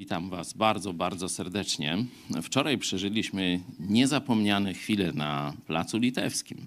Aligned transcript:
Witam 0.00 0.30
Was 0.30 0.52
bardzo, 0.52 0.92
bardzo 0.92 1.28
serdecznie. 1.28 1.98
Wczoraj 2.42 2.78
przeżyliśmy 2.78 3.60
niezapomniane 3.78 4.74
chwile 4.74 5.12
na 5.12 5.52
Placu 5.66 5.98
Litewskim. 5.98 6.66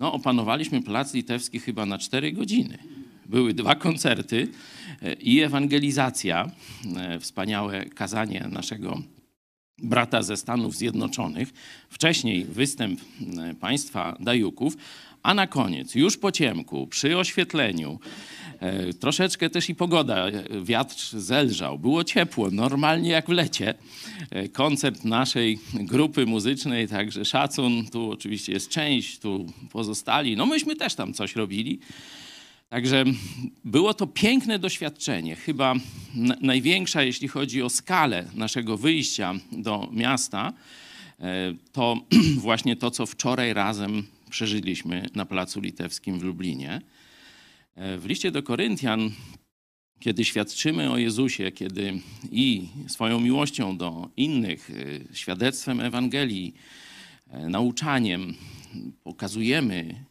No, 0.00 0.12
opanowaliśmy 0.12 0.82
Plac 0.82 1.14
Litewski 1.14 1.60
chyba 1.60 1.86
na 1.86 1.98
4 1.98 2.32
godziny. 2.32 2.78
Były 3.26 3.54
dwa 3.54 3.74
koncerty 3.74 4.48
e, 5.02 5.12
i 5.12 5.40
ewangelizacja, 5.40 6.50
e, 6.96 7.20
wspaniałe 7.20 7.84
kazanie 7.84 8.48
naszego 8.50 9.02
brata 9.78 10.22
ze 10.22 10.36
Stanów 10.36 10.76
Zjednoczonych, 10.76 11.52
wcześniej 11.88 12.44
występ 12.44 13.00
e, 13.00 13.54
państwa 13.54 14.16
Dajuków, 14.20 14.76
a 15.22 15.34
na 15.34 15.46
koniec, 15.46 15.94
już 15.94 16.16
po 16.16 16.32
ciemku, 16.32 16.86
przy 16.86 17.18
oświetleniu, 17.18 17.98
troszeczkę 19.00 19.50
też 19.50 19.68
i 19.68 19.74
pogoda, 19.74 20.28
e, 20.28 20.42
wiatr 20.62 20.96
zelżał, 21.12 21.78
było 21.78 22.04
ciepło, 22.04 22.50
normalnie 22.50 23.10
jak 23.10 23.26
w 23.26 23.32
lecie. 23.32 23.74
E, 24.30 24.48
Koncert 24.48 25.04
naszej 25.04 25.58
grupy 25.74 26.26
muzycznej, 26.26 26.88
także 26.88 27.24
szacun, 27.24 27.86
tu 27.92 28.10
oczywiście 28.10 28.52
jest 28.52 28.68
część, 28.68 29.18
tu 29.18 29.52
pozostali, 29.70 30.36
no 30.36 30.46
myśmy 30.46 30.76
też 30.76 30.94
tam 30.94 31.14
coś 31.14 31.36
robili. 31.36 31.78
Także 32.68 33.04
było 33.64 33.94
to 33.94 34.06
piękne 34.06 34.58
doświadczenie, 34.58 35.36
chyba 35.36 35.74
największa, 36.40 37.02
jeśli 37.02 37.28
chodzi 37.28 37.62
o 37.62 37.70
skalę 37.70 38.24
naszego 38.34 38.76
wyjścia 38.76 39.34
do 39.52 39.88
miasta, 39.92 40.52
e, 41.20 41.54
to 41.72 41.96
właśnie 42.46 42.76
to, 42.76 42.90
co 42.90 43.06
wczoraj 43.06 43.54
razem 43.54 44.06
przeżyliśmy 44.30 45.06
na 45.14 45.26
Placu 45.26 45.60
Litewskim 45.60 46.18
w 46.18 46.22
Lublinie. 46.22 46.80
E, 47.76 47.98
W 47.98 48.06
liście 48.06 48.30
do 48.30 48.42
Koryntian, 48.42 49.10
kiedy 50.00 50.24
świadczymy 50.24 50.90
o 50.90 50.98
Jezusie, 50.98 51.52
kiedy 51.52 52.00
i 52.32 52.68
swoją 52.88 53.20
miłością 53.20 53.76
do 53.76 54.08
innych, 54.16 54.70
e, 54.70 55.14
świadectwem 55.16 55.80
Ewangelii, 55.80 56.54
e, 57.30 57.48
nauczaniem 57.48 58.34
pokazujemy 59.04 60.04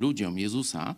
ludziom 0.00 0.38
Jezusa, 0.38 0.94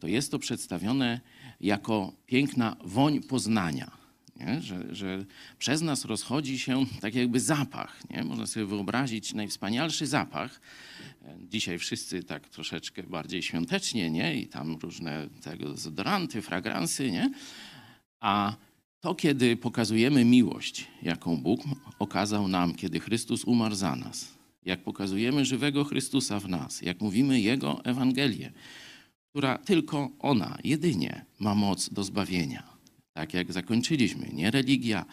to 0.00 0.06
jest 0.06 0.30
to 0.30 0.38
przedstawione 0.38 1.20
jako 1.60 2.12
piękna 2.26 2.76
woń 2.84 3.20
poznania. 3.20 3.97
Nie? 4.40 4.62
Że, 4.62 4.94
że 4.94 5.24
przez 5.58 5.82
nas 5.82 6.04
rozchodzi 6.04 6.58
się 6.58 6.86
tak 7.00 7.14
jakby 7.14 7.40
zapach. 7.40 8.10
Nie? 8.10 8.24
Można 8.24 8.46
sobie 8.46 8.66
wyobrazić 8.66 9.34
najwspanialszy 9.34 10.06
zapach. 10.06 10.60
Dzisiaj 11.48 11.78
wszyscy 11.78 12.22
tak 12.22 12.48
troszeczkę 12.48 13.02
bardziej 13.02 13.42
świątecznie, 13.42 14.10
nie? 14.10 14.40
I 14.40 14.46
tam 14.46 14.76
różne 14.76 15.28
tego 15.42 15.70
dezodoranty, 15.70 16.42
fragransy, 16.42 17.10
nie? 17.10 17.30
A 18.20 18.56
to, 19.00 19.14
kiedy 19.14 19.56
pokazujemy 19.56 20.24
miłość, 20.24 20.86
jaką 21.02 21.36
Bóg 21.36 21.60
okazał 21.98 22.48
nam, 22.48 22.74
kiedy 22.74 23.00
Chrystus 23.00 23.44
umarł 23.44 23.74
za 23.74 23.96
nas, 23.96 24.38
jak 24.64 24.82
pokazujemy 24.82 25.44
żywego 25.44 25.84
Chrystusa 25.84 26.40
w 26.40 26.48
nas, 26.48 26.82
jak 26.82 27.00
mówimy 27.00 27.40
Jego 27.40 27.84
Ewangelię, 27.84 28.52
która 29.30 29.58
tylko 29.58 30.10
ona, 30.18 30.58
jedynie 30.64 31.24
ma 31.38 31.54
moc 31.54 31.88
do 31.88 32.04
zbawienia. 32.04 32.77
Tak 33.18 33.34
jak 33.34 33.52
zakończyliśmy, 33.52 34.28
nie 34.32 34.50
religia, 34.50 35.04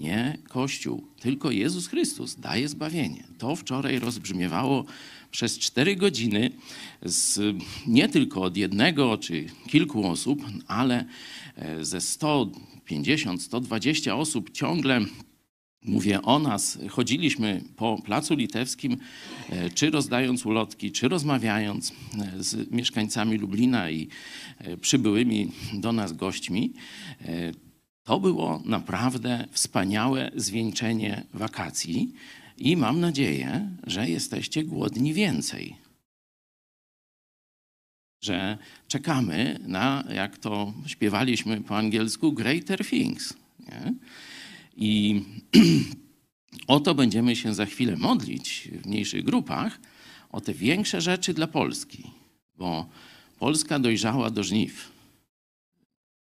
nie 0.00 0.38
Kościół, 0.48 1.06
tylko 1.20 1.50
Jezus 1.50 1.86
Chrystus 1.86 2.36
daje 2.36 2.68
zbawienie. 2.68 3.24
To 3.38 3.56
wczoraj 3.56 3.98
rozbrzmiewało 3.98 4.84
przez 5.30 5.58
cztery 5.58 5.96
godziny 5.96 6.50
z, 7.02 7.56
nie 7.86 8.08
tylko 8.08 8.42
od 8.42 8.56
jednego 8.56 9.18
czy 9.18 9.46
kilku 9.68 10.06
osób, 10.06 10.42
ale 10.66 11.04
e, 11.56 11.84
ze 11.84 12.00
150, 12.00 13.42
120 13.42 14.16
osób 14.16 14.50
ciągle 14.50 15.00
Mówię 15.84 16.22
o 16.22 16.38
nas. 16.38 16.78
Chodziliśmy 16.88 17.62
po 17.76 18.02
Placu 18.04 18.34
Litewskim, 18.34 18.96
e, 19.50 19.70
czy 19.70 19.90
rozdając 19.90 20.46
ulotki, 20.46 20.92
czy 20.92 21.08
rozmawiając 21.08 21.90
e, 21.90 22.42
z 22.42 22.70
mieszkańcami 22.70 23.38
Lublina 23.38 23.90
i 23.90 24.08
e, 24.58 24.76
przybyłymi 24.76 25.52
do 25.74 25.92
nas 25.92 26.12
gośćmi. 26.12 26.72
To 28.04 28.20
było 28.20 28.62
naprawdę 28.64 29.46
wspaniałe 29.50 30.30
zwieńczenie 30.36 31.24
wakacji 31.34 32.12
i 32.56 32.76
mam 32.76 33.00
nadzieję, 33.00 33.70
że 33.86 34.10
jesteście 34.10 34.64
głodni 34.64 35.14
więcej. 35.14 35.76
Że 38.22 38.58
czekamy 38.88 39.58
na, 39.66 40.04
jak 40.14 40.38
to 40.38 40.72
śpiewaliśmy 40.86 41.60
po 41.60 41.76
angielsku, 41.76 42.32
greater 42.32 42.86
things. 42.86 43.34
Nie? 43.60 43.94
I 44.78 45.22
o 46.66 46.80
to 46.80 46.94
będziemy 46.94 47.36
się 47.36 47.54
za 47.54 47.66
chwilę 47.66 47.96
modlić 47.96 48.68
w 48.72 48.86
mniejszych 48.86 49.24
grupach, 49.24 49.80
o 50.30 50.40
te 50.40 50.54
większe 50.54 51.00
rzeczy 51.00 51.34
dla 51.34 51.46
Polski, 51.46 52.10
bo 52.54 52.88
Polska 53.38 53.78
dojrzała 53.78 54.30
do 54.30 54.44
żniw. 54.44 54.92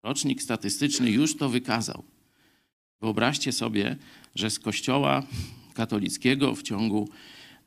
Rocznik 0.04 0.42
statystyczny 0.42 1.12
już 1.12 1.38
to 1.38 1.50
wykazał. 1.50 2.04
Wyobraźcie 3.02 3.52
sobie, 3.52 3.98
że 4.36 4.50
z 4.50 4.60
kościoła 4.60 5.24
katolickiego 5.74 6.56
w 6.56 6.64
ciągu, 6.64 7.10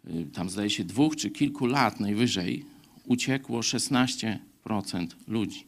y, 0.04 0.26
tam 0.32 0.50
zdaje 0.50 0.70
się, 0.70 0.84
dwóch 0.84 1.16
czy 1.16 1.30
kilku 1.30 1.66
lat 1.66 2.00
najwyżej 2.00 2.64
uciekło 3.04 3.60
16% 3.60 4.38
ludzi. 5.28 5.66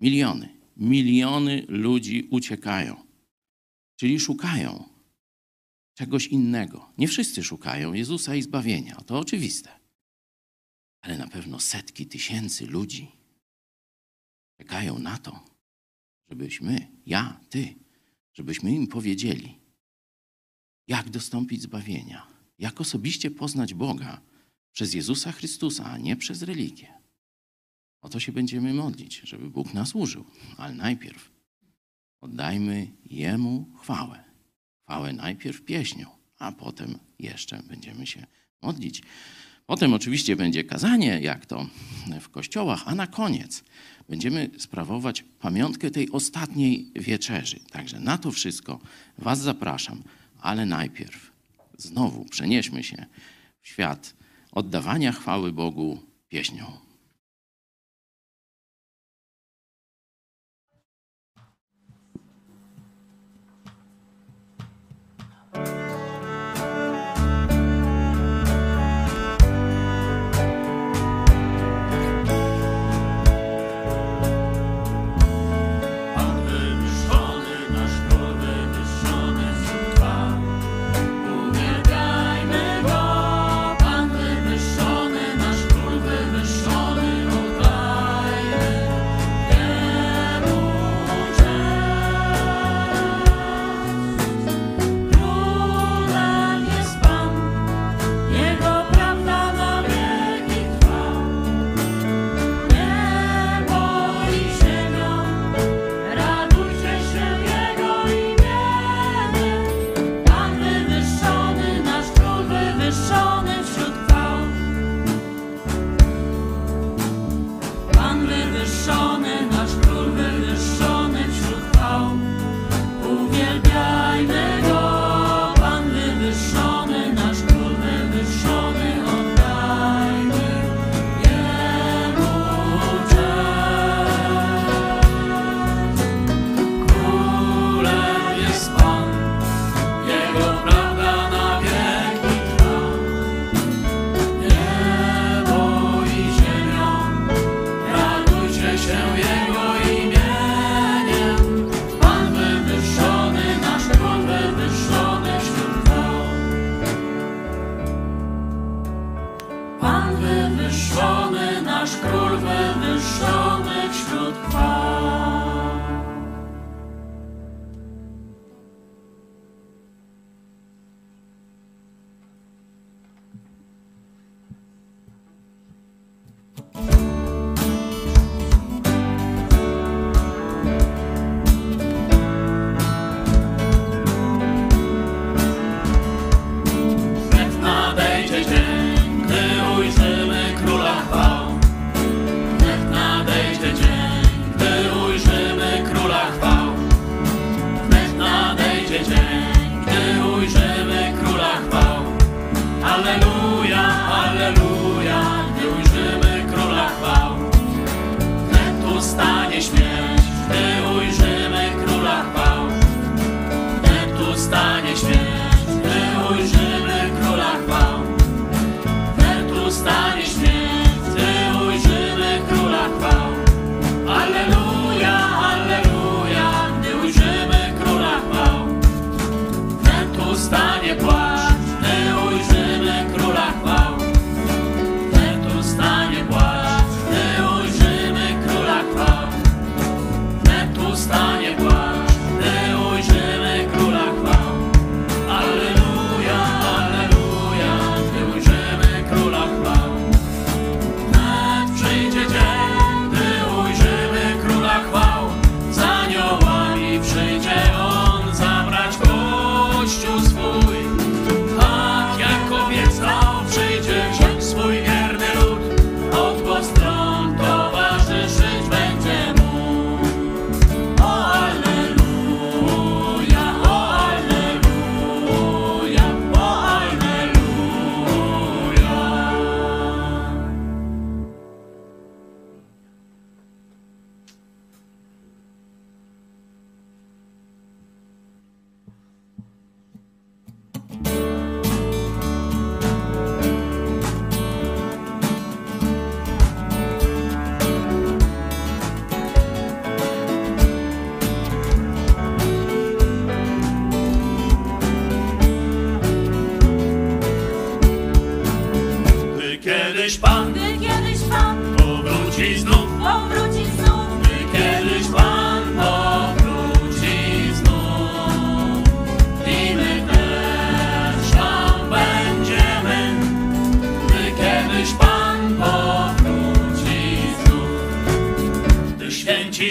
Miliony. 0.00 0.48
Miliony 0.76 1.64
ludzi 1.68 2.26
uciekają. 2.30 3.11
Czyli 4.02 4.20
szukają 4.20 4.88
czegoś 5.94 6.26
innego. 6.26 6.92
Nie 6.98 7.08
wszyscy 7.08 7.44
szukają 7.44 7.92
Jezusa 7.92 8.34
i 8.34 8.42
zbawienia, 8.42 8.96
to 8.96 9.18
oczywiste. 9.18 9.70
Ale 11.00 11.18
na 11.18 11.28
pewno 11.28 11.60
setki 11.60 12.06
tysięcy 12.06 12.66
ludzi 12.66 13.08
czekają 14.58 14.98
na 14.98 15.18
to, 15.18 15.44
żebyśmy, 16.28 16.86
ja, 17.06 17.40
ty, 17.50 17.74
żebyśmy 18.34 18.72
im 18.72 18.86
powiedzieli, 18.86 19.58
jak 20.86 21.10
dostąpić 21.10 21.62
zbawienia, 21.62 22.26
jak 22.58 22.80
osobiście 22.80 23.30
poznać 23.30 23.74
Boga 23.74 24.20
przez 24.72 24.94
Jezusa 24.94 25.32
Chrystusa, 25.32 25.84
a 25.84 25.98
nie 25.98 26.16
przez 26.16 26.42
religię. 26.42 26.94
O 28.00 28.08
to 28.08 28.20
się 28.20 28.32
będziemy 28.32 28.74
modlić, 28.74 29.20
żeby 29.24 29.50
Bóg 29.50 29.74
nas 29.74 29.94
użył. 29.94 30.24
Ale 30.56 30.74
najpierw 30.74 31.31
oddajmy 32.22 32.86
Jemu 33.04 33.66
chwałę. 33.80 34.24
Chwałę 34.82 35.12
najpierw 35.12 35.62
pieśnią, 35.62 36.06
a 36.38 36.52
potem 36.52 36.98
jeszcze 37.18 37.62
będziemy 37.62 38.06
się 38.06 38.26
modlić. 38.62 39.02
Potem 39.66 39.94
oczywiście 39.94 40.36
będzie 40.36 40.64
kazanie, 40.64 41.20
jak 41.20 41.46
to 41.46 41.66
w 42.20 42.28
kościołach, 42.28 42.82
a 42.86 42.94
na 42.94 43.06
koniec 43.06 43.64
będziemy 44.08 44.50
sprawować 44.58 45.24
pamiątkę 45.38 45.90
tej 45.90 46.10
ostatniej 46.10 46.90
wieczerzy. 46.96 47.60
Także 47.70 48.00
na 48.00 48.18
to 48.18 48.30
wszystko 48.30 48.80
Was 49.18 49.40
zapraszam, 49.40 50.02
ale 50.40 50.66
najpierw 50.66 51.32
znowu 51.78 52.24
przenieśmy 52.24 52.84
się 52.84 53.06
w 53.62 53.68
świat 53.68 54.14
oddawania 54.52 55.12
chwały 55.12 55.52
Bogu 55.52 55.98
pieśnią. 56.28 56.91
Pan 65.52 65.81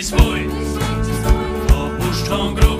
swój. 0.03 0.50
Opuszczą 1.74 2.53
grób, 2.55 2.71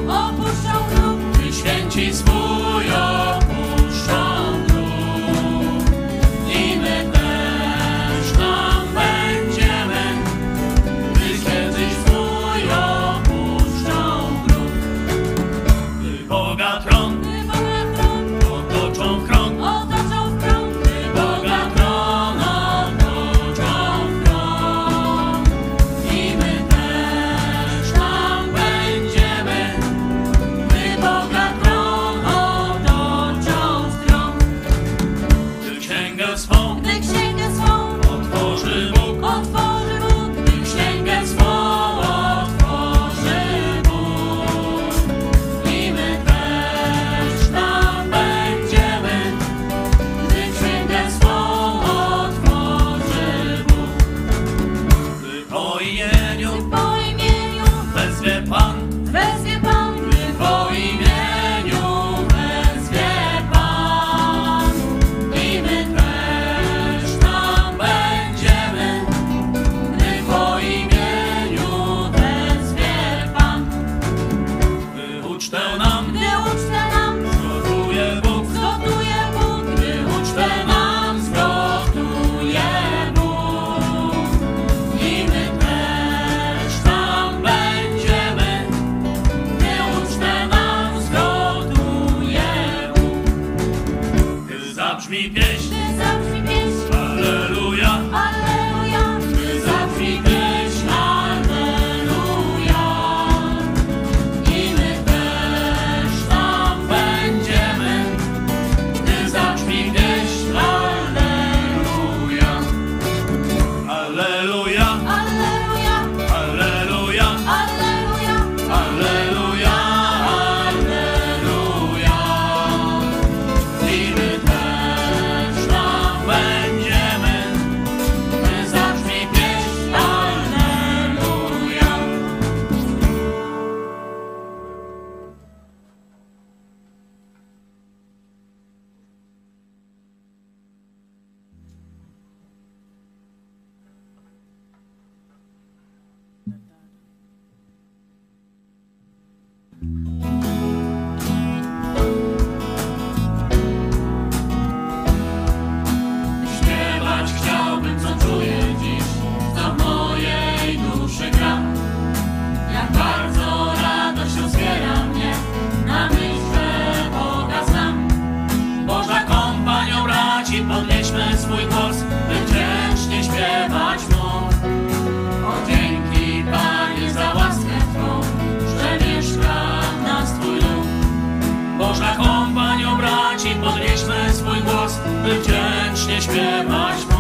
Stimme 186.32 187.11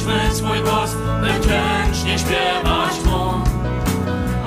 podnieśmy 0.00 0.34
swój 0.34 0.60
głos, 0.60 0.94
by 1.20 1.28
wdzięcznie 1.28 2.18
śpiewać 2.18 3.04
Mu. 3.04 3.20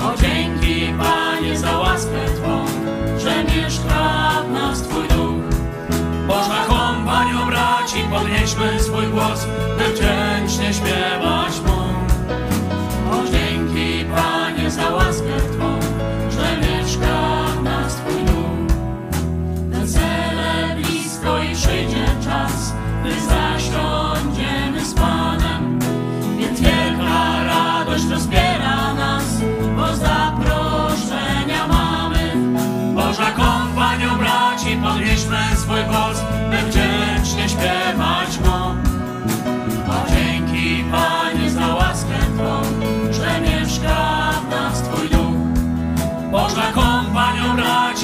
O 0.06 0.14
dzięki 0.20 0.92
Panie 0.98 1.58
za 1.58 1.78
łaskę 1.78 2.24
Twą, 2.36 2.64
że 3.18 3.44
mieszka 3.44 4.30
w 4.48 4.52
nas 4.52 4.82
Twój 4.82 5.08
duch. 5.08 5.44
Boża 6.26 6.64
kompanią 6.66 7.46
braci, 7.46 8.04
podnieśmy 8.10 8.80
swój 8.80 9.06
głos, 9.06 9.46
by 9.78 9.84
wdzięcznie 9.84 10.74
śpiewać 10.74 11.60
Mu. 11.66 11.73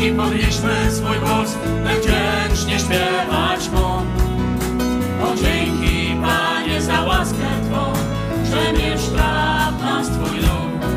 Braci, 0.00 0.12
podnieśmy 0.16 0.92
swój 0.92 1.18
głos, 1.18 1.56
wdzięcznie 1.84 2.78
śpiewać 2.78 3.68
Mu. 3.68 3.86
O 5.24 5.34
dzięki 5.36 6.16
Panie 6.22 6.82
za 6.82 7.02
łaskę 7.02 7.46
Twą, 7.70 7.92
że 8.50 8.72
mieszka 8.72 9.72
w 9.78 9.82
nas 9.82 10.08
Twój 10.08 10.40
duch. 10.40 10.90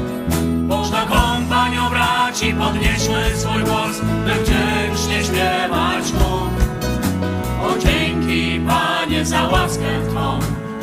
Boża 0.67 1.05
kompanią 1.05 1.89
braci, 1.89 2.53
podnieśmy 2.53 3.23
swój 3.35 3.63
głos, 3.63 4.01
by 4.25 4.31
wdzięcznie 4.31 5.23
śpiewać 5.23 6.13
Mu. 6.13 6.35
O 7.67 7.77
dzięki 7.79 8.59
Panie 8.67 9.25
za 9.25 9.43
łaskę 9.43 10.07
Twą, 10.09 10.39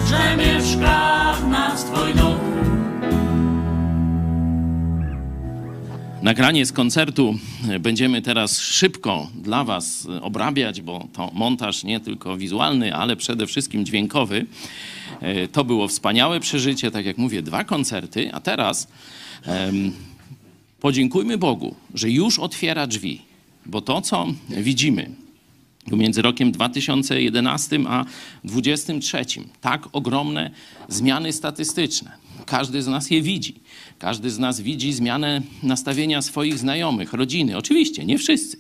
że 0.07 0.37
mieszka 0.37 1.33
w 1.35 1.49
nas 1.49 1.85
Twój 1.85 2.15
duch. 2.15 2.60
Nagranie 6.23 6.67
z 6.67 6.73
koncertu 6.73 7.39
będziemy 7.81 8.23
teraz 8.23 8.61
szybko 8.61 9.29
dla 9.35 9.65
Was 9.65 10.09
obrabiać, 10.23 10.81
bo 10.81 11.09
to 11.13 11.31
montaż 11.35 11.85
nie 11.85 12.01
tylko 12.01 12.37
wizualny, 12.37 12.95
ale 12.95 13.17
przede 13.17 13.47
wszystkim 13.47 13.85
dźwiękowy. 13.87 14.47
E, 15.21 15.49
To 15.49 15.65
było 15.65 15.89
wspaniałe 15.89 16.41
przeżycie, 16.41 16.91
tak 16.91 17.07
jak 17.07 17.19
mówię, 17.19 17.43
dwa 17.43 17.65
koncerty, 17.65 18.33
a 18.33 18.41
teraz 18.41 18.89
podziękujmy 20.81 21.39
Bogu, 21.39 21.75
że 21.95 22.11
już 22.11 22.39
otwiera 22.39 22.87
drzwi, 22.87 23.23
bo 23.67 23.81
to, 23.81 24.01
co 24.01 24.27
widzimy 24.49 25.11
między 25.97 26.23
rokiem 26.23 26.53
2011 26.53 27.79
a 27.89 28.05
2023, 28.45 29.25
tak 29.61 29.89
ogromne 29.93 30.51
zmiany 30.89 31.33
statystyczne. 31.33 32.13
Każdy 32.47 32.83
z 32.83 32.87
nas 32.87 33.11
je 33.11 33.23
widzi. 33.23 33.55
Każdy 33.99 34.31
z 34.31 34.39
nas 34.39 34.61
widzi 34.61 34.93
zmianę 34.93 35.43
nastawienia 35.63 36.23
swoich 36.23 36.59
znajomych, 36.59 37.13
rodziny. 37.13 37.57
Oczywiście, 37.57 38.05
nie 38.05 38.19
wszyscy, 38.19 38.57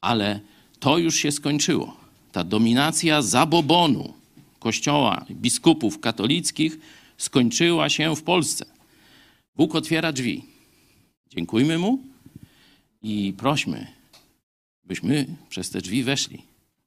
ale 0.00 0.40
to 0.80 0.98
już 0.98 1.16
się 1.16 1.32
skończyło. 1.32 1.96
Ta 2.32 2.44
dominacja 2.44 3.22
zabobonu 3.22 4.14
kościoła, 4.58 5.24
biskupów 5.30 6.00
katolickich 6.00 6.78
skończyła 7.18 7.88
się 7.88 8.16
w 8.16 8.22
Polsce. 8.22 8.64
Bóg 9.56 9.74
otwiera 9.74 10.12
drzwi. 10.12 10.44
Dziękujmy 11.30 11.78
Mu 11.78 11.98
i 13.02 13.34
prośmy, 13.36 13.86
byśmy 14.84 15.26
przez 15.48 15.70
te 15.70 15.80
drzwi 15.80 16.02
weszli 16.02 16.42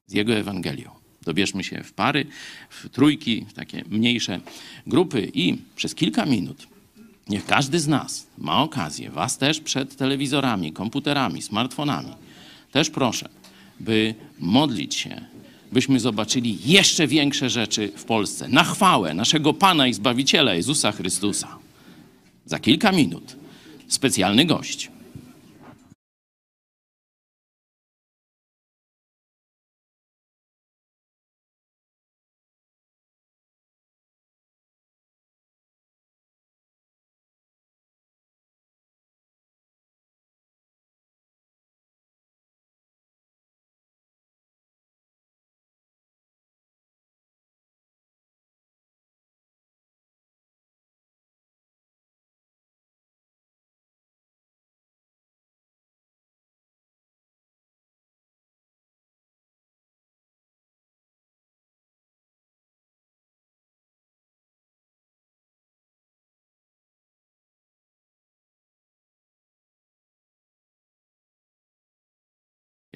z 0.06 0.12
Jego 0.12 0.34
Ewangelią. 0.34 0.90
Dobierzmy 1.22 1.64
się 1.64 1.82
w 1.82 1.92
pary, 1.92 2.26
w 2.70 2.88
trójki, 2.88 3.46
w 3.48 3.52
takie 3.52 3.84
mniejsze 3.88 4.40
grupy 4.86 5.30
i 5.34 5.58
przez 5.76 5.94
kilka 5.94 6.26
minut 6.26 6.66
niech 7.28 7.46
każdy 7.46 7.80
z 7.80 7.88
nas 7.88 8.26
ma 8.38 8.62
okazję, 8.62 9.10
was 9.10 9.38
też 9.38 9.60
przed 9.60 9.96
telewizorami, 9.96 10.72
komputerami, 10.72 11.42
smartfonami, 11.42 12.12
też 12.72 12.90
proszę, 12.90 13.28
by 13.80 14.14
modlić 14.38 14.94
się, 14.94 15.20
byśmy 15.72 16.00
zobaczyli 16.00 16.58
jeszcze 16.64 17.06
większe 17.06 17.50
rzeczy 17.50 17.92
w 17.96 18.04
Polsce, 18.04 18.48
na 18.48 18.64
chwałę 18.64 19.14
naszego 19.14 19.52
Pana 19.52 19.86
i 19.86 19.94
Zbawiciela 19.94 20.54
Jezusa 20.54 20.92
Chrystusa. 20.92 21.58
Za 22.44 22.58
kilka 22.58 22.92
minut 22.92 23.36
specjalny 23.88 24.44
gość. 24.44 24.90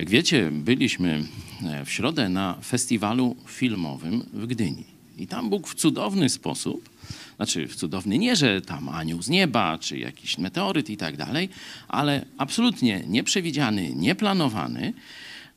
Jak 0.00 0.11
wiecie, 0.11 0.50
byliśmy 0.52 1.25
e, 1.64 1.85
w 1.85 1.90
środę 1.90 2.28
na 2.28 2.59
festiwalu 2.64 3.37
filmowym 3.47 4.26
w 4.33 4.47
Gdyni. 4.47 4.85
I 5.19 5.26
tam 5.26 5.50
Bóg 5.50 5.69
w 5.69 5.75
cudowny 5.75 6.28
sposób, 6.28 6.90
znaczy 7.37 7.69
w 7.69 7.76
cudowny 7.76 8.19
nie, 8.19 8.37
że 8.37 8.61
tam 8.61 8.88
anioł 8.88 9.23
z 9.23 9.28
nieba, 9.28 9.78
czy 9.78 9.99
jakiś 9.99 10.38
meteoryt 10.38 10.90
i 10.90 10.97
tak 10.97 11.16
dalej, 11.16 11.49
ale 11.88 12.25
absolutnie 12.38 13.02
nieprzewidziany, 13.07 13.95
nieplanowany. 13.95 14.92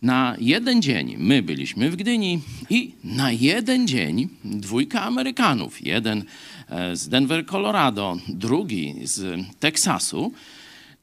Na 0.02 0.36
jeden 0.40 0.82
dzień 0.82 1.16
my 1.18 1.42
byliśmy 1.42 1.92
w 1.92 1.96
Gdyni 1.96 2.42
i 2.70 2.92
na 3.04 3.32
jeden 3.32 3.88
dzień 3.88 4.30
dwójka 4.44 5.02
Amerykanów, 5.02 5.86
jeden 5.86 6.24
e, 6.70 6.96
z 6.96 7.10
Denver, 7.10 7.46
Colorado, 7.46 8.18
drugi 8.28 8.96
z 9.04 9.46
Teksasu, 9.60 10.34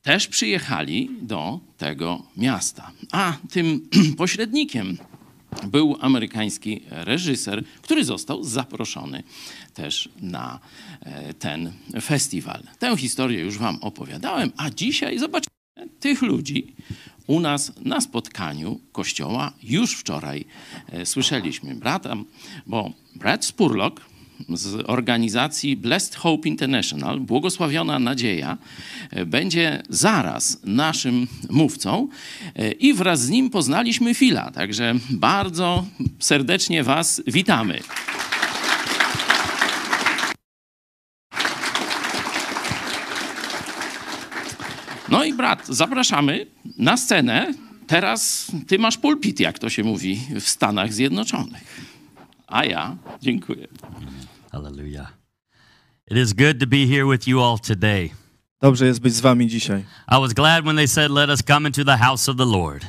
też 0.02 0.26
przyjechali 0.26 1.10
do 1.22 1.60
tego 1.78 2.22
miasta. 2.36 2.90
A 3.12 3.36
tym 3.50 3.88
pośrednikiem 4.16 4.98
był 5.66 5.96
amerykański 6.00 6.82
reżyser, 6.90 7.64
który 7.82 8.04
został 8.04 8.44
zaproszony 8.44 9.22
też 9.74 10.08
na 10.20 10.60
e, 11.00 11.34
ten 11.34 11.72
festiwal. 12.02 12.62
Tę 12.78 12.96
historię 12.96 13.40
już 13.40 13.58
Wam 13.58 13.78
opowiadałem, 13.80 14.52
a 14.56 14.70
dzisiaj 14.70 15.18
zobaczcie 15.18 15.50
tych 16.00 16.22
ludzi 16.22 16.74
u 17.26 17.40
nas 17.40 17.72
na 17.80 18.00
spotkaniu 18.00 18.80
kościoła 18.92 19.52
już 19.62 19.96
wczoraj 19.96 20.44
e, 20.92 21.06
słyszeliśmy. 21.06 21.74
Brata, 21.74 22.16
bo 22.66 22.92
Brad 23.14 23.44
Spurlock 23.44 24.00
z 24.48 24.84
organizacji 24.86 25.76
Blessed 25.76 26.16
Hope 26.16 26.48
International, 26.48 27.20
Błogosławiona 27.20 27.98
Nadzieja, 27.98 28.58
e, 29.10 29.26
będzie 29.26 29.82
zaraz 29.88 30.60
naszym 30.64 31.26
mówcą 31.50 32.08
e, 32.54 32.72
i 32.72 32.94
wraz 32.94 33.20
z 33.20 33.28
nim 33.28 33.50
poznaliśmy 33.50 34.14
Fila. 34.14 34.50
Także 34.50 34.94
bardzo 35.10 35.84
serdecznie 36.18 36.84
Was 36.84 37.22
witamy. 37.26 37.80
No 45.08 45.24
i 45.24 45.34
brat, 45.34 45.66
zapraszamy 45.68 46.46
na 46.78 46.96
scenę. 46.96 47.54
Teraz 47.86 48.52
ty 48.66 48.78
masz 48.78 48.98
pulpit, 48.98 49.40
jak 49.40 49.58
to 49.58 49.70
się 49.70 49.84
mówi 49.84 50.20
w 50.40 50.48
Stanach 50.48 50.92
Zjednoczonych. 50.92 51.89
A 52.50 52.64
ja 52.64 52.96
dziękuję. 53.22 53.66
Hallelujah. 54.52 55.12
It 56.10 56.16
is 56.18 56.32
good 56.32 56.58
to 56.60 56.66
be 56.66 56.86
here 56.86 57.04
with 57.12 57.28
you 57.28 57.40
all 57.44 57.58
today. 57.58 58.10
Dobrze 58.62 58.86
jest 58.86 59.00
być 59.00 59.14
z 59.14 59.20
wami 59.20 59.46
dzisiaj. 59.48 59.84
I 60.12 60.20
was 60.20 60.32
glad 60.32 60.64
when 60.64 60.76
they 60.76 60.88
said, 60.88 61.10
Let 61.10 61.30
us 61.30 61.42
come 61.42 61.66
into 61.68 61.84
the 61.84 61.96
house 61.96 62.28
of 62.30 62.36
the 62.36 62.44
Lord. 62.46 62.86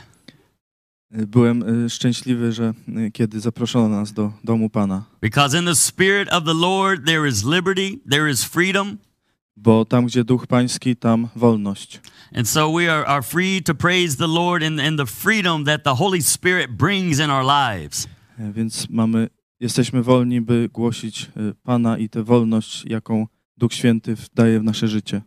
Byłem 1.12 1.86
y, 1.86 1.90
szczęśliwy, 1.90 2.52
że 2.52 2.74
y, 2.90 3.12
kiedy 3.12 3.40
zaproszono 3.40 3.90
nas 3.90 4.14
do 4.14 4.32
domu 4.44 4.70
Pana, 4.70 5.04
Because 5.22 5.60
in 5.60 5.66
the 5.66 5.76
Spirit 5.76 6.34
of 6.34 6.44
the 6.44 6.54
Lord 6.54 7.06
there 7.06 7.30
is 7.30 7.44
liberty, 7.46 8.00
there 8.10 8.32
is 8.32 8.44
freedom. 8.44 8.98
bo 9.58 9.86
tam, 9.86 10.06
gdzie 10.06 10.24
Duch 10.24 10.48
Pański, 10.48 10.96
tam 10.96 11.28
wolność. 11.36 12.00
And 12.36 12.50
so 12.50 12.72
we 12.74 12.94
are, 12.94 13.06
are 13.06 13.22
free 13.24 13.62
to 13.64 13.76
praise 13.76 14.18
the 14.18 14.28
Lord 14.28 14.64
in, 14.64 14.80
in 14.80 14.98
the 14.98 15.06
freedom 15.06 15.66
that 15.66 15.84
the 15.84 15.96
Holy 15.96 16.22
Spirit 16.22 16.72
brings 16.78 17.20
in 17.20 17.30
our 17.30 17.46
lives. 17.46 18.08
Y, 18.40 18.54
Więc 18.54 18.90
mamy, 18.90 19.28
jesteśmy 19.62 20.04
wolni, 20.04 20.42
by 20.42 20.70
głosić 20.74 21.24
y, 21.38 21.54
Pana 21.64 21.98
i 21.98 22.10
tę 22.10 22.24
wolność, 22.24 22.84
jaką 22.86 23.28
Duch 23.58 23.74
Święty 23.74 24.16
daje 24.36 24.60
w 24.60 24.64
nasze 24.64 24.88
życie. 24.88 25.22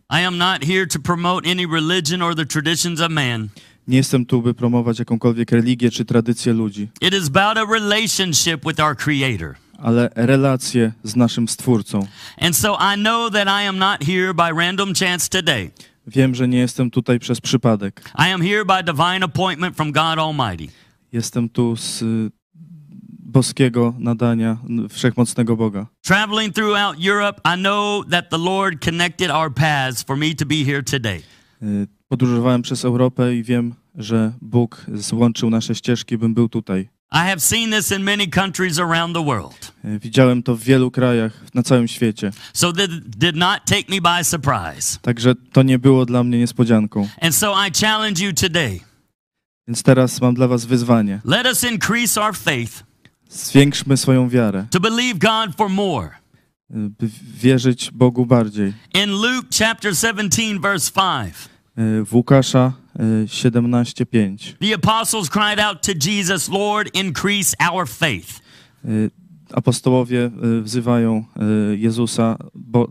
Nie 3.87 3.97
jestem 3.97 4.25
tu, 4.25 4.41
by 4.41 4.53
promować 4.53 4.99
jakąkolwiek 4.99 5.51
religię 5.51 5.91
czy 5.91 6.05
tradycję 6.05 6.53
ludzi, 6.53 6.87
It 7.01 7.13
is 7.13 7.27
about 7.35 7.57
a 7.57 7.73
relationship 7.73 8.65
with 8.67 8.79
our 8.79 8.97
Creator. 8.97 9.55
ale 9.77 10.09
relacje 10.15 10.91
z 11.03 11.15
naszym 11.15 11.47
Stwórcą. 11.47 12.07
And 12.41 12.55
so 12.57 12.77
I 12.95 12.99
know 12.99 13.31
that 13.33 13.47
I 13.47 13.67
am 13.67 13.77
not 13.77 14.03
here 14.03 14.33
by 14.33 14.61
random 14.63 14.93
chance 14.93 15.29
today. 15.29 15.71
Wiem, 16.07 16.35
że 16.35 16.47
nie 16.47 16.57
jestem 16.57 16.91
tutaj 16.91 17.19
przez 17.19 17.41
przypadek. 17.41 18.01
I 18.19 18.31
am 18.31 18.41
here 18.41 18.65
by 18.65 18.83
divine 18.93 19.23
appointment 19.23 19.75
from 19.75 19.91
God 19.91 20.19
Almighty. 20.19 20.67
Jestem 21.11 21.49
tu 21.49 21.75
z 21.75 22.01
y, 22.01 22.31
boskiego 23.35 23.93
nadania 23.99 24.57
wszechmocnego 24.89 25.57
Boga. 25.57 25.85
Traveling 26.01 26.55
throughout 26.55 27.05
Europe, 27.05 27.41
I 27.55 27.57
know 27.57 28.05
that 28.09 28.29
the 28.29 28.37
Lord 28.37 28.85
connected 28.85 29.31
our 29.31 29.53
paths 29.53 30.03
for 30.03 30.17
me 30.17 30.35
to 30.35 30.45
be 30.45 30.55
here 30.65 30.83
today. 30.83 31.21
Y, 31.63 31.87
Podróżowałem 32.07 32.61
przez 32.61 32.85
Europę 32.85 33.35
i 33.35 33.43
wiem, 33.43 33.73
że 33.95 34.31
Bóg 34.41 34.85
złączył 34.93 35.49
nasze 35.49 35.75
ścieżki, 35.75 36.17
bym 36.17 36.33
był 36.33 36.49
tutaj. 36.49 36.89
I 37.11 37.17
have 37.17 37.39
seen 37.39 37.71
this 37.71 37.91
in 37.91 38.03
many 38.03 38.27
countries 38.27 38.79
around 38.79 39.15
the 39.15 39.25
world. 39.25 39.71
Y, 39.85 39.99
Widziałem 39.99 40.43
to 40.43 40.55
w 40.55 40.63
wielu 40.63 40.91
krajach 40.91 41.31
na 41.53 41.63
całym 41.63 41.87
świecie. 41.87 42.31
So 42.53 42.73
that 42.73 42.89
did 43.17 43.35
not 43.35 43.59
take 43.65 43.83
me 43.89 44.01
by 44.01 44.23
surprise. 44.23 44.99
Także 45.01 45.35
to 45.51 45.63
nie 45.63 45.79
było 45.79 46.05
dla 46.05 46.23
mnie 46.23 46.39
niespodzianką. 46.39 47.07
And 47.21 47.35
so 47.35 47.55
I 47.67 47.71
challenge 47.81 48.25
you 48.25 48.33
today. 48.33 48.79
Więc 49.67 49.83
teraz 49.83 50.21
mam 50.21 50.33
dla 50.33 50.47
was 50.47 50.65
wyzwanie. 50.65 51.21
Let 51.25 51.45
us 51.45 51.63
increase 51.63 52.21
our 52.21 52.35
faith 52.35 52.94
Zwiększmy 53.35 53.97
swoją 53.97 54.29
wiarę, 54.29 54.65
to 54.71 54.79
believe 54.79 55.19
God 55.19 55.55
for 55.57 55.69
more. 55.69 56.09
y, 56.71 56.89
by 56.99 57.09
wierzyć 57.41 57.91
Bogu 57.91 58.25
bardziej. 58.25 58.73
In 58.93 59.11
Luke 59.11 59.47
chapter 59.59 59.95
17 59.95 60.59
verse 60.61 60.91
5, 60.91 61.33
Y, 61.77 62.03
W 62.05 62.13
Łukasza 62.15 62.71
y, 62.99 63.27
17:5. 63.27 64.55
the 64.59 64.73
apostles 64.73 65.29
cried 65.29 65.59
out 65.59 65.81
to 65.81 65.91
Jesus, 66.09 66.49
"Lord, 66.49 66.89
increase 66.95 67.55
our 67.71 67.87
faith." 67.87 68.39
Y, 68.85 69.11
Apostołowie 69.53 70.31
y, 70.59 70.61
wzywają 70.61 71.25
y, 71.73 71.77
Jezusa, 71.77 72.37
bo 72.55 72.87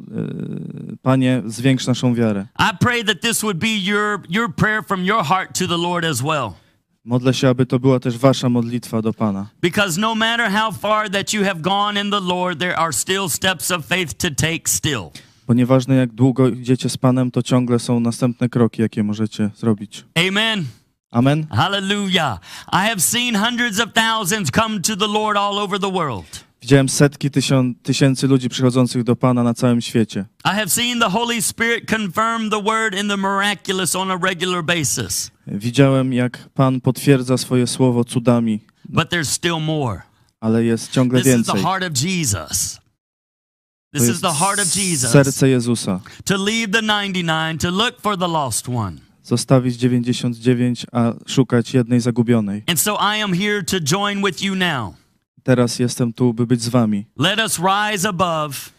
y, 0.93 0.97
Panie, 1.03 1.43
zwiększ 1.47 1.87
naszą 1.87 2.15
wiarę. 2.15 2.47
I 2.59 2.77
pray 2.81 3.05
that 3.05 3.21
this 3.21 3.43
would 3.43 3.59
be 3.59 3.69
your 3.79 4.21
your 4.29 4.55
prayer 4.55 4.85
from 4.85 5.05
your 5.05 5.25
heart 5.25 5.59
to 5.59 5.67
the 5.67 5.77
Lord 5.79 6.05
as 6.05 6.23
well. 6.23 6.53
Modlę 7.05 7.35
się, 7.35 7.49
aby 7.49 7.67
to 7.67 7.79
była 7.79 8.01
też 8.01 8.19
wasza 8.19 8.49
modlitwa 8.49 9.03
do 9.03 9.13
Pana. 9.13 9.47
Because 9.63 10.01
no 10.01 10.15
matter 10.15 10.51
how 10.51 10.73
far 10.73 11.11
that 11.11 11.33
you 11.33 11.45
have 11.45 11.61
gone 11.61 12.01
in 12.01 12.11
the 12.11 12.21
Lord, 12.21 12.59
there 12.59 12.77
are 12.77 12.93
still 12.93 13.29
steps 13.29 13.71
of 13.71 13.87
faith 13.87 14.15
to 14.15 14.31
take 14.31 14.61
still. 14.69 15.11
Bo 15.47 15.55
nieważne 15.55 15.95
jak 15.95 16.13
długo 16.13 16.49
idziecie 16.49 16.89
z 16.89 16.97
Panem, 16.97 17.31
to 17.31 17.43
ciągle 17.43 17.79
są 17.79 18.01
następne 18.01 18.49
kroki, 18.49 18.83
jakie 18.83 19.03
możecie 19.03 19.51
zrobić. 19.57 20.05
Amen. 20.29 20.65
Amen. 21.11 21.47
Hallelujah. 21.51 22.41
I 22.73 22.89
have 22.89 23.01
seen 23.01 23.35
hundreds 23.35 23.81
of 23.81 23.93
thousands 23.93 24.51
come 24.51 24.81
to 24.81 24.97
the 24.97 25.09
Lord 25.09 25.37
all 25.37 25.59
over 25.59 25.81
the 25.81 25.91
world. 25.93 26.45
Widziałem 26.63 26.89
setki 26.89 27.31
tysią, 27.31 27.75
tysięcy 27.83 28.27
ludzi 28.29 28.49
przychodzących 28.49 29.05
do 29.05 29.17
Pana 29.17 29.43
na 29.43 29.55
całym 29.55 29.81
świecie. 29.81 30.25
I 30.45 30.49
have 30.49 30.69
seen 30.69 31.01
the 31.01 31.11
Holy 31.11 31.43
Spirit 31.43 31.91
confirm 31.91 32.51
the 32.51 32.63
word 32.63 32.95
in 32.95 33.09
the 33.09 33.17
miraculous 33.17 33.97
on 33.97 34.11
a 34.11 34.17
regular 34.17 34.65
basis. 34.65 35.34
Widziałem, 35.47 36.13
jak 36.13 36.49
Pan 36.55 36.81
potwierdza 36.81 37.39
swoje 37.39 37.67
słowo 37.67 38.05
cudami, 38.05 38.61
But 38.89 39.11
there's 39.11 39.25
still 39.29 39.61
more. 39.61 40.03
ale 40.41 40.65
jest 40.65 40.91
ciągle 40.93 41.23
This 41.23 41.27
is 41.27 41.47
the 41.47 41.53
więcej. 41.53 41.63
heart 41.63 41.85
of 41.85 42.03
Jesus. 42.03 42.75
To 43.93 43.99
This 43.99 44.03
is 44.03 44.09
jest 44.09 44.23
the 44.23 44.33
heart 44.33 44.61
of 44.61 44.77
Jesus. 44.77 45.11
serce 45.11 45.49
Jezusa. 45.49 46.01
To 46.25 46.37
leave 46.45 46.71
the 46.73 46.83
99, 46.83 47.61
to 47.63 47.71
look 47.71 48.01
for 48.01 48.19
the 48.19 48.29
lost 48.29 48.69
one. 48.69 48.97
Zostawić 49.23 49.77
99, 49.77 50.87
a 50.93 51.13
szukać 51.27 51.75
jednej 51.75 52.01
zagubionej. 52.01 52.63
And 52.67 52.81
so 52.81 52.97
I 53.17 53.23
am 53.23 53.33
here 53.35 53.63
to 53.63 53.77
join 53.81 54.23
with 54.25 54.43
you 54.43 54.55
now. 54.55 54.95
Teraz 55.43 55.79
jestem 55.79 56.13
tu, 56.13 56.35
by 56.35 56.47
być 56.47 56.63
z 56.63 56.69
wami. 56.69 57.07
Let 57.19 57.39
us 57.39 57.59
rise 57.59 58.09
above, 58.09 58.71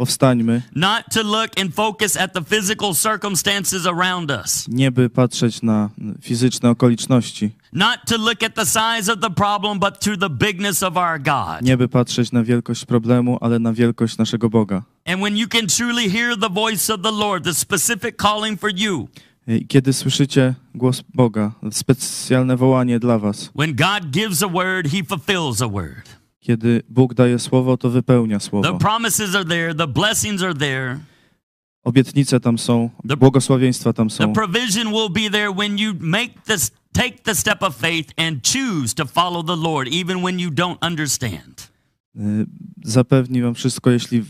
Powstańmy, 0.00 0.62
not 0.74 1.04
to 1.12 1.22
look 1.22 1.60
and 1.60 1.74
focus 1.74 2.16
at 2.16 2.32
the 2.32 2.44
physical 2.44 2.94
circumstances 2.94 3.86
around 3.86 4.30
us, 4.30 4.68
nie 4.68 4.90
by 4.90 5.10
patrzeć 5.10 5.62
na 5.62 5.90
fizyczne 6.22 6.70
okoliczności, 6.70 7.50
not 7.72 7.98
to 8.06 8.16
look 8.16 8.42
at 8.42 8.54
the 8.54 8.66
size 8.66 9.12
of 9.12 9.20
the 9.20 9.30
problem, 9.30 9.78
but 9.78 10.00
to 10.00 10.16
the 10.16 10.30
bigness 10.30 10.82
of 10.82 10.96
our 10.96 11.18
God. 11.22 11.62
nie 11.62 11.76
by 11.76 11.88
patrzeć 11.88 12.32
na 12.32 12.42
wielkość 12.42 12.84
problemu, 12.84 13.38
ale 13.40 13.58
na 13.58 13.72
wielkość 13.72 14.18
naszego 14.18 14.50
Boga. 14.50 14.82
And 15.06 15.22
when 15.22 15.36
you 15.36 15.48
can 15.48 15.66
truly 15.66 16.10
hear 16.10 16.38
the 16.38 16.50
voice 16.50 16.94
of 16.94 17.02
the 17.02 17.12
Lord, 17.12 17.44
the 17.44 17.54
specific 17.54 18.16
calling 18.16 18.60
for 18.60 18.70
you, 18.76 19.08
I 19.48 19.66
Kiedy 19.66 19.92
słyszycie 19.92 20.54
głos 20.74 21.02
Boga, 21.14 21.52
specjalne 21.70 22.56
wołanie 22.56 22.98
dla 22.98 23.18
was, 23.18 23.50
when 23.54 23.74
God 23.74 24.10
gives 24.10 24.42
a 24.42 24.48
word, 24.48 24.88
he 24.92 25.04
fulfills 25.04 25.62
a 25.62 25.68
word. 25.68 26.19
Kiedy 26.40 26.82
Bóg 26.88 27.14
daje 27.14 27.38
słowo, 27.38 27.76
to 27.76 27.90
wypełnia 27.90 28.38
The 28.38 28.44
słowo. 28.44 28.78
promises 28.78 29.34
are 29.34 29.44
there, 29.44 29.74
the 29.74 29.86
blessings 29.86 30.42
are 30.42 30.54
there, 30.54 30.98
Obietnice 31.84 32.40
tam 32.40 32.58
są, 32.58 32.90
The- 33.08 33.16
błogosławieństwa 33.16 33.92
tam 33.92 34.08
the 34.08 34.14
są. 34.14 34.32
provision 34.32 34.92
will 34.92 35.10
be 35.10 35.30
there 35.30 35.52
when 35.52 35.78
you 35.78 35.94
make 36.00 36.30
this 36.46 36.70
take 36.92 37.18
the 37.22 37.34
step 37.34 37.62
of 37.62 37.76
faith 37.76 38.10
and 38.16 38.42
choose 38.48 38.94
to 38.94 39.06
follow 39.06 39.42
the 39.46 39.56
Lord 39.56 39.88
even 39.92 40.22
when 40.22 40.40
you 40.40 40.50
don't 40.50 40.78
understand. 40.86 41.70
Y, 42.16 42.46
Zapewni 42.84 43.42
wam 43.42 43.54
wszystko, 43.54 43.90
jeśli 43.90 44.24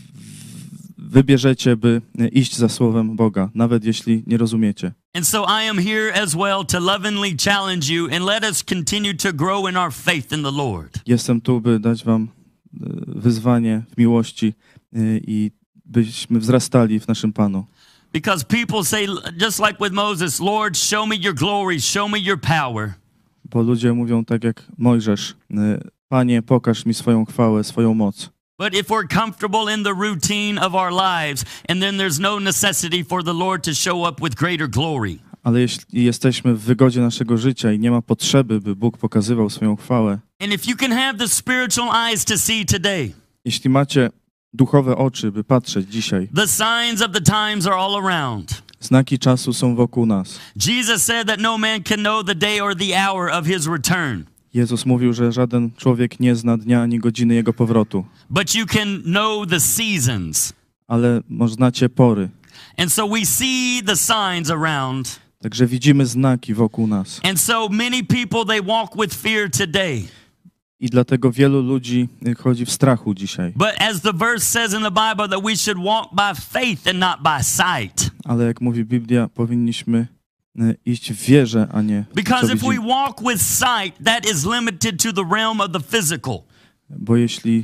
wybierzecie, 1.11 1.77
by 1.77 2.01
y, 2.21 2.27
iść 2.27 2.57
za 2.57 2.69
słowem 2.69 3.15
Boga, 3.15 3.49
nawet 3.55 3.85
jeśli 3.85 4.23
nie 4.27 4.37
rozumiecie. 4.37 4.91
And 5.13 5.27
so 5.27 5.45
I 5.63 5.69
am 5.69 5.77
here 5.77 6.13
as 6.23 6.35
well 6.35 6.65
to 6.65 6.79
lovingly 6.79 7.35
challenge 7.45 7.93
you 7.93 8.05
and 8.15 8.25
let 8.25 8.43
us 8.43 8.63
continue 8.63 9.13
to 9.13 9.33
grow 9.33 9.69
in 9.69 9.77
our 9.77 9.93
faith 9.93 10.33
in 10.33 10.43
the 10.43 10.51
Lord. 10.51 10.99
Jestem 11.05 11.41
tu, 11.41 11.61
by 11.61 11.79
dać 11.79 12.03
wam 12.03 12.23
y, 12.23 12.27
wyzwanie 13.07 13.83
w 13.93 13.97
miłości 13.97 14.53
y, 14.95 15.21
i 15.27 15.51
byśmy 15.85 16.39
wzrastali 16.39 16.99
w 16.99 17.07
naszym 17.07 17.33
Panu. 17.33 17.65
Because 18.13 18.45
people 18.45 18.83
say, 18.83 19.07
just 19.41 19.59
like 19.59 19.77
with 19.79 19.93
Moses, 19.93 20.39
Lord, 20.39 20.77
show 20.77 21.07
me 21.07 21.15
your 21.15 21.35
glory, 21.35 21.79
show 21.79 22.11
me 22.11 22.19
your 22.19 22.39
power. 22.39 22.93
Bo 23.45 23.61
ludzie 23.61 23.93
mówią 23.93 24.25
tak 24.25 24.43
jak 24.43 24.63
Mojżesz, 24.77 25.35
Panie, 26.09 26.41
pokaż 26.41 26.85
mi 26.85 26.93
swoją 26.93 27.25
chwałę, 27.25 27.63
swoją 27.63 27.93
moc. 27.93 28.29
But 28.61 28.75
if 28.75 28.89
we're 28.91 29.07
comfortable 29.07 29.73
in 29.73 29.83
the 29.83 29.93
routine 29.93 30.59
of 30.59 30.75
our 30.75 30.91
lives, 30.91 31.45
and 31.69 31.81
then 31.81 31.97
there's 31.97 32.19
no 32.19 32.39
necessity 32.39 33.03
for 33.03 33.23
the 33.23 33.33
Lord 33.33 33.63
to 33.63 33.73
show 33.73 34.03
up 34.03 34.21
with 34.21 34.35
greater 34.35 34.67
glory, 34.67 35.19
Ale 35.43 35.61
jeśli 35.61 36.03
jesteśmy 36.03 36.53
w 36.53 36.59
wygodzie 36.59 37.01
naszego 37.01 37.37
życia 37.37 37.71
i 37.71 37.79
nie 37.79 37.91
ma 37.91 38.01
potrzeby, 38.01 38.59
by 38.59 38.75
Bóg 38.75 38.97
pokazywał 38.97 39.49
swoją 39.49 39.75
chwałę, 39.75 40.19
and 40.39 40.53
if 40.53 40.69
you 40.71 40.77
can 40.77 40.91
have 40.91 41.17
the 41.17 41.27
spiritual 41.27 41.89
eyes 41.95 42.25
to 42.25 42.37
see 42.37 42.65
today, 42.65 43.11
jeśli 43.45 43.69
macie 43.69 44.09
duchowe 44.53 44.97
oczy, 44.97 45.31
by 45.31 45.43
patrzeć 45.43 45.87
dzisiaj, 45.89 46.27
the 46.35 46.47
signs 46.47 47.01
of 47.01 47.11
the 47.11 47.21
times 47.21 47.67
are 47.67 47.75
all 47.75 47.95
around. 47.95 48.61
znaki 48.79 49.19
czasu 49.19 49.53
są 49.53 49.75
wokół 49.75 50.05
nas. 50.05 50.39
Jesus 50.67 51.03
said 51.03 51.27
that 51.27 51.39
no 51.39 51.57
man 51.57 51.83
can 51.83 51.99
know 51.99 52.25
the 52.25 52.35
day 52.35 52.61
or 52.61 52.75
the 52.75 53.07
hour 53.07 53.31
of 53.31 53.45
his 53.45 53.67
return, 53.67 54.25
Jezus 54.53 54.85
mówił, 54.85 55.13
że 55.13 55.31
żaden 55.31 55.71
człowiek 55.77 56.19
nie 56.19 56.35
zna 56.35 56.57
dnia 56.57 56.81
ani 56.81 56.99
godziny 56.99 57.35
Jego 57.35 57.53
powrotu, 57.53 58.05
but 58.29 58.55
you 58.55 58.65
can 58.65 59.03
know 59.03 59.47
the 59.47 59.59
seasons. 59.59 60.53
ale 60.87 61.21
znacie 61.47 61.89
pory. 61.89 62.29
And 62.77 62.93
so 62.93 63.07
we 63.07 63.25
see 63.25 63.81
the 63.85 63.95
signs 63.95 64.49
around. 64.49 65.19
Także 65.41 65.67
widzimy 65.67 66.05
znaki 66.05 66.53
wokół 66.53 66.87
nas. 66.87 67.21
And 67.23 67.39
so 67.39 67.69
many 67.69 68.03
people 68.03 68.45
they 68.47 68.61
walk 68.61 68.95
with 69.01 69.15
fear 69.15 69.51
today. 69.51 70.03
I 70.79 70.89
dlatego 70.89 71.31
wielu 71.31 71.61
ludzi 71.61 72.09
y, 72.27 72.35
chodzi 72.35 72.65
w 72.65 72.71
strachu 72.71 73.13
dzisiaj. 73.13 73.53
But 73.55 73.73
as 73.79 74.01
the 74.01 74.13
verse 74.13 74.45
says 74.45 74.73
in 74.73 74.81
the 74.81 74.91
Bible 74.91 75.27
that 75.29 75.43
we 75.43 75.55
should 75.55 75.77
walk 75.85 76.09
by 76.11 76.41
faith 76.41 76.87
and 76.87 76.99
not 76.99 77.17
by 77.23 77.43
sight. 77.43 78.11
Ale 78.25 78.45
jak 78.45 78.61
mówi 78.61 78.85
Biblia, 78.85 79.27
powinniśmy 79.27 80.07
iść 80.85 81.13
w 81.13 81.25
wierze, 81.25 81.67
a 81.71 81.81
nie 81.81 82.05
Because 82.15 82.53
if 82.53 82.67
we 82.67 82.79
walk 82.79 83.21
with 83.21 83.41
sight, 83.41 84.03
that 84.03 84.25
is 84.25 84.45
limited 84.45 85.03
to 85.03 85.13
the 85.13 85.25
realm 85.35 85.61
of 85.61 85.71
the 85.71 85.79
physical. 85.79 86.43
Bo 86.89 87.17
jeśli 87.17 87.63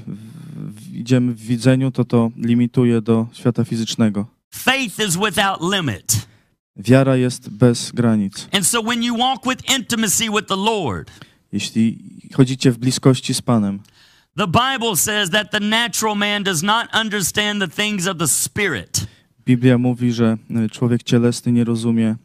idziemy 0.93 1.33
w 1.33 1.41
widzeniu, 1.41 1.91
to 1.91 2.05
to 2.05 2.31
limituje 2.37 3.01
do 3.01 3.27
świata 3.33 3.63
fizycznego. 3.63 4.25
Faith 4.49 4.99
is 5.07 5.17
without 5.17 5.73
limit. 5.73 6.27
Wiara 6.75 7.15
jest 7.15 7.49
bez 7.49 7.91
granic. 7.91 8.47
And 8.51 8.67
so 8.67 8.81
when 8.81 9.03
you 9.03 9.17
walk 9.17 9.45
with 9.45 9.77
intimacy 9.77 10.29
with 10.29 10.47
the 10.47 10.55
Lord, 10.55 11.11
Jeśli 11.51 11.97
chodzicie 12.33 12.71
w 12.71 12.77
bliskości 12.77 13.33
z 13.33 13.41
Panem, 13.41 13.79
the 14.37 14.47
Bible 14.47 14.95
says 14.95 15.29
that 15.29 15.51
the 15.51 15.59
natural 15.59 16.15
man 16.15 16.43
does 16.43 16.63
not 16.63 16.87
understand 17.01 17.61
the 17.61 17.83
things 17.83 18.07
of 18.07 18.17
the 18.17 18.27
Spirit. 18.27 19.07
Biblia 19.47 19.77
mówi, 19.77 20.11
że 20.13 20.37
e, 20.55 20.69
człowiek 20.69 21.03
cielesny 21.03 21.51
nie 21.51 21.63
rozumie 21.63 22.07
e, 22.07 22.17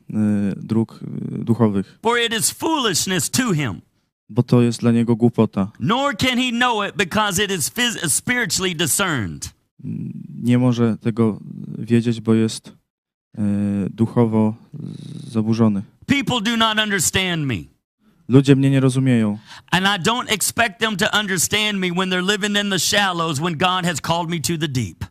dróg 0.56 1.00
e, 1.02 1.38
duchowych, 1.44 1.98
For 2.02 2.18
it 2.26 2.40
is 2.40 2.50
foolishness 2.50 3.30
to 3.30 3.52
him, 3.54 3.80
bo 4.28 4.42
to 4.42 4.62
jest 4.62 4.80
dla 4.80 4.92
niego 4.92 5.16
głupota. 5.16 5.70
nor 5.80 6.16
can 6.16 6.38
he 6.38 6.50
know 6.50 6.88
it 6.88 6.96
because 6.96 7.44
it 7.44 7.50
is 7.50 7.72
spiritually 8.14 8.74
discerned. 8.74 9.54
Nie 10.42 10.58
może 10.58 10.96
tego 10.96 11.40
wiedzieć, 11.78 12.20
bo 12.20 12.34
jest 12.34 12.72
duchowo 13.90 14.54
zaburzony. 15.26 15.82
People 16.06 16.40
do 16.40 16.56
not 16.56 16.78
understand 16.78 17.46
me. 17.46 17.54
Ludzie 18.28 18.56
mnie 18.56 18.70
nie 18.70 18.80
rozumieją. 18.80 19.38
And 19.70 19.86
I 19.86 20.02
don't 20.02 20.32
expect 20.32 20.78
them 20.80 20.96
to 20.96 21.06
understand 21.20 21.78
me 21.78 21.88
when 21.90 22.10
they're 22.10 22.26
living 22.32 22.56
in 22.64 22.70
the 22.70 22.78
shallows 22.78 23.40
when 23.40 23.56
God 23.56 23.84
has 23.84 24.00
called 24.00 24.30
me 24.30 24.40
to 24.40 24.58
the 24.58 24.68
deep. 24.68 25.04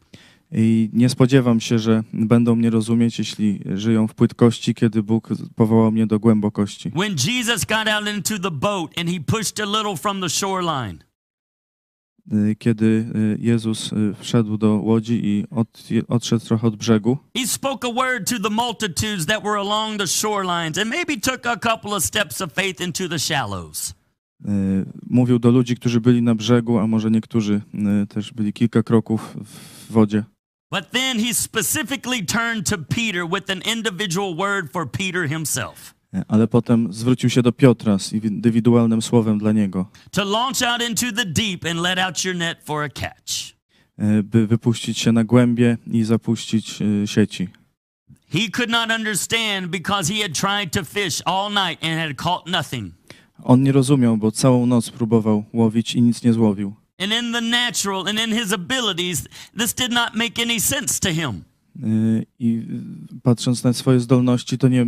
I 0.52 0.90
nie 0.94 1.10
spodziewam 1.10 1.60
się, 1.60 1.80
że 1.80 2.04
będą 2.14 2.56
mnie 2.56 2.70
rozumieć, 2.70 3.20
jeśli 3.20 3.60
żyją 3.76 4.08
w 4.08 4.14
płytkości, 4.14 4.74
kiedy 4.74 5.04
Bóg 5.04 5.30
powołał 5.56 5.92
mnie 5.92 6.08
do 6.08 6.20
głębokości. 6.20 6.90
When 6.90 7.16
Jesus 7.28 7.66
got 7.66 7.88
out 7.88 8.16
into 8.16 8.40
the 8.40 8.52
boat 8.52 9.00
and 9.00 9.10
he 9.10 9.20
pushed 9.20 9.60
a 9.60 9.66
little 9.66 9.98
from 9.98 10.22
the 10.22 10.30
shoreline, 10.30 10.98
Y, 12.34 12.56
Kiedy 12.56 12.86
y, 12.86 13.38
Jezus 13.40 13.94
y, 13.94 14.14
wszedł 14.20 14.58
do 14.58 14.74
łodzi 14.74 15.26
i 15.26 15.46
od, 15.52 15.84
odszedł 16.08 16.46
trochę 16.46 16.68
od 16.68 16.76
brzegu, 16.76 17.18
he 17.38 17.48
spoke 17.48 17.88
a 17.88 17.94
word 17.94 18.30
to 18.30 18.40
the 18.40 18.50
multitudes 18.50 19.26
that 19.26 19.44
were 19.44 19.60
along 19.60 19.98
the 19.98 20.08
shorelines 20.08 20.78
and 20.78 20.90
maybe 20.90 21.18
took 21.18 21.46
a 21.46 21.58
couple 21.58 21.92
of 21.92 22.04
steps 22.04 22.42
of 22.42 22.54
faith 22.54 22.82
into 22.82 23.10
the 23.10 23.20
shallows. 23.20 23.94
mówił 25.10 25.40
do 25.40 25.52
ludzi, 25.52 25.76
którzy 25.76 26.02
byli 26.02 26.22
na 26.22 26.36
brzegu, 26.36 26.80
a 26.80 26.88
może 26.88 27.12
niektórzy 27.12 27.62
też 28.10 28.34
byli 28.34 28.54
kilka 28.54 28.84
kroków 28.84 29.38
w 29.46 29.92
wodzie. 29.92 30.24
But 30.72 30.92
then 30.92 31.20
he 31.20 31.34
specifically 31.34 32.26
turned 32.26 32.66
to 32.70 32.78
Peter 32.78 33.28
with 33.28 33.50
an 33.50 33.62
individual 33.62 34.36
word 34.38 34.72
for 34.72 34.92
Peter 34.92 35.28
himself 35.30 35.94
Ale 36.28 36.48
potem 36.48 36.94
zwrócił 36.94 37.30
się 37.30 37.42
do 37.42 37.52
Piotra 37.52 38.00
z 38.00 38.14
indywidualnym 38.14 39.02
słowem 39.02 39.38
dla 39.38 39.52
niego, 39.52 39.86
to 40.12 40.26
launch 40.26 40.62
out 40.62 40.82
into 40.90 41.12
the 41.12 41.26
deep 41.26 41.66
and 41.66 41.80
let 41.80 42.00
out 42.00 42.26
your 42.26 42.36
net 42.36 42.58
for 42.64 42.84
a 42.84 42.90
catch. 42.90 43.56
y, 44.20 44.24
by 44.24 44.48
wypuścić 44.48 44.98
się 45.00 45.12
na 45.12 45.24
głębie 45.24 45.78
i 45.88 46.04
zapuścić 46.04 46.82
y, 46.82 47.08
sieci. 47.08 47.48
He 48.34 48.50
could 48.50 48.70
not 48.70 48.92
understand 48.92 49.68
because 49.68 50.14
he 50.14 50.22
had 50.22 50.34
tried 50.34 50.72
to 50.72 50.84
fish 50.86 51.22
all 51.26 51.50
night 51.50 51.84
and 51.84 52.00
had 52.00 52.16
caught 52.16 52.48
nothing. 52.48 52.94
On 53.44 53.64
nie 53.64 53.72
rozumiał, 53.72 54.18
bo 54.18 54.32
całą 54.32 54.66
noc 54.66 54.90
próbował 54.90 55.44
łowić 55.54 55.96
i 55.96 56.02
nic 56.02 56.24
nie 56.24 56.34
złowił. 56.34 56.74
And 57.02 57.14
in 57.14 57.32
the 57.32 57.42
natural 57.42 58.08
and 58.08 58.20
in 58.20 58.32
his 58.32 58.52
abilities, 58.54 59.28
this 59.58 59.74
did 59.74 59.92
not 59.92 60.16
make 60.16 60.42
any 60.42 60.60
sense 60.60 61.00
to 61.00 61.10
him. 61.10 61.44
Y, 61.84 62.26
I 62.40 62.68
patrząc 63.24 63.64
na 63.64 63.74
swoje 63.74 64.00
zdolności, 64.00 64.58
to 64.58 64.68
nie 64.68 64.86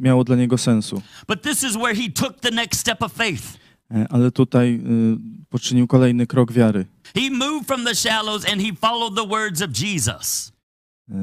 miało 0.00 0.24
dla 0.24 0.36
niego 0.36 0.58
sensu. 0.58 1.02
But 1.28 1.42
this 1.42 1.62
is 1.62 1.76
where 1.76 1.94
he 1.94 2.10
took 2.10 2.40
the 2.40 2.50
next 2.50 2.80
step 2.80 3.02
of 3.02 3.12
faith. 3.12 3.56
Y, 3.90 4.06
Ale 4.10 4.30
tutaj 4.30 4.74
y, 4.74 5.18
poczynił 5.50 5.86
kolejny 5.86 6.26
krok 6.26 6.52
wiary. 6.52 6.86
He 7.14 7.30
moved 7.30 7.66
from 7.66 7.84
the 7.84 7.94
shallows 7.94 8.44
and 8.52 8.62
he 8.62 8.72
followed 8.80 9.14
the 9.16 9.26
words 9.28 9.62
of 9.62 9.70
Jesus. 9.82 10.52
Y, 11.10 11.14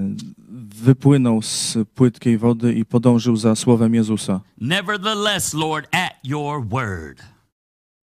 Wypłynął 0.84 1.42
z 1.42 1.78
płytkiej 1.96 2.38
wody 2.38 2.74
i 2.74 2.86
podążył 2.86 3.36
za 3.36 3.56
słowem 3.56 3.96
Jezusa. 3.96 4.42
Nevertheless, 4.58 5.54
Lord, 5.54 5.88
at 5.96 6.12
your 6.24 6.68
word. 6.68 7.22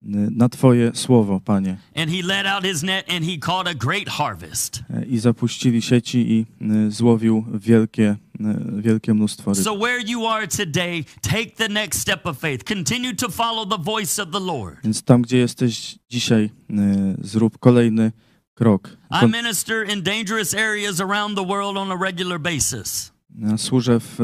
Na 0.07 0.49
Twoje 0.49 0.91
słowo, 0.95 1.41
Panie. 1.41 1.77
And 1.97 2.11
he 2.11 2.23
let 2.23 2.47
out 2.47 2.65
his 2.65 2.83
net 2.83 3.13
and 3.13 3.25
he 3.25 3.39
caught 3.39 3.69
a 3.69 3.75
great 3.75 4.09
harvest. 4.09 4.83
I 5.11 5.19
zapuścili 5.19 5.83
sieci 5.83 6.33
i 6.33 6.47
y, 6.61 6.91
złowił 6.91 7.45
wielkie, 7.55 8.17
y, 8.41 8.83
wielkie 8.83 9.15
mnóstwo 9.15 9.53
ryb. 9.55 9.65
So, 9.65 9.75
where 9.75 10.01
you 10.07 10.27
are 10.27 10.49
today, 10.49 11.05
take 11.23 11.51
the 11.57 11.69
next 11.69 12.01
step 12.01 12.27
of 12.27 12.39
faith. 12.39 12.65
Continue 12.65 13.15
to 13.15 13.29
follow 13.29 13.69
the 13.69 13.79
voice 13.79 14.23
of 14.23 14.31
the 14.31 14.41
Lord. 14.41 14.77
Więc 14.85 15.03
tam, 15.03 15.23
gdzie 15.23 15.39
jesteś 15.39 15.99
dzisiaj, 16.11 16.51
y, 16.71 17.17
zrób 17.19 17.59
kolejny 17.59 18.13
krok. 18.55 18.97
I 19.23 19.27
minister 19.27 19.91
in 19.95 20.03
dangerous 20.03 20.55
areas 20.55 21.01
around 21.01 21.37
the 21.37 21.45
world 21.45 21.77
on 21.77 21.93
a 21.93 21.97
regular 22.05 22.41
basis. 22.41 23.13
Ja 23.39 23.59
służę 23.59 24.01
w 24.01 24.19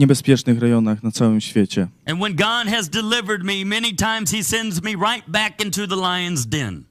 niebezpiecznych 0.00 0.58
rejonach 0.58 1.02
na 1.02 1.10
całym 1.10 1.40
świecie. 1.40 1.88
And 2.06 2.20
when 2.20 2.34
God 2.36 2.74
has 2.74 2.88
delivered 2.88 3.44
me, 3.44 3.64
many 3.64 3.94
times 3.94 4.30
He 4.30 4.44
sends 4.44 4.82
me 4.82 4.90
right 4.90 5.24
back 5.28 5.64
into 5.64 5.86
the 5.86 5.96
lion's 5.96 6.46
den. 6.46 6.84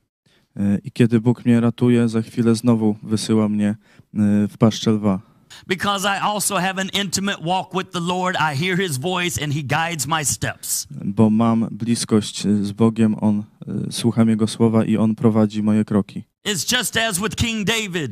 Y, 0.58 0.82
I 0.84 0.91
kiedy 0.91 1.19
Bóg 1.22 1.45
mnie 1.45 1.60
ratuje, 1.60 2.10
za 2.10 2.22
chwilę 2.22 2.56
znowu 2.56 2.95
wysyła 3.04 3.50
mnie 3.50 3.76
y, 4.13 4.48
w 4.48 4.58
paszczę 4.58 4.91
lwa. 4.91 5.19
Because 5.67 6.08
I 6.08 6.19
also 6.22 6.56
have 6.56 6.82
an 6.82 6.89
intimate 7.02 7.38
walk 7.45 7.74
with 7.74 7.91
the 7.91 8.00
Lord. 8.00 8.36
I 8.36 8.56
hear 8.56 8.78
His 8.78 8.98
voice 8.98 9.43
and 9.43 9.54
He 9.54 9.62
guides 9.63 10.08
my 10.08 10.26
steps. 10.26 10.88
Bo 10.91 11.30
mam 11.30 11.67
bliskość 11.72 12.45
y, 12.45 12.65
z 12.65 12.72
Bogiem, 12.72 13.15
On 13.22 13.43
słucham 13.91 14.30
Jego 14.30 14.48
słowa 14.48 14.86
i 14.86 14.98
On 14.98 15.15
prowadzi 15.15 15.63
moje 15.63 15.86
kroki. 15.86 16.24
It's 16.48 16.78
just 16.78 16.98
as 16.98 17.19
with 17.19 17.36
King 17.36 17.67
David. 17.67 18.12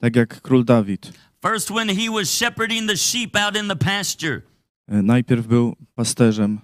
Tak 0.00 0.16
jak 0.16 0.40
król 0.42 0.64
Dawid. 0.64 1.12
First, 1.42 1.70
when 1.70 1.88
he 1.88 2.08
was 2.08 2.30
shepherding 2.30 2.86
the 2.86 2.96
sheep 2.96 3.36
out 3.36 3.56
in 3.56 3.68
the 3.68 3.76
pasture, 3.76 4.42
Najpierw 4.88 5.42
był 5.46 5.76
pasterzem 5.94 6.60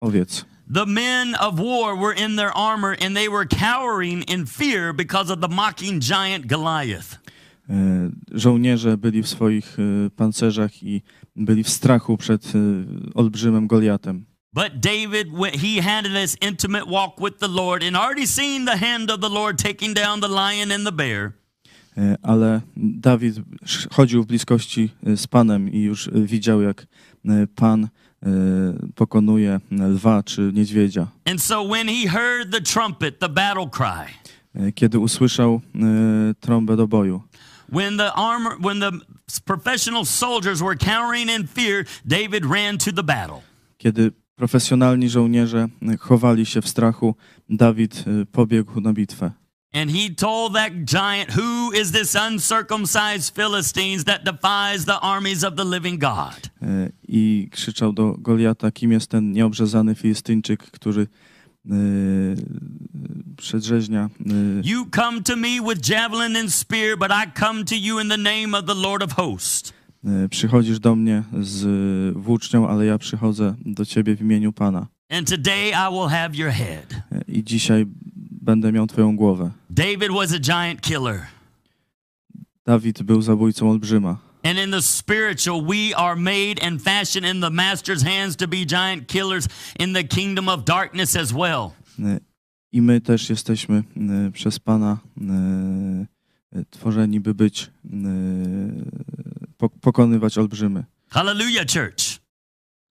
owiec. 0.00 0.44
the 0.74 0.86
men 0.86 1.34
of 1.34 1.58
war 1.58 1.96
were 1.96 2.12
in 2.24 2.36
their 2.36 2.52
armor 2.56 2.96
and 3.00 3.16
they 3.16 3.28
were 3.28 3.44
cowering 3.46 4.22
in 4.22 4.46
fear 4.46 4.92
because 4.92 5.30
of 5.32 5.40
the 5.40 5.48
mocking 5.48 6.00
giant 6.00 6.46
Goliath. 6.46 7.18
Żołnierze 8.32 8.96
byli 8.96 9.22
w 9.22 9.28
swoich 9.28 9.76
pancerzach 10.16 10.82
i 10.82 11.02
byli 11.36 11.64
w 11.64 11.68
strachu 11.68 12.16
przed 12.16 12.52
olbrzymem 13.14 13.66
Goliatem. 13.66 14.24
But 14.54 14.80
David, 14.80 15.28
he 15.54 15.80
had 15.80 16.04
this 16.04 16.36
intimate 16.40 16.86
walk 16.86 17.18
with 17.20 17.38
the 17.38 17.48
Lord 17.48 17.82
and 17.82 17.96
already 17.96 18.26
seen 18.26 18.66
the 18.66 18.76
hand 18.76 19.10
of 19.10 19.20
the 19.20 19.28
Lord 19.30 19.58
taking 19.58 19.94
down 19.94 20.20
the 20.20 20.28
lion 20.28 20.70
and 20.72 20.84
the 20.86 20.92
bear, 20.92 21.32
ale 22.22 22.60
Dawid 22.76 23.36
chodził 23.90 24.22
w 24.22 24.26
bliskości 24.26 24.90
e, 25.06 25.16
z 25.16 25.26
Panem 25.26 25.72
i 25.72 25.80
już 25.80 26.08
e, 26.08 26.10
widział, 26.14 26.62
jak 26.62 26.86
e, 27.28 27.46
Pan 27.46 27.84
e, 27.84 27.88
pokonuje 28.94 29.60
lwa 29.70 30.22
czy 30.22 30.50
niedźwiedzia. 30.54 31.06
so 31.40 31.64
the 32.50 32.60
trumpet, 32.60 33.18
the 33.18 33.28
E, 34.54 34.72
Kiedy 34.72 34.98
usłyszał 34.98 35.60
e, 35.74 36.34
trąbę 36.40 36.76
do 36.76 36.88
boju, 36.88 37.22
when 37.72 37.96
the 37.96 38.12
armor, 38.12 38.52
when 38.60 38.80
the 38.80 38.90
professional 39.44 40.04
soldiers 40.06 40.60
were 40.60 40.76
cowering 40.76 41.30
in 41.40 41.46
fear, 41.46 41.84
David 42.04 42.44
ran 42.44 42.78
to 42.78 42.92
the 42.92 43.02
battle. 43.02 43.40
kiedy 43.78 44.12
profesjonalni 44.36 45.08
żołnierze 45.08 45.68
e, 45.82 45.96
chowali 45.96 46.46
się 46.46 46.62
w 46.62 46.68
strachu, 46.68 47.14
Dawid 47.48 48.04
e, 48.22 48.26
pobiegł 48.26 48.80
na 48.80 48.92
bitwę. 48.92 49.30
And 49.74 49.90
he 49.90 50.14
told 50.14 50.54
that 50.54 50.72
giant, 50.84 51.30
Who 51.30 51.72
is 51.72 51.92
this 51.92 52.14
uncircumcised 52.14 53.34
Philistines 53.34 54.04
that 54.04 54.24
defies 54.24 54.84
the 54.84 54.98
armies 55.00 55.44
of 55.44 55.56
the 55.56 55.64
living 55.64 55.98
God? 55.98 56.50
E, 56.62 56.90
I 57.08 57.48
krzyczał 57.50 57.92
do 57.92 58.14
Goliata, 58.18 58.70
kim 58.70 58.92
jest 58.92 59.10
ten 59.10 59.32
nieobrzezany 59.32 59.94
Filistyńczyk, 59.94 60.62
który 60.62 61.06
e, 61.70 61.74
przedrzeźnia 63.36 64.10
e, 64.20 64.32
You 64.64 64.86
come 64.94 65.22
to 65.22 65.36
me 65.36 65.60
with 65.68 65.88
javelin 65.88 66.36
and 66.36 66.52
spear, 66.52 66.98
but 66.98 67.10
I 67.10 67.40
come 67.40 67.64
to 67.64 67.74
you 67.74 68.00
in 68.00 68.08
the 68.08 68.18
name 68.18 68.58
of 68.58 68.64
the 68.66 68.74
Lord 68.74 69.02
of 69.02 69.12
hosts. 69.12 69.72
E, 70.04 70.28
Przychodzisz 70.28 70.80
do 70.80 70.96
mnie 70.96 71.22
z 71.40 71.64
włócznią, 72.16 72.68
ale 72.68 72.86
ja 72.86 72.98
przychodzę 72.98 73.54
do 73.64 73.84
ciebie 73.84 74.16
w 74.16 74.20
imieniu 74.20 74.52
Pana. 74.52 74.86
And 75.10 75.28
today 75.30 75.70
I 75.70 75.90
will 75.92 76.08
have 76.08 76.30
your 76.34 76.50
head. 76.50 76.94
I 77.28 77.44
dzisiaj 77.44 77.86
będę 78.42 78.72
miał 78.72 78.86
twoją 78.86 79.16
głowę. 79.16 79.50
David 79.70 80.12
was 80.12 80.32
a 80.32 80.38
giant 80.38 80.80
killer. 80.80 81.26
Dawid 82.66 83.02
był 83.02 83.22
zabójcą 83.22 83.70
olbrzyma. 83.70 84.18
And 84.44 84.58
in 84.58 84.70
the 84.70 84.82
spiritual, 84.82 85.62
we 85.62 85.96
are 85.96 86.16
made 86.16 86.62
and 86.62 86.82
fashioned 86.82 87.34
in 87.34 87.40
the 87.40 87.50
master's 87.50 88.02
hands 88.02 88.36
to 88.36 88.48
be 88.48 88.64
giant 88.66 89.06
killers 89.08 89.48
in 89.78 89.92
the 89.92 90.04
kingdom 90.04 90.48
of 90.48 90.64
darkness 90.64 91.16
as 91.16 91.32
well. 91.32 91.70
E, 91.98 92.20
I 92.72 92.82
my 92.82 93.00
też 93.00 93.30
jesteśmy 93.30 93.84
e, 94.26 94.30
przez 94.30 94.58
Pana 94.58 94.98
e, 95.20 96.64
tworzeni, 96.70 97.20
by 97.20 97.34
być, 97.34 97.70
po- 99.58 99.68
pokonywać 99.68 100.38
olbrzymy. 100.38 100.84
Hallelujah, 101.08 101.66
church. 101.66 102.21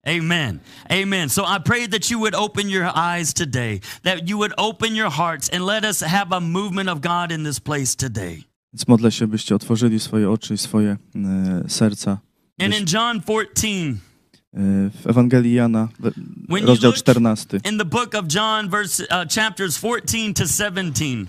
Amen. 0.08 0.60
Amen. 0.92 1.30
So 1.30 1.44
I 1.46 1.60
pray 1.60 1.88
that 1.88 2.10
you 2.12 2.20
would 2.20 2.36
open 2.36 2.70
your 2.70 2.92
eyes 2.96 3.34
today, 3.34 3.80
that 4.04 4.30
you 4.30 4.38
would 4.38 4.54
open 4.58 4.96
your 4.96 5.10
hearts 5.12 5.50
and 5.50 5.66
let 5.66 5.84
us 5.86 6.02
have 6.02 6.36
a 6.36 6.40
movement 6.40 6.90
of 6.90 7.02
God 7.02 7.32
in 7.32 7.44
this 7.44 7.60
place 7.60 7.96
today. 7.96 8.44
Więc 8.74 8.88
modlę 8.88 9.12
się, 9.12 9.28
byście 9.28 9.56
otworzyli 9.56 10.00
swoje 10.00 10.30
oczy 10.32 10.54
i 10.54 10.58
swoje 10.58 10.98
e, 11.16 11.70
serca. 11.70 12.18
And 12.62 12.80
in 12.80 12.86
John 12.94 13.22
14, 13.22 13.68
e, 13.68 14.60
w 15.02 15.08
Ewangelii 15.08 15.54
Jana, 15.54 15.88
rozdział 16.50 16.92
look- 16.92 16.98
14, 16.98 17.60
in 17.72 17.78
the 17.78 17.86
book 17.86 18.16
of 18.16 18.26
John, 18.36 18.70
verse 18.70 19.04
uh, 19.04 19.30
chapters 19.36 19.78
14 19.78 20.34
to 20.34 20.48
17, 20.48 21.26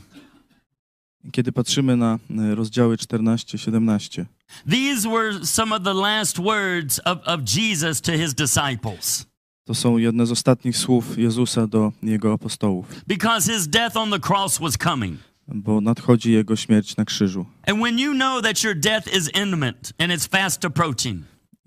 kiedy 1.33 1.53
patrzymy 1.53 1.97
na 1.97 2.19
rozdziały 2.55 2.97
14-17, 2.97 4.25
these 4.71 5.09
were 5.09 5.45
some 5.47 5.75
of 5.77 5.83
the 5.85 5.95
last 5.95 6.39
words 6.39 6.99
of, 7.05 7.19
of 7.27 7.41
Jesus 7.57 8.01
to 8.01 8.13
his 8.13 8.35
disciples. 8.35 9.27
to 9.65 9.75
są 9.75 9.99
jedne 9.99 10.27
z 10.27 10.33
ostatnich 10.33 10.77
słów 10.77 11.19
Jezusa 11.19 11.67
do 11.67 11.93
Jego 12.03 12.33
apostołów, 12.33 12.87
Because 13.07 13.53
his 13.53 13.69
death 13.69 13.97
on 13.97 14.11
the 14.11 14.19
cross 14.29 14.59
was 14.59 14.77
coming. 14.77 15.19
bo 15.49 15.81
nadchodzi 15.81 16.33
Jego 16.33 16.57
śmierć 16.57 16.97
na 16.97 17.05
krzyżu. 17.05 17.47
And 17.67 17.79
when 17.83 17.99
you 17.99 18.13
know 18.15 18.43
that 18.43 18.65
your 18.65 18.75
death 18.77 19.17
is 19.17 19.31
imminent 19.43 19.93
and 19.99 20.13
it's 20.13 20.29
fast 20.29 20.65
approaching, 20.65 21.23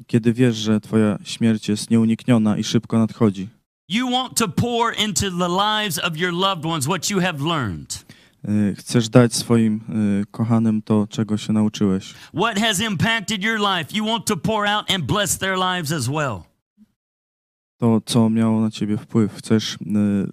Kiedy 0.07 0.33
wiesz, 0.33 0.55
że 0.55 0.79
Twoja 0.81 1.17
śmierć 1.23 1.69
jest 1.69 1.89
nieunikniona 1.91 2.57
i 2.57 2.63
szybko 2.63 2.97
nadchodzi, 2.99 3.47
you 3.89 4.09
want 4.11 4.37
to 4.37 4.47
pour 4.47 4.93
into 5.03 5.21
the 5.31 5.47
lives 5.49 5.99
of 5.99 6.17
your 6.17 6.33
loved 6.33 6.65
ones 6.65 6.85
what 6.85 7.09
you 7.09 7.19
have 7.19 7.39
learned. 7.45 8.05
E, 8.45 8.75
chcesz 8.75 9.09
dać 9.09 9.33
swoim 9.33 9.75
e, 10.21 10.25
kochanym 10.31 10.81
to, 10.81 11.07
czego 11.09 11.37
się 11.37 11.53
nauczyłeś. 11.53 12.13
What 12.35 12.59
has 12.59 12.79
impacted 12.79 13.43
your 13.43 13.59
life, 13.59 13.97
you 13.97 14.05
want 14.05 14.25
to 14.25 14.37
pour 14.37 14.67
out 14.67 14.91
and 14.91 15.05
bless 15.05 15.37
their 15.37 15.57
lives 15.57 15.91
as 15.91 16.07
well. 16.07 16.52
To, 17.83 18.01
co 18.05 18.29
miało 18.29 18.61
na 18.61 18.71
Ciebie 18.71 18.97
wpływ, 18.97 19.33
chcesz 19.33 19.73
e, 19.73 19.77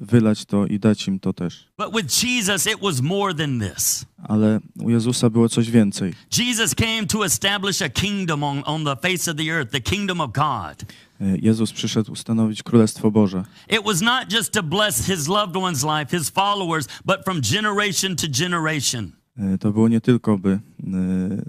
wylać 0.01 0.45
to 0.45 0.67
i 0.67 0.79
dać 0.79 1.09
im 1.09 1.21
to 1.21 1.33
też. 1.33 1.69
But 1.79 1.97
with 1.97 2.23
Jesus, 2.25 2.67
it 2.67 2.81
was 2.83 3.01
more 3.01 3.35
than 3.35 3.61
this. 3.61 4.05
Ale 4.23 4.61
u 4.81 4.91
Jezusa 4.91 5.31
było 5.31 5.49
coś 5.49 5.71
więcej. 5.71 6.15
Jesus 6.39 6.75
came 6.75 7.07
to 7.07 7.25
establish 7.25 7.83
a 7.83 7.89
kingdom 7.89 8.45
on, 8.45 8.63
on 8.65 8.85
the 8.85 8.97
face 8.97 9.31
of 9.31 9.37
the 9.37 9.53
earth, 9.53 9.73
the 9.73 9.81
kingdom 9.81 10.21
of 10.21 10.33
God. 10.33 10.85
E, 11.21 11.39
Jezus 11.39 11.73
przyszedł 11.73 12.13
ustanowić 12.13 12.63
Królestwo 12.63 13.11
Boże. 13.11 13.45
It 13.69 13.85
was 13.85 14.01
not 14.01 14.33
just 14.33 14.53
to 14.53 14.63
bless 14.63 15.07
his 15.07 15.29
loved 15.29 15.57
one's 15.57 15.99
life, 15.99 16.19
his 16.19 16.31
followers, 16.31 16.89
but 17.05 17.25
from 17.25 17.41
generation 17.43 18.17
to 18.17 18.27
generation. 18.29 19.20
E, 19.41 19.59
To 19.59 19.73
było 19.73 19.89
nie 19.89 20.01
tylko 20.01 20.39
by 20.39 20.51
e, 20.51 20.61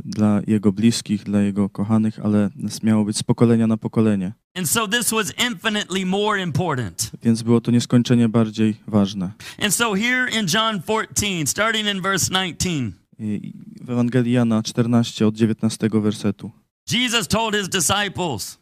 dla 0.06 0.42
Jego 0.48 0.72
bliskich, 0.72 1.24
dla 1.24 1.42
Jego 1.42 1.70
kochanych, 1.70 2.20
ale 2.24 2.50
miało 2.84 3.06
być 3.06 3.18
z 3.18 3.24
pokolenia 3.24 3.68
na 3.68 3.78
pokolenie. 3.78 4.34
And 4.56 4.70
so 4.70 4.88
this 4.88 5.10
was 5.12 5.34
infinitely 5.50 6.06
more 6.06 6.42
important. 6.42 7.12
Więc 7.24 7.42
było 7.44 7.62
to 7.62 7.72
nieskończenie 7.72 8.30
bardziej 8.30 8.76
ważne. 8.88 9.32
And 9.64 9.74
so 9.74 9.96
here 9.96 10.40
in 10.40 10.48
John 10.54 10.82
14, 10.82 11.48
starting 11.48 11.88
in 11.88 12.02
verse 12.02 12.34
19, 12.34 12.92
I 13.20 13.54
w 13.82 13.90
Ewangelii 13.90 14.34
Jana 14.34 14.64
14 14.64 15.28
od 15.28 15.36
19 15.36 15.90
wersetu 15.94 16.52
Jesus 16.92 17.28
told 17.28 17.56
his 17.56 17.70
disciples, 17.70 18.58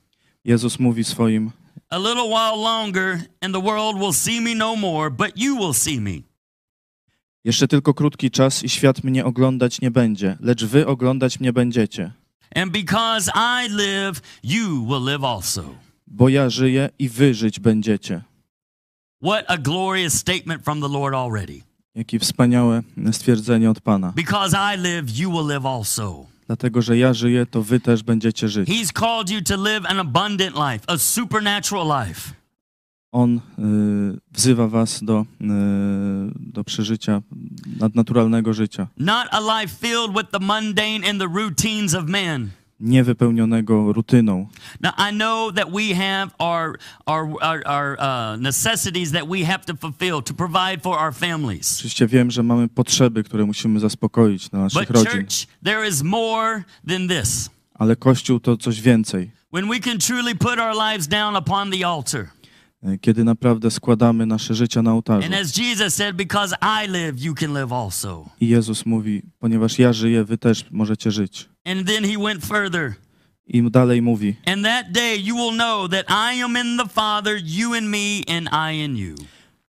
Jezus 0.46 0.80
mówi 0.80 1.04
swoim 1.04 1.52
A 1.90 1.98
little 1.98 2.28
while 2.28 2.56
longer, 2.56 3.20
and 3.42 3.54
the 3.54 3.62
world 3.62 3.98
will 3.98 4.14
see 4.14 4.42
me 4.42 4.56
no 4.56 4.76
more, 4.76 5.10
but 5.10 5.32
you 5.36 5.56
will 5.56 5.74
see 5.74 6.00
me. 6.02 6.29
Jeszcze 7.44 7.68
tylko 7.68 7.94
krótki 7.94 8.32
czas 8.32 8.64
i 8.64 8.70
świat 8.70 9.04
mnie 9.04 9.26
oglądać 9.26 9.82
nie 9.82 9.92
będzie, 9.92 10.38
lecz 10.40 10.66
wy 10.66 10.88
oglądać 10.88 11.40
mnie 11.40 11.54
będziecie. 11.54 12.12
And 12.56 12.72
because 12.72 13.32
I 13.36 13.70
live, 13.70 14.22
you 14.44 14.86
will 14.88 15.06
live 15.06 15.24
also. 15.24 15.64
Bo 16.08 16.30
ja 16.30 16.50
żyję 16.50 16.90
i 17.00 17.10
wy 17.10 17.34
żyć 17.34 17.60
będziecie. 17.60 18.22
What 19.24 19.46
a 19.48 19.58
glorious 19.58 20.14
statement 20.14 20.64
from 20.64 20.82
the 20.82 20.88
Lord 20.88 21.16
already. 21.16 21.62
Jakie 21.96 22.20
wspaniałe 22.20 22.84
stwierdzenie 23.12 23.70
od 23.70 23.82
Pana. 23.82 24.14
Because 24.16 24.58
I 24.76 24.78
live, 24.78 25.20
you 25.20 25.32
will 25.32 25.48
live 25.48 25.66
also. 25.66 26.26
Dlatego, 26.48 26.82
że 26.82 26.98
ja 26.98 27.14
żyję, 27.14 27.46
to 27.46 27.64
wy 27.64 27.80
też 27.80 28.04
będziecie 28.04 28.50
żyć. 28.50 28.70
He's 28.70 28.92
called 28.94 29.30
you 29.30 29.42
to 29.42 29.56
live 29.64 29.86
an 29.86 30.00
abundant 30.00 30.56
life, 30.56 30.80
a 30.88 30.98
supernatural 30.98 32.08
life. 32.08 32.39
On 33.12 33.36
y, 33.38 33.42
wzywa 34.32 34.68
was 34.68 35.04
do, 35.04 35.26
y, 35.42 35.46
do 36.36 36.64
przeżycia 36.64 37.22
nadnaturalnego 37.80 38.54
życia, 38.54 38.88
Not 38.98 39.28
a 39.32 39.40
life 39.62 39.76
filled 39.88 40.12
with 40.18 40.32
the 40.32 40.40
mundane 40.40 41.10
and 41.10 41.20
the 41.20 41.28
routines 41.44 41.96
of 41.96 42.06
man. 42.08 42.50
niewypełnionego 42.80 43.94
rutyną. 43.94 44.48
Now, 44.82 44.92
I 44.98 45.12
know 45.12 45.52
that 45.56 45.70
we 45.72 45.94
have 45.96 46.32
our, 46.40 46.80
our, 47.06 47.28
our, 47.42 47.62
our 47.68 47.98
uh, 48.00 48.38
necessities 48.42 49.12
that 49.12 49.28
we 49.28 49.44
have 49.46 49.66
to 49.66 49.74
fulfill 49.76 50.22
to 50.22 50.34
provide 50.34 50.82
for 50.84 50.98
our 51.00 51.14
families. 51.14 51.74
Oczywiście 51.80 52.08
wiem, 52.08 52.32
że 52.32 52.44
mamy 52.44 52.68
potrzeby, 52.68 53.24
które 53.24 53.46
musimy 53.46 53.80
zaspokoić 53.80 54.50
dla 54.50 54.60
naszych 54.60 54.88
But, 54.88 54.90
rodzin, 54.90 55.12
church, 55.12 55.48
there 55.64 55.88
is 55.90 56.04
more 56.04 56.64
than 56.88 57.08
this. 57.08 57.50
ale 57.74 57.96
Kościół 57.96 58.40
to 58.40 58.58
coś 58.58 58.82
więcej. 58.82 59.32
When 59.54 59.70
we 59.70 59.80
can 59.80 59.98
truly 59.98 60.36
put 60.36 60.60
our 60.60 60.76
lives 60.92 61.08
down 61.08 61.36
upon 61.36 61.72
the 61.72 61.88
altar. 61.88 62.28
Y, 62.88 62.98
Kiedy 63.00 63.24
naprawdę 63.24 63.72
składamy 63.72 64.26
nasze 64.26 64.56
życia 64.56 64.82
na 64.82 64.94
ołtarzu. 64.94 65.30
I 68.42 68.48
Jezus 68.48 68.86
mówi, 68.86 69.22
ponieważ 69.40 69.80
ja 69.80 69.94
żyję, 69.94 70.24
wy 70.24 70.38
też 70.38 70.66
możecie 70.72 71.12
żyć. 71.12 71.50
I 73.48 73.64
dalej 73.72 74.02
mówi, 74.02 74.36
And 74.46 74.64
that 74.64 74.92
day 74.92 75.18
you 75.18 75.36
will 75.36 75.54
know 75.54 75.90
that 75.92 76.06
I 76.10 76.42
am 76.42 76.58
in 76.58 76.78
the 76.78 76.90
Father, 76.90 77.42
you 77.46 77.76
in 77.76 77.90
me, 77.90 78.38
and 78.38 78.50
I 78.72 78.84
in 78.84 78.98
you. 78.98 79.16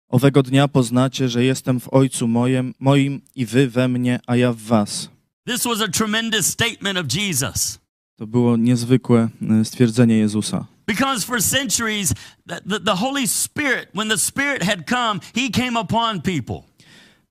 owego 0.09 0.42
dnia 0.42 0.68
poznacie, 0.68 1.29
że 1.29 1.44
jestem 1.44 1.81
w 1.81 1.88
Ojcu 1.92 2.29
moim, 2.29 2.75
moim 2.81 3.21
i 3.35 3.47
wy 3.47 3.68
we 3.68 3.88
mnie, 3.88 4.21
a 4.27 4.37
ja 4.37 4.53
w 4.53 4.61
was. 4.62 5.11
This 5.47 5.64
was 5.64 5.81
a 5.81 5.88
tremendous 5.88 6.47
statement 6.47 6.99
of 6.99 7.07
Jesus. 7.14 7.79
To 8.16 8.27
było 8.27 8.57
niezwykłe 8.57 9.29
y, 9.61 9.64
stwierdzenie 9.64 10.18
Jezusa. 10.18 10.66
Because 10.88 11.27
for 11.27 11.42
centuries, 11.42 12.14
the, 12.46 12.61
the, 12.66 12.79
the 12.79 12.94
Holy 12.96 13.27
Spirit, 13.27 13.88
when 13.94 14.09
the 14.09 14.16
Spirit 14.18 14.62
had 14.62 14.87
come, 14.87 15.20
he 15.35 15.51
came 15.51 15.77
upon 15.81 16.22
people. 16.22 16.64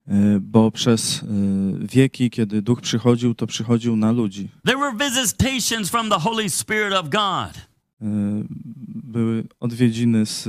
Y, 0.07 0.39
Bo 0.39 0.71
przez 0.71 1.23
y, 1.23 1.87
wieki, 1.87 2.29
kiedy 2.29 2.61
Duch 2.61 2.81
przychodził, 2.81 3.35
to 3.35 3.47
przychodził 3.47 3.95
na 3.95 4.11
ludzi. 4.11 4.49
There 4.65 4.77
were 4.77 5.09
visitations 5.09 5.89
from 5.89 6.09
the 6.09 6.19
Holy 6.19 6.49
Spirit 6.49 6.93
of 6.93 7.09
God. 7.09 7.57
Y, 8.01 8.45
Były 9.03 9.43
odwiedziny 9.59 10.25
z 10.25 10.47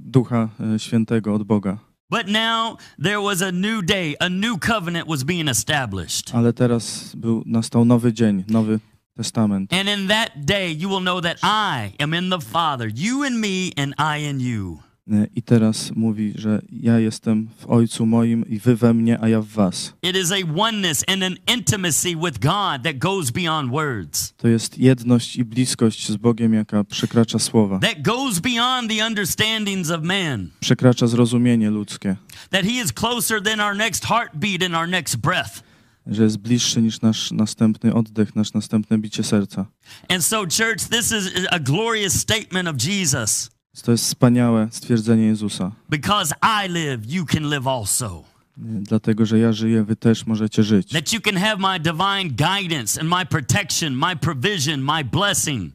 Ducha 0.00 0.48
Świętego 0.78 1.34
od 1.34 1.42
Boga. 1.42 1.78
But 2.10 2.26
now 2.28 2.78
there 3.02 3.20
was 3.22 3.42
a 3.42 3.52
new 3.52 3.84
day, 3.84 4.14
a 4.20 4.28
new 4.28 4.58
covenant 4.60 5.08
was 5.08 5.22
being 5.24 5.48
established. 5.48 6.34
Ale 6.34 6.52
teraz 6.52 7.14
był, 7.16 7.42
nastał 7.46 7.84
nowy 7.84 8.12
dzień, 8.12 8.44
nowy 8.48 8.80
testament. 9.16 9.72
And 9.72 9.88
in 9.88 10.08
that 10.08 10.46
day, 10.46 10.70
you 10.70 10.88
will 10.88 11.00
know 11.00 11.20
that 11.20 11.38
I 11.42 11.94
am 12.00 12.14
in 12.14 12.30
the 12.30 12.40
Father, 12.40 12.88
you 12.88 13.22
in 13.26 13.40
me, 13.40 13.72
and 13.76 13.94
I 13.98 14.18
in 14.18 14.40
you. 14.40 14.82
Y, 15.10 15.30
I 15.34 15.42
teraz 15.42 15.90
mówi, 15.96 16.32
że 16.36 16.62
ja 16.72 16.98
jestem 16.98 17.48
w 17.58 17.66
Ojcu 17.66 18.06
moim 18.06 18.48
i 18.48 18.58
wy 18.58 18.76
we 18.76 18.94
mnie, 18.94 19.18
a 19.20 19.28
ja 19.28 19.40
w 19.40 19.46
was. 19.46 19.92
It 20.02 20.16
is 20.16 20.32
a 20.32 20.60
oneness 20.60 21.04
and 21.08 21.22
an 21.22 21.36
intimacy 21.56 22.16
with 22.16 22.38
God 22.40 22.82
that 22.82 22.98
goes 22.98 23.30
beyond 23.30 23.70
words, 23.70 24.32
To 24.36 24.48
jest 24.48 24.78
jedność 24.78 25.36
i 25.36 25.44
bliskość 25.44 26.08
z 26.08 26.16
Bogiem, 26.16 26.54
jaka 26.54 26.84
przekracza 26.84 27.38
słowa, 27.38 27.78
that 27.78 28.02
goes 28.02 28.38
beyond 28.38 28.90
the 28.90 29.06
understandings 29.06 29.90
of 29.90 30.02
man, 30.02 30.50
przekracza 30.60 31.06
zrozumienie 31.06 31.70
ludzkie, 31.70 32.16
that 32.50 32.64
He 32.64 32.82
is 32.84 32.92
closer 32.92 33.42
than 33.42 33.60
our 33.60 33.76
next 33.76 34.04
heartbeat 34.04 34.62
and 34.62 34.74
our 34.74 34.88
next 34.88 35.16
breath. 35.16 35.62
Że 36.06 36.24
jest 36.24 36.36
bliższy 36.36 36.82
niż 36.82 37.00
nasz 37.00 37.30
następny 37.30 37.94
oddech, 37.94 38.36
nasze 38.36 38.50
następne 38.54 38.98
bicie 38.98 39.22
serca. 39.22 39.66
And 40.08 40.24
so, 40.24 40.36
church, 40.36 40.88
this 40.90 41.12
is 41.12 41.46
a 41.50 41.58
glorious 41.58 42.12
statement 42.12 42.68
of 42.68 42.76
Jesus. 42.84 43.50
To 43.84 43.92
jest 43.92 44.04
wspaniałe 44.04 44.68
stwierdzenie 44.70 45.26
Jezusa. 45.26 45.72
Because 45.90 46.34
I 46.42 46.68
live, 46.68 47.12
you 47.12 47.26
can 47.26 47.50
live 47.50 47.66
also. 47.66 48.24
Dlatego, 48.56 49.26
że 49.26 49.38
ja 49.38 49.52
żyję, 49.52 49.84
wy 49.84 49.96
też 49.96 50.26
możecie 50.26 50.62
żyć. 50.62 50.88
That 50.88 51.12
you 51.12 51.20
can 51.20 51.36
have 51.36 51.56
my 51.56 51.80
divine 51.80 52.28
guidance 52.28 53.00
and 53.00 53.10
my 53.10 53.26
protection, 53.26 53.94
my 53.94 54.16
provision, 54.16 54.80
my 54.80 55.04
blessing. 55.04 55.72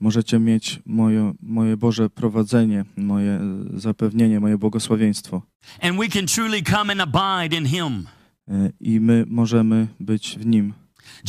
Możecie 0.00 0.38
mieć 0.38 0.80
moje, 0.86 1.32
moje 1.42 1.76
Boże 1.76 2.10
prowadzenie, 2.10 2.84
moje 2.96 3.40
zapewnienie, 3.74 4.40
moje 4.40 4.58
błogosławieństwo. 4.58 5.42
And 5.82 5.98
we 5.98 6.08
can 6.08 6.26
truly 6.26 6.62
come 6.62 6.92
and 6.92 7.00
abide 7.14 7.56
in 7.56 7.66
Him. 7.66 8.06
E, 8.50 8.70
I 8.80 9.00
my 9.00 9.24
możemy 9.28 9.86
być 10.00 10.38
w 10.38 10.46
Nim. 10.46 10.72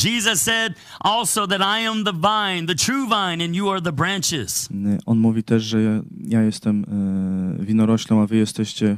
Jesus 0.04 0.42
said 0.42 0.74
also 1.00 1.48
that 1.48 1.62
I 1.62 1.88
am 1.88 2.04
the 2.04 2.14
vine, 2.14 2.68
the 2.68 2.76
true 2.76 3.06
vine, 3.06 3.46
and 3.46 3.56
you 3.56 3.70
are 3.70 3.82
the 3.82 3.92
branches. 3.92 4.70
E, 4.72 4.98
On 5.06 5.18
mówi 5.20 5.44
też, 5.44 5.64
że 5.64 6.04
ja, 6.28 6.42
jestem 6.42 6.86
e, 7.60 7.66
winoroślą, 7.66 8.22
a 8.22 8.28
wy 8.28 8.38
jesteście 8.38 8.98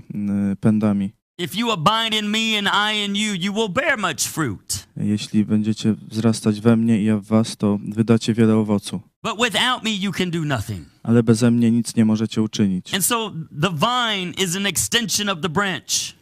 pędami. 0.60 1.12
If 1.38 1.58
you 1.58 1.72
abide 1.72 2.20
in 2.20 2.30
me 2.30 2.58
and 2.60 2.68
I 2.68 3.06
in 3.06 3.16
you, 3.16 3.34
you 3.34 3.54
will 3.54 3.70
bear 3.70 3.98
much 3.98 4.22
fruit. 4.22 4.88
Jeśli 4.98 5.46
będziecie 5.46 5.94
wzrastać 5.94 6.62
we 6.62 6.78
mnie 6.78 7.02
i 7.02 7.06
ja 7.06 7.18
w 7.18 7.26
was, 7.26 7.58
to 7.58 7.80
wydacie 7.88 8.34
wiele 8.34 8.56
owocu. 8.56 9.02
But 9.24 9.34
without 9.40 9.84
me, 9.84 9.90
you 9.90 10.12
can 10.12 10.32
do 10.32 10.46
nothing. 10.46 10.88
Ale 11.04 11.24
beze 11.24 11.52
mnie 11.52 11.72
nic 11.72 11.96
nie 11.96 12.06
możecie 12.06 12.42
uczynić. 12.42 12.94
And 12.94 13.06
so 13.06 13.32
the 13.62 13.70
vine 13.70 14.34
is 14.44 14.56
an 14.56 14.66
extension 14.66 15.30
of 15.30 15.42
the 15.42 15.50
branch. 15.50 16.14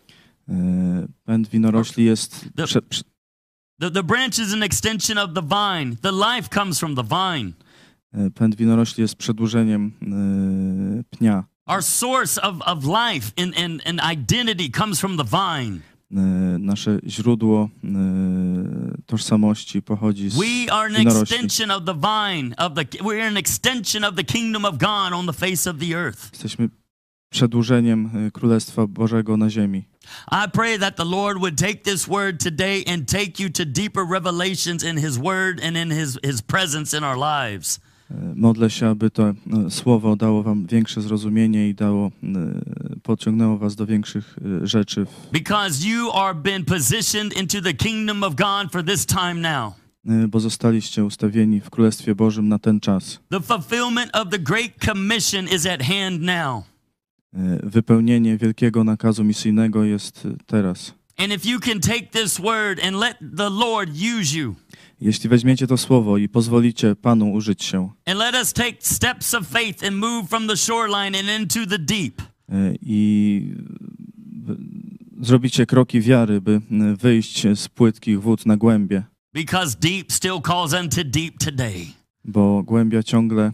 E, 0.52 1.08
Pęd 1.26 1.48
winorośli 1.50 2.06
jest 2.06 2.46
The- 2.56 2.82
The, 3.80 3.92
the 3.92 4.04
branch 4.04 4.40
is 4.40 4.54
an 4.54 4.64
extension 4.64 5.18
of 5.18 5.30
the 5.34 5.42
vine. 5.42 5.96
The 5.96 6.12
life 6.12 6.50
comes 6.50 6.80
from 6.80 6.96
the 6.96 7.04
vine. 7.04 7.52
e, 8.14 8.30
pęd 8.32 8.56
winorośli 8.56 9.02
jest 9.02 9.16
przedłużeniem 9.16 9.92
e, 10.02 11.04
pnia. 11.18 11.44
Our 11.68 11.84
source 11.84 12.42
of, 12.42 12.56
of 12.66 12.84
life 12.84 13.32
and, 13.44 13.58
and, 13.60 13.82
and 13.88 14.02
identity 14.14 14.70
comes 14.80 15.00
from 15.00 15.18
the 15.18 15.24
vine. 15.24 15.80
Nasze 16.60 17.00
źródło 17.08 17.70
tożsamości 19.06 19.82
pochodzi 19.82 20.30
z 20.30 20.36
We 20.36 20.74
are 20.74 20.86
an 20.86 20.94
winorośli. 20.96 21.22
extension 21.36 21.72
of 21.72 21.84
the 21.86 21.94
vine 21.96 22.56
of 22.58 22.74
the 22.74 22.84
we're 23.04 23.28
an 23.28 23.38
extension 23.38 24.04
of 24.04 24.16
the 24.16 24.24
kingdom 24.24 24.66
of 24.66 24.78
God 24.78 25.14
on 25.14 25.26
the 25.26 25.34
face 25.34 25.70
of 25.72 25.78
the 25.78 25.96
earth. 25.98 26.30
Jesteśmy 26.34 26.70
przedłużeniem 27.32 28.32
Królestwa 28.34 28.88
Bożego 28.88 29.38
na 29.38 29.50
ziemi. 29.50 29.84
I 30.32 30.48
pray 30.54 30.78
that 30.80 30.96
the 30.96 31.06
Lord 31.06 31.38
would 31.38 31.58
take 31.58 31.84
this 31.84 32.08
word 32.08 32.40
today 32.44 32.84
and 32.88 33.08
take 33.08 33.44
you 33.44 33.50
to 33.50 33.66
deeper 33.66 34.06
revelations 34.12 34.84
in 34.84 34.98
his 34.98 35.18
word 35.18 35.60
and 35.64 35.78
in 35.78 35.92
his 35.92 36.18
his 36.24 36.42
presence 36.42 36.98
in 36.98 37.04
our 37.04 37.18
lives. 37.18 37.80
Modlę 38.36 38.70
się, 38.70 38.88
aby 38.88 39.10
to 39.10 39.34
słowo 39.70 40.16
dało 40.16 40.44
wam 40.44 40.66
większe 40.66 41.02
zrozumienie 41.02 41.70
i 41.70 41.74
dało, 41.76 42.12
podciągnęło 43.04 43.58
was 43.58 43.76
do 43.76 43.86
większych 43.86 44.36
rzeczy, 44.64 45.06
Because 45.32 45.88
you 45.88 46.12
are 46.14 46.36
been 46.36 46.66
positioned 46.66 47.38
into 47.38 47.62
the 47.62 47.74
kingdom 47.74 48.24
of 48.24 48.36
God 48.36 48.72
for 48.72 48.84
this 48.86 49.06
time 49.06 49.34
now. 49.36 49.74
bo 50.30 50.40
zostaliście 50.40 51.06
ustawieni 51.06 51.60
w 51.62 51.70
Królestwie 51.70 52.16
Bożym 52.16 52.48
na 52.50 52.60
ten 52.60 52.80
czas. 52.80 53.20
The 53.30 53.40
fulfillment 53.42 54.16
of 54.16 54.30
the 54.30 54.40
Great 54.40 54.72
Commission 54.86 55.48
is 55.48 55.66
at 55.66 55.82
hand 55.84 56.22
now. 56.22 56.64
E, 57.34 57.60
Wypełnienie 57.64 58.38
wielkiego 58.38 58.84
nakazu 58.84 59.24
misyjnego 59.24 59.84
jest 59.84 60.26
e, 60.26 60.36
teraz. 60.46 60.94
Jeśli 65.02 65.30
weźmiecie 65.30 65.68
to 65.68 65.78
słowo 65.78 66.18
i 66.18 66.30
pozwolicie 66.30 66.96
Panu 66.96 67.34
użyć 67.34 67.64
się 67.64 67.90
i 72.82 73.56
zrobicie 75.22 75.66
kroki 75.66 76.02
wiary, 76.02 76.42
by 76.42 76.62
wyjść 76.98 77.48
z 77.56 77.68
płytkich 77.68 78.22
wód 78.22 78.46
na 78.46 78.58
głębie, 78.58 79.04
because 79.34 79.78
deep 79.80 80.12
still 80.12 80.42
calls 80.42 80.74
unto 80.74 81.04
deep 81.04 81.38
today. 81.38 82.01
Bo 82.26 82.64
głębia 82.64 83.04
ciągle 83.04 83.44
e, 83.44 83.52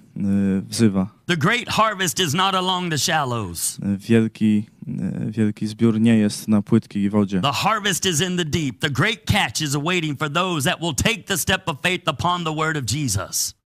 wzywa. 0.69 1.07
The 1.25 1.37
great 1.37 1.69
harvest 1.69 2.19
is 2.19 2.33
not 2.33 2.55
along 2.55 2.91
the 2.91 2.97
shallows. 2.97 3.79
E, 3.81 3.97
Wielki, 3.97 4.63
e, 4.87 5.31
wielki 5.31 5.67
zbiór 5.67 6.01
nie 6.01 6.17
jest 6.17 6.47
na 6.47 6.61
płytkiej 6.61 7.09
wodzie. 7.09 7.41
The 7.41 7.51
harvest 7.51 8.05
is 8.05 8.21
in 8.21 8.37
the 8.37 8.45
deep. 8.45 8.79
The 8.79 8.89
great 8.89 9.25
catch 9.25 9.61
is 9.61 9.75
awaiting 9.75 10.19
for 10.19 10.29
those 10.33 10.69
that 10.69 10.81
will 10.81 10.95
take 10.95 11.23
the 11.23 11.37
step 11.37 11.69
of 11.69 11.81
faith 11.81 12.07
upon 12.07 12.43
the 12.43 12.55
word 12.55 12.77
of 12.77 12.83
Jesus. 12.95 13.57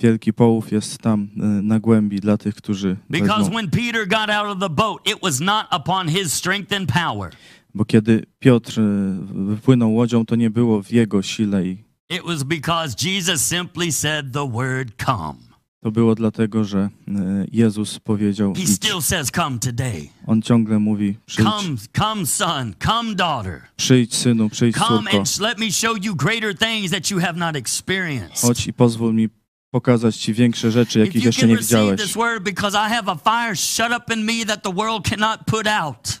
Wielki 0.00 0.32
połów 0.32 0.72
jest 0.72 0.98
tam 0.98 1.28
na 1.62 1.80
głębi 1.80 2.20
dla 2.20 2.36
tych, 2.36 2.54
którzy 2.54 2.96
Because 3.10 3.50
when 3.50 3.70
Peter 3.70 4.08
got 4.08 4.30
out 4.30 4.46
of 4.46 4.58
the 4.58 4.70
boat, 4.70 5.08
it 5.08 5.18
was 5.22 5.40
not 5.40 5.66
upon 5.80 6.08
his 6.08 6.32
strength 6.32 6.72
and 6.72 6.92
power. 6.92 7.32
Bo 7.74 7.84
kiedy 7.84 8.26
Piotr 8.38 8.80
wypłynął 9.34 9.94
łodzią, 9.94 10.26
to 10.26 10.36
nie 10.36 10.50
było 10.50 10.82
w 10.82 10.90
jego 10.90 11.22
sile 11.22 11.66
i 11.66 11.84
It 12.12 12.24
was 12.24 12.44
because 12.44 12.94
Jesus 12.94 13.40
simply 13.40 13.92
said 13.92 14.32
the 14.32 14.46
word 14.46 14.92
come. 14.98 15.38
to 15.82 15.90
było 15.90 16.14
dlatego, 16.14 16.64
że 16.64 16.78
e, 16.78 16.90
Jezus 17.52 17.98
powiedział, 17.98 18.54
He 18.54 18.66
still 18.66 19.02
says 19.02 19.30
come 19.30 19.58
today. 19.58 20.08
On 20.26 20.42
ciągle 20.42 20.78
mówi, 20.78 21.16
przyjdź, 21.26 21.48
Come, 21.48 21.76
come 21.98 22.26
son, 22.26 22.74
come 22.84 23.14
daughter. 23.14 23.62
przyjdź 23.76 24.14
synu, 24.14 24.48
przyjdź 24.50 24.76
Come 24.76 25.02
córko, 25.02 25.18
and 25.18 25.40
let 25.40 25.58
me 25.58 25.70
show 25.72 26.04
you 26.04 26.14
greater 26.16 26.58
things 26.58 26.90
that 26.90 27.10
you 27.10 27.20
have 27.20 27.36
not 27.38 27.56
experienced. 27.56 28.40
chodź 28.42 28.66
i 28.66 28.72
pozwól 28.72 29.14
mi 29.14 29.28
pokazać 29.70 30.16
ci 30.16 30.34
większe 30.34 30.70
rzeczy, 30.70 30.98
jakich 30.98 31.24
jeszcze 31.24 31.46
nie 31.46 31.56
widziałeś. 31.56 32.00
this 32.00 32.14
word 32.14 32.42
because 32.44 32.76
I 32.86 32.90
have 32.94 33.12
a 33.12 33.16
fire 33.16 33.56
shut 33.56 33.92
up 33.96 34.14
in 34.14 34.24
me 34.24 34.46
that 34.46 34.62
the 34.62 34.72
world 34.72 35.08
cannot 35.08 35.40
put 35.46 35.66
out. 35.66 36.18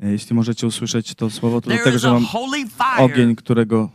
Jeśli 0.00 0.36
możecie 0.36 0.66
usłyszeć 0.66 1.14
to 1.14 1.30
słowo, 1.30 1.60
to 1.60 1.70
dlatego, 1.70 1.98
że 1.98 2.12
mam 2.12 2.26
ogień, 2.98 3.36
którego 3.36 3.90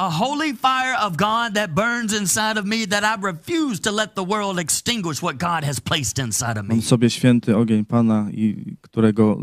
a 0.00 0.10
holy 0.10 0.52
fire 0.54 0.96
of 1.06 1.16
God 1.16 1.54
that 1.54 1.74
burns 1.74 2.12
inside 2.12 2.56
of 2.56 2.64
me 2.64 2.86
that 2.86 3.04
I 3.04 3.16
refuse 3.20 3.80
to 3.80 3.92
let 3.92 4.14
the 4.14 4.24
world 4.24 4.58
extinguish 4.58 5.22
what 5.22 5.38
God 5.38 5.64
has 5.64 5.78
placed 5.80 6.18
inside 6.18 6.56
of 6.56 6.64
me. 6.64 6.74
mam 6.74 6.82
sobie 6.82 7.10
święty 7.10 7.56
ogień 7.56 7.84
Pana 7.84 8.26
i 8.32 8.76
którego 8.80 9.38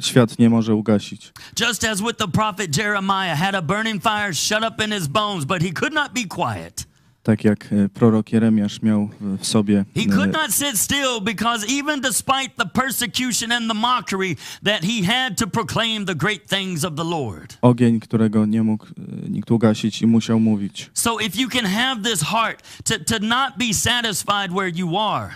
świat 0.00 0.38
nie 0.38 0.50
może 0.50 0.74
ugasić. 0.74 1.32
Just 1.60 1.84
as 1.84 2.00
with 2.00 2.18
the 2.18 2.28
prophet 2.28 2.76
Jeremiah 2.76 3.36
had 3.36 3.54
a 3.54 3.62
burning 3.62 4.02
fire 4.02 4.34
shut 4.34 4.64
up 4.64 4.84
in 4.84 4.92
his 4.92 5.08
bones, 5.08 5.44
but 5.44 5.62
he 5.62 5.72
could 5.72 5.92
not 5.92 6.12
be 6.14 6.24
quiet. 6.24 6.87
Tak 7.22 7.44
jak 7.44 7.72
e, 7.72 7.88
prorok 7.88 8.32
Jeremiasz 8.32 8.82
miał 8.82 9.08
w 9.20 9.46
sobie 9.46 9.84
He 9.94 10.02
e, 10.02 10.06
could 10.06 10.32
not 10.32 10.50
sit 10.50 10.78
still 10.78 11.20
because 11.22 11.66
even 11.80 12.00
despite 12.00 12.50
the 12.56 12.66
persecution 12.66 13.52
and 13.52 13.68
the 13.68 13.74
mockery 13.74 14.36
that 14.64 14.84
he 14.84 15.02
had 15.06 15.36
to 15.36 15.46
proclaim 15.46 16.06
the 16.06 16.14
great 16.14 16.48
things 16.48 16.84
of 16.84 16.94
the 16.94 17.04
Lord. 17.04 17.58
ogień, 17.62 18.00
którego 18.00 18.46
nie 18.46 18.62
mógł 18.62 18.86
e, 18.86 19.30
nikt 19.30 19.50
ugasić 19.50 20.02
i 20.02 20.06
musiał 20.06 20.40
mówić. 20.40 20.90
So 20.94 21.20
if 21.20 21.40
you 21.40 21.48
can 21.48 21.64
have 21.64 22.02
this 22.02 22.22
heart 22.22 22.62
to, 22.84 22.94
to 22.98 23.26
not 23.26 23.56
be 23.58 23.74
satisfied 23.74 24.50
where 24.52 24.68
you 24.68 24.98
are, 24.98 25.30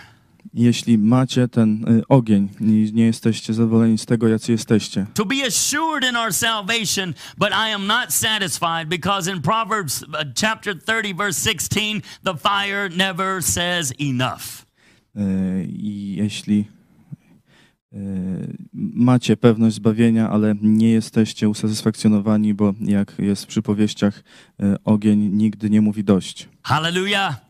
Jeśli 0.53 0.97
macie 0.97 1.47
ten 1.47 1.85
e, 1.87 2.07
ogień 2.07 2.49
i 2.61 2.91
nie 2.93 3.05
jesteście 3.05 3.53
zadowoleni 3.53 3.97
z 3.97 4.05
tego, 4.05 4.27
jacy 4.27 4.51
jesteście, 4.51 5.05
to 5.13 5.25
be 5.25 5.35
assured 5.47 6.03
in 6.09 6.15
our 6.15 6.33
salvation, 6.33 7.13
but 7.37 7.49
I 7.49 7.73
am 7.73 7.87
not 7.87 8.13
satisfied 8.13 8.87
because 8.89 9.31
in 9.31 9.41
Proverbs 9.41 10.03
uh, 10.03 10.09
chapter 10.41 10.75
30 10.85 11.13
verse 11.13 11.49
16 11.51 12.01
the 12.23 12.33
fire 12.37 12.89
never 12.97 13.43
says 13.43 13.93
enough. 13.99 14.65
e, 15.15 15.63
i 15.63 16.15
jeśli 16.15 16.65
e, 17.93 17.97
macie 18.93 19.37
pewność 19.37 19.75
zbawienia, 19.75 20.29
ale 20.29 20.55
nie 20.61 20.89
jesteście 20.91 21.49
usatysfakcjonowani, 21.49 22.53
bo 22.53 22.73
jak 22.81 23.13
jest 23.19 23.43
w 23.43 23.47
przypowieściach, 23.47 24.23
e, 24.59 24.75
ogień 24.83 25.19
nigdy 25.19 25.69
nie 25.69 25.81
mówi 25.81 26.03
dość. 26.03 26.49
Hallelujah. 26.63 27.42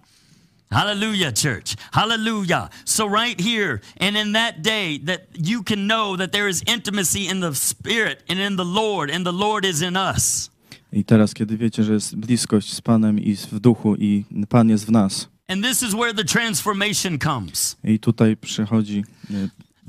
Hallelujah, 0.74 1.32
church. 1.32 1.76
Hallelujah. 1.91 2.69
So, 2.86 3.07
right 3.07 3.41
here 3.41 3.80
and 3.99 4.17
in 4.17 4.34
that 4.34 4.61
day, 4.61 4.99
that 5.05 5.21
you 5.36 5.63
can 5.63 5.88
know 5.88 6.17
that 6.17 6.32
there 6.32 6.49
is 6.49 6.63
intimacy 6.67 7.28
in 7.28 7.39
the 7.41 7.53
Spirit 7.55 8.24
and 8.30 8.39
in 8.39 8.55
the 8.55 8.65
Lord, 8.65 9.11
and 9.11 9.26
the 9.26 9.32
Lord 9.34 9.65
is 9.65 9.82
in 9.82 9.95
us. 9.95 10.49
I 10.91 11.03
teraz, 11.03 11.34
kiedy 11.34 11.57
wiecie, 11.57 11.84
że 11.84 11.93
jest 11.93 12.15
bliskość 12.15 12.74
z 12.74 12.82
Panem 12.82 13.19
i 13.19 13.36
w 13.36 13.59
duchu 13.59 13.95
i 13.95 14.26
Pan 14.49 14.69
jest 14.69 14.86
w 14.86 14.91
nas, 14.91 15.28
And 15.47 15.63
this 15.63 15.84
is 15.84 15.93
where 15.93 16.13
the 16.13 16.24
transformation 16.24 17.19
comes. 17.19 17.76
i 17.84 17.99
tutaj 17.99 18.38
przychodzi 18.38 19.03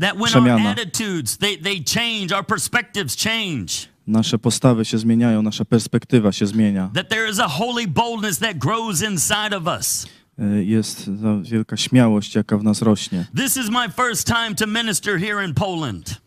That 0.00 0.16
when 0.16 0.50
our 0.50 0.68
attitudes 0.68 1.38
they, 1.38 1.56
they 1.56 1.80
change, 1.80 2.32
our 2.36 2.46
perspectives 2.46 3.16
change. 3.16 3.88
nasze 4.06 4.38
postawy 4.38 4.84
się 4.84 4.98
zmieniają, 4.98 5.42
nasza 5.42 5.64
perspektywa 5.64 6.32
się 6.32 6.46
zmienia. 6.46 6.90
That 6.94 7.08
there 7.08 7.30
is 7.30 7.38
a 7.38 7.48
holy 7.48 7.86
boldness 7.86 8.38
that 8.38 8.58
grows 8.58 9.02
inside 9.02 9.56
of 9.56 9.66
us. 9.66 10.06
E, 10.38 10.64
Jest 10.64 11.04
ta 11.22 11.50
wielka 11.50 11.76
śmiałość, 11.76 12.34
jaka 12.34 12.58
w 12.58 12.62
nas 12.64 12.82
rośnie. 12.82 13.24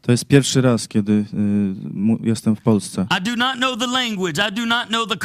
To 0.01 0.11
jest 0.11 0.25
pierwszy 0.25 0.61
raz, 0.61 0.87
kiedy 0.87 1.11
y, 1.11 1.25
jestem 2.23 2.55
w 2.55 2.61
Polsce. 2.61 3.07
I 3.19 3.23
know 3.57 3.77
the 3.77 3.87
language, 3.87 4.47
I 4.49 4.51
know 4.87 5.07
the 5.09 5.17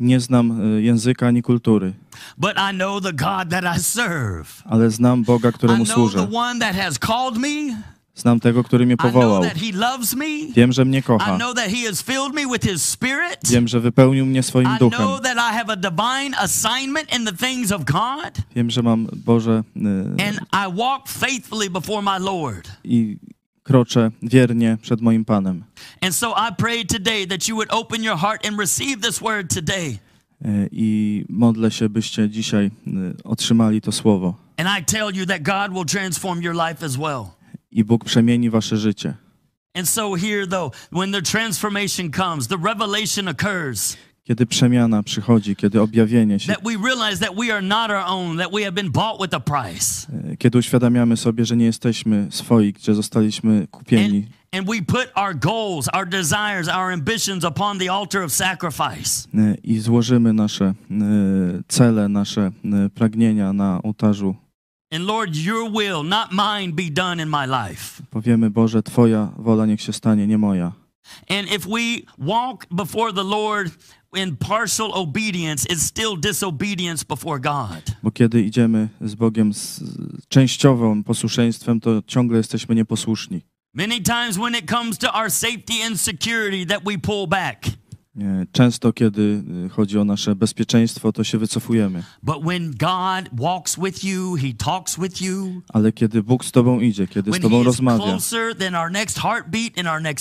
Nie 0.00 0.20
znam 0.20 0.74
y, 0.76 0.82
języka 0.82 1.26
ani 1.26 1.42
kultury, 1.42 1.92
but 2.38 2.52
I 2.72 2.74
know 2.76 3.02
the 3.02 3.12
God 3.12 3.50
that 3.50 3.76
I 3.78 3.80
serve. 3.82 4.62
ale 4.64 4.90
znam 4.90 5.24
Boga, 5.24 5.48
I 5.48 5.52
któremu 5.52 5.84
know 5.84 5.86
the 5.86 5.94
służę. 5.94 6.28
one 6.32 6.60
that 6.60 6.76
has 6.76 6.98
called 6.98 7.36
me. 7.38 7.48
Znam 8.18 8.40
tego, 8.40 8.64
który 8.64 8.86
mnie 8.86 8.96
powołał. 9.12 9.42
Wiem, 10.56 10.72
że 10.72 10.84
mnie 10.84 11.02
kocha. 11.02 11.32
Wiem, 13.50 13.68
że 13.68 13.80
wypełnił 13.80 14.26
mnie 14.26 14.42
swoim 14.42 14.68
duchem. 14.78 15.00
Wiem, 18.56 18.70
że 18.70 18.82
mam 18.82 19.06
Boże 19.12 19.62
y, 19.76 19.80
I 22.84 23.16
kroczę 23.62 24.10
wiernie 24.22 24.78
przed 24.82 25.00
moim 25.00 25.24
Panem. 25.24 25.64
I. 30.42 30.46
Y, 30.48 30.68
I 30.72 31.24
modlę 31.28 31.70
się, 31.70 31.88
byście 31.88 32.30
dzisiaj 32.30 32.66
y, 32.86 33.22
otrzymali 33.24 33.80
to 33.80 33.92
słowo. 33.92 34.34
And 34.56 34.68
I 34.80 34.84
tell 34.84 35.14
you 35.14 35.26
that 35.26 35.42
God 35.42 35.72
will 35.76 35.84
transform 35.84 36.42
your 36.42 36.54
life 36.54 36.86
as 36.86 36.96
well. 36.96 37.24
I 37.70 37.84
Bóg 37.84 38.04
przemieni 38.04 38.50
wasze 38.50 38.76
życie. 38.76 39.14
And 39.74 39.88
so 39.88 40.14
here 40.16 40.46
though, 40.46 40.74
when 40.92 41.12
the 41.12 41.22
transformation 41.22 42.10
comes, 42.10 42.48
the 42.48 42.56
revelation 42.64 43.28
occurs, 43.28 43.96
Kiedy 44.24 44.46
przemiana 44.46 45.02
przychodzi, 45.02 45.56
kiedy 45.56 45.80
objawienie 45.80 46.40
się, 46.40 46.52
that 46.52 46.64
we 46.64 46.88
realize 46.88 47.18
that 47.26 47.36
we 47.36 47.52
are 47.54 47.62
not 47.62 47.90
our 47.90 48.04
own, 48.06 48.38
that 48.38 48.52
we 48.52 48.62
have 48.62 48.72
been 48.72 48.90
bought 48.90 49.20
with 49.22 49.34
a 49.34 49.40
price. 49.40 50.06
e, 50.32 50.36
kiedy 50.36 50.58
uświadamiamy 50.58 51.16
sobie, 51.16 51.44
że 51.44 51.56
nie 51.56 51.64
jesteśmy 51.64 52.26
swoi, 52.30 52.72
gdzie 52.72 52.94
zostaliśmy 52.94 53.66
kupieni 53.70 54.18
And, 54.52 54.60
and 54.60 54.66
we 54.76 54.82
put 54.82 55.08
our 55.14 55.34
goals, 55.38 55.88
our 55.94 56.08
desires, 56.08 56.68
our 56.68 56.92
ambitions 56.92 57.44
upon 57.44 57.78
the 57.78 57.92
altar 57.92 58.22
of 58.22 58.32
sacrifice. 58.32 59.28
e, 59.34 59.54
i 59.64 59.78
złożymy 59.78 60.32
nasze 60.32 60.64
e, 60.64 60.74
cele, 61.68 62.08
nasze 62.08 62.50
pragnienia 62.94 63.52
na 63.52 63.82
ołtarzu, 63.82 64.34
And 64.90 65.06
Lord, 65.06 65.36
your 65.36 65.70
will, 65.70 66.02
not 66.02 66.32
mine, 66.32 66.72
be 66.72 66.90
done 66.90 67.22
in 67.22 67.28
my 67.28 67.46
life. 67.46 68.02
powiemy, 68.10 68.50
Boże, 68.50 68.82
Twoja 68.82 69.32
wola 69.38 69.66
niech 69.66 69.80
się 69.82 69.92
stanie, 69.92 70.26
nie 70.26 70.38
moja. 70.38 70.72
And 71.28 71.48
if 71.52 71.66
we 71.66 72.02
walk 72.18 72.66
before 72.70 73.12
the 73.12 73.24
Lord 73.24 73.70
in 74.16 74.36
partial 74.36 74.90
obedience, 74.94 75.66
it's 75.66 75.82
still 75.82 76.16
disobedience 76.16 77.04
before 77.04 77.38
God. 77.40 77.96
Bo 78.02 78.10
kiedy 78.10 78.42
idziemy 78.42 78.88
z 79.00 79.14
Bogiem 79.14 79.54
z 79.54 79.80
częściowym 80.28 81.04
posłuszeństwem, 81.04 81.80
to 81.80 82.02
ciągle 82.06 82.38
jesteśmy 82.38 82.74
nieposłuszni. 82.74 83.42
Many 83.74 84.00
times 84.00 84.36
when 84.36 84.54
it 84.54 84.70
comes 84.70 84.98
to 84.98 85.12
our 85.12 85.30
safety 85.30 85.82
and 85.86 86.00
security 86.00 86.66
that 86.66 86.82
we 86.84 86.98
pull 86.98 87.26
back. 87.26 87.64
E, 88.16 88.46
Często, 88.52 88.92
kiedy 88.92 89.42
e, 89.66 89.68
chodzi 89.68 89.98
o 89.98 90.04
nasze 90.04 90.34
bezpieczeństwo, 90.34 91.12
to 91.12 91.24
się 91.24 91.38
wycofujemy. 91.38 92.02
But 92.22 92.42
when 92.44 92.70
God 92.70 93.40
walks 93.40 93.76
with 93.76 94.04
you, 94.04 94.36
he 94.36 94.52
talks 94.58 94.98
with 94.98 95.22
you. 95.22 95.62
Ale 95.68 95.92
kiedy 95.92 96.22
Bóg 96.22 96.44
z 96.44 96.52
Tobą 96.52 96.80
idzie, 96.80 97.06
kiedy 97.06 97.32
z 97.32 97.40
Tobą 97.40 97.62
rozmawia, 97.62 98.18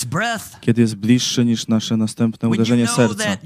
breath. 0.06 0.60
kiedy 0.62 0.82
jest 0.82 0.96
bliższy 0.96 1.46
niż 1.46 1.68
nasze 1.68 1.98
następne 1.98 2.48
you 2.48 2.54
uderzenie 2.54 2.86
know 2.86 2.96
serca, 2.96 3.38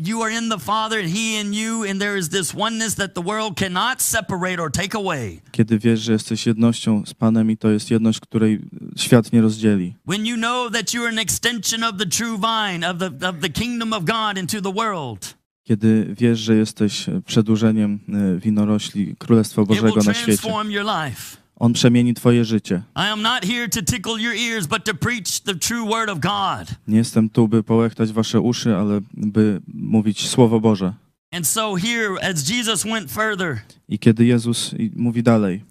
kiedy 5.52 5.80
wiesz, 5.80 6.00
że 6.00 6.14
jesteś 6.14 6.46
jednością 6.46 7.04
z 7.06 7.14
Panem 7.14 7.52
i 7.52 7.58
to 7.58 7.70
jest 7.70 7.92
jedność, 7.92 8.20
której 8.20 8.62
świat 8.98 9.34
nie 9.34 9.42
rozdzieli. 9.42 9.96
When 10.08 10.26
you 10.26 10.38
know 10.38 10.72
that 10.72 10.94
you're 10.94 11.08
an 11.08 11.20
extension 11.20 11.84
of 11.84 11.98
the 11.98 12.06
true 12.06 12.38
vine 12.38 12.92
of 12.92 12.98
the 12.98 13.30
of 13.30 13.36
the 13.42 13.50
kingdom 13.50 13.94
of 13.94 14.04
God. 14.04 14.41
Kiedy 15.64 16.16
wiesz, 16.18 16.40
że 16.40 16.56
jesteś 16.56 17.06
przedłużeniem 17.26 18.00
e, 18.10 18.40
winorośli 18.40 19.16
Królestwa 19.16 19.66
Bożego 19.66 20.04
na 20.04 20.14
świecie. 20.14 20.54
On 21.56 21.74
przemieni 21.74 22.14
Twoje 22.14 22.46
życie. 22.46 22.82
Ears. 22.96 24.68
Nie 26.88 26.98
jestem 26.98 27.30
tu, 27.30 27.48
by 27.48 27.64
połechtać 27.64 28.12
Wasze 28.12 28.40
uszy, 28.40 28.76
ale 28.76 29.02
by 29.14 29.62
mówić 29.74 30.30
Słowo 30.30 30.60
Boże. 30.60 30.94
And 31.32 31.48
so 31.48 31.76
here, 31.76 32.18
as 32.22 32.50
Jesus 32.50 32.84
went 32.84 33.12
further, 33.12 33.62
I 33.88 34.00
kiedy 34.00 34.26
Jezus 34.26 34.76
mówi 34.96 35.24
dalej, 35.24 35.64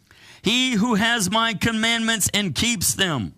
he 0.44 0.78
who 0.78 0.96
has 0.96 1.30
my 1.30 1.54
commandments 1.64 2.28
and 2.34 2.56
keeps 2.56 2.96
them, 2.96 3.30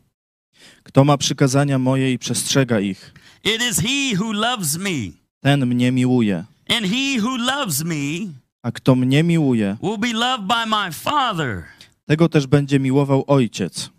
kto 0.82 1.04
ma 1.04 1.16
przykazania 1.18 1.78
moje 1.78 2.12
i 2.12 2.18
przestrzega 2.18 2.80
ich, 2.80 3.14
it 3.44 3.62
is 3.70 3.80
he 3.80 4.16
who 4.16 4.32
loves 4.32 4.76
me. 4.76 5.21
Ten 5.43 5.66
mnie 5.66 5.93
miłuje. 5.93 6.45
And 6.68 6.86
he 6.86 7.20
who 7.20 7.36
loves 7.36 7.84
me 7.84 8.32
A 8.62 8.72
kto 8.72 8.95
mnie 8.95 9.22
miłuje, 9.22 9.76
will 9.82 9.99
be 9.99 10.12
loved 10.12 10.47
by 10.47 10.66
my 10.66 10.93
Father. 10.93 11.64
tego 12.07 12.28
też 12.28 12.47
będzie 12.47 12.80
miłował 12.80 13.24
Ojciec. 13.26 13.90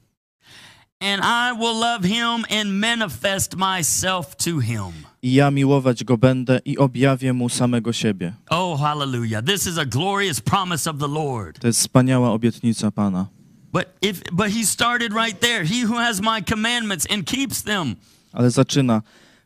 And 1.00 1.22
I 1.22 1.60
will 1.60 1.80
love 1.80 2.08
him 2.08 2.46
and 2.60 2.70
manifest 2.70 3.56
myself 3.56 4.36
to 4.36 4.60
him. 4.62 4.94
I 5.22 5.34
ja 5.34 5.52
miłować 5.52 6.04
go 6.04 6.18
będę 6.18 6.60
i 6.66 6.78
objawię 6.78 7.34
mu 7.34 7.50
samego 7.50 7.94
siebie. 7.94 8.34
Oh, 8.50 8.82
hallelujah. 8.82 9.46
This 9.46 9.68
is 9.68 9.78
a 9.78 9.86
glorious 9.86 10.42
promise 10.42 10.90
of 10.90 10.98
the 10.98 11.08
Lord. 11.08 11.60
To 11.60 11.68
jest 11.68 11.80
wspaniała 11.80 12.32
obietnica 12.32 12.92
Pana. 12.92 13.28
But 13.74 13.86
if 14.02 14.22
but 14.32 14.48
he 14.52 14.66
started 14.66 15.14
right 15.14 15.40
there. 15.40 15.66
He 15.66 15.86
who 15.88 15.96
has 15.96 16.22
my 16.22 16.42
commandments 16.50 17.08
and 17.12 17.26
keeps 17.26 17.64
them. 17.64 17.96
Ale 18.34 18.52
zaczyna, 18.52 19.02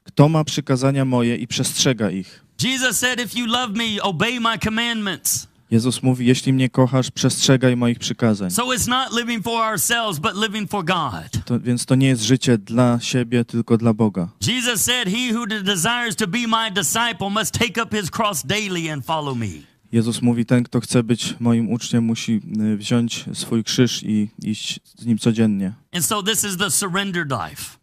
kto 0.07 0.29
ma 0.29 0.43
przykazania 0.43 1.05
moje 1.05 1.35
i 1.35 1.47
przestrzega 1.47 2.11
ich. 2.11 2.43
Jesus 2.63 2.97
said, 2.97 3.19
If 3.19 3.39
you 3.39 3.45
love 3.45 3.73
me, 3.73 4.01
obey 4.01 4.39
my 4.39 4.57
commandments. 4.57 5.47
Jezus 5.71 6.03
mówi, 6.03 6.25
jeśli 6.25 6.53
mnie 6.53 6.69
kochasz, 6.69 7.11
przestrzegaj 7.11 7.77
moich 7.77 7.99
przykazań. 7.99 8.51
So 8.51 8.63
it's 8.63 8.87
not 8.87 9.19
living 9.19 9.43
for 9.43 9.61
ourselves, 9.61 10.19
but 10.19 10.31
living 10.35 10.71
for 10.71 10.85
God. 10.85 11.45
To, 11.45 11.59
więc 11.59 11.85
to 11.85 11.95
nie 11.95 12.07
jest 12.07 12.21
życie 12.21 12.57
dla 12.57 12.99
siebie, 12.99 13.45
tylko 13.45 13.77
dla 13.77 13.93
Boga. 13.93 14.29
Jesus 14.47 14.81
said, 14.81 15.09
He 15.09 15.33
who 15.33 15.47
desires 15.47 16.15
to 16.15 16.27
be 16.27 16.39
my 16.47 16.71
disciple 16.71 17.29
must 17.29 17.53
take 17.53 17.83
up 17.83 17.95
his 17.97 18.09
cross 18.09 18.43
daily 18.45 18.91
and 18.93 19.05
follow 19.05 19.37
me. 19.37 19.47
Jezus 19.91 20.21
mówi, 20.21 20.45
ten, 20.45 20.63
kto 20.63 20.79
chce 20.79 21.03
być 21.03 21.35
moim 21.39 21.71
uczniem, 21.71 22.03
musi 22.03 22.41
y, 22.73 22.77
wziąć 22.77 23.25
swój 23.33 23.63
krzyż 23.63 24.03
i 24.03 24.29
iść 24.43 24.79
z 24.83 25.05
nim 25.05 25.17
codziennie. 25.17 25.73
And 25.93 26.05
so 26.05 26.23
this 26.23 26.43
is 26.43 26.57
the 26.57 26.71
surrendered 26.71 27.31
life. 27.31 27.77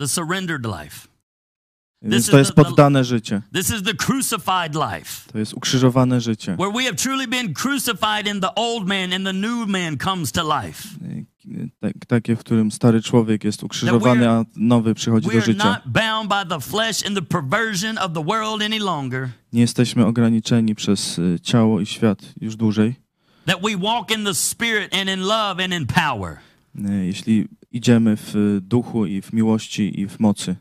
The 0.00 0.08
surrendered 0.08 0.64
life. 0.64 1.08
Więc 2.02 2.24
is 2.24 2.30
to 2.30 2.38
jest 2.38 2.52
poddane 2.52 3.04
życie. 3.04 3.42
This 3.54 3.70
is 3.70 3.82
the 3.82 3.94
crucified 3.94 4.74
life. 4.74 5.32
To 5.32 5.38
jest 5.38 5.54
ukrzyżowane 5.54 6.20
życie. 6.20 6.56
Where 6.56 6.72
we 6.72 6.84
have 6.84 6.94
truly 6.94 7.26
been 7.26 7.54
crucified 7.54 8.26
in 8.34 8.40
the 8.40 8.54
old 8.54 8.88
man 8.88 9.12
and 9.12 9.24
the 9.24 9.32
new 9.32 9.68
man 9.68 9.98
comes 9.98 10.32
to 10.32 10.62
life. 10.62 10.88
Tak, 11.80 11.92
takie, 12.08 12.36
w 12.36 12.38
którym 12.38 12.70
stary 12.70 13.02
człowiek 13.02 13.44
jest 13.44 13.62
ukrzyżowany, 13.64 14.30
a 14.30 14.44
nowy 14.56 14.94
przychodzi 14.94 15.28
do 15.28 15.40
życia. 15.40 15.80
Nie 19.52 19.60
jesteśmy 19.60 20.06
ograniczeni 20.06 20.74
przez 20.74 21.18
y, 21.18 21.38
ciało 21.42 21.80
i 21.80 21.86
świat 21.86 22.18
już 22.40 22.56
dłużej. 22.56 22.94
That 23.46 23.62
we 23.62 23.76
walk 23.76 24.10
in 24.10 24.24
the 24.24 24.34
spirit 24.34 24.94
and 24.94 25.10
in 25.10 25.20
love 25.20 25.64
and 25.64 25.74
in 25.74 25.86
power. 25.86 26.36
Y, 26.78 27.06
Jeśli 27.06 27.48
idziemy 27.72 28.16
w 28.16 28.36
y, 28.36 28.60
duchu 28.60 29.06
i 29.06 29.22
w 29.22 29.32
miłości 29.32 30.00
i 30.00 30.06
w 30.06 30.20
mocy. 30.20 30.56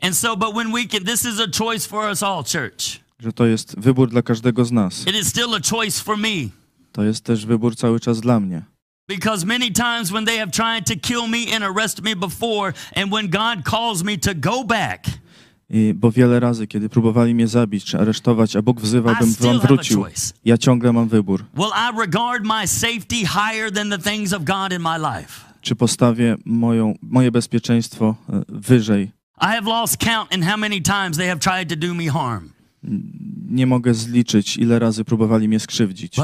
And 0.00 0.16
so, 0.16 0.36
but 0.36 0.54
when 0.54 0.72
we 0.72 0.84
can, 0.84 1.04
this 1.04 1.24
is 1.24 1.40
a 1.40 1.64
choice 1.64 1.88
for 1.88 2.08
us 2.10 2.22
all, 2.22 2.44
church. 2.44 3.00
Że 3.20 3.32
to 3.32 3.46
jest 3.46 3.80
wybór 3.80 4.10
dla 4.10 4.22
każdego 4.22 4.64
z 4.64 4.72
nas. 4.72 5.06
It 5.06 5.16
is 5.16 5.28
still 5.28 5.54
a 5.54 5.60
choice 5.70 6.02
for 6.02 6.18
me. 6.18 6.48
To 6.92 7.04
jest 7.04 7.24
też 7.24 7.46
wybór 7.46 7.76
cały 7.76 8.00
czas 8.00 8.20
dla 8.20 8.40
mnie. 8.40 8.62
Because 9.08 9.46
many 9.46 9.70
times 9.70 10.10
when 10.10 10.24
they 10.24 10.38
have 10.38 10.50
tried 10.50 10.86
to 10.86 11.08
kill 11.08 11.28
me 11.28 11.56
and 11.56 11.64
arrest 11.64 12.02
me 12.02 12.16
before, 12.16 12.72
and 12.96 13.12
when 13.12 13.28
God 13.28 13.64
calls 13.64 14.02
me 14.02 14.18
to 14.18 14.34
go 14.34 14.64
back, 14.64 15.06
I, 15.70 15.94
bo 15.94 16.10
wiele 16.10 16.40
razy, 16.40 16.66
kiedy 16.66 16.88
próbowali 16.88 17.34
mnie 17.34 17.48
zabić 17.48 17.84
czy 17.84 17.98
aresztować, 17.98 18.56
a 18.56 18.62
Bóg 18.62 18.80
wzywał, 18.80 19.14
bym 19.20 19.34
wam 19.34 19.60
wrócił, 19.60 20.04
ja 20.44 20.58
ciągle 20.58 20.92
mam 20.92 21.08
wybór. 21.08 21.44
Will 21.54 21.72
I 21.74 22.00
regard 22.00 22.44
my 22.44 22.68
safety 22.68 23.16
higher 23.16 23.72
than 23.72 23.90
the 23.90 23.98
things 23.98 24.32
of 24.32 24.44
God 24.44 24.72
in 24.72 24.82
my 24.82 24.98
life? 24.98 25.53
Czy 25.64 25.76
postawię 25.76 26.36
moją, 26.44 26.94
moje 27.02 27.30
bezpieczeństwo 27.32 28.14
e, 28.32 28.42
wyżej? 28.48 29.10
Nie 33.48 33.66
mogę 33.66 33.94
zliczyć, 33.94 34.56
ile 34.56 34.78
razy 34.78 35.04
próbowali 35.04 35.48
mnie 35.48 35.60
skrzywdzić. 35.60 36.16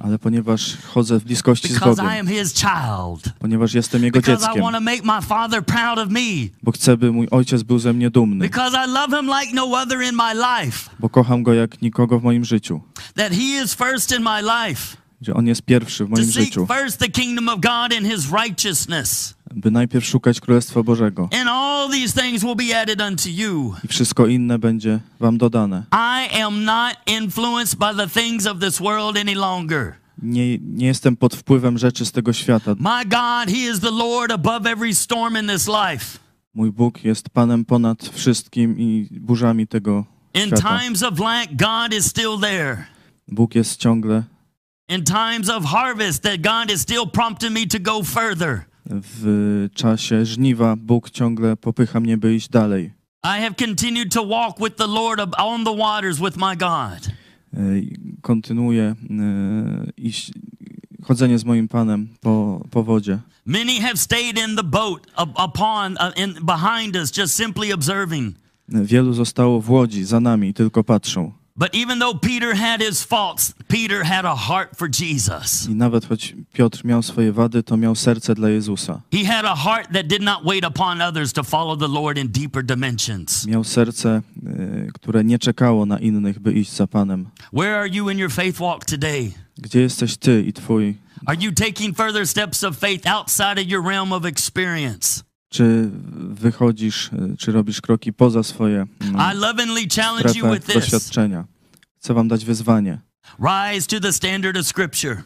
Ale 0.00 0.18
ponieważ 0.18 0.76
chodzę 0.86 1.20
w 1.20 1.24
bliskości 1.24 1.68
z 1.68 1.78
Bogiem, 1.96 2.26
ponieważ 3.38 3.74
jestem 3.74 4.04
Jego 4.04 4.20
dzieckiem, 4.38 4.62
bo 6.62 6.72
chcę, 6.72 6.96
by 6.96 7.12
mój 7.12 7.28
ojciec 7.30 7.62
był 7.62 7.78
ze 7.78 7.92
mnie 7.92 8.10
dumny, 8.10 8.36
no 8.36 8.44
bo 10.98 11.08
kocham 11.08 11.42
Go 11.42 11.54
jak 11.54 11.82
nikogo 11.82 12.20
w 12.20 12.22
moim 12.22 12.44
życiu, 12.44 12.80
that 13.14 13.32
He 13.32 13.62
is 13.64 13.74
first 13.74 14.12
in 14.16 14.22
my 14.22 14.42
life, 14.42 14.96
że 15.24 15.34
On 15.34 15.46
jest 15.46 15.62
pierwszy 15.62 16.04
w 16.04 16.08
moim 16.10 16.30
życiu, 16.30 16.66
first 16.66 16.98
the 16.98 17.08
kingdom 17.08 17.48
of 17.48 17.54
God 17.60 17.92
and 17.98 18.06
His 18.06 18.32
righteousness. 18.32 19.34
by 19.54 19.70
najpierw 19.70 20.04
szukać 20.06 20.40
Królestwa 20.40 20.82
Bożego 20.82 21.28
And 21.40 21.48
all 21.48 21.90
these 21.90 22.22
things 22.22 22.42
will 22.42 22.56
be 22.56 22.80
added 22.80 23.00
unto 23.02 23.28
you. 23.28 23.74
i 23.84 23.88
wszystko 23.88 24.26
inne 24.26 24.58
będzie 24.58 25.00
wam 25.20 25.38
dodane. 25.38 25.82
I 25.92 26.40
am 26.42 26.64
not 26.64 26.96
influenced 27.06 27.78
by 27.78 27.94
the 28.06 28.20
things 28.20 28.46
of 28.46 28.58
this 28.58 28.78
world 28.78 29.16
any 29.16 29.34
longer. 29.34 29.92
Nie, 30.22 30.58
nie 30.58 30.86
jestem 30.86 31.16
pod 31.16 31.34
wpływem 31.36 31.78
rzeczy 31.78 32.06
z 32.06 32.12
tego 32.12 32.32
świata. 32.32 32.74
My 32.78 33.04
God, 33.04 33.54
He 33.56 33.70
is 33.72 33.80
the 33.80 33.90
Lord 33.90 34.32
above 34.32 34.66
every 34.70 34.94
storm 34.94 35.36
in 35.36 35.48
this 35.48 35.66
life. 35.68 36.18
Mój 36.54 36.72
Bóg 36.72 37.04
jest 37.04 37.30
Panem 37.30 37.64
ponad 37.64 38.08
wszystkim 38.14 38.78
i 38.78 39.08
burzami 39.10 39.66
tego 39.66 40.04
In 40.34 40.46
świata. 40.46 40.78
times 40.80 41.02
of 41.02 41.18
lack, 41.18 41.48
God 41.50 41.98
is 41.98 42.06
still 42.06 42.38
there. 42.40 42.84
Bóg 43.28 43.54
jest 43.54 43.80
ciągle 43.80 44.22
In 44.88 45.04
times 45.04 45.48
of 45.48 45.64
harvest, 45.64 46.22
that 46.22 46.42
God 46.42 46.70
is 46.70 46.80
still 46.82 47.06
prompting 47.06 47.52
me 47.54 47.66
to 47.66 47.78
go 47.78 48.02
further. 48.02 48.60
w 48.86 49.68
czasie 49.74 50.24
żniwa. 50.26 50.76
Bóg 50.76 51.10
ciągle 51.10 51.56
popycha 51.56 52.00
mnie, 52.00 52.16
by 52.16 52.34
iść 52.34 52.48
dalej. 52.48 52.92
I 53.24 53.40
have 53.40 53.54
continued 53.54 54.12
to 54.12 54.24
walk 54.28 54.58
with 54.60 54.76
the 54.76 54.86
Lord 54.86 55.20
on 55.38 55.64
the 55.64 55.72
waters 55.76 56.18
with 56.20 56.36
my 56.36 56.56
God. 56.56 57.10
E, 57.54 57.58
Kontynuuję 58.22 58.82
e, 58.84 58.94
iść, 59.96 60.32
chodzenie 61.02 61.38
z 61.38 61.44
moim 61.44 61.68
Panem 61.68 62.08
po, 62.20 62.60
po 62.70 62.82
wodzie. 62.82 63.18
Many 63.46 63.80
have 63.80 63.96
stayed 63.96 64.38
in 64.48 64.56
the 64.56 64.62
boat 64.64 65.06
up- 65.16 65.44
upon 65.44 65.92
uh, 65.92 66.12
in 66.24 66.34
behind 66.42 66.96
us 66.96 67.18
just 67.18 67.34
simply 67.34 67.72
observing. 67.74 68.34
Wielu 68.68 69.12
zostało 69.12 69.60
w 69.60 69.70
łodzi 69.70 70.04
za 70.04 70.20
nami 70.20 70.54
tylko 70.54 70.84
patrzą. 70.84 71.32
But 71.56 71.72
even 71.74 72.00
though 72.00 72.14
Peter 72.14 72.52
had 72.54 72.80
his 72.80 73.04
faults, 73.04 73.54
Peter 73.68 74.02
had 74.02 74.24
a 74.24 74.34
heart 74.34 74.76
for 74.76 74.88
Jesus. 74.88 75.68
I 75.68 75.74
nawet 75.74 76.04
choć 76.06 76.34
Piotr 76.52 76.84
miał 76.84 77.02
swoje 77.02 77.32
wady, 77.32 77.62
to 77.62 77.76
miał 77.76 77.94
serce 77.94 78.34
dla 78.34 78.48
Jezusa. 78.48 79.00
He 79.12 79.24
had 79.24 79.44
a 79.44 79.54
heart 79.54 79.92
that 79.92 80.08
did 80.08 80.22
not 80.22 80.44
wait 80.44 80.64
upon 80.64 81.00
others 81.00 81.32
to 81.32 81.44
follow 81.44 81.76
the 81.76 81.88
Lord 81.88 82.18
in 82.18 82.28
deeper 82.28 82.64
dimensions. 82.64 83.46
Miał 83.46 83.64
serce, 83.64 84.22
y, 84.46 84.90
które 84.94 85.24
nie 85.24 85.38
czekało 85.38 85.86
na 85.86 85.98
innych, 85.98 86.38
by 86.38 86.52
iść 86.52 86.72
za 86.72 86.86
Panem. 86.86 87.30
Where 87.52 87.76
are 87.78 87.88
you 87.88 88.10
in 88.10 88.18
your 88.18 88.32
faith 88.32 88.58
walk 88.58 88.84
today? 88.84 89.32
Gdzie 89.58 89.80
jesteś 89.80 90.16
Ty 90.16 90.42
i 90.42 90.52
Twój? 90.52 90.94
Are 91.26 91.36
you 91.40 91.52
taking 91.52 91.96
further 91.96 92.28
steps 92.28 92.64
of 92.64 92.76
faith 92.78 93.06
outside 93.06 93.60
of 93.60 93.68
your 93.68 93.84
realm 93.88 94.12
of 94.12 94.24
experience? 94.24 95.22
Czy 95.54 95.90
wychodzisz, 96.30 97.10
y, 97.12 97.36
czy 97.38 97.52
robisz 97.52 97.80
kroki 97.80 98.12
poza 98.12 98.42
swoje 98.42 98.86
this. 100.64 100.74
doświadczenia? 100.74 101.44
Chcę 101.98 102.14
Wam 102.14 102.28
dać 102.28 102.44
wyzwanie. 102.44 102.98
Rise 103.38 103.86
to 103.86 104.00
the 104.00 104.12
standard 104.12 104.56
of 104.56 104.66
Scripture. 104.66 105.22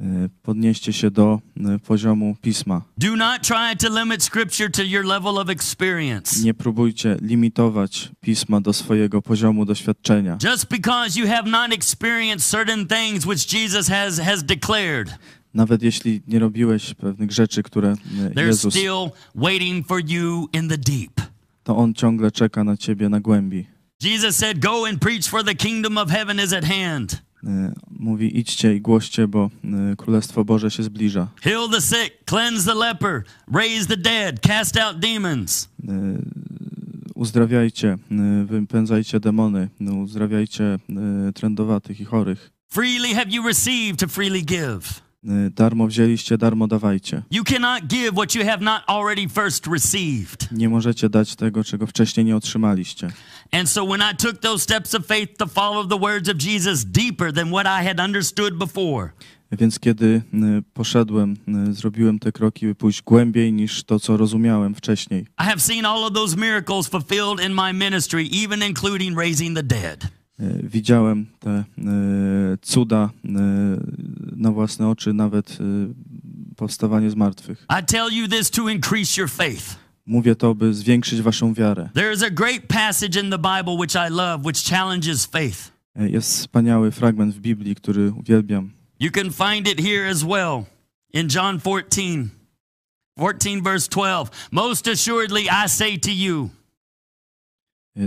Y, 0.00 0.28
Podnieście 0.42 0.92
się 0.92 1.10
do 1.10 1.40
y, 1.56 1.78
poziomu 1.78 2.36
Pisma. 2.42 2.82
Do 2.98 3.16
not 3.16 3.42
try 3.42 3.88
to 3.88 4.00
limit 4.00 4.24
Scripture 4.24 4.70
to 4.70 4.82
your 4.82 5.04
level 5.04 5.38
of 5.38 5.48
experience. 5.48 6.44
Nie 6.44 6.54
próbujcie 6.54 7.16
limitować 7.22 8.12
Pisma 8.20 8.60
do 8.60 8.72
swojego 8.72 9.22
poziomu 9.22 9.64
doświadczenia. 9.64 10.38
Just 10.52 10.68
because 10.68 11.20
you 11.20 11.26
have 11.26 11.50
not 11.50 11.72
experienced 11.72 12.50
certain 12.50 12.86
things 12.86 13.26
which 13.26 13.54
Jesus 13.54 13.88
has, 13.88 14.18
has 14.18 14.44
declared, 14.44 15.18
Nawet 15.54 15.82
jeśli 15.82 16.22
nie 16.28 16.38
robiłeś 16.38 16.94
pewnych 16.94 17.32
rzeczy, 17.32 17.62
które 17.62 17.94
they're 18.34 18.46
Jezus, 18.46 18.74
still 18.74 19.10
waiting 19.34 19.86
for 19.86 20.00
you 20.10 20.48
in 20.52 20.68
the 20.68 20.78
deep. 20.78 21.20
to 21.64 21.76
On 21.76 21.94
ciągle 21.94 22.30
czeka 22.30 22.64
na 22.64 22.76
ciebie 22.76 23.08
na 23.08 23.20
głębi. 23.20 23.66
Jesus 24.02 24.36
said, 24.36 24.58
Go 24.58 24.86
and 24.88 24.98
preach, 25.00 25.24
for 25.24 25.44
the 25.44 25.54
kingdom 25.54 25.98
of 25.98 26.10
heaven 26.10 26.40
is 26.44 26.52
at 26.52 26.64
hand. 26.64 27.22
Y, 27.44 27.48
Mówi 27.90 28.38
idźcie 28.38 28.74
i 28.74 28.80
głoście, 28.80 29.28
bo 29.28 29.50
y, 29.92 29.96
Królestwo 29.96 30.44
Boże 30.44 30.70
się 30.70 30.82
zbliża. 30.82 31.28
Heal 31.42 31.68
the 31.70 31.80
sick, 31.80 32.24
cleanse 32.30 32.72
the 32.72 32.74
leper, 32.78 33.22
raise 33.54 33.86
the 33.86 33.96
dead, 33.96 34.40
cast 34.40 34.76
out 34.76 34.98
demons. 34.98 35.68
Uzdrawiajcie, 37.14 37.98
wypędzajcie 38.46 39.20
demony, 39.20 39.68
y, 39.80 39.92
uzdrawiajcie 39.92 40.78
trędowatych 41.34 42.00
i 42.00 42.04
chorych. 42.04 42.50
Freely 42.68 43.14
have 43.14 43.26
you 43.30 43.42
received, 43.48 43.98
to 44.00 44.08
freely 44.08 44.42
give. 44.42 45.05
Y, 45.26 45.50
Darmo 45.50 45.86
wzięliście, 45.86 46.38
darmo 46.38 46.66
dawajcie. 46.66 47.22
You 47.30 47.44
cannot 47.44 47.86
give 47.86 48.12
what 48.12 48.34
you 48.34 48.44
have 48.44 48.60
not 48.60 48.82
already 48.86 49.28
first 49.28 49.66
received. 49.66 50.52
Nie 50.52 50.68
możecie 50.68 51.08
dać 51.08 51.36
tego, 51.36 51.64
czego 51.64 51.86
wcześniej 51.86 52.26
nie 52.26 52.36
otrzymaliście. 52.36 53.10
And 53.52 53.68
so 53.70 53.86
when 53.86 54.00
I 54.12 54.16
took 54.16 54.38
those 54.38 54.64
steps 54.64 54.94
of 54.94 55.06
faith 55.06 55.36
to 55.38 55.46
follow 55.46 55.88
the 55.88 55.98
words 55.98 56.28
of 56.28 56.36
Jesus 56.42 56.84
deeper 56.84 57.32
than 57.32 57.48
what 57.48 57.66
I 57.66 57.86
had 57.86 58.00
understood 58.00 58.54
before, 58.58 59.10
Więc 59.52 59.78
kiedy 59.78 60.06
y, 60.06 60.22
poszedłem, 60.74 61.36
y, 61.68 61.74
zrobiłem 61.74 62.18
te 62.18 62.32
kroki, 62.32 62.66
by 62.66 62.74
pójść 62.74 63.02
głębiej 63.02 63.52
niż 63.52 63.84
to, 63.84 64.00
co 64.00 64.16
rozumiałem 64.16 64.74
wcześniej. 64.74 65.22
I 65.22 65.44
have 65.44 65.60
seen 65.60 65.84
all 65.84 66.04
of 66.04 66.12
those 66.12 66.36
miracles 66.36 66.88
fulfilled 66.88 67.46
in 67.46 67.54
my 67.54 67.72
ministry, 67.72 68.28
even 68.44 68.62
including 68.62 69.18
raising 69.18 69.56
the 69.56 69.62
dead. 69.62 70.08
Y, 70.40 70.60
Widziałem 70.62 71.26
te 71.40 71.64
y, 71.78 72.58
cuda 72.62 73.10
y, 73.24 73.28
na 74.36 74.52
własne 74.52 74.88
oczy, 74.88 75.12
nawet 75.12 75.58
powstawanie 76.56 77.10
z 77.10 77.14
martwych. 77.14 77.66
I 77.80 77.84
tell 77.84 78.12
you 78.12 78.28
this 78.28 78.50
to 78.50 78.68
increase 78.68 79.20
your 79.20 79.30
faith. 79.30 79.76
Mówię 80.06 80.36
to, 80.36 80.54
by 80.54 80.74
zwiększyć 80.74 81.22
waszą 81.22 81.54
wiarę. 81.54 81.88
There 81.94 82.12
is 82.12 82.22
a 82.22 82.30
great 82.30 82.62
passage 82.68 83.20
in 83.20 83.30
the 83.30 83.38
Bible 83.38 83.74
which 83.78 83.94
I 83.94 84.10
love, 84.10 84.38
which 84.44 84.64
challenges 84.64 85.26
faith. 85.26 85.72
Jest 85.96 86.30
wspaniały 86.30 86.90
fragment 86.90 87.34
w 87.34 87.38
Biblii, 87.38 87.74
który 87.74 88.12
uwielbiam. 88.12 88.70
You 89.00 89.10
can 89.10 89.32
find 89.32 89.68
it 89.68 89.80
here 89.80 90.10
as 90.10 90.24
well 90.24 90.64
in 91.12 91.28
John 91.34 91.60
14. 91.60 92.30
14 93.18 93.62
verse 93.62 93.88
12. 93.88 94.30
Most 94.50 94.88
assuredly 94.88 95.48
I 95.48 95.68
say 95.68 95.98
to 95.98 96.10
you, 96.10 96.50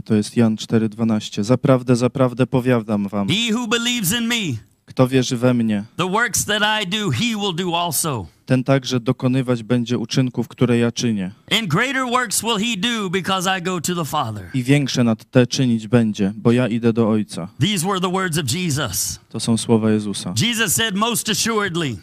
To 0.05 0.15
jest 0.15 0.37
Jan 0.37 0.55
4:12. 0.55 1.43
Zaprawdę, 1.43 1.95
zaprawdę 1.95 2.47
powiadam 2.47 3.07
wam, 3.07 3.27
he 3.27 3.53
who 3.53 3.67
believes 3.67 4.13
in 4.19 4.27
me, 4.27 4.57
kto 4.85 5.07
wierzy 5.07 5.37
we 5.37 5.53
mnie, 5.53 5.83
the 5.97 6.09
works 6.09 6.45
that 6.45 6.83
I 6.83 6.87
do, 6.87 7.09
he 7.11 7.25
will 7.35 7.55
do 7.55 7.79
also. 7.79 8.27
ten 8.45 8.63
także 8.63 8.99
dokonywać 8.99 9.63
będzie 9.63 9.97
uczynków, 9.97 10.47
które 10.47 10.77
ja 10.77 10.91
czynię. 10.91 11.31
And 11.51 11.67
greater 11.67 12.05
works 12.05 12.41
will 12.41 12.57
he 12.57 12.77
do 12.77 13.09
because 13.09 13.59
I 13.59 13.61
go 13.61 13.81
to 13.81 13.95
the 13.95 14.05
Father. 14.05 14.49
I 14.53 14.63
większe 14.63 15.03
nad 15.03 15.25
te 15.25 15.47
czynić 15.47 15.87
będzie, 15.87 16.33
bo 16.35 16.51
ja 16.51 16.67
idę 16.67 16.93
do 16.93 17.09
Ojca. 17.09 17.47
These 17.59 17.87
were 17.87 17.99
the 17.99 18.11
words 18.11 18.37
of 18.37 18.53
Jesus. 18.53 19.19
To 19.29 19.39
są 19.39 19.57
słowa 19.57 19.91
Jezusa. 19.91 20.33
Jesus 20.41 20.73
said, 20.73 20.95
Most 20.95 21.29
assuredly. 21.29 21.97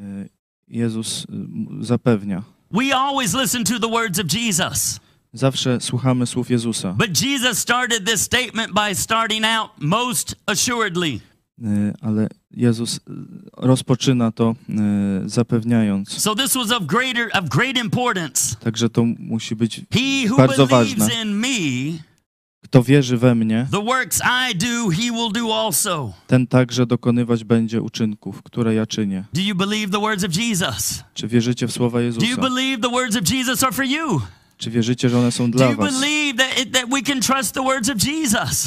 Y, 0.00 0.28
Jezus 0.68 1.24
y, 1.80 1.84
zapewnia. 1.84 2.42
We 2.70 2.96
always 2.96 3.34
listen 3.34 3.64
to 3.64 3.78
the 3.78 3.88
words 3.88 4.18
of 4.18 4.26
Jesus. 4.34 5.00
Zawsze 5.32 5.80
słuchamy 5.80 6.26
słów 6.26 6.50
Jezusa, 6.50 6.92
But 6.92 7.22
Jesus 7.22 7.58
started 7.58 8.04
this 8.06 8.20
statement 8.22 8.72
by 8.72 8.94
starting 8.94 9.44
out, 9.44 9.70
Most 9.80 10.34
assuredly. 10.46 11.20
y, 11.62 11.94
ale 12.00 12.28
Jezus 12.50 12.96
y, 12.96 13.00
rozpoczyna 13.56 14.32
to 14.32 14.54
y, 15.24 15.28
zapewniając. 15.28 16.22
So 16.22 16.34
this 16.34 16.54
was 16.54 16.70
of 16.72 16.86
greater 16.86 17.28
of 17.34 17.48
great 17.48 17.76
importance. 17.78 18.56
Także 18.60 18.88
to 18.88 19.04
musi 19.18 19.56
być, 19.56 19.80
He 19.92 20.28
who 20.30 20.36
Bardzo 20.36 20.66
ważne. 20.66 21.08
in 21.22 21.36
me, 21.36 21.48
kto 22.64 22.82
wierzy 22.82 23.16
we 23.18 23.34
mnie, 23.34 23.66
the 23.70 23.84
works 23.84 24.20
I 24.52 24.56
do, 24.56 24.90
he 24.90 25.02
will 25.12 25.32
do 25.32 25.66
also. 25.66 26.12
ten 26.26 26.46
także 26.46 26.86
dokonywać 26.86 27.44
będzie 27.44 27.82
uczynków, 27.82 28.42
które 28.42 28.74
ja 28.74 28.86
czynię. 28.86 29.24
Do 29.32 29.40
you 29.40 29.54
believe 29.54 29.90
the 29.92 30.00
words 30.00 30.24
of 30.24 30.36
Jesus? 30.36 31.04
Czy 31.14 31.28
wierzycie 31.28 31.66
w 31.68 31.72
słowa 31.72 31.98
Do 31.98 32.04
you 32.04 32.06
Jezusa? 32.06 32.42
believe 32.42 32.80
the 32.82 32.90
words 32.90 33.16
of 33.16 33.30
Jesus 33.32 33.62
are 33.62 33.72
for 33.72 33.84
you? 33.84 34.20
Czy 34.58 34.70
wierzycie, 34.70 35.08
że 35.08 35.18
one 35.18 35.32
są 35.32 35.50
dla 35.50 35.72
was? 35.74 35.94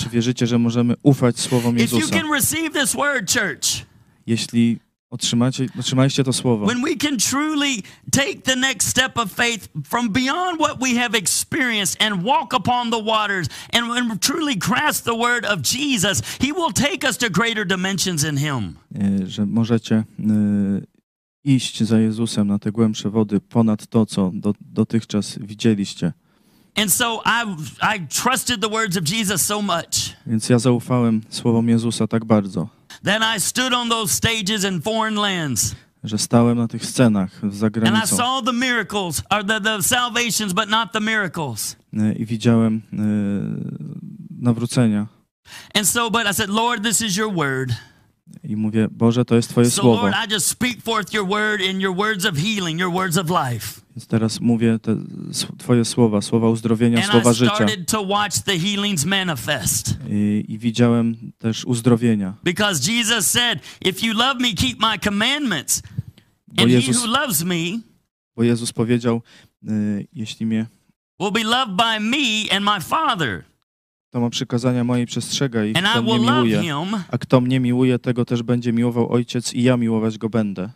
Czy 0.04 0.10
wierzycie, 0.10 0.48
że 0.48 0.60
możemy 0.60 0.94
ufać 1.04 1.39
słowom 1.39 1.76
If 1.78 1.84
you 1.84 2.00
Jezusa? 2.00 2.16
can 2.22 2.32
receive 2.32 2.74
this 2.74 2.94
word, 2.96 3.34
church, 3.34 3.86
Jeśli 4.28 4.80
otrzymacie, 5.10 5.66
otrzymaliście 5.80 6.24
to 6.24 6.34
słowo, 6.34 6.66
when 6.66 6.82
we 6.82 6.96
can 6.96 7.18
truly 7.18 7.84
take 8.12 8.42
the 8.44 8.56
next 8.56 8.88
step 8.88 9.18
of 9.18 9.32
faith 9.32 9.68
from 9.86 10.10
beyond 10.10 10.60
what 10.60 10.80
we 10.82 11.00
have 11.00 11.18
experienced 11.18 12.02
and 12.04 12.24
walk 12.24 12.54
upon 12.54 12.92
the 12.92 13.04
waters 13.04 13.48
and 13.74 13.89
when 13.89 14.20
truly 14.20 14.56
grasp 14.56 15.06
the 15.06 15.16
word 15.16 15.46
of 15.46 15.60
Jesus, 15.62 16.22
He 16.42 16.54
will 16.54 16.74
take 16.74 17.08
us 17.10 17.18
to 17.18 17.30
greater 17.30 17.68
dimensions 17.68 18.24
in 18.24 18.38
Him. 18.38 18.76
y, 19.24 19.28
że 19.30 19.46
możecie 19.46 19.96
y, 20.20 20.88
iść 21.44 21.84
za 21.84 22.00
Jezusem 22.00 22.48
na 22.48 22.60
te 22.60 22.72
głębsze 22.72 23.10
wody 23.10 23.39
ponad 23.39 23.88
to, 23.88 24.06
co 24.06 24.32
do, 24.34 24.54
dotychczas 24.62 25.39
widzieliście. 25.42 26.14
And 26.76 26.94
so 26.94 27.22
I, 27.26 27.56
I 27.96 28.08
trusted 28.08 28.62
the 28.62 28.70
words 28.70 28.98
of 28.98 29.04
Jesus 29.10 29.42
so 29.42 29.62
much 29.62 30.16
Więc 30.28 30.50
ja 30.50 30.60
zaufałem 30.60 31.22
słowom 31.30 31.70
Jezusa 31.70 32.08
tak 32.08 32.26
bardzo, 32.26 32.68
that 33.04 33.38
I 33.38 33.42
stood 33.42 33.74
on 33.74 33.89
those 33.89 34.14
stages 34.14 34.64
in 34.64 34.82
foreign 34.82 35.16
lands 35.16 35.76
że 36.04 36.18
stałem 36.18 36.58
na 36.58 36.68
tych 36.68 36.86
scenach 36.86 37.42
za 37.52 37.66
and 37.66 37.78
I 37.78 37.80
granicą 37.80 38.18
saw 38.18 38.46
the 38.46 38.54
miracles 38.54 39.24
or 39.30 39.44
the, 39.44 39.62
the 39.62 39.84
salvations, 39.84 40.54
but 40.54 40.70
not 40.70 40.92
the 40.92 41.00
miracles. 41.00 41.76
y, 41.94 42.14
i 42.14 42.26
widziałem 42.26 42.76
y, 42.76 43.00
nawrócenia. 44.39 45.08
And 45.74 45.88
so, 45.88 46.12
but 46.12 46.28
I 46.28 46.34
said, 46.34 46.50
Lord, 46.50 46.84
this 46.84 47.02
is 47.02 47.18
your 47.18 47.34
word. 47.34 47.76
I 48.44 48.56
mówię, 48.56 48.88
Boże, 48.92 49.26
to 49.26 49.36
jest 49.36 49.50
Twoje 49.50 49.70
So, 49.70 49.82
słowo. 49.82 50.02
Lord, 50.02 50.16
I 50.30 50.34
just 50.34 50.48
speak 50.48 50.82
forth 50.82 51.14
your 51.14 51.28
word 51.28 51.62
and 51.70 51.82
your 51.82 51.96
words 51.96 52.26
of 52.26 52.38
healing, 52.38 52.80
your 52.80 52.92
words 52.94 53.18
of 53.18 53.28
life. 53.30 53.82
Więc 53.96 54.08
teraz 54.08 54.40
mówię 54.40 54.80
te 54.80 54.96
Twoje 55.58 55.86
słowa, 55.86 56.22
słowa 56.22 56.50
uzdrowienia, 56.50 56.98
And 56.98 57.12
słowa 57.12 57.32
I 57.32 57.34
życia. 57.34 57.56
started 57.56 57.88
to 57.88 58.02
watch 58.02 58.40
the 58.46 58.60
healings 58.60 59.06
manifest. 59.06 59.98
I, 60.10 60.46
I 60.48 60.58
widziałem 60.58 61.32
też 61.38 61.66
uzdrowienia. 61.66 62.34
Because 62.44 62.92
Jesus 62.92 63.28
said, 63.28 63.60
If 63.86 64.06
you 64.08 64.14
love 64.14 64.36
me, 64.40 64.54
keep 64.54 64.80
my 64.80 65.00
commandments. 65.04 65.82
Bo 66.48 66.64
And 66.64 66.72
he 66.72 66.78
Jezus, 66.78 67.04
who 67.06 67.08
loves 67.08 67.44
me 67.44 67.80
bo 68.36 68.44
Jezus 68.44 68.74
powiedział, 68.74 69.22
y, 69.70 70.08
jeśli 70.14 70.46
mnie 70.46 70.66
will 71.20 71.32
be 71.32 71.44
loved 71.44 71.76
by 71.76 72.00
me 72.00 72.56
and 72.56 72.66
my 72.66 72.82
Father. 72.82 73.44
To 74.12 74.20
ma 74.20 74.30
przykazania 74.30 74.84
moje 74.84 75.05
przestrzega 75.05 75.66
i 75.66 75.76
And 75.76 75.88
kto 75.88 76.01
mnie 76.01 76.20
miłuje, 76.20 76.62
a 77.12 77.18
kto 77.18 77.41
mnie 77.41 77.59
miłuje, 77.59 77.99
tego 77.99 78.26
też 78.26 78.43
będzie 78.43 78.74
miłował 78.74 79.12
Ojciec 79.12 79.53
i 79.53 79.64
ja 79.64 79.78
miłować 79.78 80.18
go 80.18 80.30
będę. 80.30 80.70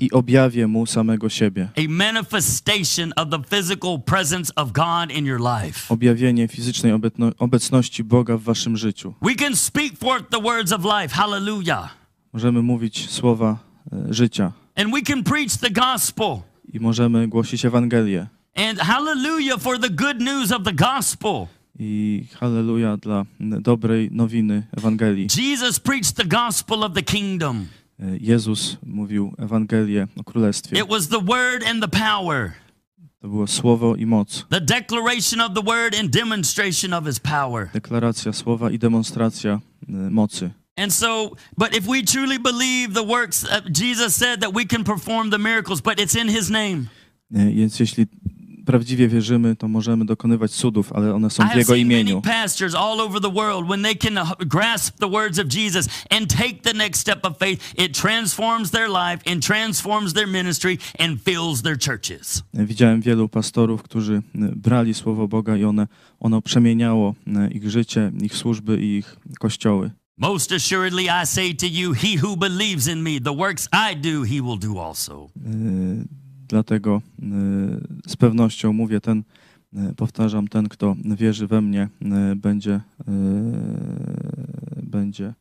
I 0.00 0.10
objawię 0.10 0.66
mu 0.66 0.86
samego 0.86 1.28
siebie. 1.28 1.68
A 1.76 1.80
manifestation 1.88 3.12
of 3.16 3.28
the 3.30 3.56
physical 3.56 4.02
presence 4.06 4.52
of 4.56 4.72
God 4.72 5.16
in 5.18 5.26
your 5.26 5.40
life. 5.40 5.94
Objawienie 5.94 6.48
fizycznej 6.48 6.92
obecno- 6.92 7.32
obecności 7.38 8.04
Boga 8.04 8.36
w 8.36 8.42
waszym 8.42 8.76
życiu. 8.76 9.14
Możemy 12.32 12.62
mówić 12.62 13.10
słowa 13.10 13.58
e, 13.92 14.14
życia 14.14 14.52
i 16.72 16.80
możemy 16.80 17.28
głosić 17.28 17.64
Ewangelię. 17.64 18.26
And 18.56 18.78
hallelujah 18.78 19.58
for 19.58 19.78
the 19.78 19.88
good 19.90 20.20
news 20.20 20.52
of 20.52 20.64
the 20.64 20.72
gospel. 20.72 21.48
I 21.78 22.24
halleluja 22.40 22.96
dla 22.96 23.24
dobrej 23.40 24.08
nowiny 24.12 24.62
Ewangelii. 24.76 25.26
Jesus 25.36 25.78
preached 25.78 26.16
the 26.16 26.24
gospel 26.24 26.82
of 26.84 26.92
the 26.94 27.02
kingdom. 27.02 27.66
E, 28.00 28.16
Jezus 28.20 28.76
mówił 28.86 29.32
Ewangelię 29.38 30.06
o 30.16 30.24
Królestwie. 30.24 30.78
It 30.78 30.88
was 30.88 31.08
the 31.08 31.20
word 31.20 31.64
and 31.66 31.82
the 31.82 31.88
power, 31.88 32.52
To 33.20 33.28
było 33.28 33.46
słowo 33.46 33.96
i 33.96 34.06
moc. 34.06 34.46
the 34.50 34.60
declaration 34.60 35.40
of 35.40 35.52
the 35.54 35.62
word 35.62 35.94
and 36.00 36.10
demonstration 36.10 36.92
of 36.92 37.04
his 37.06 37.20
power. 37.20 37.70
Deklaracja 37.72 38.32
słowa 38.32 38.70
i 38.70 38.78
demonstracja 38.78 39.60
e, 39.88 39.92
mocy. 40.10 40.50
And 40.78 40.92
so, 40.94 41.30
but 41.58 41.74
if 41.76 41.86
we 41.88 42.02
truly 42.02 42.38
believe 42.38 42.94
the 42.94 43.02
works, 43.06 43.44
uh, 43.44 43.60
Jesus 43.72 44.14
said 44.16 44.40
that 44.40 44.54
we 44.54 44.64
can 44.66 44.84
perform 44.84 45.30
the 45.30 45.38
miracles, 45.38 45.80
but 45.82 46.00
it's 46.00 46.14
in 46.22 46.28
his 46.28 46.50
name. 46.50 46.84
E, 47.34 47.50
Więc 47.50 47.80
jeśli 47.80 48.06
prawdziwie 48.66 49.08
wierzymy, 49.08 49.56
to 49.56 49.68
możemy 49.68 50.04
dokonywać 50.04 50.50
cudów, 50.50 50.92
ale 50.92 51.14
one 51.14 51.30
są 51.30 51.48
w 51.48 51.56
Jego 51.56 51.74
imieniu. 51.74 52.22
Widziałem 62.54 63.00
wielu 63.00 63.28
pastorów, 63.28 63.82
którzy 63.82 64.14
e, 64.14 64.22
brali 64.56 64.94
słowo 64.94 65.28
Boga 65.28 65.56
i 65.56 65.64
one, 65.64 65.86
ono 66.20 66.42
przemieniało 66.42 67.14
e, 67.26 67.50
ich 67.50 67.70
życie, 67.70 68.12
ich 68.22 68.36
służby 68.36 68.82
i 68.82 68.96
ich 68.96 69.16
kościoły. 69.38 69.90
Most 70.18 70.52
assuredly, 70.52 71.02
I 71.22 71.26
say 71.26 71.54
to 71.54 71.66
you, 71.66 71.92
he 71.92 72.16
who 72.16 72.36
believes 72.36 72.88
in 72.88 73.02
me, 73.02 73.20
the 73.20 73.36
works 73.36 73.68
I 73.72 73.96
do, 73.96 74.24
he 74.24 74.40
will 74.42 74.58
do 74.58 74.86
also. 74.86 75.28
E, 75.36 76.25
Dlatego 76.48 77.02
e, 77.22 77.26
z 78.06 78.16
pewnością 78.16 78.72
mówię, 78.72 79.00
ten, 79.00 79.22
e, 79.76 79.94
powtarzam, 79.96 80.48
ten, 80.48 80.68
kto 80.68 80.96
wierzy 81.04 81.46
we 81.46 81.62
mnie, 81.62 81.88
e, 82.02 82.36
będzie, 82.36 82.80
będzie 84.82 85.34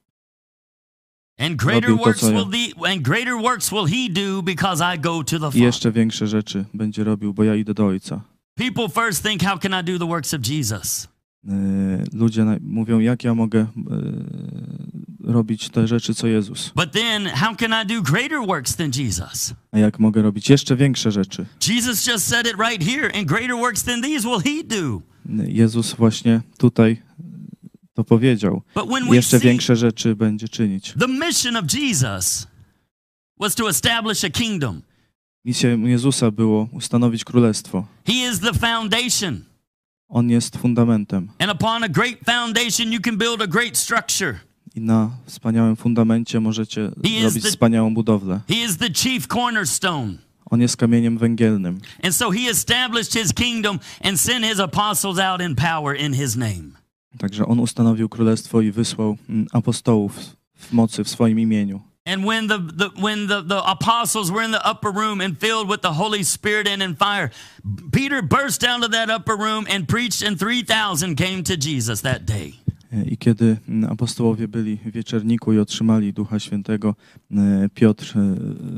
And 1.38 1.58
greater 1.58 1.97
works 1.97 2.22
will 2.22 2.45
the 2.45 2.91
and 2.91 3.01
greater 3.01 3.38
works 3.38 3.70
will 3.70 3.86
he 3.86 4.10
do 4.10 4.41
because 4.41 4.82
I 4.95 4.99
go 4.99 5.24
to 5.24 5.39
the 5.39 5.47
i 5.47 5.51
Father. 5.51 5.62
jeszcze 5.62 5.91
większe 5.91 6.28
rzeczy 6.28 6.66
będzie 6.74 7.03
robił, 7.03 7.34
bo 7.34 7.43
ja 7.43 7.56
idę 7.56 7.74
do 7.74 7.86
Ojca. 7.86 8.22
People 8.58 8.89
first 9.03 9.24
think, 9.24 9.43
how 9.43 9.60
can 9.60 9.82
I 9.82 9.84
do 9.84 9.99
the 9.99 10.08
works 10.08 10.34
of 10.34 10.41
Jesus? 10.49 11.08
E, 11.48 12.04
Ludzie 12.14 12.46
mówią, 12.62 13.00
jak 13.00 13.24
ja 13.24 13.34
mogę 13.36 13.60
e, 13.60 13.68
robić 15.32 15.70
te 15.70 15.88
rzeczy, 15.88 16.16
co 16.16 16.28
Jezus, 16.28 16.72
But 16.76 16.91
then, 16.91 17.26
how 17.26 17.56
can 17.56 17.72
I 17.84 17.88
do 17.96 18.02
greater 18.02 18.48
works 18.48 18.76
than 18.76 18.91
Jesus? 18.98 19.54
a 19.72 19.80
jak 19.80 20.00
mogę 20.00 20.22
robić 20.22 20.50
jeszcze 20.50 20.76
większe 20.76 21.12
rzeczy. 21.12 21.46
Jesus 21.68 22.08
just 22.08 22.28
said 22.28 22.48
it 22.48 22.54
right 22.70 22.84
here, 22.91 23.12
and 23.20 23.28
greater 23.28 23.56
works 23.56 23.84
than 23.84 24.02
these 24.02 24.28
will 24.28 24.39
he 24.39 24.64
do. 24.64 25.02
Jezus 25.48 25.93
właśnie 25.93 26.41
tutaj 26.58 27.02
to 27.93 28.04
powiedział. 28.04 28.62
But 28.76 28.86
when 28.89 29.10
we 29.10 29.16
Jeszcze 29.16 29.39
większe 29.39 29.76
rzeczy 29.76 30.16
będzie 30.16 30.48
czynić. 30.48 30.93
the 31.00 31.08
mission 31.08 31.56
of 31.56 31.66
Jesus 31.74 32.48
was 33.39 33.56
to 33.56 33.70
establish 33.70 34.24
a 34.24 34.30
kingdom. 34.30 34.82
Misją 35.46 35.82
Jezusa 35.82 36.32
było 36.32 36.68
ustanowić 36.72 37.24
królestwo. 37.24 37.86
He 38.08 38.14
is 38.14 38.39
the 38.39 38.54
foundation. 38.54 39.41
On 40.16 40.30
jest 40.30 40.57
fundamentem 40.57 41.28
And 41.39 41.51
upon 41.51 41.84
a 41.84 41.89
great 41.89 42.18
foundation, 42.26 42.91
you 42.93 42.99
can 43.01 43.18
build 43.18 43.41
a 43.41 43.47
great 43.47 43.78
structure. 43.78 44.39
i 44.76 44.82
na 44.82 45.09
wspaniałym 45.26 45.76
fundamencie 45.76 46.39
możecie 46.39 46.82
He 47.05 47.22
zrobić 47.22 47.43
the- 47.43 47.49
wspaniałą 47.49 47.93
budowlę. 47.93 48.39
He 48.47 48.55
is 48.55 48.78
the 48.78 48.93
chief 48.93 49.28
cornerstone. 49.28 50.13
On 50.51 50.61
jest 50.61 50.78
kamieniem 50.78 51.18
węgielnym. 51.18 51.80
And 52.03 52.16
so 52.16 52.32
he 52.32 52.39
established 52.49 53.13
his 53.13 53.34
kingdom 53.34 53.80
and 54.03 54.20
sent 54.22 54.45
his 54.45 54.59
apostles 54.59 55.20
out 55.20 55.41
in 55.41 55.55
power 55.55 55.97
in 56.01 56.13
his 56.13 56.36
name. 56.36 56.63
Także 57.18 57.45
on 57.45 57.59
ustanowił 57.59 58.09
królestwo 58.09 58.61
i 58.61 58.72
wysłał 58.72 59.18
mm, 59.30 59.47
apostołów 59.53 60.20
w 60.55 60.74
mocy 60.74 61.03
w 61.03 61.09
swoim 61.09 61.39
imieniu. 61.39 61.82
And 62.08 62.24
when 62.24 62.47
the, 62.47 62.60
the 62.60 62.89
when 63.01 63.28
the, 63.28 63.41
the 63.41 63.64
apostles 63.72 64.32
were 64.32 64.43
in 64.43 64.51
the 64.51 64.64
upper 64.64 64.91
room 64.91 65.22
and 65.22 65.38
filled 65.39 65.68
with 65.68 65.82
the 65.82 65.93
Holy 65.93 66.24
Spirit 66.24 66.68
and 66.68 66.84
in 66.84 66.95
fire, 66.95 67.32
Peter 67.91 68.22
burst 68.22 68.62
down 68.62 68.82
to 68.82 68.88
that 68.89 69.10
upper 69.10 69.36
room 69.36 69.66
and 69.70 69.88
preached, 69.88 70.22
and 70.22 70.39
3,000 70.39 71.16
came 71.16 71.43
to 71.43 71.58
Jesus 71.58 72.01
that 72.01 72.26
day. 72.26 72.53
I 73.06 73.18
kiedy 73.18 73.58
mm, 73.68 73.91
apostołowie 73.91 74.47
byli 74.47 74.78
w 74.78 74.91
wieczerniku 74.91 75.53
i 75.53 75.60
otrzymali 75.60 76.14
Ducha 76.14 76.39
Świętego, 76.39 76.95
Piotr 77.74 78.14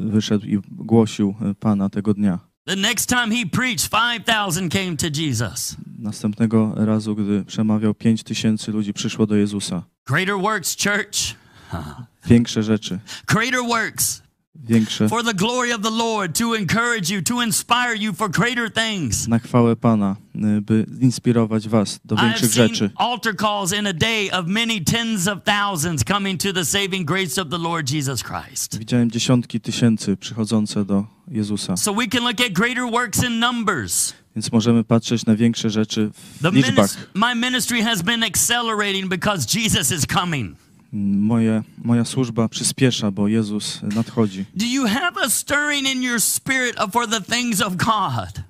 wyszedł 0.10 0.46
i 0.46 0.60
głosił 0.72 1.36
Pana 1.60 1.90
tego 1.90 2.14
dnia. 2.14 2.40
The 2.66 2.76
next 2.76 3.10
time 3.10 3.36
he 3.36 3.46
preached, 3.46 3.90
5,000 3.90 4.70
came 4.70 4.98
to 4.98 5.08
Jesus. 5.22 5.76
Następnego 6.00 6.74
razu, 6.76 7.16
gdy 7.16 7.44
przemawiał, 7.44 7.94
pięć 7.94 8.24
tysięcy 8.24 8.72
ludzi 8.72 8.94
przyszło 8.94 9.28
do 9.28 9.36
Jezusa. 9.36 9.84
Greater 10.06 10.36
works, 10.36 10.76
church. 10.84 11.36
Większe 12.28 12.64
rzeczy, 12.64 13.00
Greater 13.28 13.62
works 13.68 14.22
większe 14.56 15.10
for 15.10 15.24
the 15.24 15.34
glory 15.34 15.76
of 15.76 15.82
the 15.82 15.90
Lord 15.90 16.38
to 16.40 16.56
encourage 16.58 17.14
you, 17.16 17.22
to 17.22 17.42
inspire 17.44 17.96
you 18.00 18.14
for 18.14 18.30
greater 18.32 18.74
things. 18.74 19.28
na 19.28 19.40
chwałę 19.40 19.76
Pana, 19.76 20.16
e, 20.36 20.62
by 20.62 20.86
inspirować 21.02 21.68
was 21.68 22.00
do 22.06 22.16
większych 22.16 22.54
rzeczy. 22.54 22.90
altar 22.96 23.36
calls 23.36 23.74
in 23.80 23.88
a 23.88 23.94
day 23.94 24.32
of 24.32 24.48
many 24.48 24.82
tens 24.82 25.28
of 25.28 25.40
thousands 25.44 26.04
coming 26.04 26.42
to 26.42 26.54
the 26.54 26.66
saving 26.66 27.08
grace 27.08 27.42
of 27.42 27.50
the 27.50 27.58
Lord 27.58 27.90
Jesus 27.94 28.24
Christ. 28.24 28.78
Widziałem 28.80 29.12
dziesiątki 29.12 29.60
tysięcy 29.62 30.18
przychodzące 30.18 30.86
do 30.86 31.06
Jezusa, 31.32 31.78
So 31.78 31.94
we 31.94 32.08
can 32.08 32.24
look 32.24 32.42
at 32.42 32.52
greater 32.54 32.92
works 32.92 33.24
in 33.24 33.40
numbers. 33.40 34.14
więc 34.36 34.52
możemy 34.52 34.84
patrzeć 34.84 35.26
na 35.26 35.36
większe 35.36 35.70
rzeczy 35.70 36.10
w 36.42 36.54
liczbach. 36.54 36.98
my 37.14 37.36
ministry 37.36 37.84
has 37.84 38.02
been 38.02 38.24
accelerating 38.24 39.08
because 39.10 39.60
Jesus 39.60 39.92
is 39.92 40.06
coming. 40.06 40.58
Moje, 40.94 41.64
moja 41.78 42.06
służba 42.06 42.48
przyspiesza, 42.50 43.12
bo 43.12 43.28
Jezus 43.28 43.82
nadchodzi. 43.84 44.46
Do 44.56 44.66
you 44.66 44.86
have 44.88 45.12
a 45.26 45.30
stirring 45.30 45.88
in 45.96 46.04
your 46.04 46.22
spirit 46.22 46.76
for 46.92 47.08
the 47.08 47.22
things 47.22 47.62
of 47.62 47.76
God? 47.76 48.42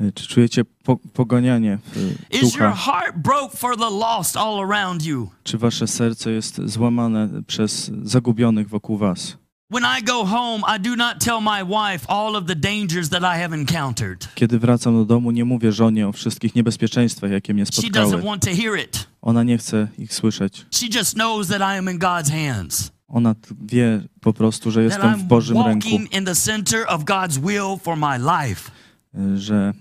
E, 0.00 0.12
Czy 0.12 0.26
czujecie 0.28 0.64
po, 0.84 0.96
poganianie 0.96 1.78
ducha? 2.42 2.72
Czy 5.44 5.58
wasze 5.58 5.86
serce 5.86 6.30
jest 6.30 6.60
złamane 6.64 7.28
przez 7.46 7.90
zagubionych 8.04 8.68
wokół 8.68 8.96
was? 8.98 9.36
When 9.72 9.84
I 9.98 10.02
go 10.02 10.24
home, 10.24 10.62
I 10.76 10.78
do 10.80 10.96
not 10.96 11.20
tell 11.24 11.40
my 11.40 11.62
wife 11.64 12.04
all 12.08 12.36
of 12.36 12.46
the 12.46 12.54
dangers 12.56 13.08
that 13.08 13.22
I 13.22 13.38
have 13.42 13.56
encountered. 13.56 14.28
Kiedy 14.34 14.58
wracam 14.58 14.94
do 14.94 15.04
domu, 15.04 15.30
nie 15.30 15.44
mówię 15.44 15.72
żonie 15.72 16.08
o 16.08 16.12
wszystkich 16.12 16.54
niebezpieczeństwach, 16.54 17.30
jakie 17.30 17.54
mnie 17.54 17.66
She 17.66 17.72
spotkały. 17.72 18.06
doesn't 18.16 18.24
want 18.24 18.42
to 18.44 18.50
hear 18.50 18.78
it. 18.84 19.06
Ona 19.22 19.42
nie 19.42 19.58
chce 19.58 19.88
ich 19.98 20.14
słyszeć. 20.14 20.66
She 20.70 20.86
just 20.98 21.14
knows 21.14 21.48
that 21.48 21.60
I 21.60 21.78
am 21.78 21.90
in 21.90 21.98
God's 21.98 22.30
hands. 22.30 22.90
Ona 23.08 23.34
t- 23.34 23.54
wie 23.60 24.02
po 24.20 24.32
prostu, 24.32 24.70
że 24.70 24.80
That 24.88 24.92
jestem 24.92 25.14
w 25.20 25.24
I'm 25.24 25.28
Bożym 25.28 25.56
ręku, 25.56 25.88
walking 25.88 26.14
in 26.14 26.24
the 26.24 26.34
center 26.34 26.84
of 26.88 27.04
God's 27.04 27.38
will 27.38 27.78
for 27.82 27.96
my 27.96 28.18
life. 28.18 28.70
że 29.34 29.72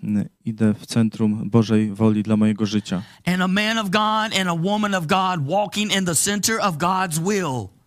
idę 0.45 0.73
w 0.73 0.85
centrum 0.85 1.49
Bożej 1.49 1.93
woli 1.93 2.23
dla 2.23 2.37
mojego 2.37 2.65
życia. 2.65 3.01
And 3.25 3.41
a 3.41 3.47
man 3.47 3.77
of 3.77 3.89
God 3.89 4.39
and 4.39 4.47
a 4.47 4.55
woman 4.55 4.95
of 4.95 5.05
God 5.07 5.47
walking 5.49 5.95
in 5.97 6.05
the 6.05 6.15
center 6.15 6.59
of 6.61 6.77
God's 6.77 7.19
will. 7.19 7.78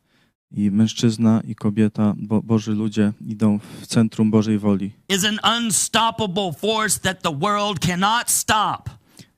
I 0.55 0.71
mężczyzna 0.71 1.43
i 1.49 1.55
kobieta, 1.55 2.15
bo, 2.17 2.43
Boży 2.43 2.73
ludzie 2.73 3.13
idą 3.29 3.59
w 3.81 3.87
centrum 3.87 4.31
Bożej 4.31 4.59
woli 4.59 4.91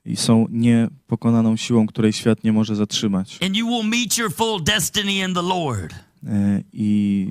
i 0.05 0.15
są 0.15 0.47
niepokonaną 0.49 1.55
siłą, 1.55 1.87
której 1.87 2.13
świat 2.13 2.43
nie 2.43 2.53
może 2.53 2.75
zatrzymać. 2.75 3.39
And 3.45 3.55
you 3.57 3.67
will 3.67 3.89
meet 3.89 4.17
your 4.17 4.33
full 4.33 4.63
destiny 4.63 5.13
in 5.13 5.33
the 5.33 5.41
Lord. 5.41 5.95
I 6.73 7.27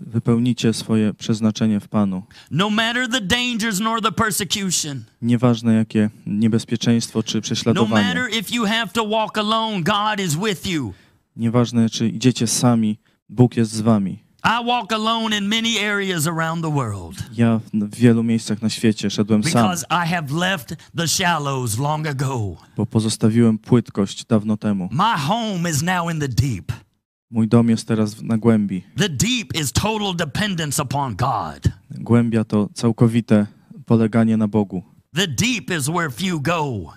wypełnicie 0.00 0.72
swoje 0.72 1.14
przeznaczenie 1.14 1.80
w 1.80 1.88
Panu. 1.88 2.22
No 2.50 2.70
matter 2.70 3.08
the 3.08 3.20
dangers 3.20 3.80
nor 3.80 4.02
the 4.02 4.12
persecution. 4.12 5.04
Nieważne 5.22 5.74
jakie 5.74 6.10
niebezpieczeństwo 6.26 7.22
czy 7.22 7.36
No 7.36 7.42
prześladowanie. 7.42 8.06
matter 8.06 8.28
if 8.38 8.54
you 8.54 8.64
have 8.64 8.88
to 8.92 9.08
walk 9.08 9.38
alone, 9.38 9.82
God 9.82 10.26
is 10.26 10.34
with 10.36 10.66
you. 10.66 10.92
Nieważne 11.40 11.90
czy 11.90 12.08
idziecie 12.08 12.46
sami, 12.46 12.98
Bóg 13.28 13.56
jest 13.56 13.72
z 13.72 13.80
wami. 13.80 14.18
I 14.44 14.66
walk 14.66 14.92
alone 14.92 15.38
in 15.38 15.48
many 15.48 15.78
areas 15.78 16.26
around 16.26 16.64
the 16.64 16.70
world 16.74 17.16
Ja 17.36 17.60
w, 17.74 17.96
wielu 17.96 18.22
miejscach 18.22 18.62
na 18.62 18.70
świecie 18.70 19.10
szedłem 19.10 19.42
sam, 19.42 19.52
because 19.52 19.84
I 19.90 20.08
have 20.08 20.34
left 20.34 20.76
the 20.96 21.08
shallows 21.08 21.78
long 21.78 22.06
ago. 22.06 22.56
bo 22.76 22.86
pozostawiłem 22.86 23.58
płytkość 23.58 24.24
dawno 24.24 24.56
temu. 24.56 24.88
My 24.92 25.18
home 25.18 25.70
is 25.70 25.82
now 25.82 26.10
in 26.12 26.20
the 26.20 26.28
deep. 26.28 26.72
Mój 27.30 27.48
dom 27.48 27.68
jest 27.68 27.88
teraz 27.88 28.22
na 28.22 28.38
głębi. 28.38 28.82
The 28.96 29.08
deep 29.08 29.60
is 29.60 29.72
total 29.72 30.16
dependence 30.16 30.82
upon 30.82 31.16
God. 31.16 31.68
Głębia 31.90 32.44
to 32.44 32.68
całkowite 32.74 33.46
poleganie 33.86 34.36
na 34.36 34.48
Bogu. 34.48 34.82
The 35.14 35.26
deep 35.28 35.70
is 35.78 35.88
where 35.88 36.10
few 36.10 36.40
go. 36.42 36.92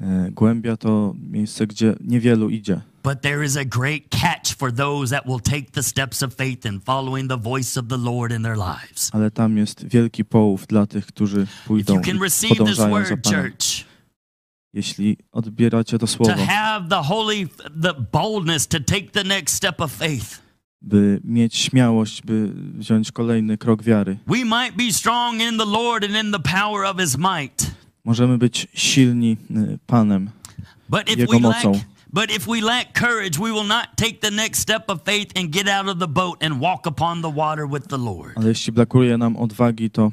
E, 0.00 0.30
Głębia 0.30 0.76
to 0.76 1.14
miejsce, 1.30 1.66
gdzie 1.66 1.94
niewielu 2.00 2.50
idzie, 2.50 2.80
But 3.04 3.20
there 3.20 3.44
is 3.44 3.56
a 3.56 3.64
great 3.64 4.02
catch 4.10 4.56
for 4.58 4.72
those 4.72 5.14
that 5.16 5.26
will 5.26 5.40
take 5.40 5.70
the 5.70 5.82
steps 5.82 6.22
of 6.22 6.34
faith 6.34 6.66
in 6.66 6.80
following 6.80 7.28
the 7.28 7.36
voice 7.36 7.80
of 7.80 7.86
the 7.88 7.96
Lord 7.96 8.32
in 8.32 8.42
their 8.42 8.56
lives. 8.56 9.10
ale 9.12 9.30
tam 9.30 9.56
jest 9.58 9.88
wielki 9.88 10.24
połów 10.24 10.66
dla 10.66 10.86
tych, 10.86 11.06
którzy 11.06 11.42
If 11.42 11.66
pójdą 11.66 11.94
you 11.94 12.00
can 12.00 12.18
receive 12.22 12.66
this 12.66 12.78
word, 12.78 13.08
church, 13.26 13.84
Jeśli 14.72 15.16
odbieracie 15.32 15.98
to 15.98 16.06
to 16.06 16.06
słowo, 16.06 16.34
have 16.46 16.88
the 16.88 17.02
holy, 17.02 17.48
the 17.82 17.94
boldness 18.12 18.66
to 18.68 18.80
take 18.80 19.10
the 19.12 19.24
next 19.24 19.54
step 19.56 19.80
of 19.80 19.92
faith. 19.92 20.42
by 20.82 21.20
mieć 21.24 21.56
śmiałość, 21.56 22.22
by 22.22 22.48
wziąć 22.78 23.12
kolejny 23.12 23.58
krok 23.58 23.82
wiary, 23.82 24.18
We 24.26 24.44
might 24.44 24.76
be 24.76 24.92
strong 24.92 25.40
in 25.40 25.58
the 25.58 25.64
Lord 25.64 26.04
and 26.04 26.24
in 26.26 26.32
the 26.32 26.50
power 26.52 26.84
of 26.84 27.00
his 27.00 27.18
might. 27.18 27.70
Możemy 28.04 28.38
być 28.38 28.66
silni 28.74 29.36
y, 29.50 29.78
Panem, 29.86 30.30
But 30.88 31.08
if 31.10 31.18
Jego 31.18 31.32
we 31.32 31.48
lack, 31.48 31.64
mocą. 31.64 31.80
but 32.12 32.30
if 32.30 32.46
we 32.46 32.60
lack 32.60 32.92
courage, 33.00 33.38
we 33.38 33.52
will 33.52 33.66
not 33.66 33.86
take 33.96 34.20
the 34.20 34.30
next 34.30 34.58
step 34.60 34.82
of 34.90 35.02
faith 35.04 35.30
and 35.38 35.50
get 35.50 35.68
out 35.68 35.88
of 35.88 35.98
the 35.98 36.08
boat 36.08 36.44
and 36.44 36.60
walk 36.60 36.86
upon 36.86 37.22
the 37.22 37.30
water 37.30 37.66
with 37.68 37.88
the 37.88 37.98
Lord. 37.98 38.32
ale 38.36 38.48
jeśli 38.48 38.72
brakuje 38.72 39.18
nam 39.18 39.36
odwagi, 39.36 39.90
to 39.90 40.12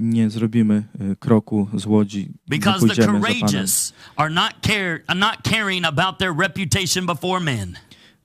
nie 0.00 0.30
zrobimy 0.30 0.82
y, 1.00 1.16
kroku 1.16 1.68
z 1.74 1.86
łodzi, 1.86 2.28
Because 2.48 2.86
the 2.94 3.06
courageous 3.06 3.92
are 4.16 4.30
not 4.34 4.52
care 4.62 5.00
are 5.06 5.18
not 5.20 5.36
caring 5.42 5.84
about 5.84 6.18
their 6.18 6.36
reputation 6.36 7.06
before 7.06 7.40
men. 7.40 7.76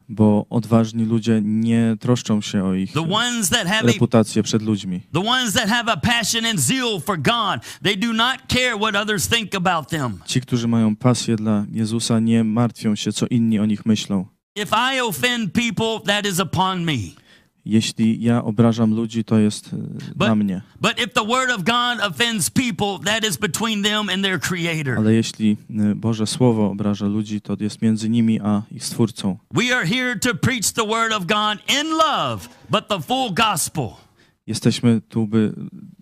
Bo 0.09 0.45
odważni 0.49 1.05
ludzie 1.05 1.41
nie 1.43 1.95
troszczą 1.99 2.41
się 2.41 2.63
o 2.63 2.73
ich 2.73 2.93
reputację 3.93 4.43
przed 4.43 4.61
ludźmi. 4.61 5.01
Ci, 10.25 10.41
którzy 10.41 10.67
mają 10.67 10.95
pasję 10.95 11.35
dla 11.35 11.65
Jezusa, 11.71 12.19
nie 12.19 12.43
martwią 12.43 12.95
się, 12.95 13.13
co 13.13 13.27
inni 13.27 13.59
o 13.59 13.65
nich 13.65 13.85
myślą. 13.85 14.25
If 14.55 14.75
I 14.95 15.01
offend 15.01 15.53
people, 15.53 15.99
that 16.13 16.25
is 16.25 16.39
upon 16.39 16.83
me. 16.83 16.97
Jeśli 17.65 18.23
ja 18.23 18.43
obrażam 18.43 18.93
ludzi, 18.93 19.23
to 19.23 19.39
jest 19.39 19.73
y, 19.73 19.77
But, 20.15 20.27
na 20.27 20.35
mnie. 20.35 20.61
but 20.81 20.91
if 20.99 21.07
the 21.07 21.25
word 21.25 21.49
of 21.51 21.63
God 21.63 22.11
offends 22.11 22.49
people, 22.49 22.99
that 23.05 23.25
is 23.29 23.37
between 23.37 23.83
them 23.83 24.09
and 24.09 24.23
their 24.23 24.39
creator. 24.39 24.97
Ale 24.97 25.13
jeśli 25.13 25.57
y, 25.91 25.95
Boże 25.95 26.27
Słowo 26.27 26.71
obraża 26.71 27.05
ludzi, 27.05 27.41
to 27.41 27.57
jest 27.59 27.81
między 27.81 28.09
nimi 28.09 28.39
a 28.41 28.61
ich 28.71 28.85
Stwórcą. 28.85 29.37
We 29.53 29.75
are 29.77 29.87
here 29.87 30.19
to 30.19 30.35
preach 30.35 30.71
the 30.73 30.85
word 30.87 31.13
of 31.13 31.25
God 31.25 31.59
in 31.81 31.89
love, 31.91 32.47
but 32.69 32.87
the 32.87 33.01
full 33.01 33.33
gospel. 33.33 33.89
Jesteśmy 34.47 35.01
tu, 35.09 35.27
by 35.27 35.53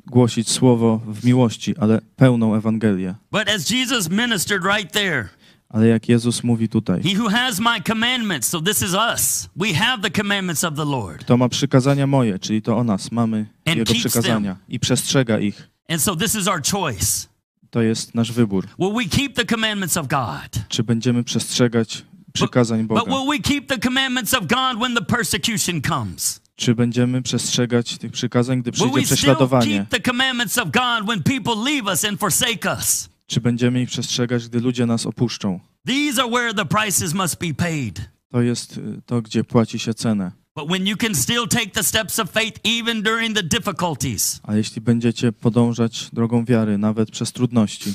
głosić 0.07 0.49
Słowo 0.49 1.01
w 1.07 1.25
miłości, 1.25 1.75
ale 1.77 2.01
pełną 2.15 2.55
Ewangelię. 2.55 3.15
But 3.31 3.49
as 3.49 3.69
Jesus 3.69 4.09
ministered 4.09 4.63
right 4.77 4.91
there, 4.93 5.29
Ale 5.73 5.87
jak 5.87 6.09
Jezus 6.09 6.43
mówi 6.43 6.69
tutaj, 6.69 7.03
he 7.03 7.19
who 7.19 7.29
has 7.29 7.59
my 7.59 7.81
commandments, 7.87 8.47
so 8.49 8.61
this 8.61 8.81
is 8.81 8.93
us. 9.13 9.49
We 9.55 9.73
have 9.73 10.01
the 10.01 10.21
commandments 10.21 10.63
of 10.63 10.75
the 10.75 10.85
Lord. 10.85 11.25
to 11.25 11.37
ma 11.37 11.49
przykazania 11.49 12.07
moje, 12.07 12.39
czyli 12.39 12.61
to 12.61 12.77
o 12.77 12.83
nas, 12.83 13.11
mamy 13.11 13.45
And 13.65 13.77
Jego 13.77 13.93
przykazania 13.93 14.57
i 14.69 14.79
przestrzega 14.79 15.39
ich. 15.39 15.69
And 15.89 16.01
so 16.01 16.15
this 16.15 16.35
is 16.35 16.47
our 16.47 16.61
choice. 16.71 17.27
To 17.69 17.81
jest 17.81 18.15
nasz 18.15 18.31
wybór. 18.31 18.67
Will 18.79 18.93
we 18.93 19.05
keep 19.05 19.33
the 19.35 19.45
commandments 19.45 19.97
of 19.97 20.07
God? 20.07 20.63
Czy 20.69 20.83
będziemy 20.83 21.23
przestrzegać 21.23 22.05
przykazań 22.33 22.79
But 22.83 22.87
Boga? 22.87 23.11
will 23.11 23.27
we 23.27 23.39
keep 23.39 23.67
the 23.67 23.79
commandments 23.79 24.33
of 24.33 24.39
God 24.47 24.79
when 24.79 24.95
the 24.95 25.05
persecution 25.05 25.81
comes? 25.81 26.41
Czy 26.55 26.75
będziemy 26.75 27.21
przestrzegać 27.21 27.97
tych 27.97 28.11
przykazań, 28.11 28.61
gdy 28.61 28.71
Will 28.71 28.79
przyjdzie 28.79 28.95
we 28.99 29.05
still 29.05 29.17
prześladowanie? 29.17 29.77
keep 29.79 29.89
the 29.89 30.11
commandments 30.11 30.57
of 30.57 30.63
God 30.71 31.07
when 31.07 31.23
people 31.23 31.71
leave 31.71 31.85
us 31.85 32.05
and 32.05 32.19
forsake 32.19 32.69
us? 32.77 33.09
Czy 33.27 33.41
będziemy 33.41 33.81
ich 33.81 33.89
przestrzegać, 33.89 34.47
gdy 34.49 34.59
ludzie 34.59 34.85
nas 34.85 35.05
opuszczą? 35.05 35.59
These 35.87 36.21
are 36.21 36.31
where 36.31 36.53
the 36.53 36.65
prices 36.65 37.13
must 37.13 37.39
be 37.39 37.53
paid. 37.53 38.01
To 38.31 38.41
jest 38.41 38.77
y, 38.77 39.01
to, 39.05 39.21
gdzie 39.21 39.43
płaci 39.43 39.79
się 39.79 39.93
cenę. 39.93 40.31
But 40.55 40.67
when 40.67 40.87
you 40.87 40.97
can 40.97 41.15
still 41.15 41.47
take 41.47 41.71
the 41.71 41.83
steps 41.83 42.19
of 42.19 42.31
faith 42.31 42.59
even 42.63 43.01
during 43.01 43.35
the 43.35 43.43
difficulties, 43.43 44.39
A 44.43 44.55
jeśli 44.55 44.81
będziecie 44.81 45.31
podążać 45.31 46.09
drogą 46.13 46.45
wiary, 46.45 46.77
nawet 46.77 47.11
przez 47.11 47.31
trudności, 47.31 47.93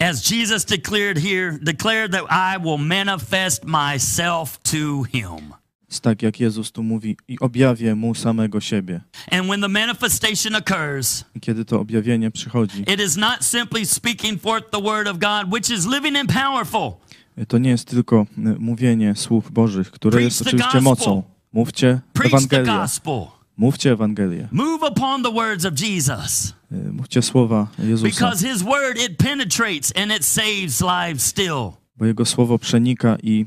as 0.00 0.30
Jesus 0.30 0.64
declared 0.64 1.18
here, 1.18 1.58
declared 1.62 2.12
that 2.12 2.24
I 2.30 2.62
will 2.62 2.78
manifest 2.78 3.64
myself 3.64 4.58
to 4.62 5.02
him. 5.02 5.54
Tak 6.00 6.22
jak 6.22 6.40
Jezus 6.40 6.72
tu 6.72 6.82
mówi, 6.82 7.16
i 7.28 7.38
objawię 7.38 7.94
mu 7.94 8.14
samego 8.14 8.60
siebie. 8.60 9.00
And 9.30 9.46
when 9.46 9.60
the 9.60 9.68
manifestation 9.68 10.54
occurs, 10.54 11.24
kiedy 11.40 11.64
to 11.64 11.80
objawienie 11.80 12.30
przychodzi, 12.30 12.80
it 12.82 13.00
is 13.06 13.16
not 13.16 13.36
simply 13.44 13.86
speaking 13.86 14.42
forth 14.42 14.70
the 14.70 14.82
word 14.82 15.08
of 15.08 15.18
God, 15.18 15.52
which 15.54 15.70
is 15.70 15.86
living 15.86 16.16
and 16.16 16.32
powerful. 16.32 16.92
to 17.48 17.58
nie 17.58 17.70
jest 17.70 17.88
tylko 17.88 18.26
y, 18.38 18.40
mówienie 18.58 19.14
słów 19.16 19.52
Bożych, 19.52 19.90
które 19.90 20.12
Preach 20.12 20.24
jest 20.24 20.42
oczywiście 20.42 20.64
gospel. 20.64 20.82
mocą. 20.82 21.22
Mówcie 21.52 22.00
Preach 22.12 22.32
Ewangelię. 22.34 22.86
Mówcie 23.56 23.92
Ewangelię. 23.92 24.48
Move 24.52 24.82
upon 24.90 25.22
the 25.22 25.32
words 25.32 25.64
of 25.64 25.80
Jesus. 25.80 26.54
Y, 26.72 26.92
Mówcie 26.92 27.22
słowa 27.22 27.66
Jezusa, 27.78 28.08
Because 28.18 28.48
his 28.48 28.62
word, 28.62 28.98
it 29.10 29.16
penetrates 29.16 29.92
and 29.96 30.12
it 30.12 30.24
saves 30.24 30.80
lives 30.80 31.22
still. 31.26 31.70
bo 31.96 32.06
Jego 32.06 32.24
słowo 32.24 32.58
przenika 32.58 33.16
i 33.22 33.46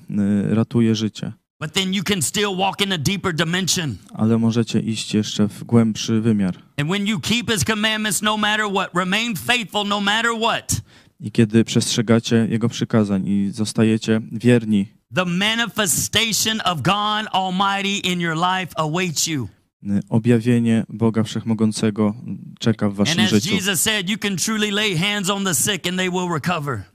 y, 0.51 0.55
ratuje 0.55 0.95
życie. 0.95 1.31
But 1.61 1.73
then 1.73 1.93
you 1.93 2.03
can 2.03 2.21
still 2.21 2.55
walk 2.55 2.81
in 2.81 2.91
a 2.91 2.97
deeper 2.97 3.33
dimension. 3.33 3.97
Ale 4.13 4.37
możecie 4.37 4.79
iść 4.79 5.13
jeszcze 5.13 5.47
w 5.47 5.63
głębszy 5.63 6.21
wymiar. 6.21 6.55
And 6.77 6.89
when 6.89 7.07
you 7.07 7.19
keep 7.19 7.51
his 7.51 7.63
commandments 7.63 8.21
no 8.21 8.37
matter 8.37 8.65
what, 8.65 8.89
remain 8.95 9.35
faithful 9.35 9.87
no 9.87 10.01
matter 10.01 10.31
what, 10.41 10.81
I 11.19 11.31
kiedy 11.31 11.63
przestrzegacie 11.63 12.47
Jego 12.49 12.69
przykazań 12.69 13.27
i 13.27 13.49
zostajecie 13.51 14.21
wierni, 14.31 14.87
the 15.15 15.25
manifestation 15.25 16.61
of 16.65 16.81
God 16.81 17.27
Almighty 17.33 17.97
in 18.11 18.21
your 18.21 18.35
life 18.35 18.73
awaits 18.75 19.27
you. 19.27 19.47
Y, 19.83 19.99
objawienie 20.09 20.83
Boga 20.89 21.23
Wszechmogącego 21.23 22.13
czeka 22.59 22.89
w 22.89 22.93
waszym 22.95 23.19
as 23.19 23.29
życiu. 23.29 23.55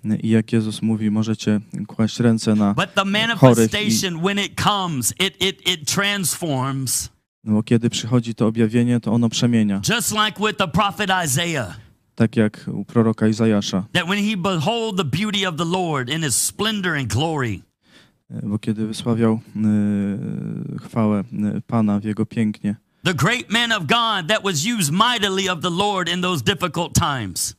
Y, 0.05 0.17
I 0.23 0.29
jak 0.29 0.53
Jezus 0.53 0.83
mówi, 0.83 1.11
możecie 1.11 1.61
kłaść 1.87 2.21
ręce 2.21 2.55
na 2.55 2.75
But 2.75 2.95
the 2.95 3.01
chorych. 3.37 3.73
I, 3.73 3.77
manifestation, 3.77 4.21
when 4.23 4.39
it 4.39 4.61
comes, 4.61 5.15
it, 5.21 5.43
it, 5.43 5.69
it 5.69 5.93
transforms. 5.95 7.09
no 7.45 7.53
bo 7.53 7.63
kiedy 7.63 7.91
przychodzi 7.91 8.35
to 8.35 8.47
objawienie, 8.47 9.01
to 9.01 9.13
ono 9.13 9.29
przemienia. 9.29 9.81
Just 9.97 10.13
like 10.13 10.47
with 10.47 10.57
the 10.59 10.69
prophet 10.69 11.11
Isaiah, 11.25 11.81
Tak 12.15 12.37
jak 12.37 12.65
u 12.73 12.85
proroka 12.85 13.29
Izajasza. 13.29 13.85
that 13.93 14.07
when 14.09 14.25
he 14.25 14.37
behold 14.37 14.97
the 14.97 15.05
beauty 15.05 15.47
of 15.49 15.57
the 15.57 15.65
Lord 15.65 16.11
in 16.11 16.23
his 16.23 16.35
splendor 16.37 16.95
and 16.97 17.07
glory, 17.09 17.63
Bo 18.31 18.59
kiedy 18.59 18.87
wysławiał 18.87 19.41
chwałę 20.83 21.25
Pana 21.67 22.01
w 22.01 22.05
Jego 22.05 22.27
pięknie, 22.27 22.77
the 23.05 23.15
great 23.15 23.51
man 23.51 23.73
of 23.73 23.87
God 23.87 24.29
that 24.29 24.43
was 24.43 24.67
used 24.67 24.93
mightily 24.93 25.49
of 25.53 25.61
the 25.61 25.71
Lord 25.71 26.09
in 26.09 26.21
those 26.21 26.43
difficult 26.43 26.95
times. 26.95 27.55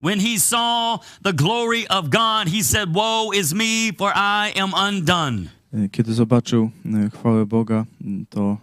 When 0.00 0.20
he 0.20 0.38
saw 0.38 0.98
the 1.22 1.32
glory 1.32 1.86
of 1.88 2.10
God, 2.10 2.48
he 2.48 2.62
said, 2.62 2.94
Woe 2.94 3.32
is 3.32 3.54
me, 3.54 3.92
for 3.92 4.12
I 4.14 4.52
am 4.56 4.72
undone. 4.74 5.48
kiedy 5.92 6.14
zobaczył 6.14 6.70
chwałę 7.12 7.46
Boga, 7.46 7.84
to 8.30 8.56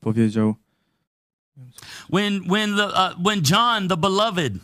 powiedział, 0.00 0.54
When, 2.10 2.40
when, 2.48 2.76
the, 2.76 2.86
uh, 2.86 3.14
when 3.24 3.42
John, 3.42 3.88
the 3.88 3.96
beloved, 3.96 4.58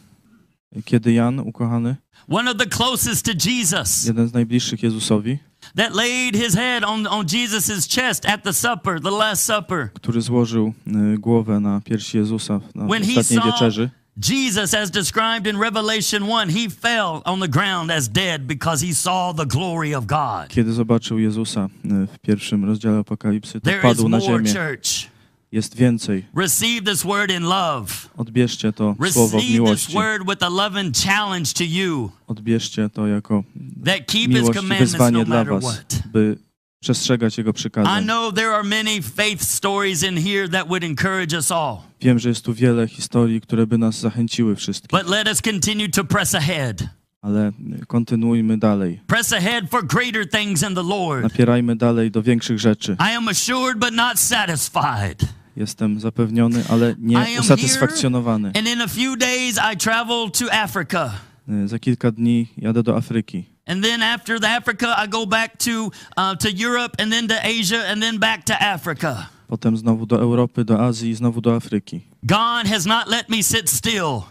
kiedy 0.84 1.12
Jan, 1.12 1.40
ukochany, 1.40 1.96
one 2.28 2.50
of 2.50 2.56
the 2.56 2.66
closest 2.66 3.24
to 3.24 3.32
Jesus, 3.50 4.04
jeden 4.06 4.28
z 4.28 4.32
najbliższych 4.32 4.82
Jezusowi, 4.82 5.38
that 5.76 5.94
laid 5.94 6.36
his 6.36 6.54
head 6.54 6.84
on, 6.84 7.06
on 7.06 7.26
Jesus' 7.32 7.88
chest 7.94 8.26
at 8.26 8.42
the 8.42 8.52
supper, 8.52 9.00
the 9.00 9.10
Last 9.10 9.44
Supper, 9.44 9.92
który 9.92 10.20
złożył 10.20 10.72
y, 11.14 11.18
głowę 11.18 11.60
na 11.60 11.80
piersi 11.80 12.16
Jezusa 12.18 12.60
na 12.74 12.86
When 12.86 13.04
he 13.04 13.20
ostatniej 13.20 13.40
wieczerzy, 13.52 13.90
Jesus, 14.28 14.74
as 14.74 14.90
described 14.90 15.46
in 15.46 15.60
Revelation 15.60 16.22
1, 16.28 16.50
he 16.50 16.68
fell 16.70 17.22
on 17.24 17.40
the 17.40 17.48
ground 17.48 17.90
as 17.90 18.08
dead 18.08 18.42
because 18.46 18.86
he 18.86 18.94
saw 18.94 19.34
the 19.36 19.46
glory 19.46 19.94
of 19.96 20.06
God. 20.06 20.48
kiedy 20.48 20.72
zobaczył 20.72 21.18
Jezusa 21.18 21.68
y, 21.84 22.06
w 22.06 22.18
pierwszym 22.18 22.64
rozdziale 22.64 22.98
Apokalipsy, 22.98 23.60
to 23.60 23.70
padł 23.82 24.08
na 24.08 24.20
ziemię. 24.20 24.52
church. 24.52 25.10
Jest 25.52 25.76
więcej. 25.76 26.24
Receive 26.36 26.84
this 26.84 27.02
word 27.02 27.30
in 27.30 27.42
love. 27.42 27.86
Odbierzcie 28.16 28.72
to 28.72 28.96
słowo 29.12 29.28
w 29.28 29.34
Receive 29.34 29.42
this 29.42 29.52
miłości. 29.54 29.92
word 29.92 30.22
with 30.30 30.42
a 30.42 30.48
loving 30.48 30.96
challenge 30.96 31.52
to 31.54 31.64
you 31.64 32.10
Odbierzcie 32.26 32.88
to 32.90 33.06
jako 33.06 33.44
that 33.84 33.96
keep 34.06 34.08
his 34.10 34.28
miłość 34.28 34.58
commandments 34.58 34.92
wyzwanie 34.92 35.18
no 35.18 35.24
dla 35.24 35.36
matter 35.36 35.52
was, 35.60 35.64
what. 35.64 36.02
by 36.12 36.36
przestrzegać 36.82 37.38
Jego 37.38 37.50
I 37.50 37.54
przykazań. 37.54 38.04
know 38.04 38.34
there 38.34 38.50
are 38.54 38.62
many 38.64 39.02
faith 39.02 39.42
stories 39.42 40.02
in 40.02 40.16
here 40.16 40.48
that 40.48 40.68
would 40.68 40.84
encourage 40.84 41.36
us 41.36 41.52
all, 41.52 41.76
Wiem, 42.00 42.18
że 42.18 42.28
jest 42.28 42.44
tu 42.44 42.54
wiele 42.54 42.88
historii, 42.88 43.40
które 43.40 43.66
by 43.66 43.78
nas 43.78 44.00
zachęciły 44.00 44.56
wszystkich, 44.56 45.00
but 45.00 45.10
let 45.10 45.28
us 45.28 45.42
continue 45.42 45.88
to 45.88 46.04
press 46.04 46.34
ahead. 46.34 46.82
ale 47.22 47.52
kontynuujmy 47.86 48.58
dalej. 48.58 49.00
Press 49.06 49.32
ahead 49.32 49.64
for 49.70 49.86
greater 49.86 50.28
things 50.30 50.62
in 50.62 50.74
the 50.74 50.82
Lord. 50.82 51.22
Napierajmy 51.22 51.76
dalej 51.76 52.10
do 52.10 52.22
większych 52.22 52.58
rzeczy. 52.58 52.96
I 53.00 53.16
am 53.16 53.28
assured 53.28 53.78
but 53.78 53.92
not 53.92 54.18
satisfied. 54.20 55.37
Jestem 55.58 56.00
zapewniony, 56.00 56.64
ale 56.68 56.94
nie 56.98 57.40
usatysfakcjonowany. 57.40 58.48
And 58.54 58.68
in 58.68 58.80
a 58.80 58.88
few 58.88 59.16
days, 59.16 59.58
I 59.72 59.76
travel 59.76 60.30
to 60.30 60.52
Africa. 60.52 61.10
E, 61.48 61.68
Za 61.68 61.78
kilka 61.78 62.10
dni 62.12 62.46
jadę 62.56 62.82
do 62.82 62.96
Afryki. 62.96 63.44
And 63.66 63.84
then 63.84 64.02
after 64.02 64.40
the 64.40 64.48
Africa, 64.48 64.94
I 65.04 65.08
go 65.08 65.26
back 65.26 65.58
to 65.58 65.70
uh, 65.70 66.36
to 66.38 66.48
Europe, 66.50 67.02
and 67.02 67.12
then 67.12 67.28
to 67.28 67.34
Asia, 67.44 67.84
and 67.88 68.02
then 68.02 68.18
back 68.18 68.44
to 68.44 68.62
Africa. 68.62 69.28
Potem 69.48 69.76
znowu 69.76 70.06
do 70.06 70.16
Europy, 70.16 70.64
do 70.64 70.80
Azji 70.80 71.10
i 71.10 71.14
znowu 71.14 71.40
do 71.40 71.50
Afryki. 71.56 72.00
God 72.22 72.66
has 72.66 72.86
not 72.86 73.08
let 73.08 73.28
me 73.28 73.42
sit 73.42 73.70
still, 73.70 74.22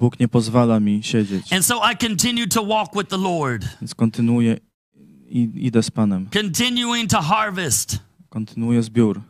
Bóg 0.00 0.20
nie 0.20 0.28
pozwala 0.28 0.80
mi 0.80 1.02
siedzieć, 1.02 1.52
and 1.52 1.64
so 1.64 1.80
I 1.92 1.96
continue 2.08 2.46
to 2.46 2.62
walk 2.62 2.94
with 2.96 3.08
the 3.08 3.18
Lord, 3.18 3.64
więc 3.80 3.94
kontynuuję 3.94 4.56
i 5.28 5.50
idę 5.54 5.82
z 5.82 5.90
Panem. 5.90 6.26
continuing 6.32 7.10
to 7.10 7.20
harvest. 7.22 7.98
Kontynuuję 8.28 8.82
zbiór. 8.82 9.20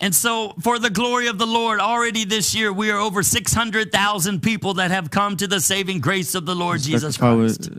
And 0.00 0.16
so, 0.16 0.54
for 0.62 0.80
the 0.80 0.90
glory 0.90 1.28
of 1.28 1.38
the 1.38 1.46
Lord, 1.46 1.80
already 1.80 2.26
this 2.26 2.54
year 2.54 2.72
we 2.72 2.90
are 2.90 2.98
over 3.00 3.24
600,000 3.24 4.40
people 4.40 4.74
that 4.74 4.90
have 4.90 5.08
come 5.10 5.36
to 5.36 5.46
the 5.48 5.60
saving 5.60 6.00
grace 6.00 6.38
of 6.38 6.44
the 6.44 6.54
Lord 6.54 6.80
Jesus 6.82 7.16
Christ. 7.18 7.70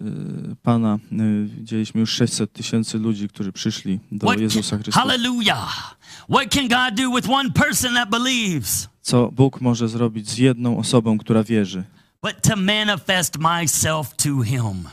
Pana 0.63 0.99
widzieliśmy 1.45 2.01
już 2.01 2.11
600 2.11 2.53
tysięcy 2.53 2.97
ludzi, 2.97 3.27
którzy 3.27 3.51
przyszli 3.51 3.99
do 4.11 4.27
What 4.27 4.39
Jezusa 4.39 4.77
Chrystusa. 4.77 4.99
hallelujah. 4.99 5.95
What 6.29 6.49
can 6.49 6.67
God 6.67 6.95
do 6.95 7.11
with 7.15 7.29
one 7.29 7.49
person 7.51 7.93
that 7.93 8.09
believes? 8.09 8.87
Co 9.01 9.31
Bóg 9.31 9.61
może 9.61 9.89
zrobić 9.89 10.29
z 10.29 10.37
jedną 10.37 10.77
osobą, 10.77 11.17
która 11.17 11.43
wierzy? 11.43 11.83
But 12.23 12.41
to 12.41 12.55
manifest 12.55 13.37
myself 13.37 14.15
to 14.15 14.41
Him. 14.41 14.87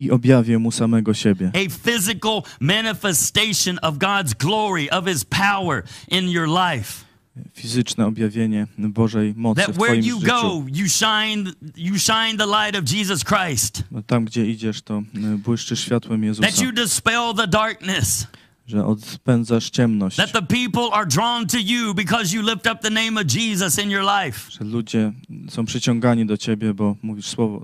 I 0.00 0.10
objawię 0.10 0.58
Mu 0.58 0.70
samego 0.72 1.14
siebie. 1.14 1.50
A 1.54 1.90
physical 1.90 2.42
manifestation 2.60 3.78
of 3.82 3.98
God's 3.98 4.34
glory, 4.34 4.90
of 4.90 5.06
His 5.06 5.24
power 5.24 5.82
in 6.08 6.28
your 6.28 6.48
life. 6.48 7.04
Fizyczne 7.54 8.06
objawienie 8.06 8.66
Bożej 8.78 9.34
mocy 9.36 9.62
That 9.62 9.74
w 9.74 9.78
where 9.78 9.92
Twoim 9.92 10.04
you 10.04 10.20
życiu. 10.20 10.32
go, 10.32 10.64
you 10.72 10.88
shine, 10.88 11.52
you 11.76 11.98
shine 11.98 12.36
the 12.38 12.46
light 12.46 12.76
of 12.78 12.92
Jesus 12.92 13.24
Christ. 13.24 13.84
No, 13.90 14.02
Tam, 14.02 14.24
gdzie 14.24 14.46
idziesz, 14.46 14.82
to 14.82 14.94
e, 14.94 15.02
błyszczysz 15.38 15.80
światłem 15.80 16.24
Jezusa, 16.24 16.48
That 16.48 16.62
you 16.62 16.72
dispel 16.72 17.34
the 17.36 17.46
darkness. 17.46 18.26
Że 18.70 18.86
odpędzasz 18.86 19.70
ciemność, 19.70 20.16
That 20.16 20.32
the 20.32 20.42
people 20.42 20.92
are 20.92 21.06
drawn 21.06 21.46
to 21.46 21.58
you 21.58 21.94
because 21.94 22.36
you 22.36 22.42
lift 22.42 22.66
up 22.66 22.76
the 22.82 22.90
name 22.90 23.20
of 23.20 23.26
Jesus 23.34 23.78
in 23.78 23.90
your 23.90 24.04
life. 24.24 24.50
że 24.50 24.64
ludzie 24.64 25.12
są 25.48 25.64
przyciągani 25.64 26.26
do 26.26 26.36
Ciebie, 26.36 26.74
bo 26.74 26.96
mówisz 27.02 27.26
słowo, 27.26 27.62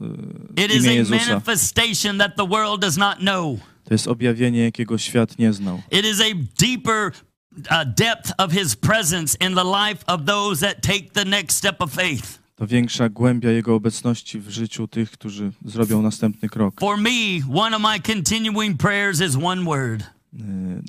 e, 0.59 0.65
It 0.65 0.75
is 0.75 0.85
imię 0.85 0.91
a 0.91 0.95
Jezusa. 0.95 1.27
manifestation 1.29 2.19
that 2.19 2.37
the 2.37 2.47
world 2.49 2.81
does 2.81 2.97
not 2.97 3.19
know. 3.19 3.59
To 3.85 3.95
jest 3.95 4.09
objawienie, 4.09 4.63
jakiego 4.63 4.99
świat 4.99 5.39
nie 5.39 5.53
znał. 5.53 5.83
It 5.91 6.07
is 6.07 6.21
a 6.21 6.25
deeper 6.67 7.13
uh, 7.71 7.95
depth 7.97 8.33
of 8.39 8.53
His 8.53 8.77
presence 8.77 9.39
in 9.49 9.55
the 9.55 9.65
life 9.65 10.05
of 10.07 10.25
those 10.25 10.67
that 10.67 10.83
take 10.83 11.11
the 11.13 11.25
next 11.25 11.57
step 11.57 11.83
of 11.83 11.93
faith. 11.93 12.39
To 12.57 12.67
większa 12.67 13.09
głębia 13.09 13.51
Jego 13.51 13.75
obecności 13.75 14.41
w 14.41 14.49
życiu 14.51 14.89
tych, 14.89 15.11
którzy 15.11 15.53
zrobią 15.65 16.03
następny 16.03 16.49
krok. 16.49 16.81
For 16.81 16.99
me, 16.99 17.11
one 17.55 17.77
of 17.77 17.83
my 17.83 18.15
continuing 18.15 18.79
prayers 18.81 19.21
is 19.21 19.37
one 19.43 19.65
word 19.65 20.03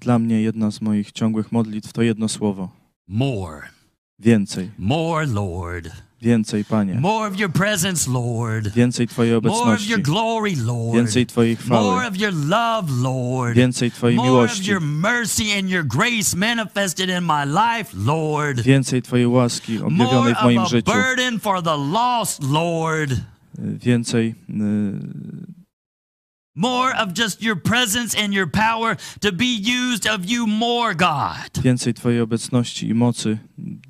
Dla 0.02 0.20
mnie 0.20 0.42
jedna 0.42 0.72
z 0.72 0.82
moich 0.82 1.12
ciągłych 1.12 1.52
modlitw 1.52 1.94
to 1.94 2.02
jedno 2.02 2.28
słowo. 2.28 2.70
more. 3.08 3.62
Więcej, 4.20 4.70
More, 4.78 5.26
Lord. 5.28 5.90
więcej, 6.22 6.66
Panie. 6.66 6.94
More 7.00 7.28
of 7.28 7.40
your 7.40 7.52
presence, 7.52 8.12
Lord. 8.12 8.68
Więcej 8.74 9.08
Twojej 9.08 9.34
More 9.34 9.48
of 9.48 9.56
obecności, 9.58 9.92
your 9.92 10.02
glory, 10.02 10.54
Lord. 10.66 10.96
więcej 10.96 11.26
Twojej 11.26 11.56
More 11.56 11.66
chwały, 11.66 12.08
of 12.08 12.18
your 12.18 12.34
love, 12.34 12.92
Lord. 13.02 13.56
więcej 13.56 13.92
Twojej 13.92 14.18
More 14.18 14.30
of 14.30 14.34
miłości, 14.36 14.72
your 14.72 14.82
mercy 14.82 15.44
and 15.60 15.70
your 15.70 15.86
grace 15.86 16.38
manifested 16.38 17.10
in 17.10 17.24
my 17.26 17.46
life, 17.46 17.92
Lord. 18.06 18.62
więcej 18.62 19.02
Twojej 19.02 19.28
łaski 19.28 19.74
More 19.80 19.86
objawionej 19.88 20.36
w 20.36 20.44
moim 20.44 20.58
of 20.60 20.66
a 20.66 20.70
życiu, 20.70 20.92
burden 20.92 21.40
for 21.40 21.64
the 21.64 21.78
lost, 21.78 22.44
Lord. 22.44 23.12
E, 23.12 23.18
więcej 23.60 24.36
e, 24.50 24.54
More 26.58 26.92
of 27.04 27.14
just 27.14 27.42
your 27.42 27.56
presence 27.62 28.24
and 28.24 28.34
your 28.34 28.48
power 28.52 28.96
to 29.22 29.32
be 29.32 29.46
used 29.46 30.08
of 30.08 30.26
you 30.26 30.48
more, 30.48 30.96
God. 30.96 31.64
więcej 31.64 31.94
Twojej 31.94 32.22
obecności 32.22 32.88
i 32.88 32.94
mocy 32.94 33.38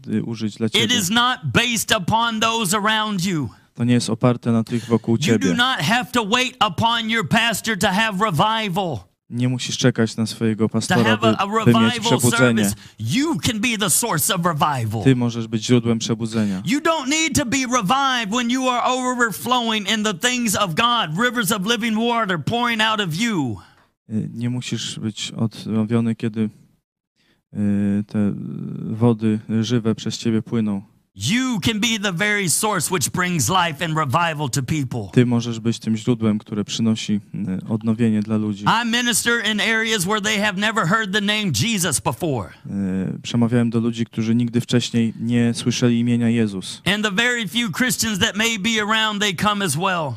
y, 0.07 0.23
użyć 0.23 0.55
dla 0.57 0.67
It 0.67 0.73
Ciebie. 0.73 0.95
is 0.99 1.09
not 1.09 1.39
based 1.53 1.91
upon 1.91 2.39
those 2.39 2.77
around 2.77 3.25
you. 3.25 3.49
To 3.75 3.83
nie 3.83 3.93
jest 3.93 4.09
oparte 4.09 4.51
na 4.51 4.63
tych 4.63 4.85
wokół 4.85 5.15
You 5.15 5.17
do 5.21 5.25
Ciebie. 5.25 5.53
not 5.53 5.79
have 5.79 6.11
to 6.11 6.25
wait 6.25 6.55
upon 6.59 7.09
your 7.09 7.27
pastor 7.27 7.77
to 7.77 7.87
have 7.91 8.19
revival, 8.25 8.99
Nie 9.29 9.49
musisz 9.49 9.77
czekać 9.77 10.17
na 10.17 10.25
swojego 10.25 10.65
to 10.65 10.69
pastora, 10.69 11.17
by, 11.17 11.37
by 11.65 11.71
mieć 11.85 11.99
przebudzenie. 11.99 12.63
Ty 15.03 15.15
możesz 15.15 15.47
być 15.47 15.65
źródłem 15.65 15.99
przebudzenia. 15.99 16.61
You 16.65 16.79
don't 16.79 17.07
need 17.09 17.35
to 17.35 17.45
be 17.45 17.57
revived 17.57 18.31
when 18.37 18.49
you 18.49 18.69
are 18.69 18.83
overflowing 18.83 19.89
in 19.97 20.03
the 20.03 20.13
things 20.13 20.55
of 20.55 20.75
God, 20.75 21.25
rivers 21.25 21.51
of 21.51 21.65
living 21.65 21.97
water 21.97 22.43
pouring 22.45 22.81
out 22.81 22.99
of 22.99 23.15
you. 23.15 23.57
Y, 24.09 24.29
Nie 24.33 24.49
musisz 24.49 24.99
być 24.99 25.31
odnowiony, 25.31 26.15
kiedy 26.15 26.49
y, 27.53 28.03
te 28.07 28.33
wody 28.91 29.39
żywe 29.61 29.95
przez 29.95 30.17
Ciebie 30.17 30.41
płyną. 30.41 30.81
You 31.19 31.59
can 31.59 31.79
be 31.79 31.97
the 31.97 32.11
very 32.11 32.47
source 32.49 32.91
which 32.91 33.11
brings 33.11 33.49
life 33.49 33.81
and 33.85 33.97
revival 33.97 34.49
to 34.49 34.61
people. 34.61 35.09
Ty 35.13 35.25
możesz 35.25 35.59
być 35.59 35.79
tym 35.79 35.97
źródłem, 35.97 36.39
które 36.39 36.63
przynosi 36.63 37.13
y, 37.13 37.19
odnowienie 37.69 38.21
dla 38.21 38.37
ludzi. 38.37 38.65
I 38.83 38.85
minister 38.85 39.45
in 39.51 39.61
areas 39.61 40.05
where 40.05 40.21
they 40.21 40.39
have 40.39 40.53
never 40.59 40.87
heard 40.87 41.13
the 41.13 41.21
name 41.21 41.51
Jesus 41.63 41.99
before. 41.99 42.49
Y, 43.15 43.19
Przemawiałem 43.23 43.69
do 43.69 43.79
ludzi, 43.79 44.05
którzy 44.05 44.35
nigdy 44.35 44.61
wcześniej 44.61 45.13
nie 45.19 45.53
słyszeli 45.53 45.99
imienia 45.99 46.29
Jezus. 46.29 46.81
And 46.85 47.03
the 47.03 47.11
very 47.11 47.47
few 47.47 47.71
Christians 47.71 48.19
that 48.19 48.35
may 48.35 48.59
be 48.59 48.81
around, 48.81 49.21
they 49.21 49.33
come 49.35 49.65
as 49.65 49.75
well. 49.75 50.13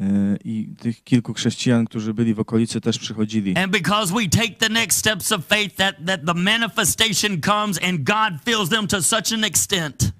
Y, 0.00 0.38
I 0.44 0.68
tych 0.78 1.04
kilku 1.04 1.34
chrześcijan, 1.34 1.84
którzy 1.84 2.14
byli 2.14 2.34
w 2.34 2.40
okolicy, 2.40 2.80
też 2.80 2.98
przychodzili. 2.98 3.56
And 3.56 3.72
because 3.72 4.14
we 4.14 4.28
take 4.28 4.54
the 4.58 4.68
next 4.68 4.98
steps 4.98 5.32
of 5.32 5.46
faith, 5.46 5.76
that, 5.76 5.96
that 6.06 6.20
the 6.26 6.34
manifestation 6.34 7.40
comes 7.40 7.78
and 7.82 8.00
God 8.04 8.40
fills 8.44 8.68
them 8.68 8.86
to 8.86 9.02
such 9.02 9.32
an 9.32 9.44
extent 9.44 10.12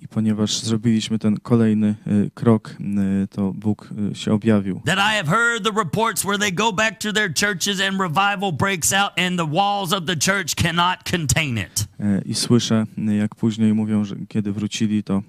I 0.00 0.08
ponieważ 0.08 0.58
zrobiliśmy 0.58 1.18
ten 1.18 1.36
kolejny 1.40 1.94
y, 2.06 2.30
krok, 2.34 2.76
y, 3.24 3.28
to 3.28 3.52
Bóg 3.52 3.88
y, 4.12 4.14
się 4.14 4.32
objawił. 4.32 4.80
that 4.86 4.98
I 4.98 5.16
have 5.16 5.28
heard 5.28 5.64
the 5.64 5.70
reports 5.84 6.22
where 6.22 6.38
they 6.38 6.52
go 6.52 6.72
back 6.72 6.98
to 6.98 7.12
their 7.12 7.34
churches 7.34 7.80
and 7.80 8.00
revival 8.00 8.52
breaks 8.52 8.92
out 8.92 9.10
and 9.18 9.38
the 9.38 9.46
walls 9.46 9.92
of 9.92 10.04
the 10.04 10.16
church 10.16 10.54
cannot 10.54 11.10
contain 11.10 11.58
it. 11.58 11.88
Y, 12.00 12.22
I 12.26 12.34
słyszę, 12.34 12.86
jak 13.18 13.34
później 13.34 13.74
mówią, 13.74 14.04
że 14.04 14.16
kiedy 14.28 14.52
wrócili, 14.52 15.02
to, 15.02 15.22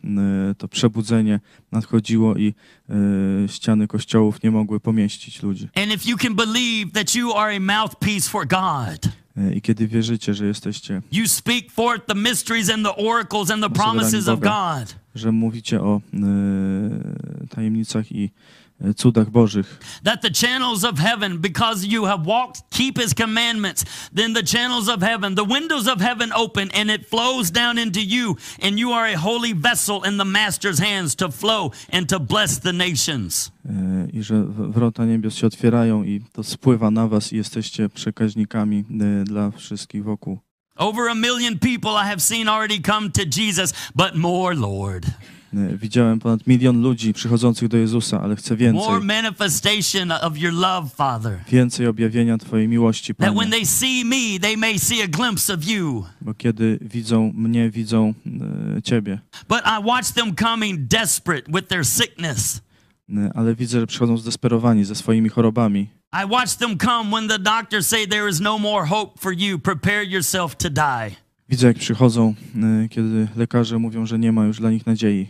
to 0.57 0.67
przebudzenie 0.67 1.39
nadchodziło 1.71 2.35
i 2.35 2.53
ściany 3.47 3.87
kościołów 3.87 4.43
nie 4.43 4.51
mogły 4.51 4.79
pomieścić 4.79 5.43
ludzi. 5.43 5.69
And 5.75 5.93
if 5.93 6.09
you 6.09 6.17
can 6.17 6.35
believe 6.35 6.91
that 6.91 7.15
you 7.15 7.33
are 7.33 7.55
a 7.55 7.59
mouthpiece 7.59 8.29
for 8.29 8.47
God, 8.47 9.09
I 9.53 9.61
kiedy 9.61 9.87
wierzycie, 9.87 10.33
że 10.33 10.45
jesteście, 10.45 11.01
you 11.11 11.27
speak 11.27 11.71
forth 11.71 12.05
the 12.05 12.15
mysteries 12.15 12.69
and 12.69 12.85
the 12.85 12.95
oracles 12.95 13.51
and 13.51 13.63
the 13.63 13.69
promises 13.69 14.27
of 14.27 14.39
God. 14.39 14.95
że 15.15 15.31
mówicie 15.31 15.81
o 15.81 16.01
y, 16.13 17.47
tajemnicach 17.47 18.11
i 18.11 18.31
cudach 18.97 19.29
Bożych, 19.29 19.79
that 20.03 20.21
the 20.21 20.29
channels 20.31 20.83
of 20.83 20.99
heaven, 20.99 21.37
because 21.37 21.85
you 21.87 22.05
have 22.05 22.25
walked, 22.25 22.61
keep 22.69 22.97
his 22.97 23.13
commandments, 23.13 23.85
then 24.15 24.33
the 24.33 24.43
channels 24.43 24.89
of 24.89 25.01
heaven, 25.01 25.35
the 25.35 25.45
windows 25.45 25.87
of 25.87 26.01
heaven 26.01 26.31
open, 26.35 26.69
and 26.73 26.89
it 26.91 27.05
flows 27.09 27.51
down 27.51 27.77
into 27.77 28.01
you, 28.01 28.35
and 28.61 28.79
you 28.79 28.91
are 28.93 29.07
a 29.13 29.17
holy 29.17 29.53
vessel 29.53 30.03
in 30.03 30.17
the 30.17 30.25
master's 30.25 30.79
hands 30.79 31.15
to 31.15 31.31
flow 31.31 31.71
and 31.89 32.09
to 32.09 32.19
bless 32.19 32.59
the 32.59 32.73
nations. 32.73 33.51
y, 33.65 34.09
i 34.13 34.23
że 34.23 34.43
wrota 34.47 35.05
niebios 35.05 35.35
się 35.35 35.47
otwierają 35.47 36.03
i 36.03 36.21
to 36.33 36.43
spływa 36.43 36.91
na 36.91 37.07
was 37.07 37.33
i 37.33 37.37
jesteście 37.37 37.89
przekaźnikami 37.89 38.83
y, 39.21 39.23
dla 39.23 39.51
wszystkich 39.51 40.03
wokół. 40.03 40.39
Over 40.75 41.09
a 41.09 41.15
million 41.15 41.59
people 41.59 41.91
I 41.91 42.05
have 42.09 42.19
seen 42.19 42.47
already 42.49 42.79
come 42.81 43.09
to 43.11 43.21
Jesus, 43.41 43.73
but 43.95 44.15
more, 44.15 44.55
Lord. 44.55 45.05
Y, 45.55 45.77
Widziałem 45.77 46.19
ponad 46.19 46.47
milion 46.47 46.81
ludzi 46.81 47.13
przychodzących 47.13 47.67
do 47.67 47.77
Jezusa, 47.77 48.21
ale 48.21 48.35
chcę 48.35 48.55
więcej. 48.55 48.87
More 48.87 49.05
manifestation 49.05 50.11
of 50.11 50.37
your 50.37 50.53
love, 50.53 50.89
Father. 50.95 51.39
Więcej 51.51 51.87
objawienia 51.87 52.37
Twojej 52.37 52.67
miłości, 52.67 53.15
That 53.15 53.27
when 53.27 53.35
Panie. 53.35 53.51
they 53.51 53.65
see 53.65 54.05
me, 54.05 54.39
they 54.39 54.57
may 54.57 54.79
see 54.79 55.01
a 55.03 55.07
glimpse 55.07 55.53
of 55.53 55.67
you. 55.67 56.05
Bo 56.21 56.33
kiedy 56.33 56.79
widzą 56.81 57.31
mnie, 57.35 57.69
widzą 57.69 58.13
y, 58.77 58.81
Ciebie. 58.81 59.19
But 59.49 59.59
I 59.65 59.83
watch 59.85 60.11
them 60.11 60.35
coming 60.35 60.79
desperate 60.87 61.51
with 61.51 61.67
their 61.67 61.85
sickness. 61.85 62.61
Y, 63.09 63.31
Ale 63.35 63.55
widzę, 63.55 63.79
że 63.79 63.87
przychodzą 63.87 64.17
zdesperowani 64.17 64.85
ze 64.85 64.95
swoimi 64.95 65.29
chorobami. 65.29 65.89
I 66.23 66.25
watch 66.31 66.55
them 66.55 66.77
come 66.77 67.09
when 67.11 67.27
the 67.27 67.39
doctors 67.39 67.87
say 67.87 68.07
there 68.07 68.29
is 68.29 68.39
no 68.39 68.59
more 68.59 68.85
hope 68.87 69.19
for 69.19 69.33
you. 69.33 69.59
Prepare 69.59 70.03
yourself 70.05 70.55
to 70.55 70.69
die. 70.69 71.15
Widzę, 71.49 71.67
jak 71.67 71.77
przychodzą, 71.77 72.33
y, 72.85 72.89
kiedy 72.89 73.27
lekarze 73.35 73.79
mówią, 73.79 74.05
że 74.05 74.19
nie 74.19 74.31
ma 74.31 74.45
już 74.45 74.59
dla 74.59 74.71
nich 74.71 74.85
nadziei. 74.85 75.27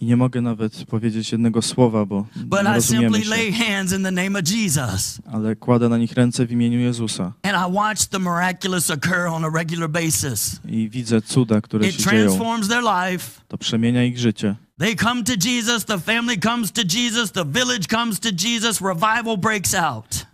I 0.00 0.06
nie 0.06 0.16
mogę 0.16 0.40
nawet 0.40 0.84
powiedzieć 0.84 1.32
jednego 1.32 1.62
słowa, 1.62 2.06
bo 2.06 2.26
But 2.36 2.58
nie 2.62 2.74
rozumiemy 2.74 3.24
się. 3.24 3.30
Ale 5.32 5.56
kładę 5.56 5.88
na 5.88 5.98
nich 5.98 6.12
ręce 6.12 6.46
w 6.46 6.52
imieniu 6.52 6.78
Jezusa 6.78 7.32
I 10.68 10.88
widzę 10.90 11.22
cuda, 11.22 11.60
które 11.60 11.88
It 11.88 11.94
się 11.96 12.10
dzieją. 12.10 12.26
transforms 12.26 12.68
their 12.68 12.82
life. 12.82 13.40
To 13.48 13.58
przemienia 13.58 14.04
ich 14.04 14.18
życie. 14.18 14.56
They 14.78 14.96
come 14.96 15.22
to 15.24 15.32
Jesus, 15.48 15.84
the 15.84 15.98
family 15.98 16.38
comes 16.38 16.72
to 16.72 16.82
Jesus, 16.94 17.32
the 17.32 17.44
village 17.44 17.86
comes 17.90 18.20
to 18.20 18.28
Jesus, 18.44 18.80
revival 18.80 19.38
breaks 19.38 19.74
out. 19.74 20.26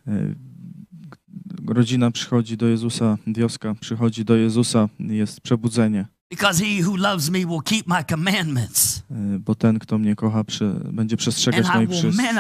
Rodzina 1.68 2.10
przychodzi 2.10 2.56
do 2.56 2.66
Jezusa, 2.66 3.18
wioska 3.26 3.74
przychodzi 3.74 4.24
do 4.24 4.36
Jezusa, 4.36 4.88
jest 5.00 5.40
przebudzenie. 5.40 6.06
Because 6.30 6.64
he 6.64 6.82
who 6.82 6.96
loves 6.96 7.30
me 7.30 7.46
will 7.46 7.62
keep 7.62 7.86
my 7.86 8.04
commandments. 8.04 9.02
Y, 9.10 9.38
Bo 9.38 9.54
ten, 9.54 9.78
kto 9.78 9.98
mnie 9.98 10.16
kocha, 10.16 10.44
będzie 10.92 11.16
przestrzegać 11.16 11.66
And 11.66 11.74
moich 11.74 11.88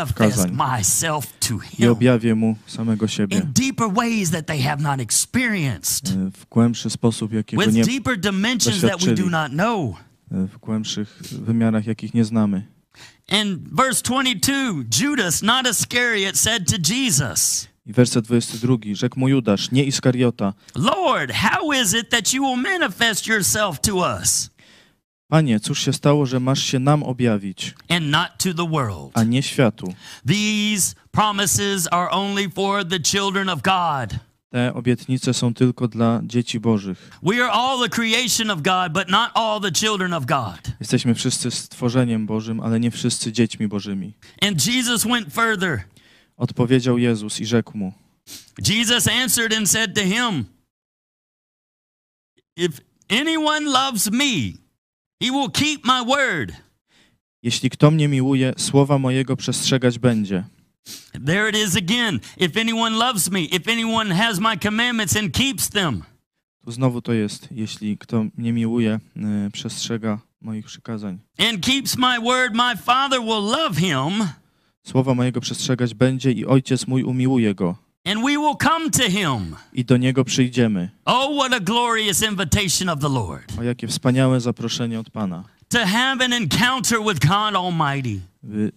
przykazań 0.04 0.56
i 1.78 1.86
objawię 1.86 2.34
mu 2.34 2.56
samego 2.66 3.08
siebie 3.08 3.36
in 3.36 3.52
deeper 3.52 3.92
ways 3.92 4.30
that 4.30 4.46
they 4.46 4.62
have 4.62 4.82
not 4.82 5.00
experienced, 5.00 6.10
y, 6.10 6.30
w 6.30 6.48
głębszy 6.50 6.90
sposób, 6.90 7.32
jakiego 7.32 7.62
with 7.62 7.74
nie, 7.74 7.84
deeper 7.84 8.20
dimensions 8.20 8.80
that 8.80 9.04
we 9.04 9.14
do 9.14 9.30
not 9.30 9.52
know. 9.52 9.96
y, 10.32 10.46
w 10.46 10.58
głębszych 10.58 11.22
wymiarach, 11.22 11.86
jakich 11.86 12.14
nie 12.14 12.24
znamy. 12.24 12.66
In 13.42 13.58
verse 13.72 14.02
22, 14.02 14.84
Judas, 15.00 15.42
not 15.42 15.66
Iscariot, 15.66 16.36
said 16.36 16.66
to 16.66 16.76
Jesus, 16.94 17.67
I 17.88 17.92
werset 17.92 18.24
22. 18.24 18.76
Rzekł 18.92 19.20
mu 19.20 19.28
Judasz, 19.28 19.70
nie 19.70 19.84
Iskariota, 19.84 20.54
Lord, 20.74 21.32
how 21.32 21.72
is 21.72 21.94
it 21.94 22.10
that 22.10 22.32
you 22.32 22.42
will 22.42 22.62
manifest 22.72 23.26
yourself 23.26 23.80
to 23.80 23.94
us 23.94 24.50
Panie, 25.28 25.60
cóż 25.60 25.84
się 25.84 25.92
stało, 25.92 26.26
że 26.26 26.40
masz 26.40 26.62
się 26.62 26.78
nam 26.78 27.02
objawić, 27.02 27.74
and 27.88 28.06
not 28.06 28.28
to 28.38 28.54
the 28.54 28.70
world? 28.70 29.10
a 29.14 29.24
nie 29.24 29.42
światu? 29.42 29.94
These 30.26 30.94
promises 31.10 31.88
are 31.90 32.10
only 32.10 32.48
for 32.50 32.84
the 32.84 33.00
children 33.00 33.48
of 33.48 33.62
God. 33.62 34.18
Te 34.50 34.74
obietnice 34.74 35.34
są 35.34 35.54
tylko 35.54 35.88
dla 35.88 36.20
dzieci 36.24 36.60
bożych. 36.60 37.10
We 37.22 37.44
are 37.44 37.52
all 37.52 37.82
the 37.82 37.88
creation 37.88 38.50
of 38.50 38.62
God, 38.62 38.92
but 38.92 39.08
not 39.08 39.30
all 39.34 39.60
the 39.60 39.72
children 39.72 40.12
of 40.12 40.26
God. 40.26 40.60
Jesteśmy 40.80 41.14
wszyscy 41.14 41.50
stworzeniem 41.50 42.26
Bożym, 42.26 42.60
ale 42.60 42.80
nie 42.80 42.90
wszyscy 42.90 43.32
dziećmi 43.32 43.68
Bożymi. 43.68 44.14
And 44.42 44.66
Jesus 44.66 45.04
went 45.04 45.32
further. 45.32 45.84
Odpowiedział 46.38 46.98
Jezus 46.98 47.40
i 47.40 47.46
rzekł 47.46 47.78
mu, 47.78 47.92
Jesus 48.68 49.08
answered 49.08 49.52
and 49.58 49.70
said 49.70 49.94
to 49.94 50.00
him, 50.02 50.44
If 52.56 52.80
anyone 53.08 53.60
loves 53.66 54.10
me, 54.10 54.52
he 55.22 55.30
will 55.30 55.50
keep 55.50 55.84
my 55.84 56.04
word. 56.04 56.52
jeśli 57.42 57.70
kto 57.70 57.90
mnie 57.90 58.08
miłuje, 58.08 58.52
słowa 58.56 58.98
mojego 58.98 59.36
przestrzegać 59.36 59.98
będzie. 59.98 60.44
There 61.26 61.48
it 61.50 61.56
is 61.56 61.76
again. 61.76 62.20
If 62.36 62.60
anyone 62.60 62.96
loves 62.96 63.30
me, 63.30 63.40
if 63.40 63.72
anyone 63.72 64.14
has 64.14 64.38
my 64.40 64.56
commandments 64.62 65.16
and 65.16 65.32
keeps 65.34 65.68
them. 65.70 66.02
Tu 66.64 66.72
znowu 66.72 67.02
to 67.02 67.12
jest, 67.12 67.48
jeśli 67.50 67.98
kto 67.98 68.24
mnie 68.36 68.52
miłuje, 68.52 69.00
y, 69.46 69.50
przestrzega 69.50 70.18
moich 70.40 70.66
przykazań. 70.66 71.18
and 71.38 71.60
keeps 71.66 71.96
my 71.96 72.20
word, 72.20 72.54
my 72.54 72.76
Father 72.76 73.20
will 73.20 73.42
love 73.42 73.76
him, 73.80 74.28
Słowa 74.90 75.14
mojego 75.14 75.40
przestrzegać 75.40 75.94
będzie 75.94 76.32
i 76.32 76.46
Ojciec 76.46 76.86
mój 76.86 77.02
umiłuje 77.02 77.54
go. 77.54 77.76
and 78.04 78.20
we 78.24 78.30
will 78.30 78.56
come 78.62 78.90
to 78.90 79.02
him. 79.10 79.56
I 79.72 79.84
do 79.84 79.96
Niego 79.96 80.24
przyjdziemy. 80.24 80.90
Oh, 81.04 81.28
what 81.46 81.52
a 81.52 81.60
glorious 81.60 82.22
invitation 82.22 82.88
of 82.88 82.98
the 83.00 83.08
Lord 83.08 83.58
O 83.60 83.62
jakie 83.62 83.86
wspaniałe 83.88 84.40
zaproszenie 84.40 85.00
od 85.00 85.10
Pana. 85.10 85.44
to 85.68 85.78
have 85.86 86.24
an 86.24 86.32
encounter 86.32 86.98
with 87.08 87.20
God 87.20 87.56
Almighty. 87.56 88.20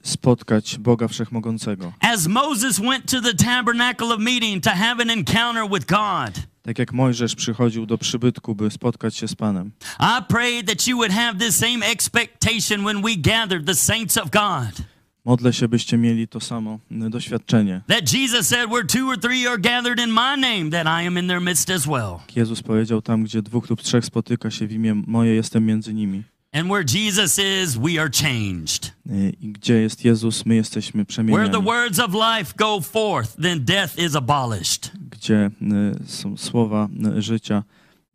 spotkać 0.03 0.77
Boga 0.77 1.07
Wszechmogącego. 1.07 1.93
As 1.99 2.27
Moses 2.27 2.79
went 2.79 3.11
to 3.11 3.21
the 3.21 3.33
tabernacle 3.33 4.07
of 4.13 4.19
meeting 4.19 4.63
to 4.63 4.69
have 4.69 5.01
an 5.01 5.09
encounter 5.09 5.69
with 5.69 5.85
God, 5.85 6.45
Tak 6.63 6.79
jak 6.79 6.93
Mojżesz 6.93 7.35
przychodził 7.35 7.85
do 7.85 7.97
przybytku, 7.97 8.55
by 8.55 8.71
spotkać 8.71 9.15
się 9.17 9.27
z 9.27 9.35
Panem. 9.35 9.71
I 9.99 10.23
pray 10.27 10.63
that 10.63 10.87
you 10.87 10.97
would 10.97 11.11
have 11.11 11.39
this 11.39 11.55
same 11.55 11.85
expectation 11.85 12.83
when 12.85 13.01
we 13.01 13.15
gather 13.17 13.65
the 13.65 13.75
saints 13.75 14.17
of 14.17 14.29
God. 14.31 14.85
Modlę 15.25 15.53
się, 15.53 15.67
byście 15.67 15.97
mieli 15.97 16.27
to 16.27 16.39
samo 16.39 16.79
y, 16.91 17.09
doświadczenie. 17.09 17.81
That 17.87 18.13
Jesus 18.13 18.47
said, 18.47 18.69
Where 18.69 18.85
two 18.85 19.07
or 19.09 19.19
three 19.19 19.47
are 19.47 19.57
gathered 19.57 19.99
in 19.99 20.09
my 20.09 20.37
name, 20.37 20.69
that 20.71 20.87
I 21.03 21.07
am 21.07 21.17
in 21.17 21.27
their 21.27 21.41
midst 21.41 21.69
as 21.69 21.85
well. 21.85 22.19
Jezus 22.35 22.61
powiedział, 22.61 23.01
tam 23.01 23.23
gdzie 23.23 23.41
dwóch 23.41 23.69
lub 23.69 23.81
trzech 23.81 24.05
spotyka 24.05 24.51
się 24.51 24.67
w 24.67 24.71
imię 24.71 25.01
moje, 25.07 25.35
jestem 25.35 25.65
między 25.65 25.93
nimi. 25.93 26.23
And 26.53 26.67
where 26.67 26.83
Jesus 26.83 27.39
is, 27.39 27.77
we 27.77 28.01
are 28.01 28.09
changed. 28.21 28.93
Y, 29.09 29.33
I 29.41 29.47
gdzie 29.51 29.73
jest 29.73 30.05
Jezus, 30.05 30.45
my 30.45 30.55
jesteśmy 30.55 31.03
Where 31.03 31.05
przemieniani. 31.05 31.51
the 31.51 31.61
words 31.61 31.99
of 31.99 32.11
life 32.13 32.53
go 32.57 32.81
forth, 32.81 33.35
then 33.41 33.65
death 33.65 33.99
is 33.99 34.15
abolished. 34.15 34.91
Gdzie 35.11 35.49
y, 35.61 36.07
są 36.07 36.37
słowa 36.37 36.89
życia. 37.17 37.63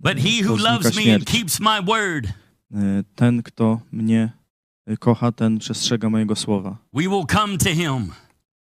But 0.00 0.18
he 0.18 0.48
who 0.48 0.56
loves 0.56 0.96
me 0.96 1.14
and 1.14 1.24
keeps 1.24 1.60
my 1.60 1.82
word, 1.82 2.26
Ten, 3.14 3.42
kto 3.42 3.80
mnie 3.92 4.32
kocha, 4.98 5.32
ten 5.32 5.58
przestrzega 5.58 6.10
mojego 6.10 6.36
słowa. 6.36 6.76
we 6.92 7.02
will 7.02 7.26
come 7.32 7.58
to 7.58 7.70
him. 7.70 8.12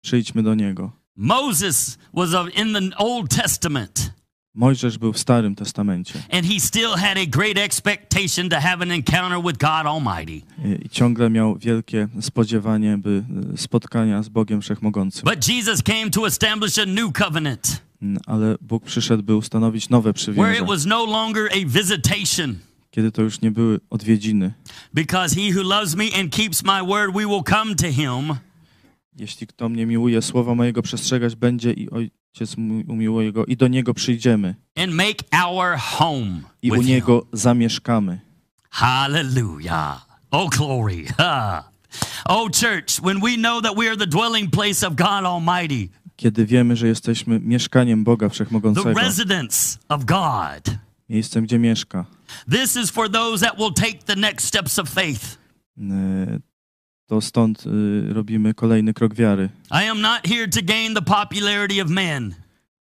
Przyjdźmy 0.04 0.42
do 0.42 0.54
Niego. 0.54 0.90
Moses 1.16 1.98
was 2.14 2.34
of- 2.34 2.54
in 2.56 2.72
the 2.74 2.96
Old 2.96 3.30
Testament, 3.36 4.12
Mojżesz 4.54 4.98
był 4.98 5.12
w 5.12 5.18
Starym 5.18 5.54
Testamencie 5.54 6.14
and 6.32 6.46
he 6.46 6.60
still 6.60 6.90
had 6.96 7.18
a 7.18 7.26
great 7.26 7.58
expectation 7.58 8.48
to 8.48 8.56
have 8.60 8.82
an 8.82 8.90
encounter 8.90 9.42
with 9.42 9.58
God 9.58 9.86
Almighty. 9.86 10.42
i 10.84 10.88
ciągle 10.88 11.30
miał 11.30 11.56
wielkie 11.58 12.08
spodziewanie, 12.20 12.98
by 12.98 13.24
y, 13.54 13.56
spotkania 13.56 14.22
z 14.22 14.28
Bogiem 14.28 14.60
Wszechmogącym. 14.60 15.22
But 15.24 15.48
Jesus 15.48 15.82
came 15.82 16.10
to 16.10 16.26
establish 16.26 16.78
a 16.78 16.86
new 16.86 17.12
covenant 17.12 17.82
Ale 18.26 18.56
Bóg 18.60 18.84
przyszedł, 18.84 19.22
by 19.22 19.36
ustanowić 19.36 19.88
nowe 19.88 20.02
where 20.02 20.14
przywilejenia, 20.14 20.60
it 20.60 20.66
was 20.66 20.86
no 20.86 21.06
longer 21.06 21.48
a 21.52 21.66
visitation. 21.68 22.58
Kiedy 22.92 23.12
to 23.12 23.22
już 23.22 23.40
nie 23.40 23.50
były 23.50 23.80
odwiedziny. 23.90 24.52
Because 24.94 25.34
he 25.34 25.52
who 25.54 25.62
loves 25.62 25.94
me 25.94 26.04
and 26.20 26.32
keeps 26.32 26.64
my 26.64 26.86
word, 26.86 27.14
we 27.14 27.26
will 27.26 27.42
come 27.44 27.74
to 27.74 27.86
him. 27.86 28.34
Jeśli 29.16 29.46
kto 29.46 29.68
mnie 29.68 29.86
miłuje, 29.86 30.22
słowa 30.22 30.54
mojego 30.54 30.82
przestrzegać 30.82 31.36
będzie 31.36 31.72
i 31.72 31.90
Ojciec 31.90 32.56
umiłuje 32.88 33.32
go 33.32 33.44
i 33.44 33.56
do 33.56 33.68
Niego 33.68 33.94
przyjdziemy 33.94 34.54
and 34.76 34.92
make 34.92 35.44
our 35.44 35.76
home 35.78 36.40
i 36.62 36.70
u 36.70 36.74
with 36.74 36.86
him. 36.86 36.94
Niego 36.94 37.26
zamieszkamy. 37.32 38.20
Hallelujah. 38.70 40.06
Oh, 40.30 40.48
glory. 40.58 41.04
Ha. 41.18 41.64
Oh, 42.28 42.48
church, 42.48 43.00
when 43.02 43.20
we 43.20 43.36
know 43.36 43.60
that 43.62 43.76
we 43.76 43.86
are 43.86 43.96
the 43.96 44.06
dwelling 44.06 44.50
place 44.50 44.86
of 44.86 44.94
God 44.96 45.24
Almighty, 45.26 45.88
Kiedy 46.16 46.46
wiemy, 46.46 46.76
że 46.76 46.88
jesteśmy 46.88 47.40
mieszkaniem 47.40 48.04
Boga 48.04 48.28
the 48.28 48.34
Wszechmogącego, 48.34 48.92
residence 48.92 49.78
of 49.88 50.04
God, 50.04 50.76
miejscem, 51.12 51.44
gdzie 51.44 51.58
mieszka, 51.58 52.04
this 52.50 52.76
is 52.76 52.90
for 52.90 53.10
those 53.10 53.46
that 53.46 53.58
will 53.58 53.72
take 53.74 53.98
the 54.06 54.16
next 54.16 54.44
steps 54.46 54.78
of 54.78 54.88
faith. 54.88 55.38
y, 55.78 56.40
to 57.06 57.20
stąd 57.20 57.66
y, 57.66 58.12
robimy 58.12 58.54
kolejny 58.54 58.94
krok 58.94 59.14
wiary. 59.14 59.48
I 59.70 59.88
am 59.90 60.00
not 60.00 60.26
here 60.26 60.48
to 60.48 60.60
gain 60.62 60.94
the 60.94 61.02
popularity 61.02 61.82
of 61.82 61.88
men. 61.90 62.34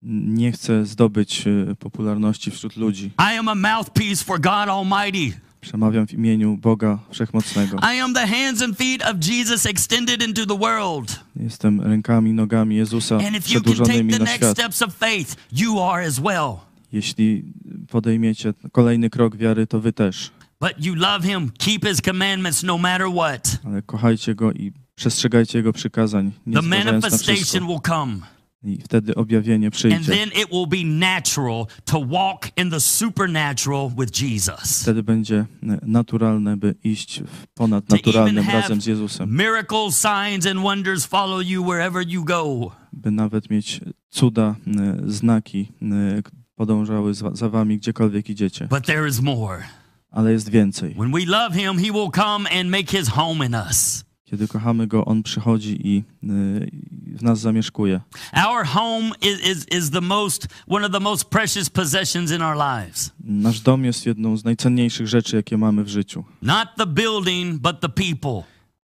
Nie 0.03 0.53
chcę 0.53 0.87
zdobyć 0.87 1.47
y, 1.47 1.77
popularności 1.79 2.51
wśród 2.51 2.77
ludzi. 2.77 3.07
I 3.19 3.39
am 3.39 3.49
a 3.49 3.55
mouthpiece 3.55 4.25
for 4.25 4.41
God 4.41 4.69
Almighty. 4.69 5.41
Przemawiam 5.61 6.07
w 6.07 6.13
imieniu 6.13 6.57
Boga 6.57 6.99
Wszechmocnego. 7.11 7.77
I 7.95 8.01
am 8.01 8.15
the 8.15 8.27
hands 8.27 8.63
and 8.63 8.77
feet 8.77 9.03
of 9.03 9.17
Jesus 9.29 9.67
extended 9.67 10.23
into 10.23 10.47
the 10.47 10.59
world. 10.59 11.21
Jestem 11.37 11.81
rękami, 11.81 12.33
nogami 12.33 12.77
Jezusa 12.77 13.17
And 13.17 13.37
if 13.37 13.55
you 13.55 13.61
can 13.61 13.75
take 13.75 14.09
the 14.11 14.19
next 14.19 14.37
świat. 14.37 14.53
steps 14.53 14.83
of 14.83 14.95
faith, 14.95 15.37
you 15.53 15.81
are 15.83 16.07
as 16.07 16.19
well. 16.21 16.70
Jeśli 16.93 17.53
podejmiecie 17.89 18.55
kolejny 18.73 19.11
krok 19.11 19.37
wiary, 19.37 19.67
to 19.67 19.81
wy 19.81 19.93
też. 19.93 20.31
But 20.61 20.85
you 20.85 20.95
love 20.95 21.23
him, 21.23 21.51
keep 21.59 21.87
his 21.87 22.01
commandments 22.01 22.63
no 22.63 22.79
matter 22.79 23.07
what. 23.13 23.59
Ale 23.67 23.83
kochajcie 23.83 24.35
Go 24.35 24.53
i 24.53 24.73
przestrzegajcie 24.95 25.59
Jego 25.59 25.73
przykazań, 25.73 26.33
The 26.53 26.63
manifestation 26.63 27.67
will 27.67 27.81
come. 27.87 28.17
I 28.63 28.79
wtedy 28.85 29.15
objawienie 29.15 29.67
And 29.67 29.75
przyjdzie. 29.75 30.13
then 30.13 30.29
it 30.29 30.51
will 30.51 30.67
be 30.67 30.85
natural 30.85 31.67
to 31.85 32.01
walk 32.07 32.49
in 32.57 32.71
the 32.71 32.81
supernatural 32.81 33.91
with 33.99 34.23
Jesus. 34.23 34.83
Wtedy 34.83 35.03
będzie 35.03 35.47
naturalne, 35.83 36.57
by 36.57 36.75
iść 36.85 37.23
w 37.27 37.47
ponadnaturalnym 37.55 38.49
razem 38.51 38.81
z 38.81 38.87
Jezusem. 38.87 39.37
Miracles, 39.37 39.97
signs, 39.97 40.47
and 40.47 40.61
wonders 40.63 41.07
follow 41.07 41.43
you 41.47 41.65
wherever 41.65 42.09
you 42.09 42.25
go. 42.25 42.71
By 42.93 43.11
nawet 43.11 43.51
mieć 43.51 43.81
cuda, 44.11 44.57
e, 44.67 44.97
znaki 45.07 45.73
e, 45.83 46.23
podążały 46.61 47.15
za 47.15 47.49
wami, 47.49 47.79
gdziekolwiek 47.79 48.31
idziecie. 48.31 48.69
But 48.71 48.87
there 48.87 49.09
is 49.09 49.21
more. 49.21 49.63
Ale 50.11 50.33
jest 50.33 50.49
więcej. 50.49 50.95
When 50.95 51.13
we 51.13 51.27
love 51.27 51.55
him, 51.55 51.79
he 51.79 51.93
will 51.93 52.11
come 52.15 52.51
and 52.61 52.71
make 52.71 52.91
his 52.91 53.09
home 53.09 53.47
in 53.47 53.55
us. 53.55 54.05
Kiedy 54.25 54.49
kochamy 54.49 54.87
Go, 54.87 55.05
On 55.05 55.23
przychodzi 55.23 55.89
i 55.89 56.05
y, 56.25 56.71
i 57.07 57.17
w 57.17 57.23
nas 57.23 57.41
zamieszkuje. 57.41 58.01
Our 58.49 58.67
home 58.67 59.11
is, 59.21 59.57
is, 59.57 59.67
is 59.79 59.91
the 59.91 60.01
most, 60.01 60.49
one 60.69 60.87
of 60.87 60.93
the 60.93 61.01
most 61.01 61.25
precious 61.25 61.71
possessions 61.71 62.31
in 62.31 62.43
our 62.43 62.57
lives. 62.57 63.13
Nasz 63.25 63.61
dom 63.61 63.85
jest 63.85 64.07
jedną 64.07 64.37
z 64.37 64.45
najcenniejszych 64.45 65.09
rzeczy, 65.09 65.37
jakie 65.37 65.57
mamy 65.57 65.85
w 65.85 65.89
życiu. 65.89 66.25
Not 66.43 66.69
the 66.77 66.87
building, 66.87 67.61
but 67.61 67.81
the 67.81 67.89
people. 67.89 68.43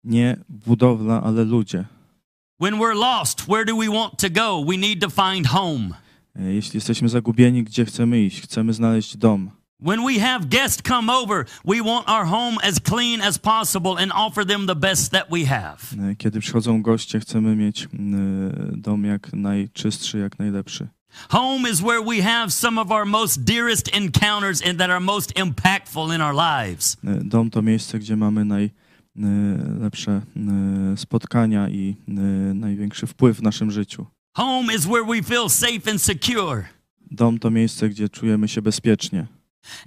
Nie 0.04 0.38
budowla, 0.50 1.24
ale 1.24 1.44
ludzie. 1.44 1.86
When 2.62 2.74
we're 2.74 2.96
lost, 2.96 3.42
where 3.42 3.66
do 3.66 3.78
we 3.78 3.88
want 3.88 4.18
to 4.18 4.30
go? 4.30 4.72
We 4.72 4.78
need 4.78 5.02
to 5.02 5.10
find 5.10 5.48
home. 5.48 5.90
E, 6.36 6.54
Jeśli 6.54 6.78
jesteśmy 6.78 7.10
zagubieni, 7.10 7.64
gdzie 7.64 7.86
chcemy 7.86 8.22
iść? 8.22 8.42
Chcemy 8.42 8.74
znaleźć 8.74 9.18
dom. 9.18 9.52
When 9.80 10.06
we 10.06 10.20
have 10.20 10.46
guests 10.46 10.82
come 10.82 11.14
over, 11.14 11.46
we 11.66 11.84
want 11.84 12.10
our 12.10 12.26
home 12.26 12.58
as 12.64 12.80
clean 12.80 13.22
as 13.22 13.40
possible 13.40 13.92
and 14.04 14.12
offer 14.16 14.46
them 14.48 14.68
the 14.68 14.76
best 14.76 15.12
that 15.12 15.28
we 15.32 15.46
have. 15.46 15.78
E, 16.12 16.16
Kiedy 16.16 16.40
przychodzą 16.40 16.82
goście, 16.82 17.20
chcemy 17.20 17.56
mieć 17.56 17.84
e, 17.84 17.88
dom 18.78 19.06
jak 19.06 19.34
najczystszy, 19.34 20.18
jak 20.20 20.40
najlepszy. 20.40 20.88
Home 21.30 21.70
is 21.70 21.80
where 21.82 22.02
we 22.04 22.22
have 22.24 22.52
some 22.52 22.82
of 22.82 22.92
our 22.92 23.06
most 23.06 23.44
dearest 23.44 23.96
encounters 23.96 24.62
and 24.68 24.78
that 24.78 24.90
are 24.90 25.00
most 25.00 25.40
impactful 25.40 26.16
in 26.16 26.22
our 26.22 26.34
lives. 26.36 26.98
Dom 27.24 27.50
to 27.50 27.62
miejsce, 27.62 28.00
gdzie 28.00 28.16
mamy 28.16 28.46
najlepsze 29.16 30.22
spotkania 30.96 31.70
i 31.70 31.96
największy 32.54 33.08
wpływ 33.08 33.38
w 33.38 33.42
naszym 33.42 33.72
życiu. 33.72 34.06
Home 34.34 34.74
is 34.76 34.86
where 34.86 35.04
we 35.06 35.22
feel 35.22 35.50
safe 35.50 35.92
and 35.92 36.02
secure. 36.02 36.64
Dom 37.12 37.40
to 37.40 37.50
miejsce, 37.50 37.90
gdzie 37.90 38.10
czujemy 38.10 38.48
się 38.48 38.62
bezpiecznie. 38.62 39.28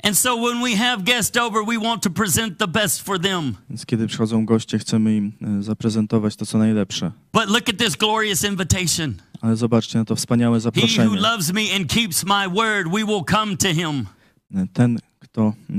And 0.02 0.18
so 0.18 0.36
when 0.36 0.62
we 0.62 0.76
have 0.76 1.02
guests 1.04 1.36
over, 1.36 1.64
we 1.66 1.78
want 1.78 2.02
to 2.02 2.10
present 2.10 2.58
the 2.58 2.68
best 2.68 3.02
for 3.02 3.20
them. 3.20 3.54
Więc 3.70 3.86
kiedy 3.86 4.06
przychodzą 4.06 4.44
goście, 4.46 4.78
chcemy 4.78 5.16
im 5.16 5.32
e, 5.42 5.62
zaprezentować 5.62 6.36
to, 6.36 6.46
co 6.46 6.58
najlepsze. 6.58 7.12
But 7.32 7.46
look 7.48 7.68
at 7.68 7.76
this 7.78 7.96
glorious 7.96 8.44
invitation. 8.44 9.14
Ale 9.40 9.56
zobaczcie 9.56 9.98
na 9.98 10.04
to 10.04 10.16
wspaniałe 10.16 10.52
He 10.60 10.60
who 10.60 10.60
zaproszenie. 10.60 11.20
loves 11.20 11.52
me 11.52 11.62
and 11.76 11.88
keeps 11.92 12.24
my 12.24 12.48
word, 12.48 12.88
we 12.88 13.04
will 13.04 13.24
come 13.30 13.56
to 13.56 13.68
him. 13.68 14.06
E, 14.54 14.66
Ten, 14.72 14.98
kto 15.34 15.54
e, 15.70 15.74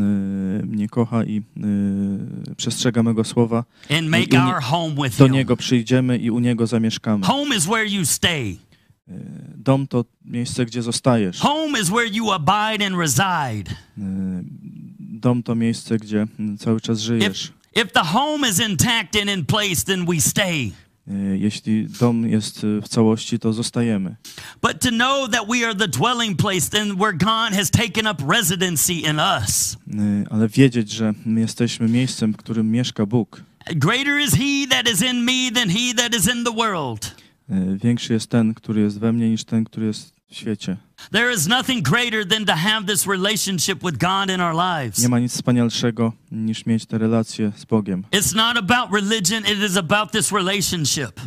mnie 0.65 0.89
kocha 0.89 1.23
i 1.23 1.37
e, 1.37 1.41
przestrzega 2.55 3.03
mego 3.03 3.23
słowa, 3.23 3.63
do 5.17 5.27
niego 5.27 5.57
przyjdziemy 5.57 6.17
i 6.17 6.31
u 6.31 6.39
niego 6.39 6.67
zamieszkamy. 6.67 7.25
Home 7.25 7.55
is 7.55 7.65
where 7.65 7.85
you 7.87 8.05
stay. 8.05 8.57
Dom 9.55 9.87
to 9.87 10.05
miejsce, 10.25 10.65
gdzie 10.65 10.81
zostajesz. 10.81 11.39
Home 11.39 11.79
is 11.79 11.89
where 11.89 12.07
you 12.07 12.31
abide 12.31 12.85
and 12.87 12.95
reside. 12.97 13.75
Dom 14.99 15.43
to 15.43 15.55
miejsce, 15.55 15.97
gdzie 15.97 16.27
cały 16.59 16.81
czas 16.81 16.99
żyjesz. 16.99 17.45
If, 17.73 17.81
if 17.81 17.91
the 17.91 18.03
home 18.03 18.49
is 18.49 18.59
intact 18.59 19.15
and 19.21 19.29
in 19.37 19.45
place, 19.45 19.83
then 19.85 20.05
we 20.05 20.21
stay. 20.21 20.71
E, 21.07 21.37
Jeśli 21.37 21.87
dom 21.99 22.29
jest 22.29 22.63
e, 22.63 22.81
w 22.81 22.87
całości, 22.87 23.39
to 23.39 23.53
zostajemy. 23.53 24.15
But 24.61 24.79
to 24.79 24.89
know 24.89 25.29
that 25.31 25.47
we 25.49 25.67
are 25.67 25.75
the 25.75 25.87
dwelling 25.87 26.37
place, 26.37 26.69
where 26.97 27.13
God 27.17 27.53
has 27.53 27.71
taken 27.71 28.07
up 28.07 28.23
residency 28.33 28.93
in 28.93 29.19
us. 29.19 29.77
E, 29.93 30.23
Ale 30.29 30.47
wiedzieć, 30.47 30.91
że 30.91 31.13
my 31.25 31.39
jesteśmy 31.41 31.87
miejscem, 31.87 32.33
w 32.33 32.37
którym 32.37 32.71
mieszka 32.71 33.05
Bóg. 33.05 33.43
Greater 33.75 34.19
is 34.19 34.31
He 34.33 34.67
that 34.69 34.93
is 34.93 35.01
in 35.01 35.23
me 35.23 35.51
than 35.53 35.69
He 35.69 35.93
that 35.95 36.15
is 36.15 36.35
in 36.35 36.43
the 36.43 36.51
world. 36.51 37.15
Większy 37.83 38.13
jest 38.13 38.29
ten, 38.29 38.53
który 38.53 38.81
jest 38.81 38.99
we 38.99 39.13
mnie, 39.13 39.29
niż 39.29 39.43
ten, 39.43 39.63
który 39.65 39.85
jest 39.85 40.14
w 40.14 40.14
świecie. 40.31 40.77
There 41.11 41.33
is 41.33 41.47
nothing 41.47 41.83
greater 41.83 42.27
than 42.27 42.45
to 42.45 42.53
have 42.55 42.85
this 42.87 43.07
relationship 43.07 43.83
with 43.83 43.97
God 43.97 44.29
in 44.35 44.41
our 44.41 44.53
lives. 44.55 44.99
Nie 45.03 45.09
ma 45.09 45.19
nic 45.19 45.31
wspanialszego, 45.33 46.13
niż 46.31 46.65
mieć 46.65 46.85
te 46.85 46.97
relacje 46.97 47.51
z 47.55 47.65
Bogiem. 47.65 48.03
It's 48.11 48.35
not 48.35 48.57
about 48.57 48.91
religion, 49.01 49.43
it 49.43 49.69
is 49.71 49.77
about 49.77 50.11
this 50.11 50.31
relationship. 50.31 51.21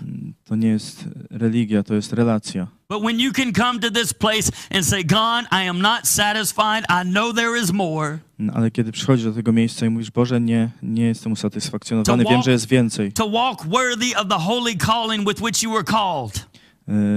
To 0.44 0.56
nie 0.56 0.68
jest 0.68 1.04
religia, 1.30 1.82
to 1.82 1.94
jest 1.94 2.12
relacja. 2.12 2.66
But 2.88 3.02
when 3.02 3.20
you 3.20 3.32
can 3.32 3.52
come 3.52 3.80
to 3.80 3.90
this 3.90 4.14
place 4.14 4.50
and 4.70 4.86
say, 4.86 5.04
God, 5.04 5.44
I 5.52 5.68
am 5.68 5.78
not 5.82 6.06
satisfied, 6.08 6.84
I 6.88 7.10
know 7.10 7.34
there 7.34 7.60
is 7.62 7.72
more, 7.72 8.18
No, 8.38 8.52
Ale 8.52 8.70
kiedy 8.70 8.92
przychodzisz 8.92 9.24
do 9.24 9.32
tego 9.32 9.52
miejsca 9.52 9.86
i 9.86 9.90
mówisz, 9.90 10.10
Boże, 10.10 10.40
nie, 10.40 10.70
nie 10.82 11.04
jestem 11.04 11.32
usatysfakcjonowany, 11.32 12.24
To 12.24 12.30
wiem, 12.30 12.38
walk- 12.38 12.44
że 12.44 12.50
jest 12.52 12.68
więcej, 12.68 13.12
to 13.12 13.30
walk 13.30 13.66
worthy 13.66 14.16
of 14.16 14.28
the 14.28 14.38
holy 14.38 14.76
calling 14.76 15.28
with 15.28 15.42
which 15.42 15.62
you 15.62 15.70
were 15.72 15.84
called, 15.84 16.46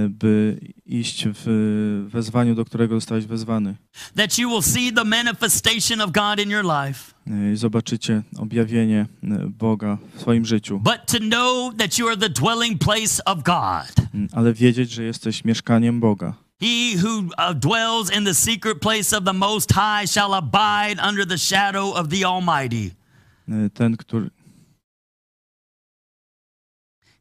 by 0.08 0.60
iść 0.86 1.24
w 1.34 2.06
wezwaniu, 2.12 2.54
do 2.54 2.64
którego 2.64 2.94
zostałeś 2.94 3.26
wezwany. 3.26 3.74
that 4.16 4.38
you 4.38 4.50
will 4.50 4.62
see 4.62 4.92
the 4.92 5.04
manifestation 5.04 6.00
of 6.00 6.10
God 6.12 6.40
in 6.44 6.50
your 6.50 6.64
life, 6.64 7.12
E, 7.30 7.52
I 7.52 7.56
zobaczycie 7.56 8.22
objawienie 8.38 9.06
e, 9.24 9.28
Boga 9.58 9.98
w 10.14 10.20
swoim 10.20 10.44
życiu. 10.44 10.80
but 10.80 10.98
to 11.06 11.18
know 11.18 11.74
that 11.76 11.98
you 11.98 12.08
are 12.08 12.16
the 12.16 12.28
dwelling 12.28 12.78
place 12.78 13.24
of 13.24 13.42
God. 13.42 14.06
Ale 14.32 14.52
wiedzieć, 14.52 14.90
że 14.90 15.02
jesteś 15.04 15.44
mieszkaniem 15.44 16.00
Boga. 16.00 16.34
He 16.60 16.96
who 17.02 17.18
uh, 17.18 17.54
dwells 17.58 18.16
in 18.18 18.24
the 18.24 18.34
secret 18.34 18.78
place 18.80 19.18
of 19.18 19.24
the 19.24 19.32
Most 19.32 19.72
High 19.72 20.06
shall 20.10 20.34
abide 20.34 21.08
under 21.08 21.26
the 21.26 21.38
shadow 21.38 21.94
of 21.96 22.08
the 22.08 22.26
Almighty. 22.28 22.90
Ten, 23.74 23.96
który, 23.96 24.30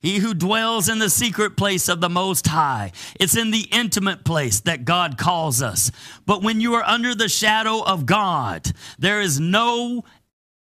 He 0.02 0.18
who 0.18 0.34
dwells 0.34 0.90
in 0.90 1.00
the 1.00 1.10
secret 1.10 1.56
place 1.56 1.88
of 1.88 2.02
the 2.02 2.10
Most 2.10 2.48
High. 2.48 2.92
It's 3.20 3.36
in 3.36 3.52
the 3.52 3.68
intimate 3.72 4.24
place 4.24 4.60
that 4.62 4.84
God 4.84 5.18
calls 5.18 5.62
us. 5.62 5.92
But 6.26 6.42
when 6.42 6.60
you 6.60 6.74
are 6.74 6.84
under 6.84 7.14
the 7.16 7.30
shadow 7.30 7.84
of 7.84 8.06
God, 8.06 8.74
there 8.98 9.22
is 9.22 9.40
no 9.40 10.04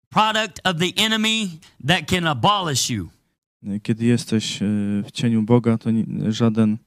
product 0.10 0.62
of 0.64 0.80
the 0.80 0.94
enemy 0.98 1.60
that 1.84 2.08
can 2.08 2.26
abolish 2.26 2.90
you. 2.90 3.10
kiedy 3.84 4.06
jesteś 4.06 4.60
w 5.06 5.12
cieniu 5.12 5.44
Boga, 5.44 5.78
to 5.78 5.90
żaden, 6.30 6.78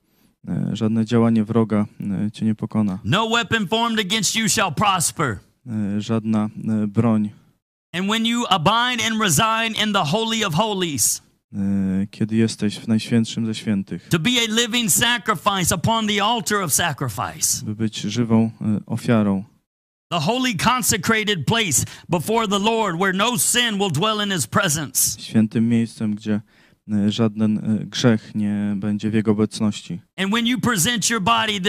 żadne 0.72 1.04
działanie 1.04 1.44
wroga 1.44 1.86
cię 2.32 2.44
nie 2.44 2.54
pokona. 2.54 2.98
No 3.04 3.26
weapon 3.26 3.68
formed 3.68 4.00
against 4.00 4.36
you 4.36 4.48
shall 4.48 4.72
prosper. 4.72 5.38
Żadna 5.98 6.48
broń. 6.88 7.30
And 7.92 8.08
when 8.08 8.26
you 8.26 8.46
abide 8.50 9.06
and 9.06 9.20
reside 9.20 9.82
in 9.82 9.92
the 9.92 10.04
Holy 10.04 10.44
of 10.44 10.54
Holies, 10.54 11.22
kiedy 12.10 12.36
jesteś 12.36 12.78
w 12.78 12.88
Najświętszym 12.88 13.46
ze 13.46 13.54
świętych, 13.54 14.08
to 14.08 14.18
be 14.18 14.30
a 14.30 14.60
living 14.62 14.90
sacrifice 14.90 15.74
upon 15.74 16.06
the 16.06 16.24
altar 16.24 16.62
of 16.62 16.72
sacrifice, 16.72 17.64
by 17.64 17.74
być 17.74 18.00
żywą 18.00 18.50
e, 18.60 18.80
ofiarą, 18.86 19.44
the 20.10 20.20
holy 20.20 20.54
consecrated 20.54 21.46
place 21.46 21.84
before 22.08 22.48
the 22.48 22.58
Lord 22.58 22.96
where 23.00 23.12
no 23.12 23.38
sin 23.38 23.78
will 23.78 23.90
dwell 23.90 24.20
in 24.24 24.30
his 24.30 24.46
presence. 24.46 25.20
świętym 25.20 25.68
miejscem, 25.68 26.14
gdzie 26.14 26.40
żaden 27.08 27.58
e, 27.58 27.84
grzech 27.84 28.34
nie 28.34 28.74
będzie 28.76 29.10
w 29.10 29.14
Jego 29.14 29.30
obecności. 29.32 30.00
Body 31.20 31.60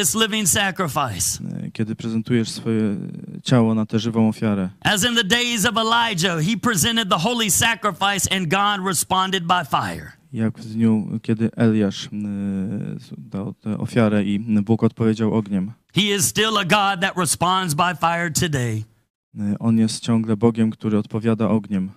E, 1.65 1.71
Kiedy 1.71 1.95
prezentujesz 1.95 2.49
swoje 2.49 2.95
ciało 3.43 3.75
na 3.75 3.85
tę 3.85 3.99
żywą 3.99 4.29
ofiarę, 4.29 4.69
as 4.81 5.05
in 5.09 5.15
the 5.15 5.23
days 5.23 5.65
of 5.65 5.77
Elijah, 5.77 6.41
he 6.45 6.57
presented 6.57 7.09
the 7.09 7.17
holy 7.19 7.51
sacrifice 7.51 8.35
and 8.37 8.47
God 8.47 8.87
responded 8.87 9.43
by 9.43 9.65
fire. 9.71 10.11
jak 10.33 10.59
w 10.59 10.73
dniu, 10.73 11.19
kiedy 11.21 11.49
Eliasz 11.55 12.09
dał 13.17 13.53
tę 13.53 13.77
ofiarę 13.77 14.23
i 14.23 14.39
Bóg 14.39 14.83
odpowiedział 14.83 15.33
ogniem. 15.33 15.71
He 15.95 16.01
is 16.01 16.25
still 16.25 16.57
a 16.57 16.65
God 16.65 17.01
that 17.01 17.17
responds 17.17 17.73
by 17.73 17.95
fire 18.01 18.31
today. 18.31 18.83
E, 19.37 19.55
On 19.59 19.77
jest 19.77 20.03
ciągle 20.03 20.37
Bogiem, 20.37 20.71
który 20.71 20.97
odpowiada 20.97 21.49
ogniem. 21.49 21.91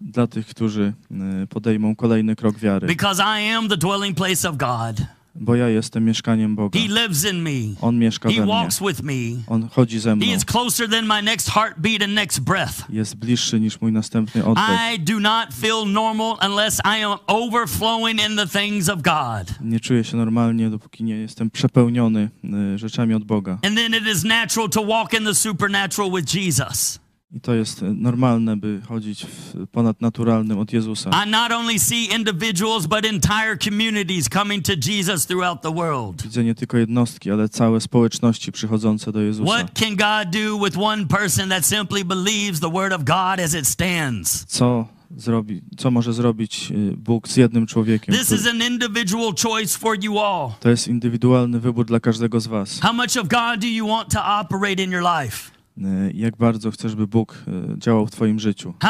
Dla 0.00 0.26
tych, 0.26 0.46
którzy 0.46 0.92
e, 1.10 1.46
podejmą 1.46 1.96
kolejny 1.96 2.36
krok 2.36 2.58
wiary. 2.58 2.86
because 2.86 3.22
I 3.22 3.50
am 3.50 3.68
the 3.68 3.76
dwelling 3.76 4.16
place 4.16 4.48
of 4.48 4.56
God. 4.56 5.06
Bo 5.40 5.54
ja 5.54 5.68
jestem 5.68 6.04
mieszkaniem 6.04 6.56
Boga. 6.56 6.80
He 6.80 6.88
lives 6.88 7.24
in 7.32 7.42
me. 7.42 7.50
On 7.80 7.98
mieszka 7.98 8.28
He 8.28 8.34
we 8.34 8.40
mnie. 8.40 8.52
walks 8.52 8.80
with 8.80 9.02
me. 9.02 9.42
On 9.46 9.68
chodzi 9.68 9.98
ze 10.00 10.16
mną. 10.16 10.26
He 10.26 10.32
is 10.36 10.44
closer 10.44 10.88
than 10.90 11.06
my 11.06 11.22
next 11.22 11.48
heartbeat 11.50 12.02
and 12.02 12.12
next 12.12 12.40
breath. 12.40 12.90
Jest 12.90 13.16
bliższy 13.16 13.60
niż 13.60 13.80
mój 13.80 13.92
następny 13.92 14.44
oddech. 14.44 14.64
I 14.94 15.00
do 15.00 15.20
not 15.20 15.54
feel 15.60 15.86
normal 15.86 16.36
unless 16.50 16.80
I 16.84 17.04
am 17.04 17.18
overflowing 17.26 18.20
in 18.30 18.36
the 18.36 18.46
things 18.46 18.88
of 18.88 19.02
God. 19.02 19.54
Nie 19.60 19.80
czuję 19.80 20.04
się 20.04 20.16
normalnie, 20.16 20.70
dopóki 20.70 21.04
nie 21.04 21.16
jestem 21.16 21.50
przepełniony 21.50 22.30
e, 22.74 22.78
rzeczami 22.78 23.14
od 23.14 23.24
Boga. 23.24 23.52
And 23.52 23.76
then 23.76 23.94
it 23.94 24.16
is 24.16 24.24
natural 24.24 24.68
to 24.68 24.84
walk 24.86 25.12
in 25.14 25.24
the 25.24 25.34
supernatural 25.34 26.10
with 26.12 26.34
Jesus. 26.34 27.03
I 27.34 27.40
to 27.40 27.54
jest 27.54 27.84
normalne, 27.94 28.56
by 28.56 28.80
chodzić 28.88 29.26
w 29.26 29.66
ponadnaturalnym 29.72 30.58
od 30.58 30.72
Jezusa. 30.72 31.10
I 31.26 31.30
not 31.30 31.52
only 31.52 31.78
see 31.78 32.04
individuals, 32.16 32.86
but 32.86 33.04
entire 33.04 33.58
communities 33.58 34.28
coming 34.28 34.64
to 34.64 34.72
Jesus 34.90 35.26
throughout 35.26 35.62
the 35.62 35.74
world. 35.74 36.22
Widzę 36.22 36.44
nie 36.44 36.54
tylko 36.54 36.78
jednostki, 36.78 37.30
ale 37.30 37.48
całe 37.48 37.80
społeczności 37.80 38.52
przychodzące 38.52 39.12
do 39.12 39.20
Jezusa. 39.20 39.52
What 39.52 39.78
can 39.78 39.90
God 39.96 40.32
do 40.32 40.64
with 40.64 40.78
one 40.78 41.06
person 41.06 41.48
that 41.48 41.66
simply 41.66 42.04
believes 42.04 42.60
the 42.60 42.70
word 42.70 42.92
of 42.92 43.04
God 43.04 43.40
as 43.44 43.54
it 43.54 43.66
stands? 43.68 44.44
Co, 44.46 44.88
zrobi, 45.16 45.62
co 45.76 45.90
może 45.90 46.12
zrobić 46.12 46.72
e, 46.72 46.96
Bóg 46.96 47.28
z 47.28 47.36
jednym 47.36 47.66
człowiekiem? 47.66 48.14
This 48.14 48.26
który- 48.26 48.40
is 48.40 48.46
an 48.46 48.72
individual 48.72 49.34
choice 49.42 49.78
for 49.78 50.04
you 50.04 50.18
all. 50.18 50.50
To 50.60 50.70
jest 50.70 50.88
indywidualny 50.88 51.60
wybór 51.60 51.86
dla 51.86 52.00
każdego 52.00 52.40
z 52.40 52.46
was. 52.46 52.80
How 52.80 52.92
much 52.92 53.16
of 53.16 53.28
God 53.28 53.60
do 53.60 53.66
you 53.66 53.88
want 53.88 54.10
to 54.12 54.24
operate 54.40 54.82
in 54.82 54.90
your 54.90 55.02
life? 55.22 55.53
E, 55.78 56.10
Jak 56.14 56.36
bardzo 56.36 56.70
chcesz, 56.70 56.94
by 56.94 57.06
Bóg 57.06 57.44
e, 57.48 57.78
działał 57.78 58.06
w 58.06 58.10
Twoim 58.10 58.40
życiu? 58.40 58.74
To? 58.80 58.88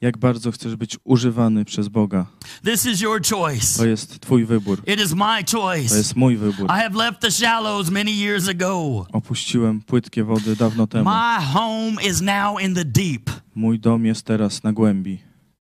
Jak 0.00 0.18
bardzo 0.18 0.50
chcesz 0.52 0.76
być 0.76 0.98
używany 1.04 1.64
przez 1.64 1.88
Boga? 1.88 2.26
This 2.64 2.86
is 2.86 3.00
your 3.00 3.20
choice. 3.30 3.78
To 3.78 3.86
jest 3.86 4.20
Twój 4.20 4.44
wybór. 4.44 4.82
It 4.86 5.00
is 5.00 5.14
my 5.14 5.44
To 5.44 5.60
choice. 5.60 5.96
jest 5.96 6.16
mój 6.16 6.36
wybór. 6.36 6.66
I 6.66 6.72
have 6.82 6.94
left 6.96 7.20
the 7.20 7.30
shallows 7.30 7.90
many 7.90 8.10
years 8.10 8.48
ago. 8.48 9.06
Opuściłem 9.12 9.80
płytkie 9.80 10.24
wody 10.24 10.56
dawno 10.56 10.86
temu. 10.86 11.04
My 11.10 11.44
home 11.52 12.02
is 12.10 12.20
now 12.20 12.60
in 12.60 12.74
the 12.74 12.84
deep. 12.84 13.30
Mój 13.54 13.78
dom 13.80 14.04
jest 14.06 14.22
teraz 14.26 14.62
na 14.62 14.72
głębi. 14.72 15.18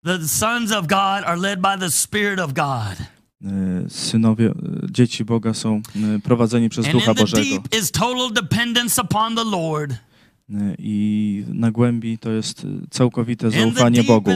The 0.04 0.28
sons 0.28 0.72
of 0.72 0.86
God 0.86 1.24
are 1.26 1.36
led 1.36 1.60
by 1.60 1.78
the 1.80 1.90
Spirit 1.90 2.40
of 2.40 2.52
God. 2.52 2.96
E, 3.46 3.90
Synowie, 3.90 4.46
e, 4.50 4.52
dzieci 4.90 5.24
Boga 5.24 5.54
są 5.54 5.76
e, 6.16 6.18
prowadzeni 6.18 6.68
przez 6.68 6.88
Ducha 6.88 7.14
Bożego. 7.14 7.62
I 10.78 11.44
na 11.48 11.70
głębi 11.70 12.18
to 12.18 12.30
jest 12.30 12.66
całkowite 12.90 13.50
zaufanie 13.50 14.04
Bogu. 14.04 14.30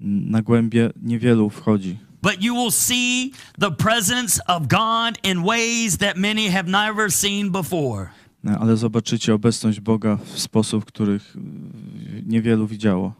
Na 0.00 0.42
głębie 0.42 0.90
niewielu 1.02 1.50
wchodzi. 1.50 1.98
But 2.22 2.42
you 2.42 2.54
will 2.54 2.72
see 2.72 3.32
the 3.58 3.70
presence 3.70 4.40
of 4.46 4.66
God 4.68 5.18
in 5.22 5.42
ways 5.42 5.98
that 5.98 6.16
many 6.16 6.50
have 6.50 6.68
never 6.70 7.12
seen 7.12 7.50
before. 7.50 8.08
E, 8.46 8.58
Ale 8.58 8.76
zobaczycie 8.76 9.34
obecność 9.34 9.80
Boga 9.80 10.18
w 10.34 10.40
sposób, 10.40 10.84
których 10.84 11.36
niewielu 12.26 12.66
widziało. 12.66 13.14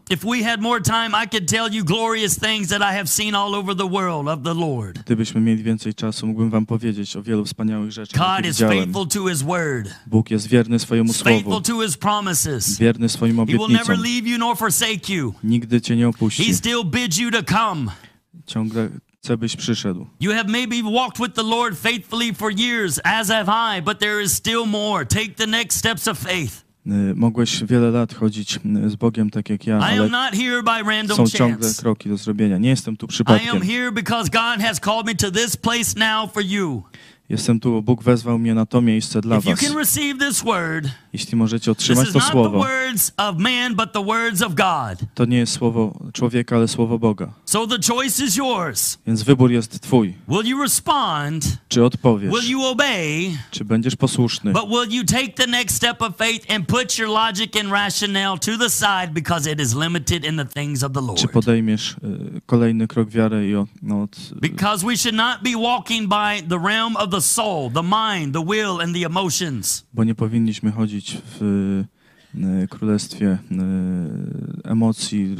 Gdybyśmy 5.05 5.41
mieli 5.41 5.63
więcej 5.63 5.95
czasu, 5.95 6.27
mógłbym 6.27 6.51
wam 6.51 6.67
powiedzieć 6.67 7.17
o 7.17 7.23
wielu 7.23 7.45
wspaniałych 7.45 7.93
rzeczach, 7.93 8.37
God 8.37 8.47
is 8.51 8.57
widziałem. 8.57 8.79
faithful 8.79 9.09
to 9.09 9.29
His 9.29 9.43
word, 9.43 9.91
Bóg 10.07 10.31
jest 10.31 10.47
wierny 10.49 10.79
swojemu 10.79 11.13
faithful 11.13 11.43
słowu, 11.53 11.61
to 11.61 11.83
His 11.87 11.97
promises. 11.97 12.79
wierny 12.79 13.09
swoim 13.09 13.37
He 13.37 13.45
will 13.47 13.57
never 13.59 13.67
obietnicom. 13.67 14.03
leave 14.05 14.27
you 14.27 14.39
nor 14.39 14.57
forsake 14.57 15.15
you. 15.15 15.35
Nigdy 15.45 15.81
cię 15.81 15.97
nie 15.97 16.09
opuści. 16.09 16.45
He 16.45 16.55
still 16.55 16.85
bids 16.85 17.19
you 17.19 17.31
to 17.31 17.43
come. 17.43 17.91
Ciągle 18.47 18.89
chce, 19.25 19.37
byś 19.37 19.57
przyszedł. 19.57 20.07
You 20.21 20.33
have 20.33 20.49
maybe 20.49 20.83
walked 20.83 21.19
with 21.19 21.35
the 21.35 21.43
Lord 21.43 21.79
faithfully 21.79 22.35
for 22.35 22.53
years, 22.53 23.01
as 23.05 23.29
have 23.29 23.79
I, 23.79 23.83
but 23.83 23.99
there 23.99 24.23
is 24.23 24.33
still 24.33 24.67
more. 24.67 25.07
Take 25.07 25.35
the 25.37 25.47
next 25.47 25.79
steps 25.79 26.09
of 26.09 26.19
faith. 26.19 26.65
Y, 26.87 27.15
Mogłeś 27.15 27.65
wiele 27.65 27.91
lat 27.91 28.15
chodzić 28.15 28.57
y, 28.87 28.91
z 28.91 28.97
Bogiem 28.97 29.31
tak 29.31 29.51
jak 29.51 29.67
ja, 29.67 29.79
ale 29.79 30.09
są 31.17 31.23
ciągle 31.39 31.69
kroki 31.81 32.09
do 32.09 32.17
zrobienia. 32.17 32.59
Nie 32.59 32.69
jestem 32.69 32.97
tu 32.97 33.07
przypadkiem. 33.07 33.63
Jestem 37.29 37.61
tu, 37.61 37.73
bo 37.73 37.83
Bóg 37.83 38.03
wezwał 38.03 38.39
mnie 38.39 38.55
na 38.55 38.67
to 38.67 38.81
miejsce 38.81 39.21
dla 39.21 39.41
was. 39.41 39.61
word, 40.45 40.87
Jeśli 41.13 41.37
możecie 41.37 41.71
otrzymać 41.71 42.13
to 42.13 42.21
słowo, 42.21 42.65
man, 43.39 43.77
to 45.15 45.25
nie 45.25 45.39
jest 45.39 45.53
słowo 45.53 46.01
człowieka, 46.13 46.57
ale 46.57 46.69
słowo 46.69 46.99
Boga. 46.99 47.33
So 47.45 47.67
the 47.67 47.79
choice 47.95 48.25
is 48.25 48.37
yours. 48.37 48.99
Więc 49.07 49.23
wybór 49.23 49.51
jest 49.51 49.81
twój. 49.81 50.15
Will 50.29 50.47
you 50.47 50.63
respond? 50.63 51.59
Czy 51.69 51.85
odpowiesz, 51.85 52.35
Will 52.35 52.51
you 52.51 52.65
obey? 52.65 53.39
czy 53.51 53.65
będziesz 53.65 53.97
posłuszny, 53.97 54.53
But 54.53 54.69
will 54.69 54.99
you 54.99 55.05
take 55.05 55.29
the 55.29 55.47
next 55.47 55.77
step 55.77 56.03
of 56.03 56.17
faith 56.17 56.51
and 56.51 56.67
put 56.67 56.99
your 56.99 57.09
logic 57.09 57.57
and 57.57 57.71
rationale 57.73 58.39
to 58.39 58.59
the 58.59 58.71
side 58.71 59.09
because 59.13 59.53
it 59.53 59.61
is 59.61 59.75
limited 59.75 60.25
in 60.25 60.37
the 60.37 60.47
things 60.47 60.83
of 60.83 60.93
the 60.93 61.15
czy 61.17 61.29
podejmiesz 61.29 61.91
y, 61.93 62.41
kolejny 62.47 62.89
krok 62.89 63.11
wiary 63.11 63.49
i 63.49 63.55
od, 63.57 63.69
no, 63.83 64.03
od, 64.03 64.17
Because 64.41 64.87
we 64.87 64.97
should 64.97 65.17
not 65.17 65.43
be 65.43 65.57
walking 65.57 66.09
by 66.09 66.49
the 66.49 66.59
realm 66.69 66.97
of 66.97 67.14
the 67.15 67.20
soul, 67.20 67.70
the 67.70 67.82
mind, 67.82 68.32
the 68.32 68.43
will, 68.43 68.81
and 68.81 68.95
the 68.95 69.07
emotions. 69.07 69.86
bo 69.93 70.05
nie 70.05 70.15
powinniśmy 70.15 70.73
chodzić 70.73 71.19
w 71.41 71.43
y, 72.35 72.69
królestwie 72.69 73.39
y, 73.53 74.69
emocji. 74.70 75.36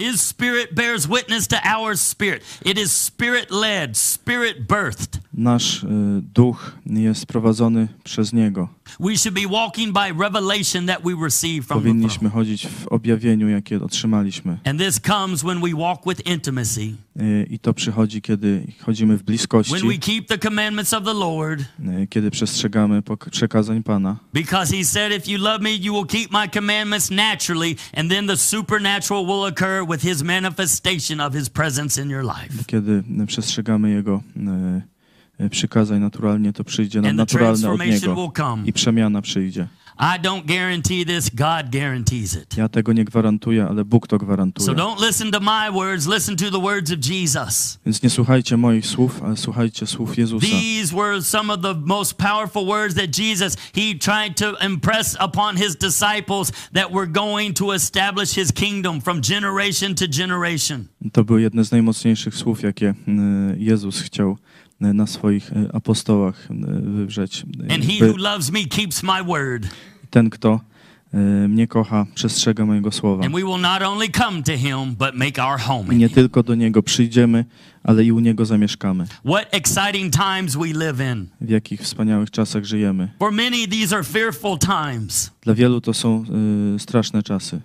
His 0.00 0.20
spirit 0.22 0.74
bears 0.74 1.06
witness 1.06 1.46
to 1.48 1.56
our 1.62 1.94
spirit. 1.94 2.42
It 2.64 2.78
is 2.78 2.90
spirit 2.92 3.50
led, 3.50 3.96
spirit 3.96 4.66
birthed. 4.66 5.20
Nasz 5.34 5.82
y, 5.82 5.86
duch 6.34 6.72
jest 6.86 7.26
prowadzony 7.26 7.88
przez 8.04 8.32
Niego. 8.32 8.68
We 9.00 9.16
should 9.16 9.34
be 9.34 9.46
walking 9.46 9.92
by 9.92 10.12
revelation 10.12 10.86
that 10.86 11.02
we 11.04 11.14
receive 11.24 11.66
from 11.66 11.78
Powinniśmy 11.82 12.30
chodzić 12.30 12.66
w 12.66 12.88
objawieniu, 12.88 13.48
jakie 13.48 13.82
otrzymaliśmy. 13.82 14.58
And 14.64 14.80
this 14.80 15.00
comes 15.00 15.42
when 15.42 15.60
we 15.60 15.74
walk 15.74 16.00
with 16.06 16.26
intimacy, 16.26 16.94
Y, 17.20 17.46
I 17.50 17.58
to 17.58 17.74
przychodzi, 17.74 18.22
kiedy 18.22 18.66
chodzimy 18.80 19.16
w 19.16 19.22
bliskości, 19.22 19.72
when 19.72 19.88
we 19.88 19.98
keep 19.98 20.26
the 20.26 20.38
commandments 20.38 20.94
of 20.94 21.04
the 21.04 21.14
Lord. 21.14 21.60
y, 21.60 22.06
kiedy 22.06 22.30
przestrzegamy 22.30 23.02
przekazań 23.30 23.82
Pana. 23.82 24.16
Because 24.34 24.76
he 24.76 24.84
said, 24.84 25.12
If 25.12 25.30
you 25.30 25.38
love 25.38 25.60
me, 25.60 25.70
you 25.70 25.92
will 25.92 26.06
keep 26.06 26.32
my 26.32 26.48
commandments 26.48 27.10
naturally, 27.10 27.76
and 27.96 28.10
then 28.10 28.26
the 28.26 28.36
supernatural 28.36 29.26
will 29.26 29.44
occur 29.44 29.84
with 29.90 30.02
his 30.02 30.22
manifestation 30.22 31.20
of 31.20 31.34
his 31.34 31.48
presence 31.48 32.02
in 32.02 32.10
your 32.10 32.24
life. 32.24 32.64
Kiedy 32.66 33.02
przestrzegamy 33.26 33.90
Jego 33.90 34.22
y, 35.40 35.44
y, 35.44 35.50
przykazań 35.50 36.00
naturalnie, 36.00 36.52
to 36.52 36.64
przyjdzie 36.64 37.00
nam 37.00 37.16
naturalne 37.16 37.70
od 37.70 37.80
Niego 37.86 38.32
i 38.64 38.72
przemiana 38.72 39.22
przyjdzie. 39.22 39.68
I 40.02 40.18
don't 40.18 40.46
guarantee 40.46 41.04
this, 41.04 41.30
God 41.30 41.70
guarantees 41.72 42.34
it. 42.34 42.56
Ja 42.56 42.68
tego 42.68 42.92
nie 42.92 43.04
gwarantuję, 43.04 43.66
ale 43.68 43.84
Bóg 43.84 44.06
to 44.08 44.16
So 44.16 44.24
gwarantuje. 44.24 44.76
don't 44.76 45.06
listen 45.06 45.30
to 45.30 45.40
my 45.40 45.70
words, 45.72 46.06
listen 46.06 46.36
to 46.36 46.50
the 46.50 46.60
words 46.60 46.92
of 46.92 46.98
Jesus. 47.10 47.78
Więc 47.86 48.02
nie 48.02 48.10
słuchajcie 48.10 48.56
moich 48.56 48.86
słów, 48.86 49.22
ale 49.22 49.36
słuchajcie 49.36 49.86
słów 49.86 50.18
Jezusa. 50.18 50.46
These 50.46 50.96
were 50.96 51.22
some 51.22 51.52
of 51.54 51.60
the 51.60 51.74
most 51.74 52.14
powerful 52.16 52.66
words 52.66 52.94
that 52.94 53.18
Jesus 53.18 53.56
he 53.74 53.94
tried 53.98 54.36
to 54.36 54.66
impress 54.66 55.16
upon 55.20 55.56
his 55.56 55.76
disciples 55.76 56.52
that 56.74 56.92
were 56.92 57.06
going 57.06 57.56
to 57.56 57.74
establish 57.74 58.30
his 58.34 58.52
kingdom 58.52 59.00
from 59.00 59.20
generation 59.20 59.94
to 59.94 60.04
generation. 60.08 60.84
To 61.12 61.24
były 61.24 61.42
jedne 61.42 61.64
z 61.64 61.70
najmocniejszych 61.70 62.34
słów, 62.34 62.62
jakie 62.62 62.88
y, 62.88 62.94
Jezus 63.58 64.00
chciał 64.00 64.36
na 64.80 65.06
swoich 65.06 65.52
y, 65.52 65.68
apostołach 65.72 66.48
y, 66.50 66.54
wywrzeć. 66.90 67.44
Word. 69.26 69.66
Ten, 70.10 70.30
kto 70.30 70.60
mnie 71.48 71.66
kocha, 71.66 72.06
przestrzega 72.14 72.66
mojego 72.66 72.92
słowa. 72.92 73.24
I 75.94 75.96
nie 75.96 76.08
tylko 76.08 76.42
do 76.42 76.54
Niego 76.54 76.82
przyjdziemy, 76.82 77.44
ale 77.84 78.04
i 78.04 78.12
u 78.12 78.20
Niego 78.20 78.44
zamieszkamy. 78.44 79.06
W 81.40 81.48
jakich 81.50 81.80
wspaniałych 81.80 82.30
czasach 82.30 82.64
żyjemy. 82.64 83.08
Dla 85.42 85.54
wielu 85.54 85.80
to 85.80 85.94
są 85.94 86.24
y, 86.74 86.78
straszne 86.78 87.22
czasy, 87.22 87.60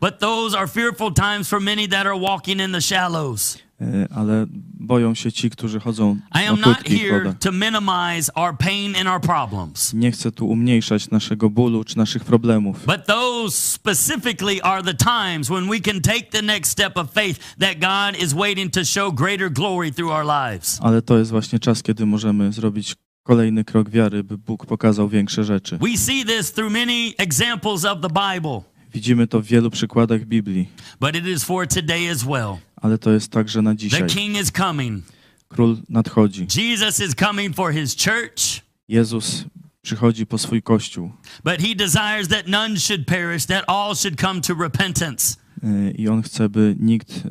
Y, 3.82 4.08
ale 4.16 4.46
boją 4.80 5.16
się 5.16 5.32
ci, 5.32 5.50
którzy 5.50 5.80
chodzą 5.80 6.18
I 6.36 6.60
na 6.62 6.74
here 6.74 7.20
wodach. 7.20 7.40
to 7.40 7.52
minimize 7.52 8.32
our 8.36 8.58
pain 8.58 8.96
and 8.96 9.08
our 9.08 9.22
problems. 9.22 9.94
Nie 9.94 10.12
chcę 10.12 10.32
tu 10.32 10.48
umniejszać 10.50 11.10
naszego 11.10 11.50
bólu 11.50 11.84
czy 11.84 11.98
naszych 11.98 12.24
problemów, 12.24 12.86
But 12.86 13.06
those 13.06 13.58
specifically 13.58 14.62
are 14.62 14.84
the 14.84 14.94
times 14.94 15.48
when 15.50 15.70
we 15.70 15.80
can 15.80 16.02
take 16.02 16.24
the 16.32 16.42
next 16.42 16.72
step 16.72 16.98
of 16.98 17.12
faith 17.14 17.56
that 17.60 17.80
God 17.80 18.24
is 18.24 18.34
waiting 18.34 18.74
to 18.74 18.84
show 18.86 19.14
greater 19.16 19.52
glory 19.52 19.92
through 19.92 20.12
our 20.14 20.26
lives. 20.26 20.80
ale 20.82 21.02
to 21.02 21.18
jest 21.18 21.32
właśnie 21.32 21.60
czas, 21.60 21.84
kiedy 21.84 22.06
możemy 22.06 22.54
zrobić 22.54 22.96
kolejny 23.24 23.64
krok 23.64 23.90
wiary, 23.90 24.24
by 24.24 24.38
Bóg 24.38 24.66
pokazał 24.66 25.10
większe 25.10 25.44
rzeczy. 25.44 25.78
We 25.78 25.98
see 25.98 26.26
this 26.26 26.52
through 26.52 26.72
many 26.74 27.14
examples 27.18 27.86
of 27.86 27.98
the 28.02 28.10
Bible, 28.10 28.62
Widzimy 28.96 29.28
to 29.28 29.42
w 29.42 29.46
wielu 29.46 29.70
przykładach 29.70 30.26
Biblii, 30.26 30.70
but 31.00 31.16
it 31.16 31.28
is 31.28 31.44
for 31.44 31.68
today 31.68 32.12
as 32.12 32.24
well. 32.24 32.58
ale 32.76 32.98
to 32.98 33.12
jest 33.12 33.32
także 33.32 33.62
na 33.62 33.72
The 33.72 33.78
dzisiaj. 33.78 34.08
King 34.08 34.42
is 34.42 34.52
coming. 34.52 35.04
Król 35.48 35.78
nadchodzi. 35.90 36.48
Jesus 36.58 37.00
is 37.00 37.16
coming 37.16 37.56
for 37.56 37.74
his 37.74 37.96
church, 37.96 38.62
Jezus 38.88 39.46
przychodzi 39.82 40.26
po 40.26 40.38
swój 40.38 40.62
kościół 40.62 41.12
but 41.44 41.62
he 41.62 41.76
desires 41.76 42.28
that 42.28 42.48
none 42.48 42.80
should 42.80 43.06
perish, 43.06 43.46
that 43.46 43.64
all 43.68 43.96
should 43.96 44.22
come 44.22 44.42
to 44.42 44.54
repentance. 44.54 45.38
y, 45.64 45.92
i 45.98 46.10
on 46.10 46.22
chce, 46.22 46.50
by 46.50 46.76
nikt 46.80 47.10
y, 47.12 47.22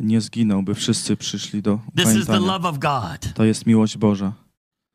nie 0.00 0.20
zginął, 0.20 0.62
by 0.62 0.74
wszyscy 0.74 1.16
przyszli 1.16 1.62
do 1.62 1.78
This 1.96 2.14
is 2.14 2.26
the 2.26 2.40
love 2.40 2.68
of 2.68 2.78
God. 2.78 3.34
To 3.34 3.44
jest 3.44 3.66
miłość 3.66 3.98
Boża. 3.98 4.32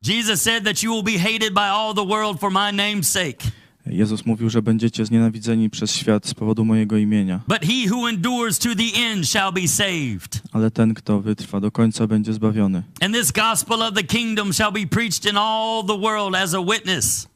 Jesus 0.05 0.41
said 0.41 0.63
that 0.63 0.83
you 0.83 0.93
will 0.93 1.03
be 1.03 1.19
hated 1.19 1.53
by 1.53 1.69
all 1.69 1.93
the 1.95 2.05
world 2.05 2.39
for 2.39 2.51
my 2.51 2.71
name's 2.71 3.03
sake. 3.03 3.51
Jezus 3.89 4.25
mówił, 4.25 4.49
że 4.49 4.61
będziecie 4.61 5.05
znienawidzeni 5.05 5.69
przez 5.69 5.95
świat 5.95 6.25
z 6.27 6.33
powodu 6.33 6.65
mojego 6.65 6.97
imienia, 6.97 7.39
But 7.47 7.59
he 7.61 7.91
who 7.95 8.09
endures 8.09 8.59
to 8.59 8.69
the 8.75 8.99
end 9.11 9.27
shall 9.27 9.53
be 9.53 9.67
saved. 9.67 10.41
ale 10.51 10.71
ten, 10.71 10.93
kto 10.93 11.21
wytrwa 11.21 11.59
do 11.59 11.71
końca, 11.71 12.07
będzie 12.07 12.33
zbawiony. 12.33 12.83
And 13.01 13.15
this 13.15 13.31
gospel 13.31 13.81
of 13.81 13.93
the 13.93 14.03
kingdom 14.03 14.53
shall 14.53 14.71
be 14.71 14.87
preached 14.87 15.31
in 15.31 15.37
all 15.37 15.83
the 15.87 15.97
world 15.97 16.35
as 16.35 16.53
a 16.53 16.61
witness 16.61 17.27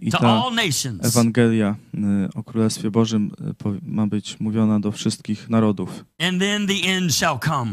I 0.00 0.10
to 0.10 0.18
ta 0.18 0.42
all 0.44 0.54
nations. 0.54 1.04
Ewangelia 1.04 1.76
y, 1.94 1.98
o 2.34 2.42
Królestwie 2.42 2.90
Bożym 2.90 3.30
po- 3.58 3.74
ma 3.82 4.06
być 4.06 4.40
mówiona 4.40 4.80
do 4.80 4.92
wszystkich 4.92 5.50
narodów. 5.50 6.04
And 6.18 6.40
then 6.40 6.66
the 6.66 6.88
end 6.88 7.14
shall 7.14 7.38
come. 7.38 7.70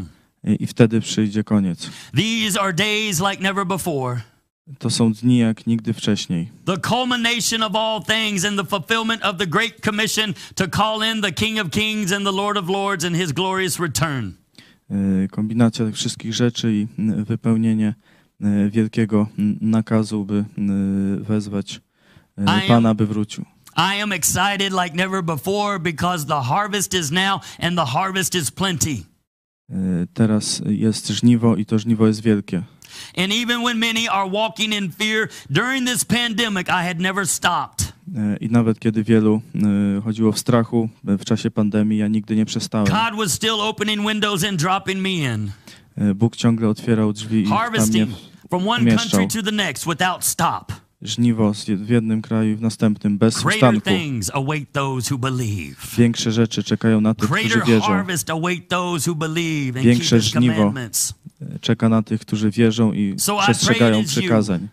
Y, 0.48 0.54
I 0.54 0.66
wtedy 0.66 1.00
przyjdzie 1.00 1.44
koniec. 1.44 1.90
These 2.16 2.60
are 2.60 2.72
days 2.72 3.20
like 3.30 3.42
never 3.42 3.66
before. 3.66 4.20
To 4.78 4.90
są 4.90 5.12
dni 5.12 5.38
jak 5.38 5.66
nigdy 5.66 5.92
wcześniej. 5.92 6.48
The 6.64 6.78
culmination 6.78 7.62
of 7.62 7.74
all 7.74 8.02
things 8.02 8.44
and 8.44 8.58
the 8.58 8.64
fulfillment 8.64 9.24
of 9.24 9.36
the 9.36 9.46
Great 9.46 9.80
Commission 9.84 10.34
to 10.54 10.68
call 10.68 11.14
in 11.14 11.22
the 11.22 11.32
King 11.32 11.60
of 11.60 11.70
Kings 11.70 12.12
and 12.12 12.24
the 12.26 12.32
Lord 12.32 12.56
of 12.56 12.68
Lords 12.68 13.04
in 13.04 13.14
his 13.14 13.32
glorious 13.32 13.80
return. 13.80 14.32
E, 14.90 15.28
Kombinacja 15.28 15.86
tych 15.86 15.94
wszystkich 15.94 16.34
rzeczy 16.34 16.72
i 16.72 16.86
wypełnienie 17.24 17.94
e, 18.40 18.70
wielkiego 18.70 19.26
nakazu, 19.60 20.24
by 20.24 20.44
wezwać 21.20 21.80
e, 22.36 22.68
Pana, 22.68 22.94
by 22.94 23.06
wrócił. 23.06 23.44
I 23.76 24.02
am 24.02 24.12
excited 24.12 24.72
like 24.72 24.96
never 24.96 25.22
before 25.22 25.78
because 25.78 26.26
the 26.26 26.40
harvest 26.40 26.94
is 26.94 27.10
now 27.10 27.40
and 27.60 27.76
the 27.76 27.84
harvest 27.84 28.34
is 28.34 28.50
plenty. 28.50 29.02
Teraz 30.14 30.62
jest 30.66 31.08
żniwo 31.08 31.56
i 31.56 31.66
to 31.66 31.78
żniwo 31.78 32.06
jest 32.06 32.22
wielkie. 32.22 32.62
And 33.16 33.32
even 33.32 33.62
when 33.62 33.78
many 33.78 34.08
are 34.08 34.30
walking 34.30 34.72
in 34.72 34.92
fear 34.92 35.28
during 35.50 35.86
this 35.86 36.04
pandemic, 36.04 36.68
I 36.68 36.82
had 36.88 37.00
never 37.00 37.26
stopped. 37.26 37.92
E, 38.16 38.36
I 38.40 38.50
nawet 38.50 38.78
kiedy 38.78 39.04
wielu 39.04 39.42
e, 39.54 40.00
chodziło 40.04 40.32
w 40.32 40.38
strachu 40.38 40.88
e, 41.08 41.18
w 41.18 41.24
czasie 41.24 41.50
pandemii, 41.50 41.98
ja 41.98 42.08
nigdy 42.08 42.36
nie 42.36 42.44
przestałem. 42.44 42.86
God 42.86 43.18
was 43.18 43.32
still 43.32 43.60
opening 43.60 44.08
windows 44.08 44.44
and 44.44 44.60
dropping 44.60 45.00
me 45.00 45.10
in, 45.10 45.50
Bóg 46.14 46.36
ciągle 46.36 46.68
otwierał 46.68 47.12
drzwi 47.12 47.36
i 47.36 47.46
mnie 47.46 47.56
harvesting 47.56 48.10
from 48.50 48.68
one 48.68 48.96
country 48.96 49.26
to 49.28 49.42
the 49.42 49.52
next 49.52 49.86
without 49.86 50.24
stop. 50.24 50.87
Żniwo 51.02 51.52
w 51.68 51.88
jednym 51.90 52.22
kraju 52.22 52.52
i 52.52 52.56
w 52.56 52.60
następnym, 52.60 53.18
bez 53.18 53.44
ustanku. 53.44 53.90
Większe 55.98 56.32
rzeczy 56.32 56.62
czekają 56.62 57.00
na 57.00 57.14
tych, 57.14 57.30
którzy 57.30 57.62
wierzą. 57.66 58.04
Większe 59.74 60.20
żniwo. 60.20 60.74
Czeka 61.60 61.88
na 61.88 62.02
tych, 62.02 62.20
którzy 62.20 62.50
wierzą 62.50 62.92
i 62.92 63.16
przestrzegają 63.42 64.04
przykazań. 64.04 64.68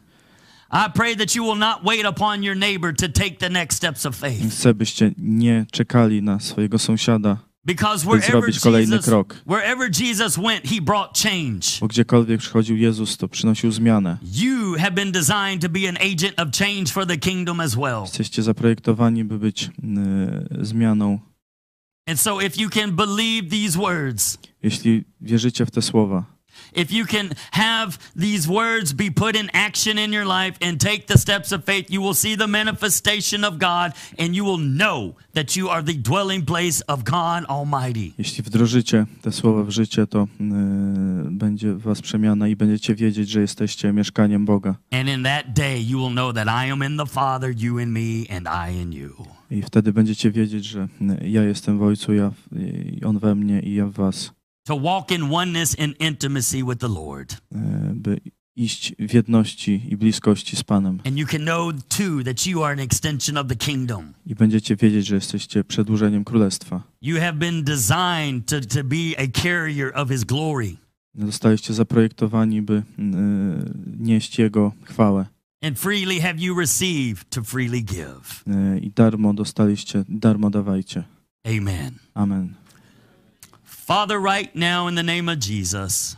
I 0.72 0.92
pray 0.94 1.16
that 1.16 1.36
you 1.36 1.44
will 1.44 1.60
not 1.60 1.84
wait 1.84 2.06
upon 2.06 2.44
your 2.44 2.56
neighbor 2.58 2.96
to 2.96 3.08
take 3.08 3.38
the 3.38 3.50
next 3.50 3.78
steps 3.78 4.06
of 4.06 4.16
faith. 4.16 4.52
Chcę, 4.52 4.74
byście 4.74 5.12
nie 5.18 5.66
czekali 5.72 6.22
na 6.22 6.40
swojego 6.40 6.80
sąsiada, 6.80 7.38
Because 7.66 8.06
by 8.06 8.12
wherever 8.12 8.32
zrobić 8.32 8.60
kolejny 8.60 8.96
Jesus, 8.96 9.06
krok. 9.06 9.36
wherever 9.48 9.90
Jesus 10.02 10.38
went, 10.38 10.66
he 10.66 10.82
brought 10.82 11.18
change. 11.24 11.80
Bo 11.82 11.88
gdziekolwiek 11.88 12.40
przychodził 12.40 12.78
Jezus, 12.78 13.18
to 13.18 13.28
przynosił 13.28 13.72
zmianę. 13.72 14.18
You 14.34 14.65
have 14.78 14.92
been 14.96 15.12
designed 15.12 15.62
to 15.62 15.70
be 15.70 15.90
an 15.90 15.98
agent 16.00 16.40
of 16.40 16.52
change 16.52 16.92
for 16.92 17.06
the 17.06 17.18
kingdom 17.18 17.60
as 17.60 17.78
well. 17.78 18.02
Jesteście 18.02 18.44
zaprojektowani, 18.44 19.24
by 19.24 19.40
być 19.40 19.64
e, 19.64 20.66
zmianą. 20.66 21.20
And 22.08 22.20
so 22.20 22.42
if 22.42 22.58
you 22.58 22.70
can 22.70 22.96
believe 22.96 23.50
these 23.50 23.80
words, 23.80 24.38
Jeśli 24.64 25.04
wierzycie 25.22 25.66
w 25.66 25.72
te 25.72 25.82
słowa, 25.82 26.35
if 26.74 26.92
you 26.92 27.06
can 27.06 27.32
have 27.52 27.98
these 28.16 28.48
words 28.50 28.94
be 28.94 29.12
put 29.12 29.36
in 29.36 29.50
action 29.54 29.98
in 29.98 30.14
your 30.14 30.26
life 30.26 30.58
and 30.62 30.80
take 30.80 31.06
the 31.08 31.18
steps 31.18 31.52
of 31.52 31.64
faith, 31.66 31.90
you 31.90 32.02
will 32.02 32.14
see 32.16 32.38
the 32.38 32.48
manifestation 32.48 33.44
of 33.44 33.54
God 33.58 33.94
and 34.20 34.36
you 34.36 34.46
will 34.46 34.60
know 34.60 35.16
that 35.34 35.56
you 35.56 35.70
are 35.70 35.84
the 35.84 35.94
dwelling 35.94 36.46
place 36.46 36.82
of 36.88 37.04
God 37.04 37.46
Almighty. 37.50 38.12
jeśli 38.18 38.44
wdrożycie 38.44 39.06
te 39.22 39.32
słowa 39.32 39.64
w 39.64 39.70
życie, 39.70 40.08
to 40.08 40.20
e, 40.20 40.28
będzie 41.32 41.74
was 41.74 42.02
przemiana 42.02 42.48
i 42.48 42.56
będziecie 42.56 42.96
wiedzieć, 42.96 43.30
że 43.30 43.42
jesteście 43.42 43.94
mieszkaniem 43.94 44.46
Boga. 44.46 44.76
And 44.92 45.10
in 45.10 45.24
that 45.24 45.54
day, 45.54 45.84
you 45.84 46.00
will 46.00 46.12
know 46.12 46.34
that 46.34 46.48
I 46.48 46.72
am 46.72 46.84
in 46.84 46.98
the 46.98 47.06
Father, 47.06 47.54
you 47.58 47.80
in 47.80 47.92
me, 47.92 48.38
and 48.38 48.48
I 48.70 48.82
in 48.82 48.94
you. 48.94 49.26
I 49.52 49.62
wtedy 49.62 49.94
będziecie 49.94 50.32
wiedzieć, 50.32 50.66
że 50.66 50.88
e, 51.22 51.28
ja 51.28 51.44
jestem 51.44 51.78
w 51.78 51.84
Ojcu, 51.84 52.14
ja, 52.14 52.32
i 52.92 53.04
On 53.06 53.20
we 53.20 53.36
mnie 53.36 53.60
i 53.60 53.76
ja 53.76 53.86
w 53.86 53.92
was. 53.92 54.35
To 54.66 54.76
walk 54.76 55.12
in 55.12 55.34
oneness 55.34 55.76
and 55.80 56.02
intimacy 56.02 56.64
with 56.64 56.78
the 56.78 56.88
Lord. 56.88 57.32
e, 57.56 57.58
by 57.94 58.22
iść 58.56 58.96
w 59.00 59.14
jedności 59.14 59.82
i 59.90 59.98
bliskości 59.98 60.56
z 60.56 60.64
Panem. 60.64 61.00
And 61.06 61.18
you 61.18 61.28
can 61.28 61.42
know 61.42 61.72
too 61.74 62.24
that 62.26 62.48
you 62.48 62.64
are 62.64 62.74
an 62.74 62.80
extension 62.80 63.38
of 63.38 63.48
the 63.48 63.56
kingdom. 63.56 64.14
I 64.26 64.36
będziecie 64.36 64.76
wiedzieć, 64.76 65.06
że 65.08 65.16
jesteście 65.16 65.64
przedłużeniem 65.64 66.24
Królestwa. 66.24 66.84
You 67.02 67.20
have 67.20 67.34
been 67.34 67.64
designed 67.64 68.46
to, 68.46 68.62
to 68.62 68.84
be 68.84 68.98
a 69.18 69.42
carrier 69.42 69.92
of 69.96 70.10
His 70.10 70.24
glory. 70.24 70.76
Zostaliście 71.16 71.74
zaprojektowani, 71.74 72.62
by 72.62 72.74
e, 72.74 72.84
nieść 74.00 74.40
Jego 74.40 74.72
chwałę. 74.84 75.26
And 75.64 75.80
freely 75.80 76.22
have 76.22 76.36
you 76.38 76.60
received 76.60 77.30
to 77.30 77.44
freely 77.44 77.82
give. 77.82 78.44
E, 78.48 78.80
I 78.80 78.92
darmo 78.92 79.34
dostaliście, 79.34 80.04
darmo 80.10 80.50
dawajcie. 80.50 81.04
Amen. 81.44 81.92
Amen. 82.14 82.54
Father, 83.86 84.20
right 84.20 84.56
now 84.56 84.88
in 84.88 84.96
the 84.96 85.04
name 85.04 85.30
of 85.30 85.38
Jesus, 85.40 86.18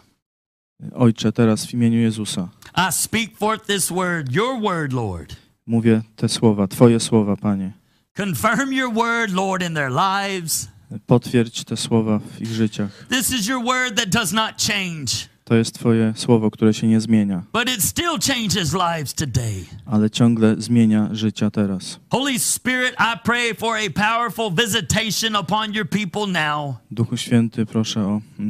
Ojcze, 0.96 1.32
teraz 1.32 1.66
w 1.66 1.74
imieniu 1.74 2.00
Jezusa 2.02 2.50
I 2.76 2.92
speak 2.92 3.36
forth 3.38 3.66
this 3.66 3.92
word, 3.92 4.32
your 4.32 4.62
word, 4.62 4.94
Lord. 4.94 5.36
mówię 5.66 6.02
te 6.16 6.30
słowa, 6.30 6.68
Twoje 6.68 7.00
słowa, 7.00 7.36
Panie. 7.36 7.72
Confirm 8.18 8.74
your 8.74 8.94
word, 8.94 9.32
Lord, 9.34 9.64
in 9.64 9.74
their 9.74 9.92
lives. 9.92 10.68
Potwierdź 11.08 11.64
te 11.64 11.78
słowa 11.78 12.20
w 12.20 12.42
ich 12.42 12.48
życiach. 12.50 13.08
This 13.10 13.32
is 13.32 13.48
your 13.48 13.64
word 13.64 13.96
that 13.98 14.10
does 14.10 14.34
not 14.34 14.58
change, 14.58 15.28
To 15.48 15.56
jest 15.56 15.76
Twoje 15.76 16.14
słowo, 16.16 16.52
które 16.52 16.74
się 16.74 16.88
nie 16.88 17.02
zmienia, 17.02 17.44
but 17.54 17.70
it 17.78 17.84
still 17.84 18.20
changes 18.28 18.74
lives 18.74 19.14
today. 19.14 19.66
ale 19.86 20.10
ciągle 20.10 20.56
zmienia 20.58 21.10
życia 21.12 21.52
teraz. 21.52 22.00
Holy 22.10 22.40
Spirit, 22.40 22.92
I 23.00 23.20
pray 23.24 23.54
for 23.54 23.76
a 23.78 23.90
powerful 23.90 24.52
visitation 24.66 25.36
upon 25.36 25.74
your 25.74 25.90
people 25.90 26.28
now. 26.28 26.76
Duchu 26.92 27.18
Święty, 27.18 27.66
proszę 27.66 28.02
o 28.02 28.22
e, 28.40 28.44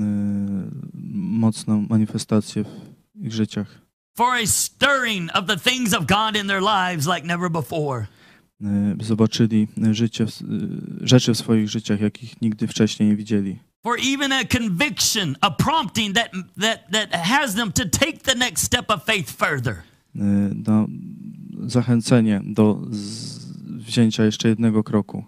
mocną 1.14 1.86
manifestację 1.90 2.64
w 3.16 3.26
ich 3.26 3.34
życiach. 3.34 3.82
for 4.18 4.34
a 4.44 4.48
stirring 4.48 5.30
of 5.36 5.46
the 5.46 5.58
things 5.72 5.94
of 5.94 6.06
God 6.06 6.42
in 6.42 6.48
their 6.48 6.62
lives 6.62 7.08
like 7.16 7.28
never 7.28 7.52
before. 7.52 8.08
by 8.96 9.04
zobaczyli 9.06 9.68
życie, 9.92 10.24
e, 10.24 10.28
rzeczy 11.08 11.34
w 11.34 11.38
swoich 11.38 11.70
życiach, 11.70 12.00
jakich 12.02 12.42
nigdy 12.42 12.68
wcześniej 12.68 13.10
nie 13.10 13.16
widzieli. 13.16 13.60
For 13.84 13.98
even 14.00 14.32
a 14.32 14.44
conviction, 14.46 15.36
a 15.42 15.52
prompting 15.52 16.14
that, 16.14 16.32
that, 16.58 16.92
that 16.92 17.14
has 17.16 17.56
them 17.56 17.72
to 17.72 17.86
take 17.90 18.24
the 18.24 18.36
next 18.36 18.64
step 18.64 18.86
of 18.92 19.04
faith 19.06 19.30
further. 19.32 19.84
E, 20.16 20.54
No, 20.68 20.88
zachęcenie 21.68 22.42
do 22.44 22.82
wzięcia 23.78 24.26
jeszcze 24.26 24.50
jednego 24.50 24.84
kroku. 24.84 25.24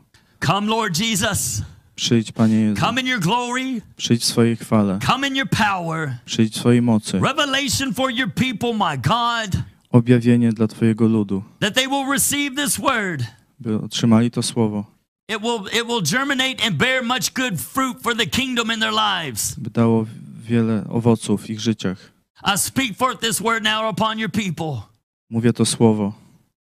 Come, 0.45 0.67
Lord 0.67 0.99
Jesus. 0.99 1.61
Przyjdź, 1.95 2.31
Panie 2.31 2.55
Jezu, 2.55 2.81
Come 2.81 3.01
in 3.01 3.07
your 3.07 3.19
glory. 3.19 3.81
przyjdź 3.97 4.21
w 4.21 4.25
swojej 4.25 4.55
chwale, 4.55 4.99
Come 5.07 5.27
in 5.27 5.35
your 5.35 5.49
power. 5.49 6.17
przyjdź 6.25 6.53
w 6.53 6.59
swojej 6.59 6.81
mocy, 6.81 7.19
Revelation 7.19 7.93
for 7.93 8.11
your 8.11 8.33
people, 8.33 8.73
my 8.73 8.97
God, 8.97 9.61
objawienie 9.91 10.51
dla 10.53 10.67
Twojego 10.67 11.07
ludu, 11.07 11.43
that 11.59 11.73
they 11.75 11.87
will 11.87 12.05
receive 12.11 12.55
this 12.55 12.77
word. 12.77 13.23
by 13.59 13.75
otrzymali 13.81 14.31
to 14.31 14.43
słowo, 14.43 14.85
It 15.29 15.41
will, 15.41 15.67
it 15.67 15.85
will 15.85 16.01
germinate 16.01 16.65
and 16.65 16.77
bear 16.77 17.03
much 17.03 17.33
good 17.33 17.59
fruit 17.59 18.01
for 18.01 18.15
the 18.15 18.25
kingdom 18.25 18.71
in 18.71 18.79
their 18.79 18.91
lives. 18.91 19.55
dało 19.59 20.05
wiele 20.43 20.83
owoców 20.89 21.41
w 21.41 21.49
ich 21.49 21.59
życiach. 21.59 22.11
I 22.43 22.57
speak 22.57 22.97
forth 22.97 23.19
this 23.19 23.39
word 23.39 23.63
now 23.63 23.89
upon 23.89 24.19
your 24.19 24.31
people. 24.31 24.81
Mówię 25.29 25.53
to 25.53 25.65
słowo, 25.65 26.13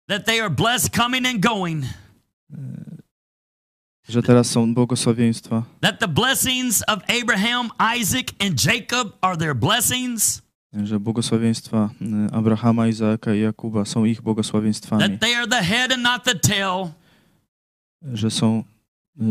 that 0.07 0.25
they 0.25 0.41
are 0.41 0.49
blessed 0.49 0.91
coming 0.93 1.25
and 1.25 1.39
going, 1.39 1.85
że 4.09 4.23
teraz 4.23 4.49
są 4.49 4.73
błogosławieństwa, 4.73 5.63
that 5.81 5.99
the 5.99 6.07
blessings 6.07 6.83
of 6.87 6.99
Abraham, 7.21 7.71
Isaac, 7.99 8.25
and 8.39 8.65
Jacob 8.65 9.17
are 9.21 9.37
their 9.37 9.55
blessings, 9.55 10.41
że 10.83 10.99
błogosławieństwa 10.99 11.89
e, 12.01 12.33
Abrahama, 12.33 12.87
Izaaka 12.87 13.35
i 13.35 13.39
Jakuba 13.39 13.85
są 13.85 14.05
ich 14.05 14.21
błogosławieństwami, 14.21 15.03
that 15.03 15.19
they 15.19 15.35
are 15.35 15.47
the 15.47 15.63
head 15.63 15.91
and 15.91 16.03
not 16.03 16.23
the 16.23 16.35
tail, 16.35 16.87
że 18.13 18.31
są 18.31 18.63
e, 19.19 19.23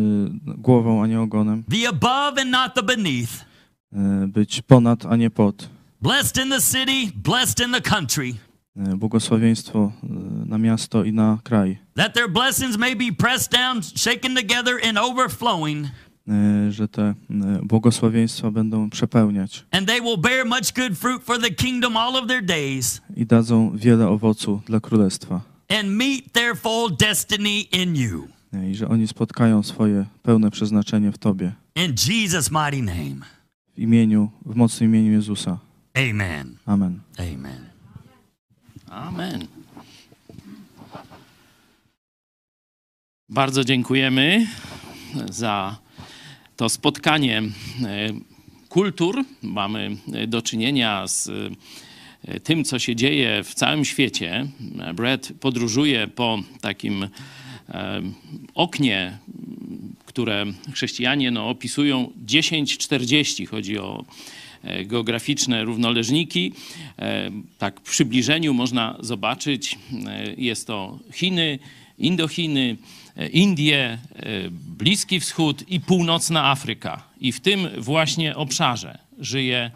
głową, 0.58 1.02
a 1.02 1.06
nie 1.06 1.20
ogonem, 1.20 1.64
the 1.70 1.88
above 1.88 2.40
and 2.42 2.50
not 2.50 2.74
the 2.74 2.82
beneath, 2.82 3.44
e, 3.92 4.26
być 4.28 4.62
ponad, 4.62 5.06
a 5.06 5.16
nie 5.16 5.30
pod. 5.30 5.68
blessed 6.02 6.44
in 6.44 6.50
the 6.50 6.60
city, 6.60 7.12
blessed 7.16 7.60
in 7.66 7.72
the 7.72 7.80
country, 7.80 8.34
E, 8.76 8.96
Błogosławieństwo 8.96 9.92
e, 10.02 10.06
na 10.46 10.58
miasto 10.58 11.04
i 11.04 11.12
na 11.12 11.38
kraj. 11.44 11.78
that 11.94 12.14
their 12.14 12.30
blessings 12.32 12.78
may 12.78 12.96
be 12.96 13.12
pressed 13.18 13.52
down, 13.52 13.82
shaken 13.82 14.34
together, 14.36 14.74
and 14.88 14.98
overflowing, 14.98 15.86
E, 16.28 16.72
że 16.72 16.88
te 16.88 17.14
błogosławieństwa 17.62 18.50
będą 18.50 18.90
przepełniać 18.90 19.64
and 19.70 19.86
they 19.88 20.00
will 20.00 20.16
bear 20.18 20.46
much 20.46 20.72
good 20.76 20.98
fruit 20.98 21.22
for 21.22 21.40
the 21.40 21.50
kingdom 21.50 21.96
all 21.96 22.16
of 22.16 22.26
their 22.28 22.44
days, 22.44 23.00
i 23.16 23.26
dadzą 23.26 23.70
wiele 23.76 24.08
owocu 24.08 24.60
dla 24.66 24.80
królestwa. 24.80 25.40
and 25.68 25.88
meet 25.88 26.32
their 26.32 26.56
full 26.56 26.96
destiny 27.00 27.60
in 27.60 27.96
you. 27.96 28.28
I 28.52 28.74
że 28.74 28.88
oni 28.88 29.08
spotkają 29.08 29.62
swoje 29.62 30.06
pełne 30.22 30.50
przeznaczenie 30.50 31.12
w 31.12 31.18
Tobie. 31.18 31.52
In 31.74 31.94
Jesus' 32.08 32.50
mighty 32.50 32.82
name. 32.82 33.26
W 33.74 33.78
imieniu, 33.78 34.30
w 34.46 34.54
mocnym 34.54 34.90
imieniu 34.90 35.12
Jezusa. 35.12 35.58
Amen. 35.94 36.56
Amen. 36.66 37.00
Amen. 37.18 37.64
Amen. 38.88 39.46
Bardzo 43.28 43.64
dziękujemy 43.64 44.46
za 45.30 45.78
to 46.56 46.68
spotkanie 46.68 47.38
e, 47.38 47.48
kultur. 48.68 49.24
Mamy 49.42 49.96
e, 50.12 50.26
do 50.26 50.42
czynienia 50.42 51.06
z 51.08 51.28
e, 52.24 52.40
tym, 52.40 52.64
co 52.64 52.78
się 52.78 52.96
dzieje 52.96 53.44
w 53.44 53.54
całym 53.54 53.84
świecie. 53.84 54.46
Brett 54.94 55.32
podróżuje 55.40 56.08
po 56.08 56.38
takim 56.60 57.08
oknie, 58.54 59.18
które 60.10 60.46
chrześcijanie 60.72 61.30
no, 61.30 61.48
opisują 61.48 62.12
10-40. 62.26 63.46
Chodzi 63.46 63.78
o 63.78 64.04
e, 64.62 64.84
geograficzne 64.84 65.64
równoleżniki. 65.64 66.52
Tak 67.58 67.80
w 67.80 67.90
przybliżeniu 67.90 68.54
można 68.54 68.96
zobaczyć, 69.00 69.78
e, 70.06 70.34
jest 70.36 70.66
to 70.66 70.98
Chiny, 71.12 71.58
Indochiny, 71.98 72.76
e, 73.16 73.28
Indie, 73.28 73.98
Bliski 74.50 75.20
Wschód 75.20 75.64
i 75.68 75.80
północna 75.80 76.50
Afryka. 76.50 77.02
I 77.20 77.32
w 77.32 77.40
tym 77.40 77.68
właśnie 77.78 78.36
obszarze 78.36 78.98
żyje 79.18 79.70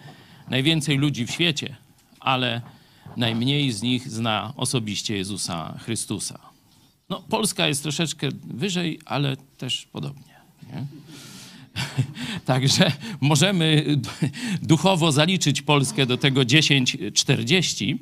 najwięcej 0.51 0.99
ludzi 0.99 1.27
w 1.27 1.31
świecie, 1.31 1.77
ale 2.21 2.61
najmniej 3.17 3.73
z 3.73 3.83
nich 3.83 4.09
zna 4.09 4.53
osobiście 4.57 5.17
Jezusa 5.17 5.79
Chrystusa. 5.85 6.54
No, 7.09 7.23
Polska 7.23 7.69
jest 7.69 7.83
troszeczkę 7.83 8.29
wyżej, 8.45 8.99
ale 9.05 9.37
też 9.37 9.89
podobnie. 9.93 10.35
Nie? 10.73 10.87
Także 12.45 12.93
możemy 13.21 13.99
duchowo 14.63 15.13
zaliczyć 15.13 15.63
Polskę 15.63 16.07
do 16.07 16.17
tego 16.17 16.41
10-40 16.41 17.97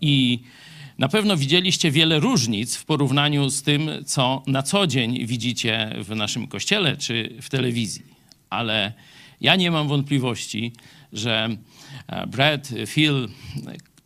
i 0.00 0.40
na 0.98 1.08
pewno 1.08 1.36
widzieliście 1.36 1.90
wiele 1.90 2.20
różnic 2.20 2.76
w 2.76 2.84
porównaniu 2.84 3.50
z 3.50 3.62
tym, 3.62 3.90
co 4.06 4.42
na 4.46 4.62
co 4.62 4.86
dzień 4.86 5.26
widzicie 5.26 5.94
w 6.04 6.16
naszym 6.16 6.46
kościele 6.46 6.96
czy 6.96 7.36
w 7.42 7.48
telewizji. 7.48 8.02
Ale 8.50 8.92
ja 9.40 9.56
nie 9.56 9.70
mam 9.70 9.88
wątpliwości, 9.88 10.72
że 11.12 11.48
e, 12.06 12.26
Brad, 12.26 12.68
Phil 12.86 13.28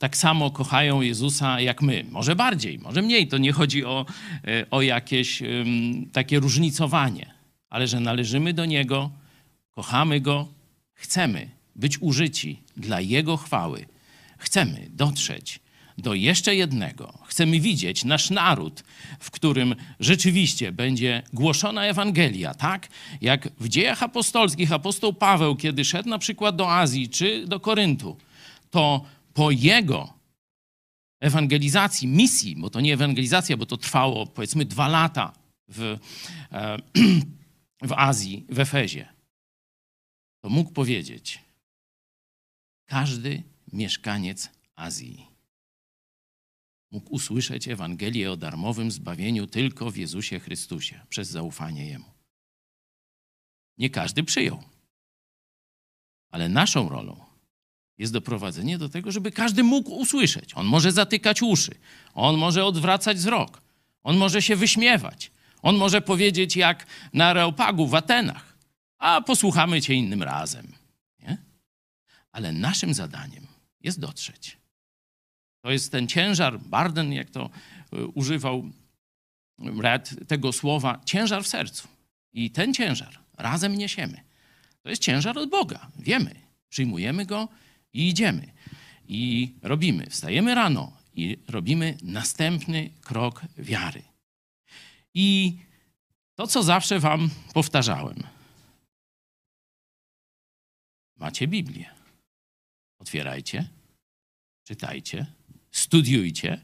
tak 0.03 0.17
samo 0.17 0.51
kochają 0.51 1.01
Jezusa 1.01 1.61
jak 1.61 1.83
my. 1.83 2.05
Może 2.11 2.37
bardziej, 2.37 2.79
może 2.79 3.03
mniej. 3.03 3.29
To 3.29 3.39
nie 3.39 3.53
chodzi 3.53 3.85
o, 3.85 4.07
e, 4.47 4.71
o 4.71 4.83
jakieś 4.83 5.43
takie 6.13 6.41
różnicowanie, 6.41 7.35
ale 7.71 7.87
że 7.87 8.01
należymy 8.01 8.53
do 8.53 8.65
Niego, 8.65 9.11
kochamy 9.71 10.21
Go, 10.21 10.49
chcemy 10.95 11.49
być 11.77 11.99
użyci 12.01 12.63
dla 12.77 13.01
Jego 13.01 13.37
chwały. 13.37 13.87
Chcemy 14.39 14.87
dotrzeć 14.91 15.61
do 15.99 16.15
jeszcze 16.15 16.55
jednego. 16.55 17.19
Chcemy 17.27 17.61
widzieć 17.61 18.05
nasz 18.05 18.31
naród, 18.31 18.85
w 19.21 19.31
którym 19.31 19.75
rzeczywiście 20.01 20.73
będzie 20.73 21.23
głoszona 21.33 21.85
Ewangelia, 21.85 22.55
tak? 22.55 22.89
Jak 23.21 23.49
w 23.61 23.69
dziejach 23.69 24.03
apostolskich 24.03 24.73
apostoł 24.73 25.13
Paweł, 25.13 25.57
kiedy 25.57 25.85
szedł 25.85 26.09
na 26.09 26.19
przykład 26.19 26.57
do 26.57 26.73
Azji 26.73 27.09
czy 27.09 27.47
do 27.47 27.61
Koryntu, 27.61 28.17
to 28.71 29.05
po 29.35 29.51
jego 29.51 30.15
ewangelizacji, 31.21 32.09
misji, 32.09 32.57
bo 32.57 32.71
to 32.71 32.81
nie 32.81 32.95
ewangelizacja, 32.95 33.57
bo 33.57 33.67
to 33.67 33.77
trwało 33.77 34.27
powiedzmy 34.27 34.65
dwa 34.65 34.89
lata 34.89 35.33
w, 35.69 35.99
e, 36.53 36.77
w 37.89 37.93
Azji, 37.93 38.47
w 38.49 38.59
Efezie, 38.59 39.09
to 40.41 40.49
mógł 40.49 40.73
powiedzieć, 40.73 41.39
każdy 42.87 43.43
mieszkaniec 43.73 44.51
Azji 44.75 45.27
mógł 46.91 47.15
usłyszeć 47.15 47.69
Ewangelię 47.69 48.33
o 48.33 48.37
darmowym 48.37 48.91
zbawieniu 48.91 49.47
tylko 49.47 49.91
w 49.91 49.97
Jezusie 49.97 50.41
Chrystusie 50.41 51.01
przez 51.09 51.29
zaufanie 51.29 51.87
Jemu. 51.87 52.13
Nie 53.79 53.91
każdy 53.91 54.25
przyjął, 54.25 54.63
ale 56.31 56.49
naszą 56.49 56.89
rolą 56.89 57.32
jest 57.99 58.13
doprowadzenie 58.13 58.79
do 58.79 58.89
tego, 58.89 59.13
żeby 59.13 59.33
każdy 59.33 59.63
mógł 59.63 59.91
usłyszeć. 59.91 60.55
On 60.55 60.67
może 60.67 60.93
zatykać 60.93 61.43
uszy, 61.43 61.75
on 62.15 62.39
może 62.39 62.65
odwracać 62.65 63.17
wzrok, 63.17 63.63
on 64.03 64.17
może 64.17 64.43
się 64.43 64.57
wyśmiewać, 64.57 65.31
on 65.63 65.77
może 65.77 66.01
powiedzieć 66.01 66.57
jak 66.57 66.87
na 67.13 67.27
Areopagu 67.27 67.87
w 67.87 67.95
Atenach, 67.95 68.57
a 68.99 69.21
posłuchamy 69.21 69.83
cię 69.83 69.95
innym 69.95 70.23
razem. 70.23 70.73
Nie? 71.21 71.37
Ale 72.33 72.53
naszym 72.53 72.95
zadaniem 72.95 73.47
jest 73.81 74.01
dotrzeć. 74.01 74.57
To 75.61 75.71
jest 75.71 75.93
ten 75.93 76.09
ciężar, 76.09 76.61
Barden, 76.61 77.13
jak 77.13 77.31
to 77.31 77.51
y, 77.93 78.07
używał 78.07 78.71
Brad 79.59 80.15
tego 80.29 80.53
słowa, 80.53 81.01
ciężar 81.05 81.45
w 81.45 81.49
sercu. 81.49 81.89
I 82.33 82.51
ten 82.51 82.75
ciężar 82.75 83.19
razem 83.39 83.75
niesiemy. 83.75 84.21
To 84.83 84.91
jest 84.91 85.03
ciężar 85.03 85.39
od 85.39 85.51
Boga. 85.51 85.89
Wiemy, 85.99 86.35
przyjmujemy 86.69 87.27
go 87.27 87.49
i 87.93 88.09
idziemy. 88.09 88.53
I 89.09 89.55
robimy. 89.63 90.11
Wstajemy 90.11 90.55
rano 90.55 90.93
i 91.15 91.39
robimy 91.49 91.99
następny 92.03 92.91
krok 93.01 93.43
wiary. 93.59 94.03
I 95.15 95.59
to, 96.35 96.47
co 96.47 96.63
zawsze 96.63 97.01
Wam 97.01 97.31
powtarzałem. 97.55 98.23
Macie 101.17 101.49
Biblię. 101.49 101.91
Otwierajcie, 102.99 103.69
czytajcie, 104.65 105.27
studiujcie, 105.71 106.61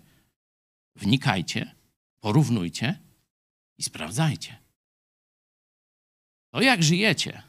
wnikajcie, 0.96 1.74
porównujcie 2.20 2.98
i 3.78 3.82
sprawdzajcie. 3.82 4.59
To, 6.50 6.60
jak 6.62 6.82
żyjecie, 6.82 7.42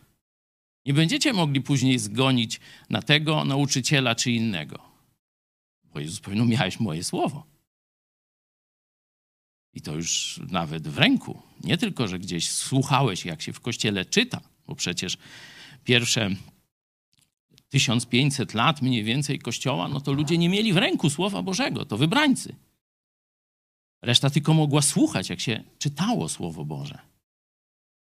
nie 0.89 0.93
będziecie 0.93 1.33
mogli 1.33 1.61
później 1.61 1.99
zgonić 1.99 2.59
na 2.89 3.01
tego 3.01 3.45
nauczyciela 3.45 4.15
czy 4.15 4.31
innego. 4.31 4.79
Bo 5.93 5.99
Jezus 5.99 6.19
powiedział, 6.19 6.45
no 6.45 6.51
miałeś 6.51 6.79
moje 6.79 7.03
słowo. 7.03 7.45
I 9.73 9.81
to 9.81 9.95
już 9.95 10.39
nawet 10.51 10.87
w 10.87 10.97
ręku. 10.97 11.41
Nie 11.63 11.77
tylko, 11.77 12.07
że 12.07 12.19
gdzieś 12.19 12.49
słuchałeś, 12.49 13.25
jak 13.25 13.41
się 13.41 13.53
w 13.53 13.59
kościele 13.59 14.05
czyta, 14.05 14.41
bo 14.67 14.75
przecież 14.75 15.17
pierwsze 15.83 16.29
1500 17.69 18.53
lat 18.53 18.81
mniej 18.81 19.03
więcej 19.03 19.39
kościoła, 19.39 19.87
no 19.87 20.01
to 20.01 20.13
ludzie 20.13 20.37
nie 20.37 20.49
mieli 20.49 20.73
w 20.73 20.77
ręku 20.77 21.09
Słowa 21.09 21.41
Bożego, 21.41 21.85
to 21.85 21.97
wybrańcy. 21.97 22.55
Reszta 24.01 24.29
tylko 24.29 24.53
mogła 24.53 24.81
słuchać, 24.81 25.29
jak 25.29 25.39
się 25.39 25.63
czytało 25.79 26.29
Słowo 26.29 26.65
Boże. 26.65 26.99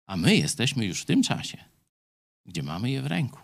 A 0.06 0.18
my 0.18 0.36
jesteśmy 0.36 0.86
już 0.86 1.02
w 1.02 1.06
tym 1.06 1.24
czasie, 1.24 1.75
gdzie 2.46 2.64
mamy 2.64 2.92
je 2.92 3.02
w 3.02 3.08
ręku. 3.08 3.40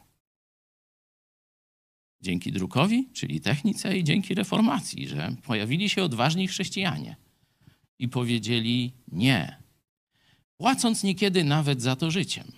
Dzięki 2.22 2.52
drukowi, 2.52 3.10
czyli 3.14 3.42
technice, 3.42 3.98
i 3.98 4.04
dzięki 4.04 4.36
reformacji, 4.36 5.08
że 5.08 5.36
pojawili 5.44 5.90
się 5.90 6.04
odważni 6.04 6.48
chrześcijanie 6.48 7.16
i 8.00 8.08
powiedzieli 8.08 8.94
nie, 9.08 9.58
płacąc 10.58 11.04
niekiedy 11.04 11.44
nawet 11.44 11.82
za 11.82 11.96
to 11.96 12.12
życiem. 12.12 12.52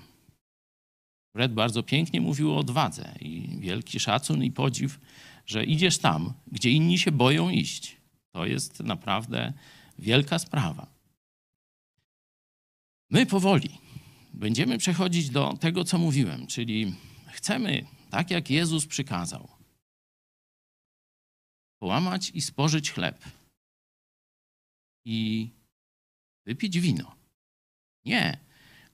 Fred 1.35 1.53
bardzo 1.53 1.83
pięknie 1.83 2.21
mówił 2.21 2.51
o 2.51 2.57
odwadze 2.57 3.15
i 3.19 3.57
wielki 3.59 3.99
szacun 3.99 4.43
i 4.43 4.51
podziw, 4.51 4.99
że 5.45 5.65
idziesz 5.65 5.97
tam, 5.97 6.33
gdzie 6.47 6.69
inni 6.69 6.99
się 6.99 7.11
boją 7.11 7.49
iść. 7.49 7.97
To 8.31 8.45
jest 8.45 8.79
naprawdę 8.79 9.53
wielka 9.99 10.39
sprawa. 10.39 10.87
My 13.09 13.25
powoli 13.25 13.82
będziemy 14.33 14.77
przechodzić 14.77 15.29
do 15.29 15.57
tego, 15.59 15.83
co 15.83 15.97
mówiłem, 15.97 16.47
czyli 16.47 16.95
chcemy, 17.27 17.85
tak 18.09 18.31
jak 18.31 18.49
Jezus 18.49 18.85
przykazał, 18.85 19.47
połamać 21.79 22.31
i 22.33 22.41
spożyć 22.41 22.91
chleb 22.91 23.25
i 25.05 25.49
wypić 26.45 26.79
wino. 26.79 27.15
Nie, 28.05 28.37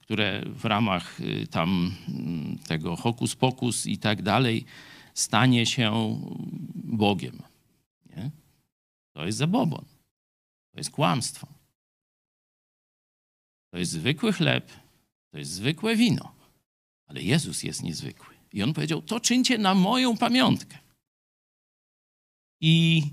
które 0.02 0.44
w 0.46 0.66
ramach 0.66 1.20
y, 1.20 1.48
tam 1.48 1.96
mm, 2.08 2.58
tego 2.58 2.96
hokus 2.96 3.36
pokus 3.36 3.86
i 3.86 3.98
tak 3.98 4.22
dalej 4.22 4.66
stanie 5.14 5.66
się 5.66 6.20
Bogiem. 6.76 7.42
Nie? 8.06 8.32
To 9.14 9.26
jest 9.26 9.38
zabobon. 9.38 9.86
To 10.72 10.80
jest 10.80 10.92
kłamstwo. 10.92 11.48
To 13.72 13.78
jest 13.78 13.92
zwykły 13.92 14.34
chleb, 14.34 14.72
to 15.32 15.38
jest 15.38 15.52
zwykłe 15.52 15.96
wino. 15.96 16.36
Ale 17.08 17.22
Jezus 17.22 17.64
jest 17.64 17.84
niezwykły. 17.84 18.36
I 18.54 18.64
on 18.64 18.74
powiedział: 18.74 19.02
To 19.02 19.20
czyńcie 19.20 19.58
na 19.58 19.76
moją 19.76 20.18
pamiątkę. 20.18 20.78
I 22.62 23.04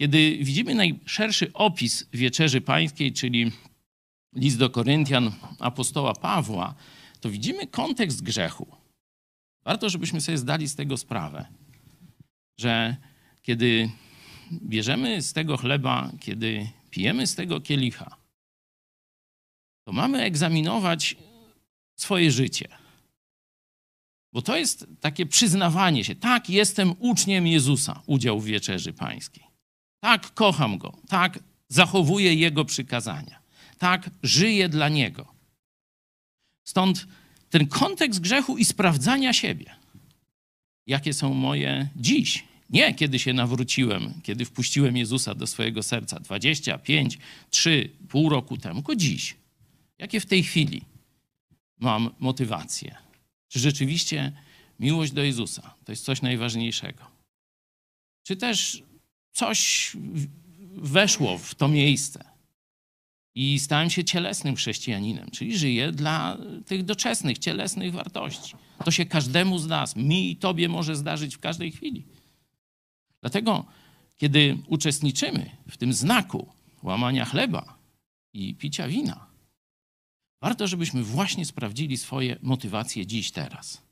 kiedy 0.00 0.38
widzimy 0.42 0.74
najszerszy 0.74 1.52
opis 1.52 2.08
wieczerzy 2.12 2.60
pańskiej, 2.60 3.12
czyli 3.12 3.52
list 4.32 4.58
do 4.58 4.70
Koryntian 4.70 5.32
apostoła 5.58 6.14
Pawła, 6.14 6.74
to 7.20 7.30
widzimy 7.30 7.66
kontekst 7.66 8.22
grzechu. 8.22 8.66
Warto, 9.64 9.90
żebyśmy 9.90 10.20
sobie 10.20 10.38
zdali 10.38 10.68
z 10.68 10.74
tego 10.74 10.96
sprawę, 10.96 11.46
że 12.58 12.96
kiedy 13.42 13.90
bierzemy 14.52 15.22
z 15.22 15.32
tego 15.32 15.56
chleba, 15.56 16.12
kiedy 16.20 16.68
pijemy 16.90 17.26
z 17.26 17.34
tego 17.34 17.60
kielicha, 17.60 18.16
to 19.84 19.92
mamy 19.92 20.22
egzaminować 20.22 21.16
swoje 22.02 22.30
życie. 22.30 22.68
Bo 24.32 24.42
to 24.42 24.56
jest 24.56 24.86
takie 25.00 25.26
przyznawanie 25.26 26.04
się. 26.04 26.14
Tak, 26.14 26.50
jestem 26.50 26.94
uczniem 26.98 27.46
Jezusa, 27.46 28.02
udział 28.06 28.40
w 28.40 28.44
wieczerzy 28.44 28.92
pańskiej. 28.92 29.44
Tak, 30.00 30.34
kocham 30.34 30.78
go. 30.78 30.96
Tak, 31.08 31.38
zachowuję 31.68 32.34
jego 32.34 32.64
przykazania. 32.64 33.40
Tak, 33.78 34.10
żyję 34.22 34.68
dla 34.68 34.88
niego. 34.88 35.34
Stąd 36.64 37.06
ten 37.50 37.66
kontekst 37.66 38.20
grzechu 38.20 38.58
i 38.58 38.64
sprawdzania 38.64 39.32
siebie. 39.32 39.74
Jakie 40.86 41.12
są 41.12 41.34
moje 41.34 41.88
dziś? 41.96 42.44
Nie 42.70 42.94
kiedy 42.94 43.18
się 43.18 43.32
nawróciłem, 43.32 44.14
kiedy 44.22 44.44
wpuściłem 44.44 44.96
Jezusa 44.96 45.34
do 45.34 45.46
swojego 45.46 45.82
serca 45.82 46.20
25, 46.20 47.18
3, 47.50 47.90
pół 48.08 48.28
roku 48.28 48.56
temu, 48.56 48.74
tylko 48.74 48.96
dziś. 48.96 49.36
Jakie 49.98 50.20
w 50.20 50.26
tej 50.26 50.42
chwili 50.42 50.82
mam 51.80 52.10
motywacje? 52.18 52.96
Czy 53.48 53.58
rzeczywiście 53.58 54.32
miłość 54.80 55.12
do 55.12 55.22
Jezusa 55.22 55.74
to 55.84 55.92
jest 55.92 56.04
coś 56.04 56.22
najważniejszego? 56.22 57.04
Czy 58.22 58.36
też 58.36 58.82
coś 59.32 59.92
weszło 60.72 61.38
w 61.38 61.54
to 61.54 61.68
miejsce 61.68 62.24
i 63.34 63.58
stałem 63.58 63.90
się 63.90 64.04
cielesnym 64.04 64.56
chrześcijaninem, 64.56 65.30
czyli 65.30 65.58
żyję 65.58 65.92
dla 65.92 66.38
tych 66.66 66.84
doczesnych, 66.84 67.38
cielesnych 67.38 67.92
wartości. 67.92 68.54
To 68.84 68.90
się 68.90 69.06
każdemu 69.06 69.58
z 69.58 69.66
nas, 69.66 69.96
mi 69.96 70.30
i 70.30 70.36
tobie 70.36 70.68
może 70.68 70.96
zdarzyć 70.96 71.36
w 71.36 71.38
każdej 71.38 71.72
chwili. 71.72 72.06
Dlatego, 73.20 73.66
kiedy 74.16 74.58
uczestniczymy 74.66 75.50
w 75.68 75.76
tym 75.76 75.92
znaku 75.92 76.48
łamania 76.82 77.24
chleba 77.24 77.78
i 78.32 78.54
picia 78.54 78.88
wina, 78.88 79.29
warto, 80.40 80.66
żebyśmy 80.66 81.02
właśnie 81.02 81.44
sprawdzili 81.44 81.96
swoje 81.96 82.36
motywacje 82.42 83.06
dziś, 83.06 83.30
teraz. 83.30 83.82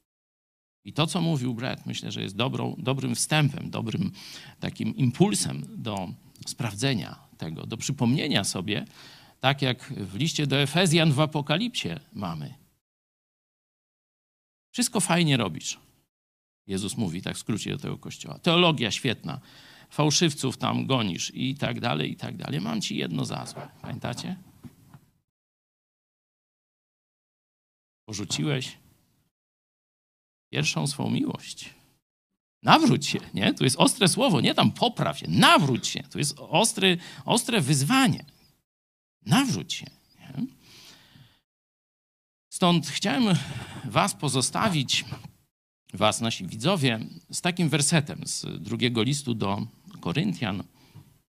I 0.85 0.93
to, 0.93 1.07
co 1.07 1.21
mówił 1.21 1.55
Brett, 1.55 1.87
myślę, 1.87 2.13
że 2.13 2.23
jest 2.23 2.37
dobrą, 2.37 2.77
dobrym 2.79 3.15
wstępem, 3.15 3.71
dobrym 3.71 4.13
takim 4.61 4.97
impulsem 4.97 5.67
do 5.77 6.13
sprawdzenia 6.47 7.29
tego, 7.39 7.67
do 7.67 7.77
przypomnienia 7.77 8.45
sobie, 8.45 8.85
tak 9.41 9.63
jak 9.63 9.83
w 9.93 10.15
liście 10.15 10.47
do 10.47 10.57
Efezjan 10.57 11.13
w 11.13 11.21
Apokalipsie 11.21 11.89
mamy. 12.13 12.55
Wszystko 14.71 15.01
fajnie 15.01 15.37
robisz. 15.37 15.79
Jezus 16.67 16.97
mówi, 16.97 17.23
tak 17.23 17.37
w 17.37 17.39
skrócie 17.39 17.71
do 17.71 17.79
tego 17.79 17.99
kościoła. 17.99 18.39
Teologia 18.39 18.91
świetna. 18.91 19.41
Fałszywców 19.91 20.57
tam 20.57 20.87
gonisz 20.87 21.33
i 21.35 21.55
tak 21.55 21.81
dalej, 21.81 22.13
i 22.13 22.17
tak 22.17 22.37
dalej. 22.37 22.61
Mam 22.61 22.81
ci 22.81 22.97
jedno 22.97 23.25
za 23.25 23.47
złe. 23.47 23.69
Pamiętacie? 23.83 24.37
Porzuciłeś 28.09 28.79
pierwszą 30.53 30.87
swą 30.87 31.11
miłość. 31.11 31.75
Nawróć 32.63 33.07
się, 33.07 33.19
nie? 33.35 33.55
Tu 33.55 33.65
jest 33.65 33.77
ostre 33.77 34.09
słowo, 34.09 34.41
nie 34.41 34.55
tam 34.55 34.73
popraw 34.73 35.19
się, 35.19 35.27
nawróć 35.29 35.89
się. 35.89 36.03
To 36.03 36.19
jest 36.19 36.39
ostry, 36.39 36.99
ostre 37.25 37.61
wyzwanie. 37.61 38.25
Nawróć 39.27 39.75
się. 39.75 39.87
Nie? 40.19 40.47
Stąd 42.53 42.87
chciałem 42.87 43.37
was 43.85 44.15
pozostawić, 44.15 45.05
was, 45.95 46.21
nasi 46.21 46.47
widzowie, 46.47 47.01
z 47.31 47.41
takim 47.41 47.69
wersetem 47.69 48.27
z 48.27 48.63
drugiego 48.63 49.03
listu 49.03 49.35
do 49.35 49.67
Koryntian, 50.01 50.65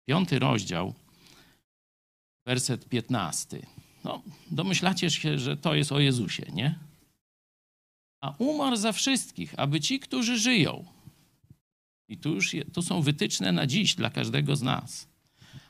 piąty 0.05 0.39
rozdział, 0.39 0.93
werset 2.45 2.89
piętnasty. 2.89 3.65
No, 4.03 4.23
domyślacie 4.51 5.09
się, 5.09 5.39
że 5.39 5.57
to 5.57 5.75
jest 5.75 5.91
o 5.91 5.99
Jezusie, 5.99 6.45
nie? 6.53 6.79
A 8.21 8.35
umarł 8.37 8.75
za 8.75 8.91
wszystkich, 8.91 9.59
aby 9.59 9.81
ci, 9.81 9.99
którzy 9.99 10.39
żyją, 10.39 10.85
i 12.07 12.17
tu 12.17 12.29
już 12.35 12.53
je, 12.53 12.65
tu 12.65 12.81
są 12.81 13.01
wytyczne 13.01 13.51
na 13.51 13.67
dziś 13.67 13.95
dla 13.95 14.09
każdego 14.09 14.55
z 14.55 14.61
nas, 14.61 15.07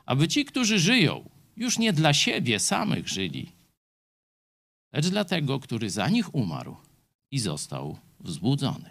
aby 0.06 0.28
ci, 0.28 0.46
którzy 0.46 0.80
żyją, 0.80 1.30
już 1.58 1.78
nie 1.78 1.94
dla 1.94 2.14
siebie 2.14 2.60
samych 2.60 3.08
żyli, 3.08 3.52
lecz 4.94 5.08
dla 5.08 5.26
tego, 5.26 5.60
który 5.60 5.90
za 5.90 6.10
nich 6.10 6.36
umarł 6.36 6.76
i 7.32 7.40
został 7.40 7.98
wzbudzony. 8.20 8.90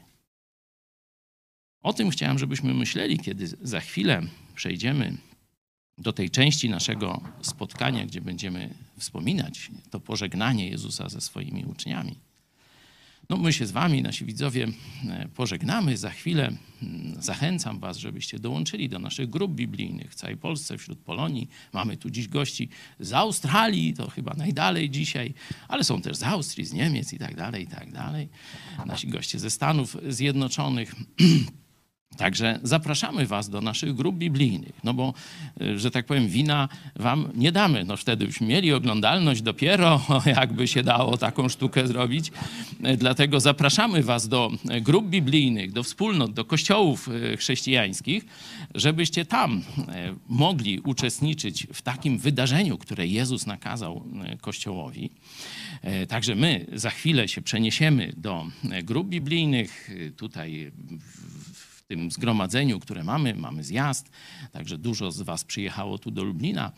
O 1.83 1.93
tym 1.93 2.11
chciałem, 2.11 2.39
żebyśmy 2.39 2.75
myśleli, 2.75 3.19
kiedy 3.19 3.47
za 3.47 3.81
chwilę 3.81 4.23
przejdziemy 4.55 5.17
do 5.99 6.13
tej 6.13 6.31
części 6.31 6.69
naszego 6.69 7.21
spotkania, 7.43 8.07
gdzie 8.07 8.21
będziemy 8.21 8.75
wspominać 8.99 9.71
to 9.91 10.01
pożegnanie 10.01 10.69
Jezusa 10.69 11.09
ze 11.09 11.21
swoimi 11.21 11.65
uczniami. 11.65 12.17
No, 13.29 13.37
my 13.37 13.53
się 13.53 13.67
z 13.67 13.71
Wami, 13.71 14.03
nasi 14.03 14.25
widzowie, 14.25 14.69
e, 15.09 15.29
pożegnamy 15.35 15.97
za 15.97 16.11
chwilę. 16.11 16.53
Zachęcam 17.19 17.79
Was, 17.79 17.97
żebyście 17.97 18.39
dołączyli 18.39 18.89
do 18.89 18.99
naszych 18.99 19.31
grup 19.31 19.53
biblijnych 19.53 20.13
w 20.13 20.15
całej 20.15 20.37
Polsce, 20.37 20.79
wśród 20.79 20.99
Polonii. 20.99 21.49
Mamy 21.73 21.97
tu 21.97 22.11
dziś 22.11 22.29
gości 22.29 22.69
z 23.01 23.13
Australii, 23.13 23.95
to 23.95 24.11
chyba 24.11 24.35
najdalej 24.35 24.91
dzisiaj, 24.91 25.35
ale 25.69 25.85
są 25.85 26.03
też 26.03 26.17
z 26.17 26.23
Austrii, 26.23 26.67
z 26.67 26.73
Niemiec 26.73 27.13
i 27.13 27.19
tak 27.19 27.37
dalej, 27.37 27.65
i 27.65 27.67
tak 27.67 27.93
dalej. 27.93 28.29
Nasi 28.87 29.09
goście 29.09 29.39
ze 29.39 29.51
Stanów 29.51 29.97
Zjednoczonych. 30.09 30.95
Także 32.19 32.61
zapraszamy 32.63 33.27
Was 33.27 33.49
do 33.49 33.61
naszych 33.61 33.95
grup 33.95 34.17
biblijnych, 34.17 34.73
no 34.85 34.95
bo, 34.95 35.15
y, 35.63 35.79
że 35.79 35.91
tak 35.91 36.07
powiem, 36.07 36.29
wina 36.29 36.69
Wam 36.97 37.29
nie 37.35 37.53
damy. 37.53 37.85
No 37.85 37.97
wtedy 37.97 38.27
byśmy 38.27 38.47
mieli 38.47 38.73
oglądalność 38.73 39.43
dopiero, 39.43 40.01
jakby 40.41 40.69
się 40.69 40.83
dało 40.83 41.17
taką 41.17 41.49
sztukę 41.49 41.87
zrobić. 41.87 42.33
Y, 42.87 42.97
Dlatego 42.97 43.41
zapraszamy 43.41 44.03
Was 44.03 44.29
do 44.29 44.51
y, 44.77 44.81
grup 44.81 45.07
biblijnych, 45.07 45.73
do 45.73 45.83
wspólnot, 45.83 46.33
do 46.33 46.45
kościołów 46.45 47.09
chrześcijańskich, 47.39 48.25
żebyście 48.75 49.25
tam 49.25 49.63
mogli 50.29 50.81
uczestniczyć 50.81 51.67
w 51.73 51.83
takim 51.83 52.19
wydarzeniu, 52.19 52.79
które 52.79 53.07
Jezus 53.07 53.47
nakazał 53.47 54.03
Kościołowi. 54.41 55.11
E, 55.83 56.07
Także 56.07 56.35
my 56.35 56.67
za 56.73 56.91
chwilę 56.91 57.29
się 57.29 57.43
przeniesiemy 57.43 58.13
do 58.17 58.47
e, 58.71 58.83
grup 58.83 59.09
biblijnych. 59.09 59.91
Tutaj 60.17 60.73
w 61.48 61.48
tym 61.89 62.11
zgromadzeniu, 62.11 62.81
które 62.81 63.05
mamy, 63.05 63.35
mamy 63.35 63.65
zjazd, 63.65 64.11
także 64.53 64.79
dużo 64.79 65.13
z 65.13 65.23
Was 65.23 65.45
przyjechało 65.45 65.99
tu 65.99 66.11
do 66.11 66.25
Lublina. 66.25 66.73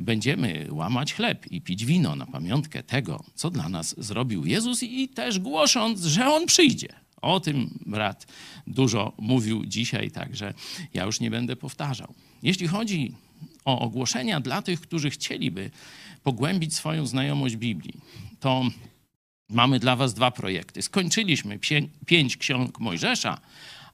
Będziemy 0.00 0.66
łamać 0.70 1.14
chleb 1.14 1.46
i 1.52 1.60
pić 1.60 1.84
wino 1.84 2.16
na 2.16 2.26
pamiątkę 2.26 2.82
tego, 2.82 3.24
co 3.34 3.50
dla 3.50 3.68
nas 3.68 3.94
zrobił 3.98 4.46
Jezus 4.46 4.82
i 4.82 5.08
też 5.08 5.38
głosząc, 5.38 6.00
że 6.04 6.26
On 6.28 6.46
przyjdzie. 6.46 6.88
O 7.22 7.40
tym 7.40 7.78
brat 7.86 8.26
dużo 8.66 9.12
mówił 9.18 9.66
dzisiaj, 9.66 10.10
także 10.10 10.54
ja 10.94 11.04
już 11.04 11.20
nie 11.20 11.30
będę 11.30 11.56
powtarzał. 11.56 12.14
Jeśli 12.42 12.66
chodzi 12.68 13.14
o 13.64 13.78
ogłoszenia 13.80 14.40
dla 14.40 14.62
tych, 14.62 14.80
którzy 14.80 15.10
chcieliby 15.10 15.70
pogłębić 16.22 16.74
swoją 16.74 17.06
znajomość 17.06 17.56
Biblii, 17.56 17.94
to 18.40 18.64
mamy 19.48 19.78
dla 19.80 19.96
Was 19.96 20.14
dwa 20.14 20.30
projekty. 20.30 20.82
Skończyliśmy 20.82 21.58
pię- 21.58 21.88
pięć 22.06 22.36
ksiąg 22.36 22.80
Mojżesza, 22.80 23.40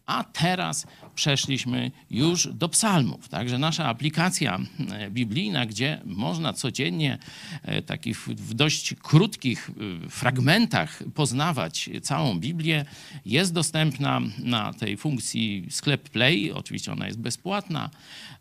a 0.07 0.25
teraz 0.25 0.87
przeszliśmy 1.15 1.91
już 2.11 2.49
do 2.49 2.69
psalmów. 2.69 3.29
Także 3.29 3.59
nasza 3.59 3.85
aplikacja 3.85 4.59
e, 4.93 5.11
biblijna, 5.11 5.67
gdzie 5.67 6.01
można 6.05 6.53
codziennie 6.53 7.19
e, 7.63 7.83
takich 7.83 8.19
w- 8.19 8.55
dość 8.55 8.95
krótkich 8.95 9.71
e, 10.05 10.11
fragmentach 10.11 11.03
poznawać 11.15 11.91
całą 12.03 12.39
Biblię, 12.39 12.85
jest 13.27 13.53
dostępna 13.53 14.21
na 14.39 14.73
tej 14.73 14.97
funkcji 14.97 15.67
sklep 15.71 16.09
Play. 16.09 16.53
Oczywiście 16.53 16.93
ona 16.93 17.07
jest 17.07 17.19
bezpłatna. 17.19 17.91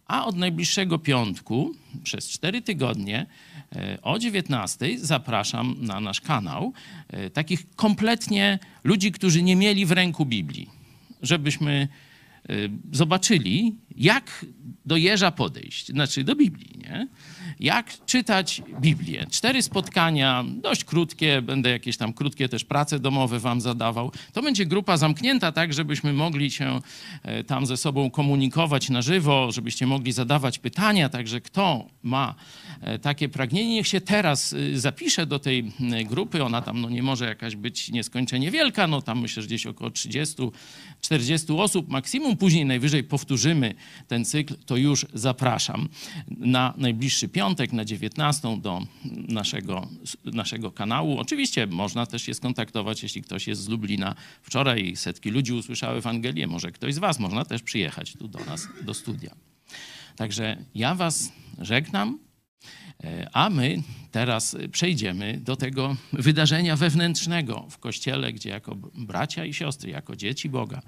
A 0.07 0.25
od 0.25 0.35
najbliższego 0.35 0.99
piątku 0.99 1.75
przez 2.03 2.29
cztery 2.29 2.61
tygodnie 2.61 3.25
o 4.01 4.19
19 4.19 4.97
zapraszam 4.97 5.75
na 5.79 5.99
nasz 5.99 6.21
kanał 6.21 6.73
takich 7.33 7.75
kompletnie 7.75 8.59
ludzi, 8.83 9.11
którzy 9.11 9.43
nie 9.43 9.55
mieli 9.55 9.85
w 9.85 9.91
ręku 9.91 10.25
Biblii, 10.25 10.69
żebyśmy 11.25 11.87
e, 12.49 12.53
zobaczyli, 12.91 13.75
jak 13.95 14.45
do 14.85 14.97
jeża 14.97 15.31
podejść, 15.31 15.87
znaczy 15.87 16.23
do 16.23 16.35
Biblii, 16.35 16.79
nie? 16.83 17.07
Jak 17.59 18.05
czytać 18.05 18.61
Biblię. 18.81 19.25
Cztery 19.31 19.61
spotkania, 19.61 20.43
dość 20.61 20.83
krótkie, 20.83 21.41
będę 21.41 21.69
jakieś 21.69 21.97
tam 21.97 22.13
krótkie 22.13 22.49
też 22.49 22.63
prace 22.63 22.99
domowe 22.99 23.39
wam 23.39 23.61
zadawał. 23.61 24.11
To 24.33 24.41
będzie 24.41 24.65
grupa 24.65 24.97
zamknięta, 24.97 25.51
tak, 25.51 25.73
żebyśmy 25.73 26.13
mogli 26.13 26.51
się 26.51 26.79
e, 27.23 27.43
tam 27.43 27.65
ze 27.65 27.77
sobą 27.77 28.11
komunikować 28.11 28.89
na 28.89 29.01
żywo, 29.01 29.51
żebyście 29.51 29.87
mogli 29.87 30.11
zadawać 30.11 30.59
pytania, 30.59 31.09
także 31.09 31.41
kto 31.41 31.87
ma 32.03 32.35
e, 32.81 32.99
takie 32.99 33.29
pragnienie, 33.29 33.73
niech 33.73 33.87
się 33.87 34.01
teraz 34.01 34.53
y, 34.53 34.79
zapisze 34.79 35.25
do 35.25 35.39
tej 35.39 35.71
grupy. 36.05 36.43
Ona 36.43 36.61
tam 36.61 36.81
no, 36.81 36.89
nie 36.89 37.03
może 37.03 37.25
jakaś 37.25 37.55
być 37.55 37.91
nieskończenie 37.91 38.51
wielka, 38.51 38.87
no 38.87 39.01
tam 39.01 39.21
myślę, 39.21 39.41
że 39.43 39.47
gdzieś 39.47 39.65
około 39.65 39.89
30-40 39.89 40.51
osób 41.59 41.89
maksimum. 41.89 42.37
Później 42.37 42.65
najwyżej 42.65 43.03
powtórzymy 43.03 43.75
ten 44.07 44.25
cykl, 44.25 44.55
to 44.65 44.77
już 44.77 45.05
zapraszam 45.13 45.89
na 46.27 46.73
najbliższy 46.77 47.27
piątek. 47.27 47.44
Piątek 47.45 47.73
na 47.73 47.85
19 47.85 48.57
do 48.61 48.81
naszego, 49.27 49.87
naszego 50.25 50.71
kanału. 50.71 51.19
Oczywiście 51.19 51.67
można 51.67 52.05
też 52.05 52.21
się 52.21 52.33
skontaktować, 52.33 53.03
jeśli 53.03 53.21
ktoś 53.21 53.47
jest 53.47 53.61
z 53.61 53.67
Lublina. 53.67 54.15
Wczoraj 54.41 54.95
setki 54.95 55.29
ludzi 55.29 55.53
usłyszały 55.53 55.97
Ewangelię. 55.97 56.47
Może 56.47 56.71
ktoś 56.71 56.93
z 56.93 56.97
was 56.97 57.19
można 57.19 57.45
też 57.45 57.61
przyjechać 57.61 58.13
tu 58.13 58.27
do 58.27 58.39
nas, 58.39 58.67
do 58.81 58.93
studia. 58.93 59.35
Także 60.15 60.57
ja 60.75 60.95
was 60.95 61.31
żegnam. 61.61 62.19
E, 63.03 63.29
A 63.33 63.49
my 63.49 63.83
teraz 64.11 64.57
przejdziemy 64.71 65.39
do 65.39 65.55
tego 65.55 65.95
wydarzenia 66.13 66.75
wewnętrznego 66.75 67.67
w 67.69 67.77
kościele, 67.77 68.33
gdzie 68.33 68.49
jako 68.49 68.75
bracia 68.95 69.45
i 69.45 69.53
siostry, 69.53 69.91
jako 69.91 70.15
dzieci 70.15 70.49
Boga 70.49 70.81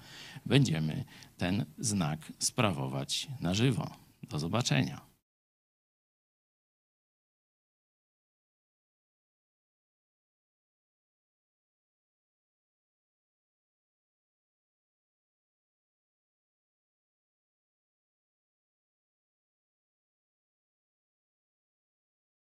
będziemy 0.45 1.05
ten 1.37 1.65
znak 1.79 2.19
sprawować 2.39 3.27
na 3.41 3.53
żywo. 3.53 3.89
Do 4.29 4.39
zobaczenia. 4.39 5.06